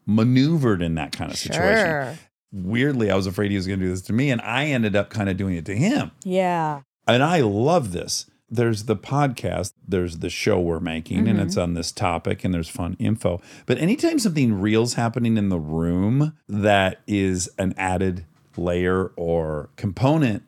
maneuvered 0.10 0.82
in 0.82 0.96
that 0.96 1.12
kind 1.12 1.32
of 1.32 1.38
situation. 1.38 2.18
Weirdly, 2.52 3.12
I 3.12 3.16
was 3.16 3.28
afraid 3.28 3.52
he 3.52 3.58
was 3.58 3.68
going 3.68 3.80
to 3.80 3.86
do 3.86 3.92
this 3.92 4.02
to 4.04 4.14
me, 4.14 4.32
and 4.32 4.42
I 4.42 4.66
ended 4.66 4.96
up 4.96 5.10
kind 5.10 5.30
of 5.30 5.38
doing 5.38 5.56
it 5.56 5.66
to 5.66 5.76
him 5.76 6.12
Yeah. 6.24 6.82
and 7.08 7.22
I 7.24 7.42
love 7.42 7.92
this. 7.92 8.26
There's 8.52 8.86
the 8.86 8.96
podcast, 8.96 9.74
there's 9.88 10.18
the 10.18 10.30
show 10.32 10.60
we're 10.60 10.80
making, 10.80 11.28
and 11.28 11.40
it's 11.40 11.54
mm-hmm. 11.54 11.62
on 11.62 11.74
this 11.76 11.92
topic, 11.92 12.44
and 12.44 12.52
there's 12.52 12.68
fun 12.70 12.96
info. 12.98 13.40
But 13.68 13.78
anytime 13.78 14.18
something 14.18 14.60
real's 14.60 14.96
happening 14.96 15.38
in 15.38 15.50
the 15.50 15.60
room 15.60 16.36
that 16.48 17.02
is 17.06 17.48
an 17.60 17.76
added 17.78 18.26
layer 18.58 19.12
or 19.16 19.70
component, 19.76 20.42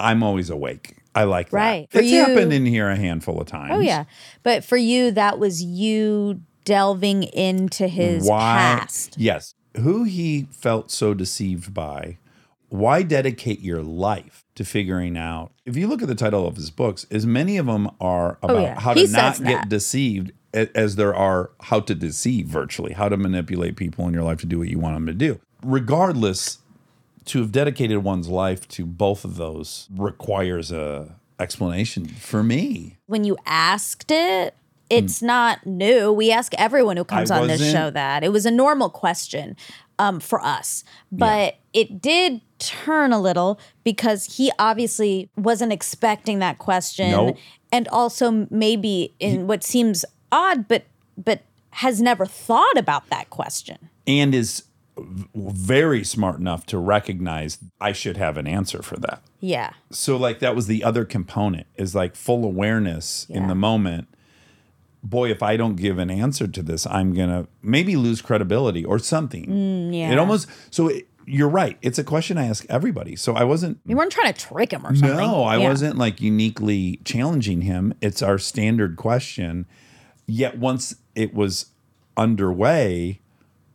I'm 0.00 0.24
always 0.24 0.50
awake. 0.50 0.96
I 1.14 1.22
like 1.22 1.50
that. 1.50 1.56
Right. 1.56 1.90
For 1.92 2.00
It's 2.00 2.08
you- 2.10 2.18
happened 2.24 2.52
in 2.52 2.66
here 2.66 2.88
a 2.90 2.96
handful 2.96 3.40
of 3.40 3.46
times. 3.46 3.70
Oh 3.72 3.78
yeah. 3.78 4.06
But 4.42 4.64
for 4.64 4.76
you, 4.76 5.12
that 5.12 5.38
was 5.38 5.62
you 5.62 6.40
delving 6.64 7.22
into 7.24 7.88
his 7.88 8.28
why 8.28 8.76
past. 8.80 9.16
yes. 9.18 9.54
Who 9.76 10.04
he 10.04 10.46
felt 10.50 10.90
so 10.90 11.14
deceived 11.14 11.74
by 11.74 12.18
why 12.68 13.02
dedicate 13.02 13.60
your 13.60 13.82
life 13.82 14.44
to 14.54 14.64
figuring 14.64 15.16
out? 15.16 15.52
If 15.64 15.76
you 15.76 15.86
look 15.86 16.00
at 16.02 16.08
the 16.08 16.14
title 16.14 16.46
of 16.46 16.56
his 16.56 16.70
books 16.70 17.06
as 17.10 17.26
many 17.26 17.56
of 17.56 17.66
them 17.66 17.90
are 18.00 18.38
oh, 18.42 18.46
about 18.48 18.56
Oh, 18.56 18.60
yeah. 18.60 18.80
how 18.80 18.94
He 18.94 19.06
to 19.06 19.12
not 19.12 19.36
says 19.36 19.46
get 19.46 19.68
deceived 19.68 20.32
as 20.52 20.94
there 20.96 21.14
are 21.14 21.50
how 21.62 21.80
to 21.80 21.94
deceive 21.96 22.46
virtually 22.46 22.92
how 22.92 23.08
to 23.08 23.16
manipulate 23.16 23.74
people 23.76 24.06
in 24.06 24.14
your 24.14 24.22
life 24.22 24.38
to 24.40 24.46
do 24.46 24.58
what 24.60 24.68
you 24.68 24.78
want 24.78 24.94
them 24.94 25.06
to 25.06 25.12
do. 25.12 25.40
Regardless 25.64 26.58
to 27.24 27.40
have 27.40 27.50
dedicated 27.50 27.98
one's 28.04 28.28
life 28.28 28.68
to 28.68 28.86
both 28.86 29.24
of 29.24 29.36
those 29.36 29.88
requires 29.92 30.70
a 30.70 31.16
explanation 31.40 32.06
for 32.06 32.42
me. 32.44 32.96
When 33.06 33.24
you 33.24 33.36
asked 33.46 34.10
it, 34.12 34.54
It's 34.90 35.22
not 35.22 35.66
new. 35.66 36.12
We 36.12 36.30
ask 36.30 36.52
everyone 36.54 36.96
who 36.96 37.04
comes 37.04 37.30
I 37.30 37.40
on 37.40 37.48
this 37.48 37.72
show 37.72 37.90
that. 37.90 38.22
It 38.22 38.32
was 38.32 38.46
a 38.46 38.50
normal 38.50 38.90
question 38.90 39.56
um, 39.98 40.20
for 40.20 40.44
us. 40.44 40.84
But 41.10 41.56
it 41.72 42.00
did 42.02 42.40
turn 42.58 43.12
a 43.12 43.20
little 43.20 43.58
because 43.82 44.36
he 44.36 44.50
obviously 44.58 45.30
wasn't 45.36 45.72
expecting 45.72 46.38
that 46.40 46.58
question. 46.58 47.10
Nope. 47.10 47.36
And 47.72 47.88
also 47.88 48.46
maybe 48.50 49.14
in 49.18 49.46
what 49.46 49.64
seems 49.64 50.04
odd, 50.30 50.68
but 50.68 50.84
but 51.16 51.42
has 51.70 52.00
never 52.00 52.26
thought 52.26 52.76
about 52.76 53.08
that 53.10 53.30
question. 53.30 53.90
and 54.06 54.34
is 54.34 54.64
v- 54.96 55.26
very 55.34 56.04
smart 56.04 56.38
enough 56.38 56.66
to 56.66 56.78
recognize 56.78 57.58
I 57.80 57.92
should 57.92 58.16
have 58.16 58.36
an 58.36 58.46
answer 58.46 58.82
for 58.82 58.96
that. 58.98 59.22
Yeah. 59.40 59.72
So 59.90 60.16
like 60.16 60.38
that 60.38 60.54
was 60.54 60.66
the 60.68 60.84
other 60.84 61.04
component 61.04 61.66
is 61.76 61.94
like 61.94 62.14
full 62.14 62.44
awareness 62.44 63.26
in 63.28 63.48
the 63.48 63.54
moment. 63.54 64.08
Boy, 65.06 65.30
if 65.30 65.42
I 65.42 65.58
don't 65.58 65.76
give 65.76 65.98
an 65.98 66.10
answer 66.10 66.48
to 66.48 66.62
this, 66.62 66.86
I'm 66.86 67.12
gonna 67.12 67.46
maybe 67.62 67.94
lose 67.94 68.22
credibility 68.22 68.84
or 68.84 68.98
something. 68.98 69.44
Mm, 69.46 69.94
yeah. 69.96 70.10
It 70.12 70.18
almost 70.18 70.48
so 70.70 70.88
it, 70.88 71.06
you're 71.26 71.48
right. 71.48 71.76
It's 71.82 71.98
a 71.98 72.04
question 72.04 72.38
I 72.38 72.46
ask 72.46 72.64
everybody. 72.70 73.14
So 73.14 73.34
I 73.34 73.44
wasn't 73.44 73.78
You 73.86 73.96
weren't 73.96 74.12
trying 74.12 74.32
to 74.32 74.38
trick 74.38 74.72
him 74.72 74.86
or 74.86 74.94
something. 74.96 75.16
no, 75.16 75.42
I 75.42 75.58
Yeah. 75.58 75.68
wasn't 75.68 75.98
like 75.98 76.20
uniquely 76.22 77.00
challenging 77.04 77.60
him. 77.62 77.92
It's 78.00 78.22
our 78.22 78.38
standard 78.38 78.96
question. 78.96 79.66
Yet 80.26 80.58
once 80.58 80.96
it 81.14 81.34
was 81.34 81.66
underway, 82.16 83.20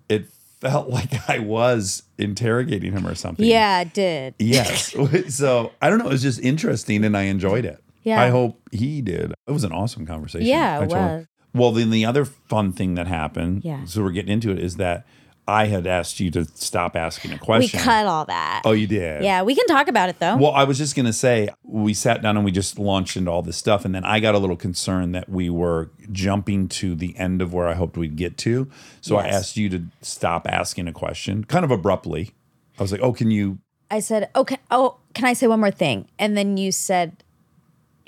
it 0.10 0.28
felt 0.62 0.90
like 0.98 1.30
I 1.30 1.40
was 1.40 2.04
interrogating 2.18 2.92
him 2.94 3.06
or 3.06 3.16
something. 3.16 3.46
Yeah, 3.46 3.82
it 3.82 3.94
did. 3.94 4.34
Yes. 4.40 4.96
so 5.36 5.72
I 5.82 5.90
don't 5.90 6.00
know. 6.00 6.08
It 6.08 6.12
was 6.14 6.24
just 6.24 6.40
interesting 6.42 7.06
and 7.06 7.16
I 7.16 7.24
enjoyed 7.24 7.66
it. 7.66 7.84
Yeah. 8.04 8.22
I 8.22 8.30
hope 8.30 8.62
he 8.72 9.02
did. 9.02 9.34
It 9.48 9.52
was 9.52 9.64
an 9.64 9.72
awesome 9.72 10.06
conversation. 10.06 10.48
Yeah, 10.48 10.82
it 10.84 10.90
was. 10.90 11.26
Well, 11.54 11.72
then 11.72 11.90
the 11.90 12.06
other 12.06 12.26
fun 12.26 12.72
thing 12.72 12.96
that 12.96 13.08
happened, 13.08 13.64
Yeah. 13.66 13.84
so 13.86 14.04
we're 14.04 14.12
getting 14.12 14.32
into 14.32 14.52
it, 14.52 14.60
is 14.60 14.76
that 14.76 15.06
I 15.48 15.66
had 15.66 15.88
asked 15.88 16.20
you 16.20 16.30
to 16.32 16.46
stop 16.54 16.96
asking 16.96 17.32
a 17.34 17.40
question. 17.40 17.80
We 17.80 17.84
cut 17.84 18.06
all 18.06 18.26
that. 18.26 18.62
Oh, 18.66 18.72
you 18.72 18.86
did? 18.86 19.24
Yeah, 19.24 19.42
we 19.42 19.56
can 19.56 19.66
talk 19.66 19.88
about 19.88 20.08
it 20.10 20.20
though. 20.20 20.38
Well, 20.38 20.52
I 20.52 20.64
was 20.64 20.78
just 20.78 20.96
going 20.96 21.08
to 21.08 21.14
say, 21.14 21.50
we 21.64 21.96
sat 21.96 22.22
down 22.22 22.36
and 22.38 22.46
we 22.46 22.52
just 22.52 22.78
launched 22.78 23.18
into 23.18 23.32
all 23.32 23.42
this 23.42 23.58
stuff. 23.58 23.84
And 23.84 23.96
then 23.96 24.06
I 24.06 24.20
got 24.20 24.36
a 24.36 24.38
little 24.38 24.56
concerned 24.56 25.16
that 25.16 25.28
we 25.28 25.50
were 25.50 25.90
jumping 26.12 26.68
to 26.70 26.94
the 26.94 27.18
end 27.18 27.42
of 27.42 27.52
where 27.52 27.68
I 27.68 27.74
hoped 27.74 27.98
we'd 27.98 28.16
get 28.16 28.38
to. 28.40 28.70
So 29.02 29.16
I 29.18 29.26
asked 29.28 29.58
you 29.58 29.70
to 29.70 29.86
stop 30.02 30.46
asking 30.48 30.88
a 30.88 30.94
question 30.94 31.44
kind 31.46 31.66
of 31.66 31.72
abruptly. 31.72 32.30
I 32.78 32.84
was 32.84 32.92
like, 32.92 33.02
oh, 33.02 33.12
can 33.12 33.32
you? 33.32 33.58
I 33.90 34.02
said, 34.02 34.30
"Okay, 34.36 34.58
oh, 34.70 34.98
can 35.16 35.26
I 35.26 35.34
say 35.34 35.48
one 35.48 35.60
more 35.62 35.72
thing?" 35.72 36.08
And 36.20 36.38
then 36.38 36.58
you 36.58 36.72
said, 36.72 37.24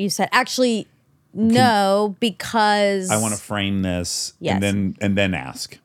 "You 0.01 0.09
said 0.09 0.29
actually, 0.31 0.87
no, 1.33 2.15
because 2.19 3.09
I 3.09 3.17
want 3.17 3.33
to 3.33 3.39
frame 3.39 3.81
this 3.81 4.33
Yes. 4.39 4.55
and 4.55 4.63
then 4.63 4.95
and 5.01 5.17
then 5.17 5.33
ask. 5.33 5.77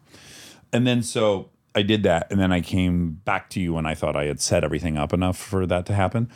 And 0.73 0.87
then 0.87 1.03
so 1.03 1.51
I 1.75 1.83
did 1.83 2.03
that 2.05 2.27
and 2.31 2.41
then 2.41 2.53
I 2.53 2.61
came 2.61 3.21
back 3.25 3.51
to 3.51 3.61
you 3.61 3.75
when 3.75 3.87
I 3.87 3.95
thought 3.95 4.17
I 4.17 4.25
had 4.25 4.41
set 4.41 4.65
everything 4.65 4.97
up 4.97 5.13
enough 5.13 5.37
for 5.39 5.67
that 5.67 5.87
to 5.87 5.95
happen. 5.95 6.29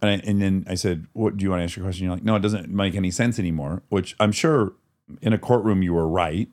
And, 0.00 0.10
I, 0.10 0.28
and 0.28 0.42
then 0.42 0.64
I 0.68 0.74
said, 0.74 1.06
"What 1.12 1.36
do 1.36 1.44
you 1.44 1.50
want 1.50 1.60
to 1.60 1.64
ask 1.64 1.76
your 1.76 1.84
question?" 1.84 2.04
You're 2.04 2.14
like, 2.14 2.24
"No, 2.24 2.34
it 2.36 2.40
doesn't 2.40 2.68
make 2.70 2.94
any 2.94 3.10
sense 3.10 3.38
anymore." 3.38 3.82
Which 3.88 4.14
I'm 4.20 4.32
sure 4.32 4.72
in 5.20 5.32
a 5.32 5.38
courtroom 5.38 5.82
you 5.82 5.94
were 5.94 6.08
right. 6.08 6.48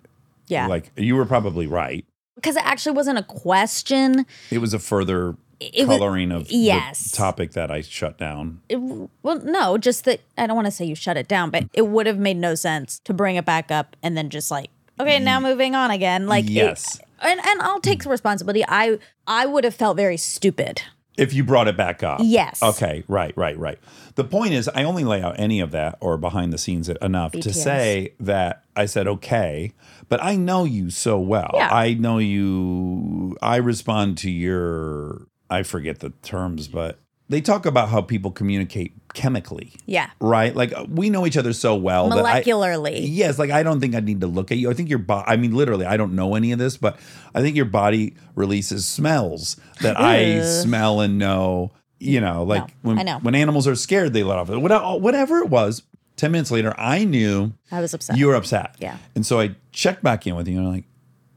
yeah, 0.48 0.68
Like 0.68 0.92
you 0.96 1.16
were 1.16 1.26
probably 1.26 1.68
right. 1.68 2.06
because 2.36 2.56
it 2.56 2.66
actually 2.66 2.94
wasn't 2.96 3.18
a 3.20 3.24
question. 3.24 4.26
It 4.52 4.60
was 4.60 4.74
a 4.74 4.80
further 4.80 5.36
It 5.60 5.88
was- 5.88 5.98
coloring 5.98 6.32
of 6.32 6.50
yes. 6.50 7.12
the 7.12 7.18
topic 7.18 7.52
that 7.52 7.70
I 7.70 7.82
shut 7.82 8.18
down. 8.18 8.62
It, 8.70 8.78
well, 8.78 9.40
no, 9.44 9.78
just 9.78 10.06
that 10.06 10.22
I 10.38 10.48
don't 10.48 10.56
want 10.56 10.68
to 10.68 10.72
say 10.72 10.86
you 10.86 10.96
shut 10.96 11.18
it 11.18 11.28
down, 11.28 11.50
but 11.50 11.66
it 11.74 11.88
would 11.88 12.06
have 12.08 12.18
made 12.18 12.38
no 12.38 12.56
sense 12.56 13.00
to 13.00 13.14
bring 13.14 13.36
it 13.36 13.46
back 13.46 13.72
up 13.72 13.96
and 14.02 14.16
then 14.18 14.30
just 14.30 14.52
like, 14.52 14.70
okay, 15.00 15.20
now 15.20 15.40
mm. 15.40 15.44
moving 15.44 15.76
on 15.76 15.92
again. 15.92 16.28
Like, 16.28 16.46
it- 16.46 16.52
Yes. 16.52 17.00
and 17.22 17.40
and 17.46 17.62
I'll 17.62 17.82
take 17.82 18.04
some 18.04 18.12
responsibility. 18.12 18.64
I 18.68 19.00
I 19.28 19.46
would 19.46 19.64
have 19.64 19.76
felt 19.76 19.98
very 19.98 20.18
stupid. 20.18 20.82
If 21.18 21.34
you 21.34 21.44
brought 21.44 21.68
it 21.68 21.76
back 21.76 22.02
up. 22.02 22.22
Yes. 22.24 22.64
Okay, 22.64 23.04
right, 23.10 23.36
right, 23.36 23.58
right. 23.60 23.78
The 24.16 24.24
point 24.24 24.54
is, 24.54 24.70
I 24.70 24.86
only 24.86 25.04
lay 25.04 25.22
out 25.22 25.38
any 25.38 25.60
of 25.60 25.72
that 25.72 25.98
or 26.00 26.16
behind 26.18 26.54
the 26.54 26.58
scenes 26.58 26.88
enough 26.88 27.34
to 27.34 27.52
say 27.52 28.14
that 28.22 28.64
I 28.74 28.86
said, 28.86 29.06
okay, 29.06 29.74
but 30.08 30.24
I 30.24 30.38
know 30.38 30.64
you 30.64 30.90
so 30.90 31.20
well. 31.20 31.52
Yeah. 31.54 31.68
I 31.70 31.94
know 31.96 32.20
you, 32.20 33.36
I 33.42 33.58
respond 33.58 34.18
to 34.20 34.32
your, 34.32 35.28
I 35.50 35.64
forget 35.64 36.00
the 36.00 36.12
terms, 36.22 36.68
but 36.68 37.00
they 37.28 37.42
talk 37.42 37.66
about 37.68 37.90
how 37.90 38.02
people 38.02 38.32
communicate 38.32 38.94
chemically. 39.14 39.74
Yeah, 39.86 40.10
Right? 40.20 40.56
Like 40.56 40.74
uh, 40.74 40.86
we 40.90 41.10
know 41.10 41.26
each 41.28 41.38
other 41.38 41.54
so 41.54 41.76
well 41.76 42.10
that 42.10 42.26
I, 42.26 42.42
molecularly. 42.42 43.00
Yes, 43.04 43.38
like 43.38 43.52
I 43.52 43.62
don't 43.64 43.80
think 43.80 43.94
I 43.96 44.00
need 44.00 44.22
to 44.22 44.28
look 44.28 44.52
at 44.52 44.58
you. 44.58 44.70
I 44.70 44.74
think 44.74 44.90
your 44.90 45.00
body, 45.00 45.26
I 45.28 45.38
mean, 45.38 45.54
literally, 45.56 45.86
I 45.86 45.96
don't 45.98 46.14
know 46.14 46.36
any 46.36 46.52
of 46.52 46.60
this, 46.60 46.76
but 46.78 47.00
I 47.36 47.42
think 47.42 47.56
your 47.56 47.66
body 47.66 48.16
releases 48.36 48.88
smells 48.88 49.58
that 49.82 50.00
I 50.00 50.42
smell 50.42 51.02
and 51.02 51.18
know. 51.18 51.72
You 52.02 52.22
know, 52.22 52.44
like 52.44 52.62
No, 52.68 52.74
when 52.84 53.00
I 53.00 53.04
know. 53.04 53.20
when 53.20 53.36
animals 53.36 53.68
are 53.68 53.76
scared, 53.76 54.14
they 54.14 54.24
let 54.24 54.38
off 54.38 54.48
whatever, 54.50 54.84
uh, 54.86 54.96
whatever 54.96 55.40
it 55.40 55.50
was. 55.50 55.84
Ten 56.16 56.32
minutes 56.32 56.50
later, 56.50 56.74
I 56.78 57.04
knew 57.04 57.52
I 57.72 57.82
was 57.82 57.94
upset. 57.94 58.18
you 58.18 58.28
were 58.28 58.36
upset. 58.36 58.76
Yeah. 58.80 58.98
and 59.16 59.26
so 59.26 59.40
I 59.40 59.56
checked 59.74 60.02
back 60.02 60.26
in 60.26 60.36
with 60.36 60.48
you, 60.48 60.58
and 60.58 60.66
I'm 60.68 60.74
like, 60.74 60.86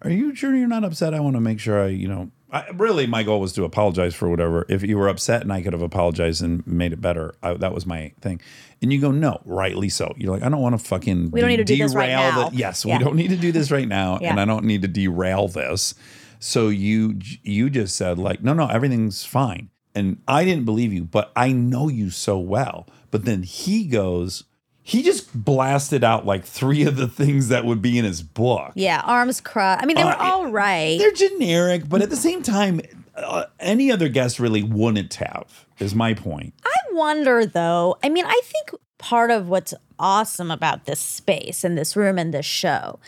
"Are 0.03 0.11
you 0.11 0.35
sure 0.37 0.55
you're 0.55 0.69
not 0.69 0.85
upset? 0.85 1.15
I 1.15 1.21
want 1.21 1.35
to 1.35 1.41
make 1.41 1.59
sure 1.59 1.83
I, 1.83 1.89
you 1.89 2.07
know." 2.09 2.31
I, 2.53 2.69
really, 2.75 3.07
my 3.07 3.23
goal 3.23 3.41
was 3.41 3.53
to 3.55 3.65
apologize 3.65 4.15
for 4.15 4.29
whatever. 4.29 4.67
If 4.69 4.83
you 4.83 4.99
were 4.99 5.09
upset 5.09 5.41
and 5.43 5.53
I 5.53 5.63
could 5.63 5.73
have 5.73 5.81
apologized 5.81 6.43
and 6.43 6.65
made 6.67 6.93
it 6.93 7.01
better, 7.01 7.35
I, 7.43 7.55
that 7.55 7.73
was 7.73 7.87
my 7.87 8.13
thing. 8.21 8.41
And 8.83 8.93
you 8.93 9.01
go, 9.01 9.11
no, 9.11 9.41
rightly 9.47 9.89
so. 9.89 10.13
You're 10.19 10.33
like, 10.35 10.43
I 10.43 10.49
don't 10.51 10.61
want 10.61 10.79
to 10.79 10.85
fucking. 10.85 11.31
We 11.31 11.41
don't 11.41 11.49
need 11.49 11.57
to 11.59 11.65
do 11.65 11.77
this 11.79 11.95
right 11.95 12.09
derail 12.09 12.31
now. 12.33 12.49
The, 12.51 12.57
yes, 12.57 12.85
Yeah. 12.85 12.99
we 12.99 13.05
don't 13.05 13.17
need 13.17 13.31
to 13.31 13.37
do 13.37 13.53
this 13.53 13.71
right 13.71 13.89
now, 13.89 14.19
Yeah. 14.21 14.31
and 14.31 14.41
I 14.41 14.45
don't 14.45 14.65
need 14.65 14.83
to 14.83 14.89
derail 14.89 15.49
this. 15.49 15.95
So 16.41 16.69
you 16.69 17.19
you 17.43 17.71
just 17.71 17.97
said 17.97 18.19
like, 18.19 18.43
no, 18.43 18.53
no, 18.53 18.67
everything's 18.67 19.25
fine, 19.25 19.71
and 19.95 20.21
I 20.29 20.45
didn't 20.45 20.65
believe 20.65 20.93
you, 20.93 21.05
but 21.05 21.33
I 21.37 21.53
know 21.53 21.89
you 21.89 22.11
so 22.11 22.39
well. 22.39 22.87
But 23.11 23.25
then 23.25 23.45
he 23.45 23.87
goes. 23.87 24.45
He 24.85 25.03
just 25.03 25.33
blasted 25.45 26.03
out 26.03 26.27
like 26.27 26.45
three 26.45 26.83
of 26.85 26.97
the 26.97 27.07
things 27.09 27.49
that 27.49 27.65
would 27.65 27.81
be 27.81 27.99
in 27.99 28.05
his 28.05 28.23
book. 28.23 28.73
yeah, 28.75 29.01
arms 29.05 29.41
crossed. 29.41 29.83
I 29.83 29.87
mean, 29.87 29.97
they 29.97 30.03
Uh, 30.03 30.09
were 30.09 30.17
all 30.23 30.47
right. 30.49 30.99
They're 30.99 31.13
generic, 31.13 31.89
but 31.89 32.03
at 32.03 32.11
the 32.11 32.17
same 32.17 32.43
time, 32.43 32.81
uh, 33.15 33.45
any 33.61 33.93
other 33.93 34.09
guest 34.09 34.41
really 34.41 34.63
wouldn't 34.63 35.15
have. 35.15 35.67
Is 35.79 35.95
my 35.95 36.15
point. 36.15 36.55
I 36.65 36.95
wonder 36.95 37.45
though. 37.47 37.97
I 38.05 38.09
mean, 38.09 38.25
I 38.27 38.41
think 38.45 38.81
part 38.99 39.31
of 39.31 39.49
what's 39.49 39.75
awesome 39.99 40.51
about 40.51 40.85
this 40.85 41.01
space 41.01 41.65
and 41.65 41.77
this 41.79 41.97
room 41.97 42.19
and 42.19 42.33
this 42.35 42.47
show 42.47 42.99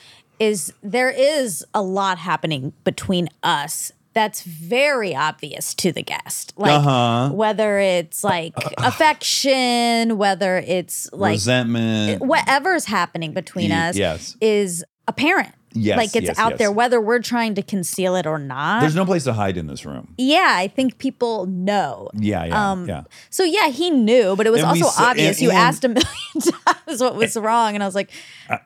is 0.40 0.72
there 0.82 1.10
is 1.10 1.64
a 1.74 1.82
lot 1.82 2.18
happening 2.18 2.72
between 2.84 3.28
us 3.44 3.92
that's 4.14 4.42
very 4.42 5.14
obvious 5.14 5.74
to 5.74 5.92
the 5.92 6.02
guest. 6.02 6.52
Like 6.56 6.72
Uh-huh. 6.72 7.30
whether 7.34 7.78
it's 7.78 8.22
like 8.24 8.54
affection, 8.78 10.16
whether 10.18 10.56
it's 10.58 11.08
like 11.12 11.32
Resentment. 11.32 12.22
whatever's 12.22 12.84
happening 12.86 13.32
between 13.32 13.72
us 13.72 13.96
yes. 13.96 14.36
is 14.40 14.84
apparent. 15.08 15.52
Yes, 15.76 15.96
Like 15.96 16.14
it's 16.14 16.26
yes, 16.28 16.38
out 16.38 16.50
yes. 16.50 16.58
there, 16.60 16.70
whether 16.70 17.00
we're 17.00 17.18
trying 17.20 17.56
to 17.56 17.62
conceal 17.62 18.14
it 18.14 18.26
or 18.26 18.38
not. 18.38 18.78
There's 18.80 18.94
no 18.94 19.04
place 19.04 19.24
to 19.24 19.32
hide 19.32 19.56
in 19.56 19.66
this 19.66 19.84
room. 19.84 20.14
yeah, 20.16 20.52
I 20.56 20.68
think 20.68 20.98
people 20.98 21.46
know. 21.46 22.10
Yeah, 22.14 22.44
yeah, 22.44 22.70
Um, 22.70 22.88
yeah. 22.88 23.02
So 23.30 23.42
yeah, 23.42 23.68
he 23.70 23.90
knew, 23.90 24.36
but 24.36 24.46
it 24.46 24.50
was 24.50 24.60
And 24.62 24.68
also 24.80 25.02
obvious. 25.02 25.38
and- 25.38 25.42
you 25.42 25.50
and- 25.50 25.58
asked 25.58 25.84
a 25.84 25.88
million 25.88 26.06
times 26.86 27.00
what 27.00 27.16
was 27.16 27.36
wrong, 27.36 27.74
and 27.74 27.82
I 27.82 27.86
was 27.86 27.96
like, 27.96 28.10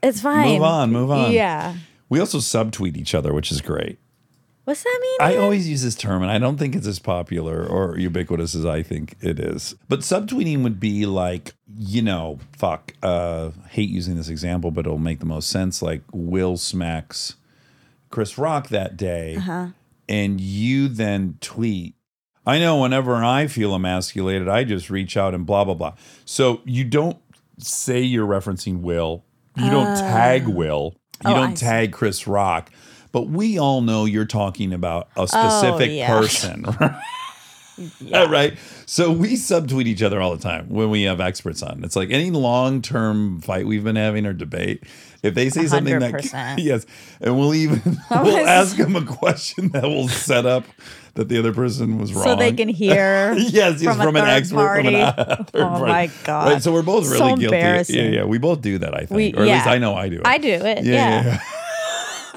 "It's 0.03 0.21
fine. 0.21 0.53
Move 0.53 0.63
on, 0.63 0.93
move 0.93 1.11
on. 1.11 1.33
Yeah. 1.33 1.77
We 2.11 2.21
also 2.21 2.39
subtweet 2.39 2.97
each 2.99 3.15
other, 3.15 3.33
which 3.33 3.51
is 3.51 3.63
great. 3.63 3.99
What's 4.69 4.83
that 4.83 4.99
mean? 5.01 5.17
I 5.33 5.37
always 5.39 5.67
use 5.67 5.83
this 5.83 5.95
term, 5.95 6.21
and 6.21 6.31
I 6.31 6.39
don't 6.39 6.59
think 6.59 6.77
it's 6.77 6.87
as 6.87 6.99
popular 6.99 7.65
or 7.67 7.97
ubiquitous 7.99 8.55
as 8.55 8.67
I 8.67 8.83
think 8.83 9.17
it 9.23 9.41
is. 9.41 9.75
But 9.89 10.01
subtweeting 10.01 10.63
would 10.63 10.79
be 10.79 11.07
like, 11.07 11.55
you 11.75 12.03
know, 12.03 12.39
fuck. 12.55 12.93
Uh, 13.03 13.53
hate 13.71 13.89
using 13.89 14.17
this 14.17 14.29
example, 14.29 14.71
but 14.71 14.85
it'll 14.85 14.99
make 14.99 15.21
the 15.21 15.25
most 15.27 15.49
sense. 15.49 15.81
Like 15.81 16.03
Will 16.13 16.59
smacks 16.59 17.37
Chris 18.11 18.37
Rock 18.37 18.69
that 18.69 18.99
day, 18.99 19.37
Uh-huh. 19.37 19.69
and 20.07 20.39
you 20.39 20.89
then 20.89 21.39
tweet. 21.41 21.95
I 22.47 22.59
know 22.59 22.79
whenever 22.83 23.15
I 23.17 23.47
feel 23.47 23.75
emasculated, 23.75 24.51
I 24.51 24.65
just 24.65 24.91
reach 24.91 25.17
out 25.17 25.35
and 25.35 25.47
blah 25.47 25.65
blah 25.65 25.75
blah. 25.75 25.95
So 26.27 26.61
you 26.67 26.85
don't 26.85 27.17
say 27.59 28.03
you're 28.03 28.27
referencing 28.27 28.81
Will. 28.83 29.25
You 29.57 29.71
don't 29.71 29.97
tag 29.97 30.47
Will. 30.47 30.95
You 31.25 31.31
Oh, 31.31 31.35
don't 31.35 31.57
see. 31.57 31.65
tag 31.65 31.93
Chris 31.93 32.27
Rock. 32.27 32.71
But 33.13 33.29
we 33.29 33.59
all 33.59 33.81
know 33.81 34.05
you're 34.05 34.25
talking 34.27 34.73
about 34.73 35.09
a 35.17 35.21
oh, 35.21 35.27
specific 35.27 35.91
Oh, 35.91 35.93
yeah. 35.93 36.09
person. 36.09 36.65
right. 38.29 38.59
So 38.87 39.13
we 39.13 39.35
subtweet 39.35 39.87
each 39.87 40.03
other 40.03 40.21
all 40.21 40.35
the 40.35 40.43
time 40.43 40.69
when 40.69 40.91
we 40.91 41.03
have 41.05 41.21
experts 41.21 41.63
on. 41.63 41.85
It's 41.85 41.97
like 41.97 42.11
any 42.11 42.31
long 42.31 42.83
term 42.83 43.41
fight 43.41 43.67
we've 43.67 43.85
been 43.85 43.97
having 43.97 44.27
or 44.27 44.33
debate. 44.33 44.83
If 45.23 45.35
they 45.35 45.51
say 45.51 45.67
something 45.67 45.99
that 45.99 46.57
yes, 46.59 46.87
and 47.21 47.37
we'll 47.39 47.55
even 47.55 47.83
we'll 48.11 48.47
ask 48.47 48.77
them 48.77 48.95
a 48.95 49.05
question 49.05 49.71
that 49.71 49.83
will 49.83 50.09
set 50.09 50.47
up 50.47 50.65
that 51.15 51.29
the 51.29 51.39
other 51.39 51.53
person 51.53 51.99
was 51.99 52.13
wrong, 52.15 52.23
So 52.25 52.37
they 52.37 52.53
can 52.53 52.69
hear 52.69 53.35
yes, 53.37 53.83
from 53.83 53.97
from, 53.97 54.15
an 54.17 54.25
expert 54.27 54.77
from 54.77 54.87
an 54.87 55.13
party. 55.15 55.45
third 55.51 55.63
Oh 55.63 55.69
party. 55.69 55.85
my 55.93 56.11
God. 56.25 56.53
Right, 56.53 56.63
so 56.63 56.73
we're 56.73 56.83
both 56.83 57.07
So 57.07 57.15
really 57.15 57.41
guilty. 57.49 57.93
Yeah, 57.95 58.03
yeah, 58.03 58.25
we 58.25 58.39
both 58.39 58.61
do 58.61 58.79
that. 58.79 58.95
I 58.95 59.07
think, 59.07 59.11
We- 59.11 59.35
or 59.35 59.43
at 59.43 59.49
least. 59.49 59.67
I 59.67 59.79
know 59.79 59.95
I 59.97 60.09
do 60.09 60.17
it. 60.21 60.27
I 60.27 60.39
do 60.39 60.49
it. 60.51 60.85
Yeah, 60.85 61.25
Yeah. 61.25 61.41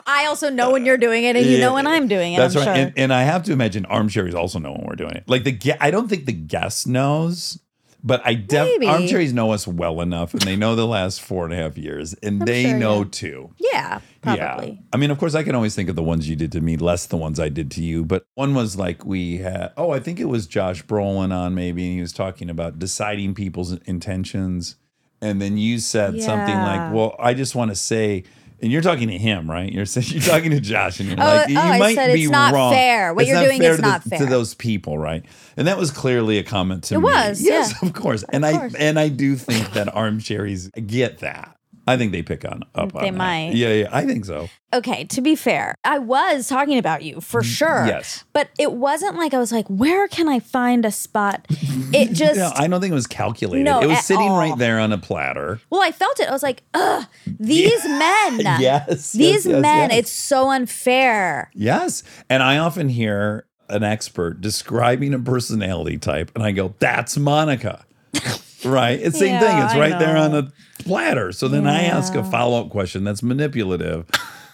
Yeah, 0.05 0.13
yeah. 0.15 0.23
I 0.23 0.25
also 0.27 0.49
know 0.49 0.71
when 0.71 0.85
you're 0.85 0.97
doing 0.97 1.23
it, 1.23 1.35
and 1.35 1.45
you 1.45 1.59
know 1.59 1.73
when 1.73 1.87
I'm 1.87 2.07
doing 2.07 2.33
it. 2.33 2.37
That's 2.37 2.55
I'm 2.55 2.59
right. 2.59 2.65
sure. 2.65 2.73
And, 2.73 2.93
and 2.97 3.13
I 3.13 3.23
have 3.23 3.43
to 3.43 3.53
imagine 3.53 3.85
armcherries 3.85 4.35
also 4.35 4.59
know 4.59 4.71
when 4.71 4.85
we're 4.85 4.95
doing 4.95 5.15
it. 5.15 5.23
Like 5.27 5.43
the 5.43 5.73
I 5.79 5.91
don't 5.91 6.07
think 6.07 6.25
the 6.25 6.33
guest 6.33 6.87
knows, 6.87 7.59
but 8.03 8.21
I 8.25 8.33
def 8.33 8.67
Maybe. 8.67 8.87
armcherries 8.87 9.33
know 9.33 9.51
us 9.51 9.67
well 9.67 10.01
enough, 10.01 10.33
and 10.33 10.41
they 10.41 10.55
know 10.55 10.75
the 10.75 10.87
last 10.87 11.21
four 11.21 11.45
and 11.45 11.53
a 11.53 11.57
half 11.57 11.77
years, 11.77 12.13
and 12.15 12.41
they 12.41 12.63
sure, 12.63 12.77
know 12.77 12.99
yeah. 12.99 13.09
too. 13.11 13.53
yeah, 13.59 14.01
probably. 14.21 14.71
Yeah. 14.71 14.87
I 14.91 14.97
mean, 14.97 15.11
of 15.11 15.19
course, 15.19 15.35
I 15.35 15.43
can 15.43 15.55
always 15.55 15.75
think 15.75 15.89
of 15.89 15.95
the 15.95 16.03
ones 16.03 16.27
you 16.27 16.35
did 16.35 16.51
to 16.53 16.61
me, 16.61 16.77
less 16.77 17.05
the 17.05 17.17
ones 17.17 17.39
I 17.39 17.49
did 17.49 17.69
to 17.71 17.83
you. 17.83 18.03
But 18.03 18.25
one 18.35 18.53
was 18.53 18.75
like 18.75 19.05
we 19.05 19.37
had, 19.37 19.71
oh, 19.77 19.91
I 19.91 19.99
think 19.99 20.19
it 20.19 20.25
was 20.25 20.47
Josh 20.47 20.83
Brolin 20.85 21.31
on 21.31 21.53
maybe, 21.53 21.85
and 21.85 21.95
he 21.95 22.01
was 22.01 22.13
talking 22.13 22.49
about 22.49 22.79
deciding 22.79 23.35
people's 23.35 23.73
intentions. 23.85 24.75
And 25.23 25.39
then 25.39 25.57
you 25.57 25.77
said 25.77 26.19
something 26.19 26.55
like, 26.55 26.91
well, 26.91 27.15
I 27.19 27.35
just 27.35 27.53
want 27.53 27.69
to 27.69 27.75
say, 27.75 28.23
and 28.61 28.71
you're 28.71 28.81
talking 28.81 29.07
to 29.09 29.17
him, 29.17 29.49
right? 29.49 29.71
You're 29.71 29.85
saying 29.85 30.07
you're 30.11 30.21
talking 30.21 30.51
to 30.51 30.59
Josh, 30.59 30.99
and 30.99 31.09
you're 31.09 31.19
Oh, 31.19 31.23
like, 31.23 31.47
oh, 31.47 31.51
you 31.51 31.57
I 31.59 31.79
might 31.79 31.95
said 31.95 32.13
be 32.13 32.23
it's 32.23 32.31
not 32.31 32.53
wrong. 32.53 32.73
fair. 32.73 33.13
What 33.13 33.23
It's 33.23 33.31
you're 33.31 33.43
doing 33.43 33.61
is 33.63 33.75
to 33.77 33.81
not 33.81 34.03
fair. 34.03 34.19
to 34.19 34.25
those 34.25 34.53
people, 34.53 34.97
right? 34.97 35.25
And 35.57 35.67
that 35.67 35.77
was 35.77 35.91
clearly 35.91 36.37
a 36.37 36.43
comment 36.43 36.83
to 36.85 36.95
It 36.95 36.99
me. 36.99 37.03
was, 37.05 37.41
yes, 37.41 37.73
yeah. 37.81 37.87
of 37.89 37.93
course. 37.93 38.23
And 38.29 38.45
I 38.45 38.69
and 38.77 38.97
I 38.99 39.09
do 39.09 39.35
think 39.35 39.73
that 39.73 39.87
armcherries 39.87 40.69
get 40.87 41.19
that. 41.19 41.55
I 41.91 41.97
think 41.97 42.11
they 42.11 42.21
pick 42.23 42.43
on 42.45 42.63
up 42.75 42.95
on 42.95 43.01
They 43.03 43.09
that. 43.11 43.17
might. 43.17 43.51
Yeah, 43.53 43.73
yeah, 43.73 43.89
I 43.91 44.05
think 44.05 44.25
so. 44.25 44.49
Okay, 44.73 45.03
to 45.05 45.21
be 45.21 45.35
fair, 45.35 45.75
I 45.83 45.99
was 45.99 46.47
talking 46.47 46.77
about 46.77 47.03
you 47.03 47.19
for 47.21 47.43
sure. 47.43 47.85
yes. 47.85 48.23
But 48.33 48.49
it 48.57 48.71
wasn't 48.71 49.17
like 49.17 49.33
I 49.33 49.37
was 49.37 49.51
like, 49.51 49.67
where 49.67 50.07
can 50.07 50.29
I 50.29 50.39
find 50.39 50.85
a 50.85 50.91
spot? 50.91 51.45
It 51.93 52.13
just, 52.13 52.37
No, 52.39 52.51
I 52.55 52.67
don't 52.67 52.79
think 52.79 52.91
it 52.91 52.95
was 52.95 53.07
calculated. 53.07 53.65
No, 53.65 53.81
it 53.81 53.87
was 53.87 53.99
sitting 54.05 54.29
all. 54.29 54.37
right 54.39 54.57
there 54.57 54.79
on 54.79 54.93
a 54.93 54.97
platter. 54.97 55.59
well, 55.69 55.81
I 55.81 55.91
felt 55.91 56.19
it. 56.21 56.29
I 56.29 56.31
was 56.31 56.43
like, 56.43 56.63
ugh, 56.73 57.05
these 57.25 57.83
men. 57.85 58.39
Yes, 58.61 59.11
These 59.11 59.45
yes, 59.45 59.45
yes, 59.45 59.61
men, 59.61 59.89
yes. 59.89 59.99
it's 59.99 60.11
so 60.11 60.49
unfair. 60.51 61.51
Yes. 61.53 62.03
And 62.29 62.41
I 62.43 62.57
often 62.57 62.89
hear 62.89 63.45
an 63.69 63.83
expert 63.83 64.41
describing 64.41 65.13
a 65.13 65.19
personality 65.19 65.97
type, 65.97 66.31
and 66.35 66.43
I 66.43 66.51
go, 66.51 66.75
that's 66.79 67.17
Monica. 67.17 67.85
right? 68.65 68.99
It's 68.99 69.13
the 69.19 69.25
same 69.25 69.39
thing. 69.39 69.57
It's 69.59 69.73
I 69.73 69.79
right 69.79 69.99
there 69.99 70.17
on 70.17 70.31
know. 70.31 70.37
a 70.39 70.83
platter. 70.83 71.31
So 71.31 71.47
then 71.47 71.67
I 71.67 71.83
ask 71.83 72.13
a 72.15 72.23
follow 72.23 72.61
up 72.61 72.69
question 72.69 73.03
that's 73.03 73.23
manipulative 73.23 74.05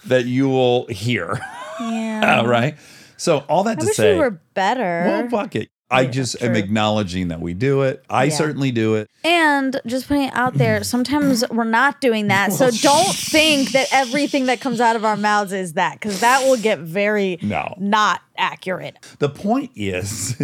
that 0.06 0.26
you 0.26 0.48
will 0.50 0.88
hear. 0.88 1.40
Yeah. 1.80 2.42
right? 2.46 2.76
So 3.18 3.40
all 3.50 3.64
that 3.64 3.78
I 3.78 3.82
to 3.82 3.86
wish 3.88 3.96
say, 3.96 4.14
we 4.14 4.20
were 4.20 4.40
better. 4.54 5.04
well, 5.08 5.30
fuck 5.30 5.56
it. 5.56 5.70
I 5.90 6.02
Yeah, 6.02 6.12
just 6.12 6.42
am 6.44 6.56
acknowledging 6.58 7.30
that 7.30 7.40
we 7.40 7.54
do 7.54 7.84
it. 7.84 8.04
I 8.10 8.26
Yeah. 8.26 8.36
certainly 8.36 8.72
do 8.72 8.96
it. 8.96 9.10
And 9.24 9.80
just 9.86 10.08
putting 10.10 10.24
it 10.24 10.34
out 10.36 10.56
there, 10.56 10.84
sometimes 10.84 11.46
we're 11.50 11.64
not 11.64 12.02
doing 12.02 12.28
that. 12.28 12.52
So 12.52 12.70
don't 12.72 13.16
think 13.16 13.72
that 13.72 13.88
everything 13.94 14.48
that 14.48 14.60
comes 14.60 14.82
out 14.82 14.98
of 14.98 15.06
our 15.06 15.16
mouths 15.16 15.54
is 15.54 15.74
that, 15.74 15.94
because 15.94 16.20
that 16.20 16.46
will 16.46 16.58
get 16.58 16.80
very 16.80 17.40
No. 17.42 17.74
not 17.80 18.22
accurate. 18.38 18.98
The 19.20 19.30
point 19.30 19.72
is, 19.76 20.36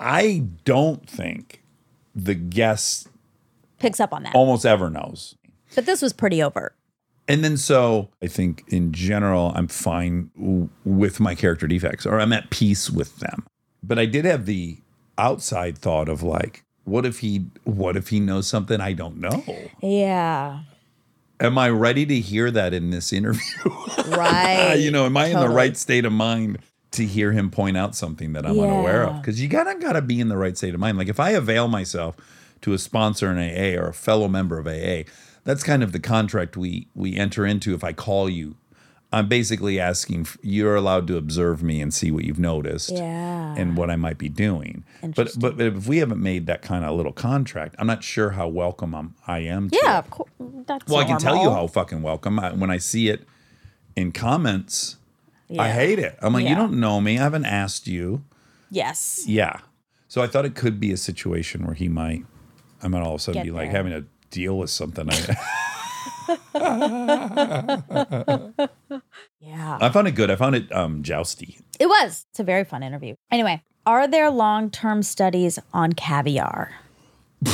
I 0.00 0.44
don't 0.64 1.08
think 1.08 1.62
the 2.14 2.34
guest 2.34 3.08
Picks 3.78 4.00
up 4.00 4.12
on 4.12 4.22
that. 4.24 4.34
almost 4.34 4.66
ever 4.66 4.90
knows. 4.90 5.36
But 5.74 5.86
this 5.86 6.02
was 6.02 6.12
pretty 6.12 6.42
overt. 6.42 6.74
And 7.28 7.44
then 7.44 7.56
so 7.56 8.08
I 8.22 8.26
think 8.26 8.64
in 8.68 8.92
general, 8.92 9.52
I'm 9.54 9.68
fine 9.68 10.30
w- 10.36 10.68
with 10.84 11.20
my 11.20 11.34
character 11.36 11.66
defects 11.68 12.04
or 12.04 12.18
I'm 12.20 12.32
at 12.32 12.50
peace 12.50 12.90
with 12.90 13.18
them. 13.20 13.46
But 13.82 13.98
I 13.98 14.06
did 14.06 14.24
have 14.24 14.46
the 14.46 14.78
outside 15.16 15.78
thought 15.78 16.08
of 16.08 16.22
like, 16.24 16.64
what 16.84 17.06
if 17.06 17.20
he 17.20 17.46
what 17.64 17.96
if 17.96 18.08
he 18.08 18.18
knows 18.18 18.48
something 18.48 18.80
I 18.80 18.94
don't 18.94 19.18
know? 19.18 19.44
Yeah. 19.80 20.60
Am 21.38 21.56
I 21.56 21.70
ready 21.70 22.04
to 22.04 22.18
hear 22.20 22.50
that 22.50 22.74
in 22.74 22.90
this 22.90 23.12
interview? 23.12 23.40
Right. 24.08 24.74
you 24.74 24.90
know, 24.90 25.06
am 25.06 25.16
I 25.16 25.26
in 25.26 25.34
the 25.34 25.40
Totally. 25.40 25.54
right 25.54 25.76
state 25.76 26.04
of 26.04 26.12
mind 26.12 26.58
to 26.92 27.06
hear 27.06 27.32
him 27.32 27.50
point 27.50 27.76
out 27.76 27.94
something 27.94 28.32
that 28.32 28.44
I'm 28.46 28.58
unaware 28.58 29.04
of? 29.04 29.20
Because 29.20 29.40
you 29.40 29.48
gotta 29.48 29.76
gotta 29.78 30.02
be 30.02 30.20
in 30.20 30.28
the 30.28 30.36
right 30.36 30.56
state 30.56 30.74
of 30.74 30.80
mind. 30.80 30.98
Like 30.98 31.08
if 31.08 31.20
I 31.20 31.30
avail 31.30 31.68
myself 31.68 32.16
to 32.62 32.72
a 32.72 32.78
sponsor 32.78 33.30
in 33.30 33.38
AA 33.38 33.80
or 33.80 33.88
a 33.88 33.94
fellow 33.94 34.28
member 34.28 34.58
of 34.58 34.66
AA, 34.66 35.02
that's 35.44 35.62
kind 35.62 35.82
of 35.82 35.92
the 35.92 36.00
contract 36.00 36.56
we 36.56 36.88
we 36.94 37.16
enter 37.16 37.46
into. 37.46 37.74
If 37.74 37.82
I 37.84 37.92
call 37.92 38.28
you, 38.28 38.56
I'm 39.12 39.28
basically 39.28 39.80
asking 39.80 40.26
you're 40.42 40.76
allowed 40.76 41.06
to 41.08 41.16
observe 41.16 41.62
me 41.62 41.80
and 41.80 41.92
see 41.94 42.10
what 42.10 42.24
you've 42.24 42.38
noticed 42.38 42.90
Yeah. 42.90 43.54
and 43.56 43.76
what 43.76 43.88
I 43.90 43.96
might 43.96 44.18
be 44.18 44.28
doing. 44.28 44.84
But, 45.02 45.30
but 45.38 45.56
but 45.56 45.66
if 45.66 45.86
we 45.88 45.98
haven't 45.98 46.22
made 46.22 46.46
that 46.46 46.60
kind 46.62 46.84
of 46.84 46.94
little 46.96 47.12
contract, 47.12 47.74
I'm 47.78 47.86
not 47.86 48.04
sure 48.04 48.30
how 48.30 48.48
welcome 48.48 48.94
I'm, 48.94 49.14
I 49.26 49.38
am. 49.40 49.70
To 49.70 49.80
Yeah, 49.82 49.96
it. 49.96 49.98
of 50.00 50.10
course. 50.10 50.30
That's 50.66 50.86
Well, 50.86 50.98
I 51.00 51.04
can 51.04 51.18
tell 51.18 51.36
you 51.42 51.50
how 51.50 51.66
fucking 51.66 52.02
welcome. 52.02 52.38
I, 52.38 52.52
when 52.52 52.70
I 52.70 52.78
see 52.78 53.08
it 53.08 53.26
in 53.96 54.12
comments, 54.12 54.96
I 55.58 55.70
hate 55.70 55.98
it. 55.98 56.16
I'm 56.22 56.32
like, 56.32 56.46
you 56.46 56.54
don't 56.54 56.78
know 56.78 57.00
me. 57.00 57.18
I 57.18 57.22
haven't 57.22 57.44
asked 57.46 57.86
you. 57.86 58.24
Yes. 58.70 59.24
Yeah. 59.26 59.58
So 60.08 60.22
I 60.22 60.26
thought 60.26 60.44
it 60.44 60.54
could 60.54 60.78
be 60.80 60.92
a 60.92 60.96
situation 60.96 61.64
where 61.64 61.74
he 61.74 61.88
might, 61.88 62.24
I 62.82 62.88
might 62.88 63.02
all 63.02 63.14
of 63.14 63.20
a 63.20 63.22
sudden 63.22 63.40
Get 63.40 63.44
be 63.46 63.50
like 63.50 63.70
having 63.70 63.92
to 63.92 64.04
deal 64.30 64.58
with 64.58 64.70
something. 64.70 65.08
I, 65.10 65.36
Yeah. 69.40 69.78
I 69.80 69.88
found 69.88 70.06
it 70.06 70.12
good. 70.12 70.30
I 70.30 70.36
found 70.36 70.54
it 70.54 70.70
um, 70.72 71.02
jousty. 71.02 71.58
It 71.78 71.86
was. 71.86 72.26
It's 72.30 72.40
a 72.40 72.44
very 72.44 72.64
fun 72.64 72.82
interview. 72.82 73.14
Anyway, 73.30 73.62
are 73.86 74.06
there 74.06 74.30
long 74.30 74.70
term 74.70 75.02
studies 75.02 75.58
on 75.72 75.94
caviar? 75.94 76.72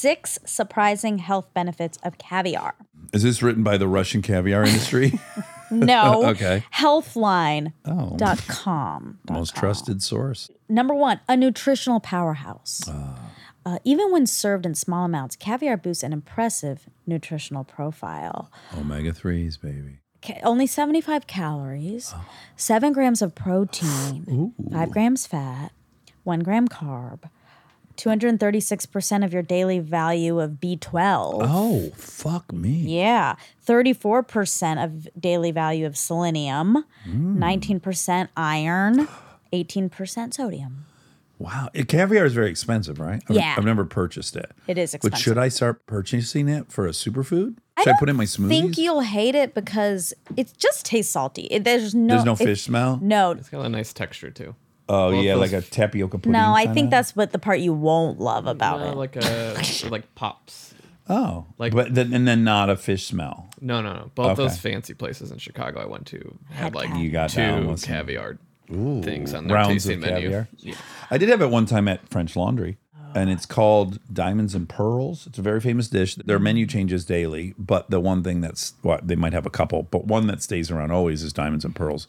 Six 0.00 0.38
surprising 0.46 1.18
health 1.18 1.52
benefits 1.52 1.98
of 2.02 2.16
caviar. 2.16 2.74
Is 3.12 3.22
this 3.22 3.42
written 3.42 3.62
by 3.62 3.76
the 3.76 3.86
Russian 3.86 4.22
caviar 4.22 4.64
industry? 4.64 5.20
No. 5.72 6.26
Okay. 6.30 6.64
Healthline.com. 6.74 9.18
oh, 9.28 9.32
most 9.32 9.54
trusted 9.54 10.02
source. 10.02 10.50
Number 10.68 10.94
one, 10.94 11.20
a 11.28 11.36
nutritional 11.36 12.00
powerhouse. 12.00 12.88
Uh, 12.88 13.78
even 13.84 14.10
when 14.10 14.26
served 14.26 14.66
in 14.66 14.74
small 14.74 15.04
amounts, 15.04 15.36
caviar 15.36 15.76
boosts 15.76 16.02
an 16.02 16.12
impressive 16.12 16.88
nutritional 17.06 17.62
profile. 17.62 18.50
Omega 18.76 19.12
3s, 19.12 19.60
baby. 19.60 20.00
Ca- 20.22 20.40
only 20.42 20.66
75 20.66 21.28
calories, 21.28 22.12
Oh. 22.16 22.24
7 22.56 22.92
grams 22.92 23.22
of 23.22 23.36
protein, 23.36 24.52
5 24.72 24.90
grams 24.90 25.24
fat, 25.28 25.70
1 26.24 26.40
gram 26.40 26.66
carb, 26.66 27.30
236% 28.00 29.24
of 29.24 29.32
your 29.32 29.42
daily 29.42 29.78
value 29.78 30.40
of 30.40 30.52
B12. 30.52 31.38
Oh, 31.42 31.90
fuck 31.96 32.52
me. 32.52 32.70
Yeah, 32.70 33.36
34% 33.66 34.82
of 34.84 35.08
daily 35.20 35.50
value 35.50 35.86
of 35.86 35.96
selenium, 35.96 36.84
Mm. 37.06 37.36
19% 37.38 38.28
iron, 38.36 39.08
18% 39.52 40.34
sodium. 40.34 40.86
Wow. 41.38 41.70
It, 41.72 41.88
caviar 41.88 42.26
is 42.26 42.34
very 42.34 42.50
expensive, 42.50 43.00
right? 43.00 43.22
I've, 43.28 43.36
Yeah. 43.36 43.54
I've 43.56 43.64
never 43.64 43.84
purchased 43.86 44.36
it. 44.36 44.50
It 44.66 44.76
is 44.76 44.92
expensive. 44.94 45.12
But 45.12 45.18
should 45.18 45.38
I 45.38 45.48
start 45.48 45.86
purchasing 45.86 46.48
it 46.48 46.70
for 46.70 46.86
a 46.86 46.90
superfood? 46.90 47.56
Should 47.82 47.94
I, 47.94 47.98
put 47.98 48.08
it 48.08 48.12
in 48.12 48.16
my 48.16 48.24
smoothies? 48.24 48.46
I 48.46 48.48
think 48.60 48.78
you'll 48.78 49.00
hate 49.00 49.34
it 49.34 49.54
because 49.54 50.12
it 50.36 50.52
just 50.58 50.84
tastes 50.84 51.10
salty. 51.12 51.42
It, 51.50 51.64
there's 51.64 51.94
no 51.94 52.14
There's 52.16 52.24
no 52.26 52.32
it- 52.32 52.38
fish 52.38 52.62
smell? 52.64 52.98
No, 53.02 53.30
It's 53.30 53.48
got 53.48 53.64
a 53.64 53.68
nice 53.70 53.92
texture 53.94 54.30
too. 54.30 54.54
Oh, 54.92 55.10
Well, 55.12 55.22
yeah, 55.22 55.34
those- 55.36 55.52
like 55.52 55.62
a 55.64 55.66
tapioca 55.66 56.18
pudding. 56.18 56.32
no. 56.32 56.52
I 56.52 56.62
kinda? 56.62 56.74
think 56.74 56.90
that's 56.90 57.14
what 57.14 57.30
the 57.32 57.38
part 57.38 57.60
you 57.60 57.72
won't 57.72 58.18
love 58.20 58.46
about 58.46 58.80
Uh, 58.80 58.86
it. 58.86 58.96
like 58.96 59.16
a 59.16 59.54
like 59.90 60.14
pops. 60.14 60.74
Oh, 61.08 61.46
like- 61.58 61.72
but 61.74 61.94
then, 61.94 62.12
and 62.12 62.26
then 62.26 62.42
not 62.44 62.68
a 62.70 62.76
fish 62.76 63.06
smell. 63.06 63.48
No, 63.60 63.80
no, 63.80 63.92
no. 63.94 64.10
Both 64.14 64.36
those 64.36 64.52
Okay. 64.58 64.72
fancy 64.72 64.94
places 64.94 65.30
in 65.30 65.38
Chicago 65.38 65.80
I 65.80 65.86
went 65.86 66.06
to 66.06 66.36
had 66.50 66.64
Had 66.64 66.74
like. 66.74 66.94
You 66.96 67.10
got 67.10 67.32
down 67.32 67.62
two 67.62 67.68
with 67.68 67.80
some- 67.80 67.88
caviar 67.94 68.38
things 68.68 69.34
on 69.34 69.46
their 69.48 69.54
rounds 69.56 69.84
tasting 69.84 69.94
of 69.94 70.00
menu. 70.10 70.20
caviar? 70.28 70.48
Yeah. 70.58 70.74
I 71.10 71.18
did 71.18 71.28
have 71.28 71.40
it 71.42 71.50
one 71.50 71.66
time 71.66 71.88
at 71.88 72.08
French 72.08 72.36
Laundry, 72.36 72.78
and 73.14 73.28
it's 73.30 73.44
called 73.46 73.98
Diamonds 74.12 74.54
and 74.54 74.68
Pearls. 74.68 75.26
It's 75.26 75.38
a 75.38 75.42
very 75.42 75.60
famous 75.60 75.88
dish. 75.88 76.14
Their 76.14 76.38
menu 76.38 76.66
changes 76.66 77.04
daily, 77.04 77.54
but 77.58 77.90
the 77.90 77.98
one 78.00 78.22
thing 78.22 78.40
that's 78.40 78.74
what 78.82 79.06
they 79.08 79.16
might 79.16 79.32
have 79.32 79.46
a 79.46 79.50
couple, 79.50 79.82
but 79.84 80.06
one 80.06 80.26
that 80.28 80.42
stays 80.42 80.70
around 80.70 80.92
always 80.92 81.22
is 81.24 81.32
Diamonds 81.32 81.64
and 81.64 81.74
Pearls, 81.74 82.06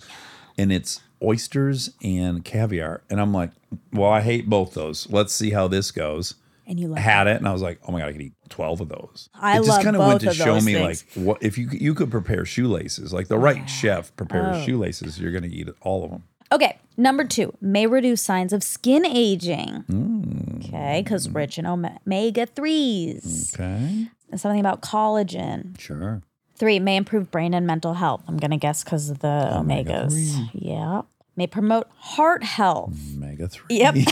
and 0.58 0.72
it's 0.72 1.02
oysters 1.24 1.92
and 2.04 2.44
caviar. 2.44 3.02
And 3.10 3.20
I'm 3.22 3.34
like, 3.34 3.52
well, 3.94 4.10
I 4.10 4.22
hate 4.22 4.50
both 4.50 4.74
those. 4.74 5.08
Let's 5.12 5.34
see 5.34 5.52
how 5.52 5.68
this 5.68 5.92
goes. 5.92 6.36
and 6.68 6.80
you 6.80 6.94
Had 6.94 7.28
it, 7.28 7.38
and 7.38 7.48
I 7.48 7.54
was 7.54 7.62
like, 7.62 7.80
oh 7.88 7.92
my 7.92 8.00
god, 8.00 8.10
I 8.10 8.12
could 8.14 8.22
eat 8.22 8.34
12 8.50 8.82
of 8.82 8.90
those. 8.90 9.30
I 9.34 9.60
it 9.60 9.66
just 9.66 9.82
kinda 9.82 10.00
went 10.00 10.22
to 10.22 10.34
show 10.34 10.60
me 10.62 10.74
things. 10.74 11.06
like 11.16 11.26
what 11.26 11.42
if 11.44 11.58
you 11.58 11.68
you 11.72 11.94
could 11.94 12.12
prepare 12.12 12.46
shoelaces, 12.46 13.12
like 13.14 13.28
the 13.28 13.38
right 13.38 13.70
chef 13.70 14.16
prepares 14.16 14.58
Oh. 14.58 14.66
shoelaces, 14.66 15.20
you're 15.20 15.32
going 15.32 15.50
to 15.50 15.54
eat 15.56 15.70
all 15.82 16.04
of 16.06 16.12
them. 16.12 16.24
Okay, 16.54 16.78
number 16.98 17.24
two, 17.24 17.54
may 17.62 17.88
reduce 17.88 18.22
signs 18.22 18.52
of 18.52 18.62
skin 18.64 19.06
aging. 19.06 19.86
Mm. 19.90 20.66
Okay, 20.68 21.02
because 21.02 21.30
rich 21.30 21.58
in 21.58 21.66
omega 21.66 22.46
3s. 22.46 23.54
Okay. 23.54 24.08
And 24.30 24.40
something 24.40 24.60
about 24.60 24.82
collagen. 24.82 25.80
Sure. 25.80 26.22
Three, 26.62 26.78
may 26.78 26.96
improve 26.96 27.32
brain 27.32 27.56
and 27.56 27.66
mental 27.66 27.96
health. 27.96 28.22
I'm 28.28 28.38
going 28.38 28.52
to 28.52 28.58
guess 28.58 28.84
because 28.84 29.10
of 29.10 29.18
the 29.18 29.28
omegas. 29.52 30.48
Yeah. 30.54 31.02
May 31.36 31.48
promote 31.48 31.88
heart 31.98 32.44
health. 32.44 32.94
Omega 33.16 33.48
3. 33.48 33.66
Yep. 33.78 33.96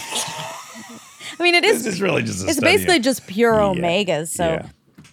I 1.40 1.44
mean, 1.44 1.54
it 1.54 1.64
is. 1.64 1.84
This 1.84 1.94
is 1.94 2.02
really 2.02 2.24
just 2.24 2.44
a 2.44 2.48
it's 2.48 2.58
study 2.58 2.74
basically 2.74 2.96
of- 2.98 3.04
just 3.04 3.28
pure 3.28 3.54
Yeah, 3.54 3.60
omegas. 3.62 4.30
So, 4.30 4.46
yeah. 4.46 4.68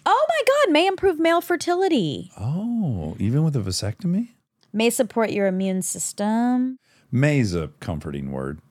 oh 0.07 0.25
my 0.27 0.41
God, 0.65 0.73
may 0.73 0.87
improve 0.87 1.19
male 1.19 1.41
fertility. 1.41 2.31
Oh, 2.39 3.15
even 3.19 3.43
with 3.43 3.55
a 3.55 3.59
vasectomy? 3.59 4.29
May 4.73 4.89
support 4.89 5.29
your 5.29 5.45
immune 5.45 5.83
system. 5.83 6.79
May's 7.11 7.53
a 7.53 7.67
comforting 7.79 8.31
word. 8.31 8.61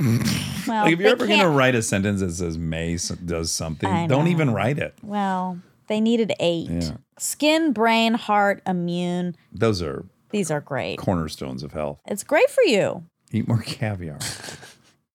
Well, 0.00 0.18
Like 0.66 0.92
if 0.94 0.98
you're 0.98 1.08
they 1.10 1.12
ever 1.12 1.26
going 1.28 1.38
to 1.38 1.44
can't- 1.44 1.56
write 1.56 1.76
a 1.76 1.82
sentence 1.82 2.18
that 2.18 2.32
says 2.32 2.58
May 2.58 2.94
s- 2.94 3.10
does 3.10 3.52
something, 3.52 3.88
I 3.88 4.08
don't 4.08 4.24
know. 4.24 4.30
even 4.32 4.50
write 4.50 4.78
it. 4.80 4.94
Well, 5.02 5.60
they 5.92 6.00
needed 6.00 6.32
eight. 6.40 6.70
Yeah. 6.70 6.96
Skin, 7.18 7.72
brain, 7.72 8.14
heart, 8.14 8.62
immune. 8.66 9.36
Those 9.52 9.82
are 9.82 10.06
These 10.30 10.50
are 10.50 10.60
great. 10.62 10.98
cornerstones 10.98 11.62
of 11.62 11.72
health. 11.72 12.00
It's 12.06 12.24
great 12.24 12.48
for 12.50 12.62
you. 12.64 13.04
Eat 13.30 13.46
more 13.46 13.60
caviar. 13.66 14.18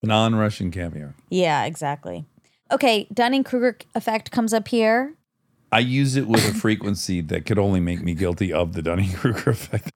Non-Russian 0.03 0.69
caviar. 0.71 1.15
Yeah, 1.29 1.65
exactly. 1.65 2.25
Okay, 2.71 3.07
Dunning 3.13 3.43
Kruger 3.43 3.77
effect 3.95 4.31
comes 4.31 4.53
up 4.53 4.67
here. 4.67 5.15
I 5.71 5.79
use 5.79 6.15
it 6.15 6.27
with 6.27 6.47
a 6.47 6.53
frequency 6.53 7.19
that 7.21 7.45
could 7.45 7.57
only 7.59 7.79
make 7.79 8.01
me 8.01 8.13
guilty 8.13 8.53
of 8.53 8.73
the 8.73 8.81
Dunning-Kruger 8.81 9.49
effect. 9.49 9.91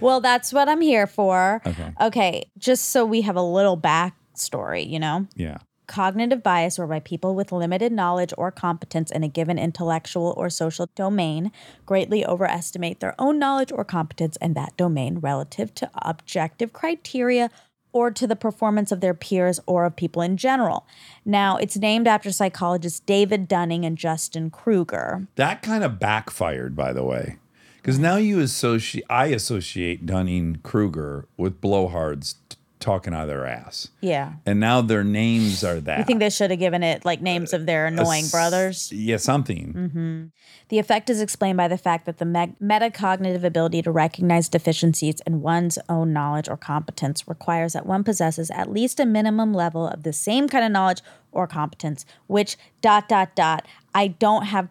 Well, 0.00 0.20
that's 0.20 0.52
what 0.52 0.68
I'm 0.68 0.80
here 0.80 1.06
for. 1.06 1.60
Okay. 1.66 1.92
Okay, 2.00 2.50
just 2.58 2.90
so 2.90 3.04
we 3.04 3.22
have 3.22 3.36
a 3.36 3.42
little 3.42 3.76
backstory, 3.76 4.88
you 4.88 4.98
know? 4.98 5.26
Yeah. 5.34 5.58
Cognitive 5.88 6.42
bias, 6.42 6.78
whereby 6.78 7.00
people 7.00 7.34
with 7.34 7.50
limited 7.50 7.90
knowledge 7.92 8.32
or 8.38 8.52
competence 8.52 9.10
in 9.10 9.24
a 9.24 9.28
given 9.28 9.58
intellectual 9.58 10.34
or 10.36 10.50
social 10.50 10.90
domain 10.94 11.50
greatly 11.86 12.24
overestimate 12.24 13.00
their 13.00 13.14
own 13.18 13.38
knowledge 13.38 13.72
or 13.72 13.84
competence 13.84 14.36
in 14.36 14.52
that 14.52 14.76
domain 14.76 15.18
relative 15.18 15.74
to 15.74 15.90
objective 15.94 16.72
criteria 16.72 17.50
or 17.90 18.10
to 18.10 18.26
the 18.26 18.36
performance 18.36 18.92
of 18.92 19.00
their 19.00 19.14
peers 19.14 19.58
or 19.66 19.86
of 19.86 19.96
people 19.96 20.20
in 20.20 20.36
general. 20.36 20.86
Now, 21.24 21.56
it's 21.56 21.78
named 21.78 22.06
after 22.06 22.30
psychologists 22.30 23.00
David 23.00 23.48
Dunning 23.48 23.86
and 23.86 23.96
Justin 23.96 24.50
Kruger. 24.50 25.26
That 25.36 25.62
kind 25.62 25.82
of 25.82 25.98
backfired, 25.98 26.76
by 26.76 26.92
the 26.92 27.02
way. 27.02 27.38
Because 27.78 27.98
now 27.98 28.16
you 28.16 28.40
associate, 28.40 29.06
I 29.08 29.28
associate 29.28 30.04
Dunning-Kruger 30.04 31.26
with 31.38 31.62
blowhards 31.62 32.34
talking 32.80 33.12
out 33.14 33.22
of 33.22 33.28
their 33.28 33.46
ass. 33.46 33.88
Yeah. 34.00 34.34
And 34.46 34.60
now 34.60 34.80
their 34.80 35.04
names 35.04 35.64
are 35.64 35.80
that. 35.80 36.00
I 36.00 36.02
think 36.04 36.20
they 36.20 36.30
should 36.30 36.50
have 36.50 36.60
given 36.60 36.82
it 36.82 37.04
like 37.04 37.20
names 37.20 37.52
of 37.52 37.66
their 37.66 37.86
annoying 37.86 38.28
brothers. 38.28 38.92
Yeah, 38.92 39.16
something. 39.16 39.72
Mm-hmm. 39.72 40.24
The 40.68 40.78
effect 40.78 41.10
is 41.10 41.20
explained 41.20 41.56
by 41.56 41.68
the 41.68 41.78
fact 41.78 42.06
that 42.06 42.18
the 42.18 42.24
meg- 42.24 42.58
metacognitive 42.60 43.42
ability 43.42 43.82
to 43.82 43.90
recognize 43.90 44.48
deficiencies 44.48 45.20
in 45.26 45.40
one's 45.40 45.78
own 45.88 46.12
knowledge 46.12 46.48
or 46.48 46.56
competence 46.56 47.26
requires 47.26 47.72
that 47.72 47.86
one 47.86 48.04
possesses 48.04 48.50
at 48.50 48.70
least 48.70 49.00
a 49.00 49.06
minimum 49.06 49.52
level 49.52 49.88
of 49.88 50.02
the 50.02 50.12
same 50.12 50.48
kind 50.48 50.64
of 50.64 50.70
knowledge 50.70 51.02
or 51.32 51.46
competence, 51.46 52.04
which 52.26 52.56
dot 52.80 53.08
dot 53.08 53.34
dot. 53.34 53.66
I 53.94 54.08
don't 54.08 54.44
have 54.44 54.70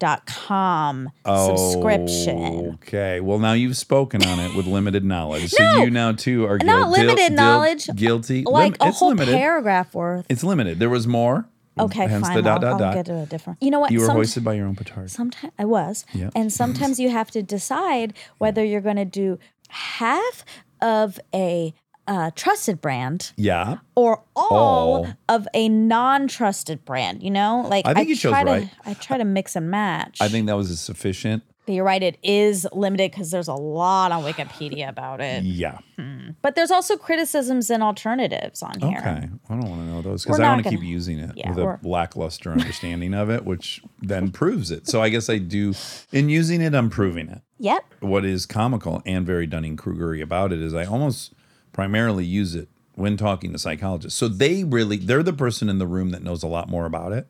Britannica.com 0.00 1.10
subscription. 1.26 2.74
Okay. 2.74 3.20
Well, 3.20 3.38
now 3.38 3.52
you've 3.52 3.76
spoken 3.76 4.24
on 4.24 4.38
it 4.40 4.54
with 4.56 4.66
limited 4.66 5.04
knowledge. 5.04 5.50
So 5.50 5.82
you 5.82 5.90
now 5.90 6.12
too 6.12 6.46
are 6.46 6.58
Not 6.58 6.88
guil- 6.88 6.92
limited 6.92 7.28
dil- 7.28 7.36
knowledge, 7.36 7.86
guilty. 7.94 8.42
Like 8.44 8.80
Lim- 8.80 8.88
a 8.88 8.92
whole 8.92 9.08
limited. 9.10 9.34
paragraph 9.36 9.94
worth. 9.94 10.26
It's 10.28 10.42
limited. 10.44 10.78
There 10.78 10.90
was 10.90 11.06
more. 11.06 11.46
Okay, 11.78 12.06
Hence 12.08 12.26
fine. 12.26 12.36
the 12.36 12.42
dot 12.42 12.62
I'll, 12.64 12.72
dot 12.72 12.72
I'll 12.72 12.78
dot. 12.78 12.94
get 12.94 13.06
to 13.06 13.22
a 13.22 13.26
different. 13.26 13.62
You 13.62 13.70
know 13.70 13.78
what? 13.80 13.90
You 13.90 14.00
were 14.00 14.06
Some- 14.06 14.16
hoisted 14.16 14.44
by 14.44 14.54
your 14.54 14.66
own 14.66 14.74
petard. 14.76 15.10
Sometimes 15.10 15.52
I 15.58 15.64
was. 15.64 16.04
Yeah. 16.12 16.30
And 16.34 16.52
sometimes 16.52 16.98
you 17.00 17.10
have 17.10 17.30
to 17.30 17.42
decide 17.42 18.12
whether 18.38 18.62
you're 18.64 18.80
going 18.82 18.96
to 18.96 19.04
do 19.04 19.38
half 19.68 20.44
of 20.82 21.18
a 21.34 21.72
uh, 22.10 22.30
trusted 22.34 22.80
brand 22.80 23.32
yeah. 23.36 23.78
or 23.94 24.22
all, 24.34 25.06
of 25.28 25.46
a 25.54 25.68
non-trusted 25.68 26.84
brand. 26.84 27.22
You 27.22 27.30
know, 27.30 27.64
like 27.68 27.86
I 27.86 27.94
think 27.94 28.08
you 28.08 28.16
chose 28.16 28.32
try 28.32 28.42
to, 28.42 28.50
right. 28.50 28.70
I 28.84 28.94
try 28.94 29.16
to 29.16 29.24
mix 29.24 29.54
and 29.54 29.70
match. 29.70 30.18
I 30.20 30.28
think 30.28 30.48
that 30.48 30.56
was 30.56 30.70
a 30.70 30.76
sufficient. 30.76 31.44
But 31.66 31.74
you're 31.74 31.84
right. 31.84 32.02
It 32.02 32.18
is 32.24 32.66
limited 32.72 33.12
because 33.12 33.30
there's 33.30 33.46
a 33.46 33.54
lot 33.54 34.10
on 34.10 34.24
Wikipedia 34.24 34.88
about 34.88 35.20
it. 35.20 35.44
Yeah. 35.44 35.78
But 36.42 36.54
there's 36.54 36.70
also 36.70 36.96
criticisms 36.96 37.70
and 37.70 37.82
alternatives 37.82 38.62
on 38.62 38.80
here. 38.80 38.98
Okay. 38.98 39.28
I 39.48 39.54
don't 39.54 39.68
want 39.68 39.82
to 39.82 39.86
know 39.86 40.02
those 40.02 40.24
because 40.24 40.40
I 40.40 40.48
want 40.48 40.64
to 40.64 40.70
keep 40.70 40.82
using 40.82 41.18
it 41.18 41.32
Yeah, 41.36 41.50
with 41.50 41.58
a 41.58 41.78
lackluster 41.82 42.50
understanding 42.52 43.14
of 43.14 43.30
it, 43.30 43.44
which 43.44 43.82
then 44.00 44.30
proves 44.30 44.70
it. 44.70 44.88
So 44.88 45.02
I 45.02 45.10
guess 45.10 45.28
I 45.28 45.38
do, 45.38 45.74
in 46.12 46.28
using 46.28 46.60
it, 46.62 46.74
I'm 46.74 46.90
proving 46.90 47.28
it. 47.28 47.42
Yep. 47.58 47.84
What 48.00 48.24
is 48.24 48.46
comical 48.46 49.02
and 49.04 49.26
very 49.26 49.46
Dunning 49.46 49.76
Krugery 49.76 50.22
about 50.22 50.52
it 50.52 50.60
is 50.60 50.72
I 50.72 50.86
almost 50.86 51.34
primarily 51.80 52.26
use 52.26 52.54
it 52.54 52.68
when 52.94 53.16
talking 53.16 53.52
to 53.54 53.58
psychologists. 53.58 54.18
So 54.18 54.28
they 54.28 54.64
really, 54.64 54.98
they're 54.98 55.22
the 55.22 55.32
person 55.32 55.70
in 55.70 55.78
the 55.78 55.86
room 55.86 56.10
that 56.10 56.22
knows 56.22 56.42
a 56.42 56.46
lot 56.46 56.68
more 56.68 56.84
about 56.84 57.12
it 57.12 57.26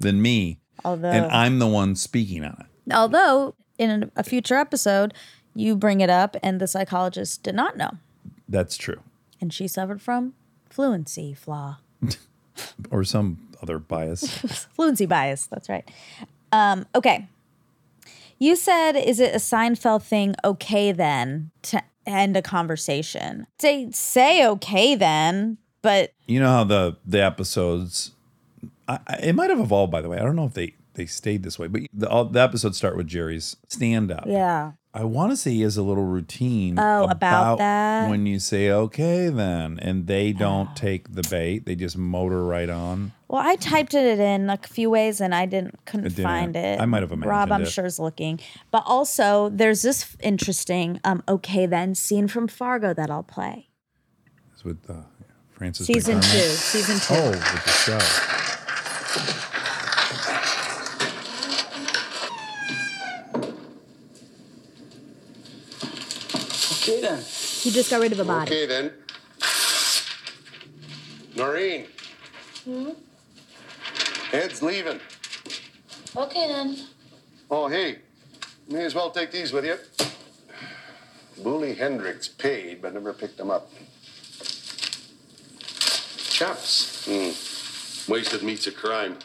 than 0.00 0.22
me. 0.22 0.60
Although, 0.82 1.10
and 1.10 1.26
I'm 1.30 1.58
the 1.58 1.66
one 1.66 1.94
speaking 1.94 2.42
on 2.42 2.56
it. 2.86 2.94
although 2.94 3.54
in 3.76 4.10
a 4.16 4.24
future 4.24 4.54
episode, 4.54 5.12
you 5.54 5.76
bring 5.76 6.00
it 6.00 6.08
up, 6.08 6.34
and 6.42 6.58
the 6.58 6.66
psychologist 6.66 7.42
did 7.42 7.54
not 7.54 7.76
know. 7.76 7.90
That's 8.48 8.78
true. 8.78 9.02
and 9.42 9.52
she 9.52 9.68
suffered 9.68 10.00
from 10.00 10.32
fluency 10.70 11.34
flaw. 11.34 11.76
Or 12.90 13.02
some 13.04 13.48
other 13.62 13.78
bias. 13.78 14.26
Fluency 14.74 15.04
bias, 15.06 15.46
that's 15.46 15.68
right. 15.70 15.86
Um, 16.52 16.86
okay. 16.94 17.28
You 18.38 18.56
said, 18.56 18.92
is 18.92 19.20
it 19.20 19.34
a 19.34 19.38
Seinfeld 19.38 20.02
thing? 20.02 20.34
Okay, 20.44 20.92
then, 20.92 21.50
to 21.62 21.82
end 22.06 22.36
a 22.36 22.42
conversation. 22.42 23.46
Say, 23.58 23.90
say 23.92 24.46
okay, 24.46 24.94
then, 24.94 25.58
but 25.82 26.12
you 26.26 26.40
know 26.40 26.48
how 26.48 26.64
the 26.64 26.96
the 27.04 27.22
episodes 27.22 28.12
I, 28.88 28.98
I, 29.06 29.14
it 29.16 29.34
might 29.34 29.50
have 29.50 29.60
evolved 29.60 29.92
by 29.92 30.00
the 30.00 30.08
way 30.08 30.18
i 30.18 30.22
don't 30.22 30.36
know 30.36 30.46
if 30.46 30.54
they 30.54 30.74
they 30.94 31.06
stayed 31.06 31.42
this 31.42 31.58
way 31.58 31.66
but 31.66 31.82
the, 31.92 32.08
all, 32.08 32.24
the 32.24 32.40
episodes 32.40 32.78
start 32.78 32.96
with 32.96 33.06
jerry's 33.06 33.56
stand 33.68 34.10
up 34.10 34.24
yeah. 34.26 34.72
I 34.94 35.04
want 35.04 35.32
to 35.32 35.36
say 35.38 35.52
he 35.52 35.62
has 35.62 35.78
a 35.78 35.82
little 35.82 36.04
routine 36.04 36.78
Oh, 36.78 37.04
about 37.08 37.56
that? 37.58 38.10
when 38.10 38.26
you 38.26 38.38
say 38.38 38.70
okay 38.70 39.30
then 39.30 39.78
and 39.80 40.06
they 40.06 40.32
don't 40.32 40.68
Oh. 40.70 40.74
take 40.74 41.14
the 41.14 41.22
bait 41.30 41.64
they 41.64 41.74
just 41.74 41.96
motor 41.96 42.44
right 42.44 42.68
on 42.68 43.12
Well, 43.28 43.40
I 43.42 43.56
typed 43.56 43.94
it 43.94 44.18
in 44.20 44.50
a 44.50 44.58
few 44.58 44.90
ways 44.90 45.20
and 45.22 45.34
I 45.34 45.46
didn't 45.46 45.78
couldn't 45.86 46.06
It 46.06 46.16
didn't. 46.16 46.24
find 46.24 46.56
it. 46.56 46.78
I 46.78 46.84
might 46.84 47.00
have 47.02 47.10
imagined 47.12 47.24
it. 47.24 47.30
Rob, 47.30 47.52
I'm 47.52 47.62
it. 47.62 47.68
sure 47.70 47.86
is 47.86 47.98
looking. 47.98 48.38
But 48.70 48.82
also, 48.84 49.48
there's 49.48 49.80
this 49.80 50.14
interesting 50.20 51.00
um, 51.04 51.22
okay 51.26 51.64
then 51.64 51.94
scene 51.94 52.28
from 52.28 52.46
Fargo 52.48 52.92
that 52.92 53.10
I'll 53.10 53.22
play. 53.22 53.68
it's 54.52 54.62
with 54.62 54.78
uh, 54.90 54.94
francis 55.52 55.86
Season 55.86 56.18
McDormand. 56.18 56.32
two. 56.32 56.38
Season 56.50 56.98
two. 56.98 57.14
oh 57.22 57.30
with 57.30 57.64
the 57.64 57.70
show 57.70 57.98
Okay 66.82 67.00
then. 67.00 67.18
He 67.18 67.70
just 67.70 67.90
got 67.90 68.00
rid 68.00 68.10
of 68.10 68.18
a 68.18 68.24
body. 68.24 68.50
Okay 68.50 68.66
then. 68.66 68.92
Noreen. 71.36 71.86
Hmm? 72.64 72.90
Ed's 74.32 74.62
leaving. 74.62 74.98
Okay 76.16 76.48
then. 76.48 76.76
Oh, 77.48 77.68
hey. 77.68 77.98
May 78.68 78.84
as 78.84 78.96
well 78.96 79.12
take 79.12 79.30
these 79.30 79.52
with 79.52 79.64
you. 79.64 79.76
Bully 81.40 81.74
Hendricks 81.74 82.26
paid, 82.26 82.82
but 82.82 82.94
never 82.94 83.12
picked 83.12 83.36
them 83.36 83.52
up. 83.52 83.70
Chaps. 86.16 87.04
Hmm. 87.06 88.10
Wasted 88.10 88.42
meat's 88.42 88.66
a 88.66 88.72
crime. 88.72 89.18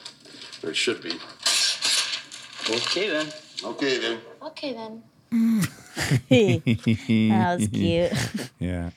Or 0.61 0.69
it 0.69 0.75
should 0.75 1.01
be. 1.01 1.13
Okay 2.69 3.09
then. 3.09 3.33
Okay 3.63 3.97
then. 3.97 4.19
Okay 4.43 4.73
then. 4.73 5.01
that 6.29 7.57
was 7.59 7.67
cute. 7.69 8.11
yeah 8.59 8.89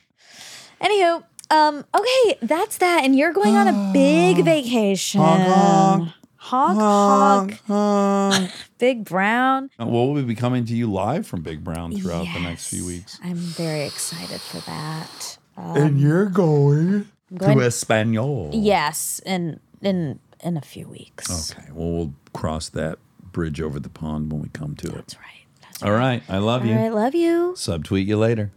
Anywho, 0.80 1.22
um, 1.50 1.84
okay, 1.94 2.38
that's 2.40 2.78
that, 2.78 3.04
and 3.04 3.14
you're 3.14 3.34
going 3.34 3.54
on 3.54 3.68
a 3.68 3.90
big 3.92 4.42
vacation. 4.44 5.20
honk 5.20 6.08
honk, 6.36 6.78
honk, 6.78 7.60
honk. 7.66 8.32
honk. 8.38 8.50
Big 8.78 9.04
Brown. 9.04 9.68
Uh, 9.78 9.84
well 9.86 10.10
we'll 10.10 10.22
be 10.24 10.34
coming 10.34 10.64
to 10.64 10.74
you 10.74 10.90
live 10.90 11.26
from 11.26 11.42
big 11.42 11.62
brown 11.62 11.92
throughout 11.94 12.26
the 12.32 12.40
next 12.40 12.68
few 12.68 12.78
Yes. 12.84 12.86
weeks 12.88 13.18
I'm 13.22 13.36
very 13.36 13.82
excited 13.84 14.40
for 14.40 14.58
that. 14.60 15.36
Um, 15.58 15.76
and 15.76 16.00
you're 16.00 16.26
going 16.30 17.06
going- 17.36 17.58
to 17.58 17.64
espanol 17.66 18.50
yes, 18.54 19.20
and 19.26 19.60
in 19.82 20.18
in 20.42 20.56
a 20.56 20.62
few 20.62 20.88
weeks. 20.88 21.52
Okay. 21.52 21.68
Well, 21.74 21.90
we'll 21.90 22.14
cross 22.32 22.70
that 22.70 22.98
bridge 23.32 23.60
over 23.60 23.78
the 23.78 23.90
pond 23.90 24.32
when 24.32 24.40
we 24.40 24.48
come 24.48 24.74
to 24.76 24.86
it. 24.88 24.94
That's 24.94 25.16
right. 25.16 25.39
All 25.82 25.92
right. 25.92 26.22
I 26.28 26.38
love 26.38 26.66
you. 26.66 26.74
I 26.74 26.88
Love 26.88 27.14
you. 27.14 27.54
Subtweet 27.56 28.06
you 28.06 28.18
later. 28.18 28.50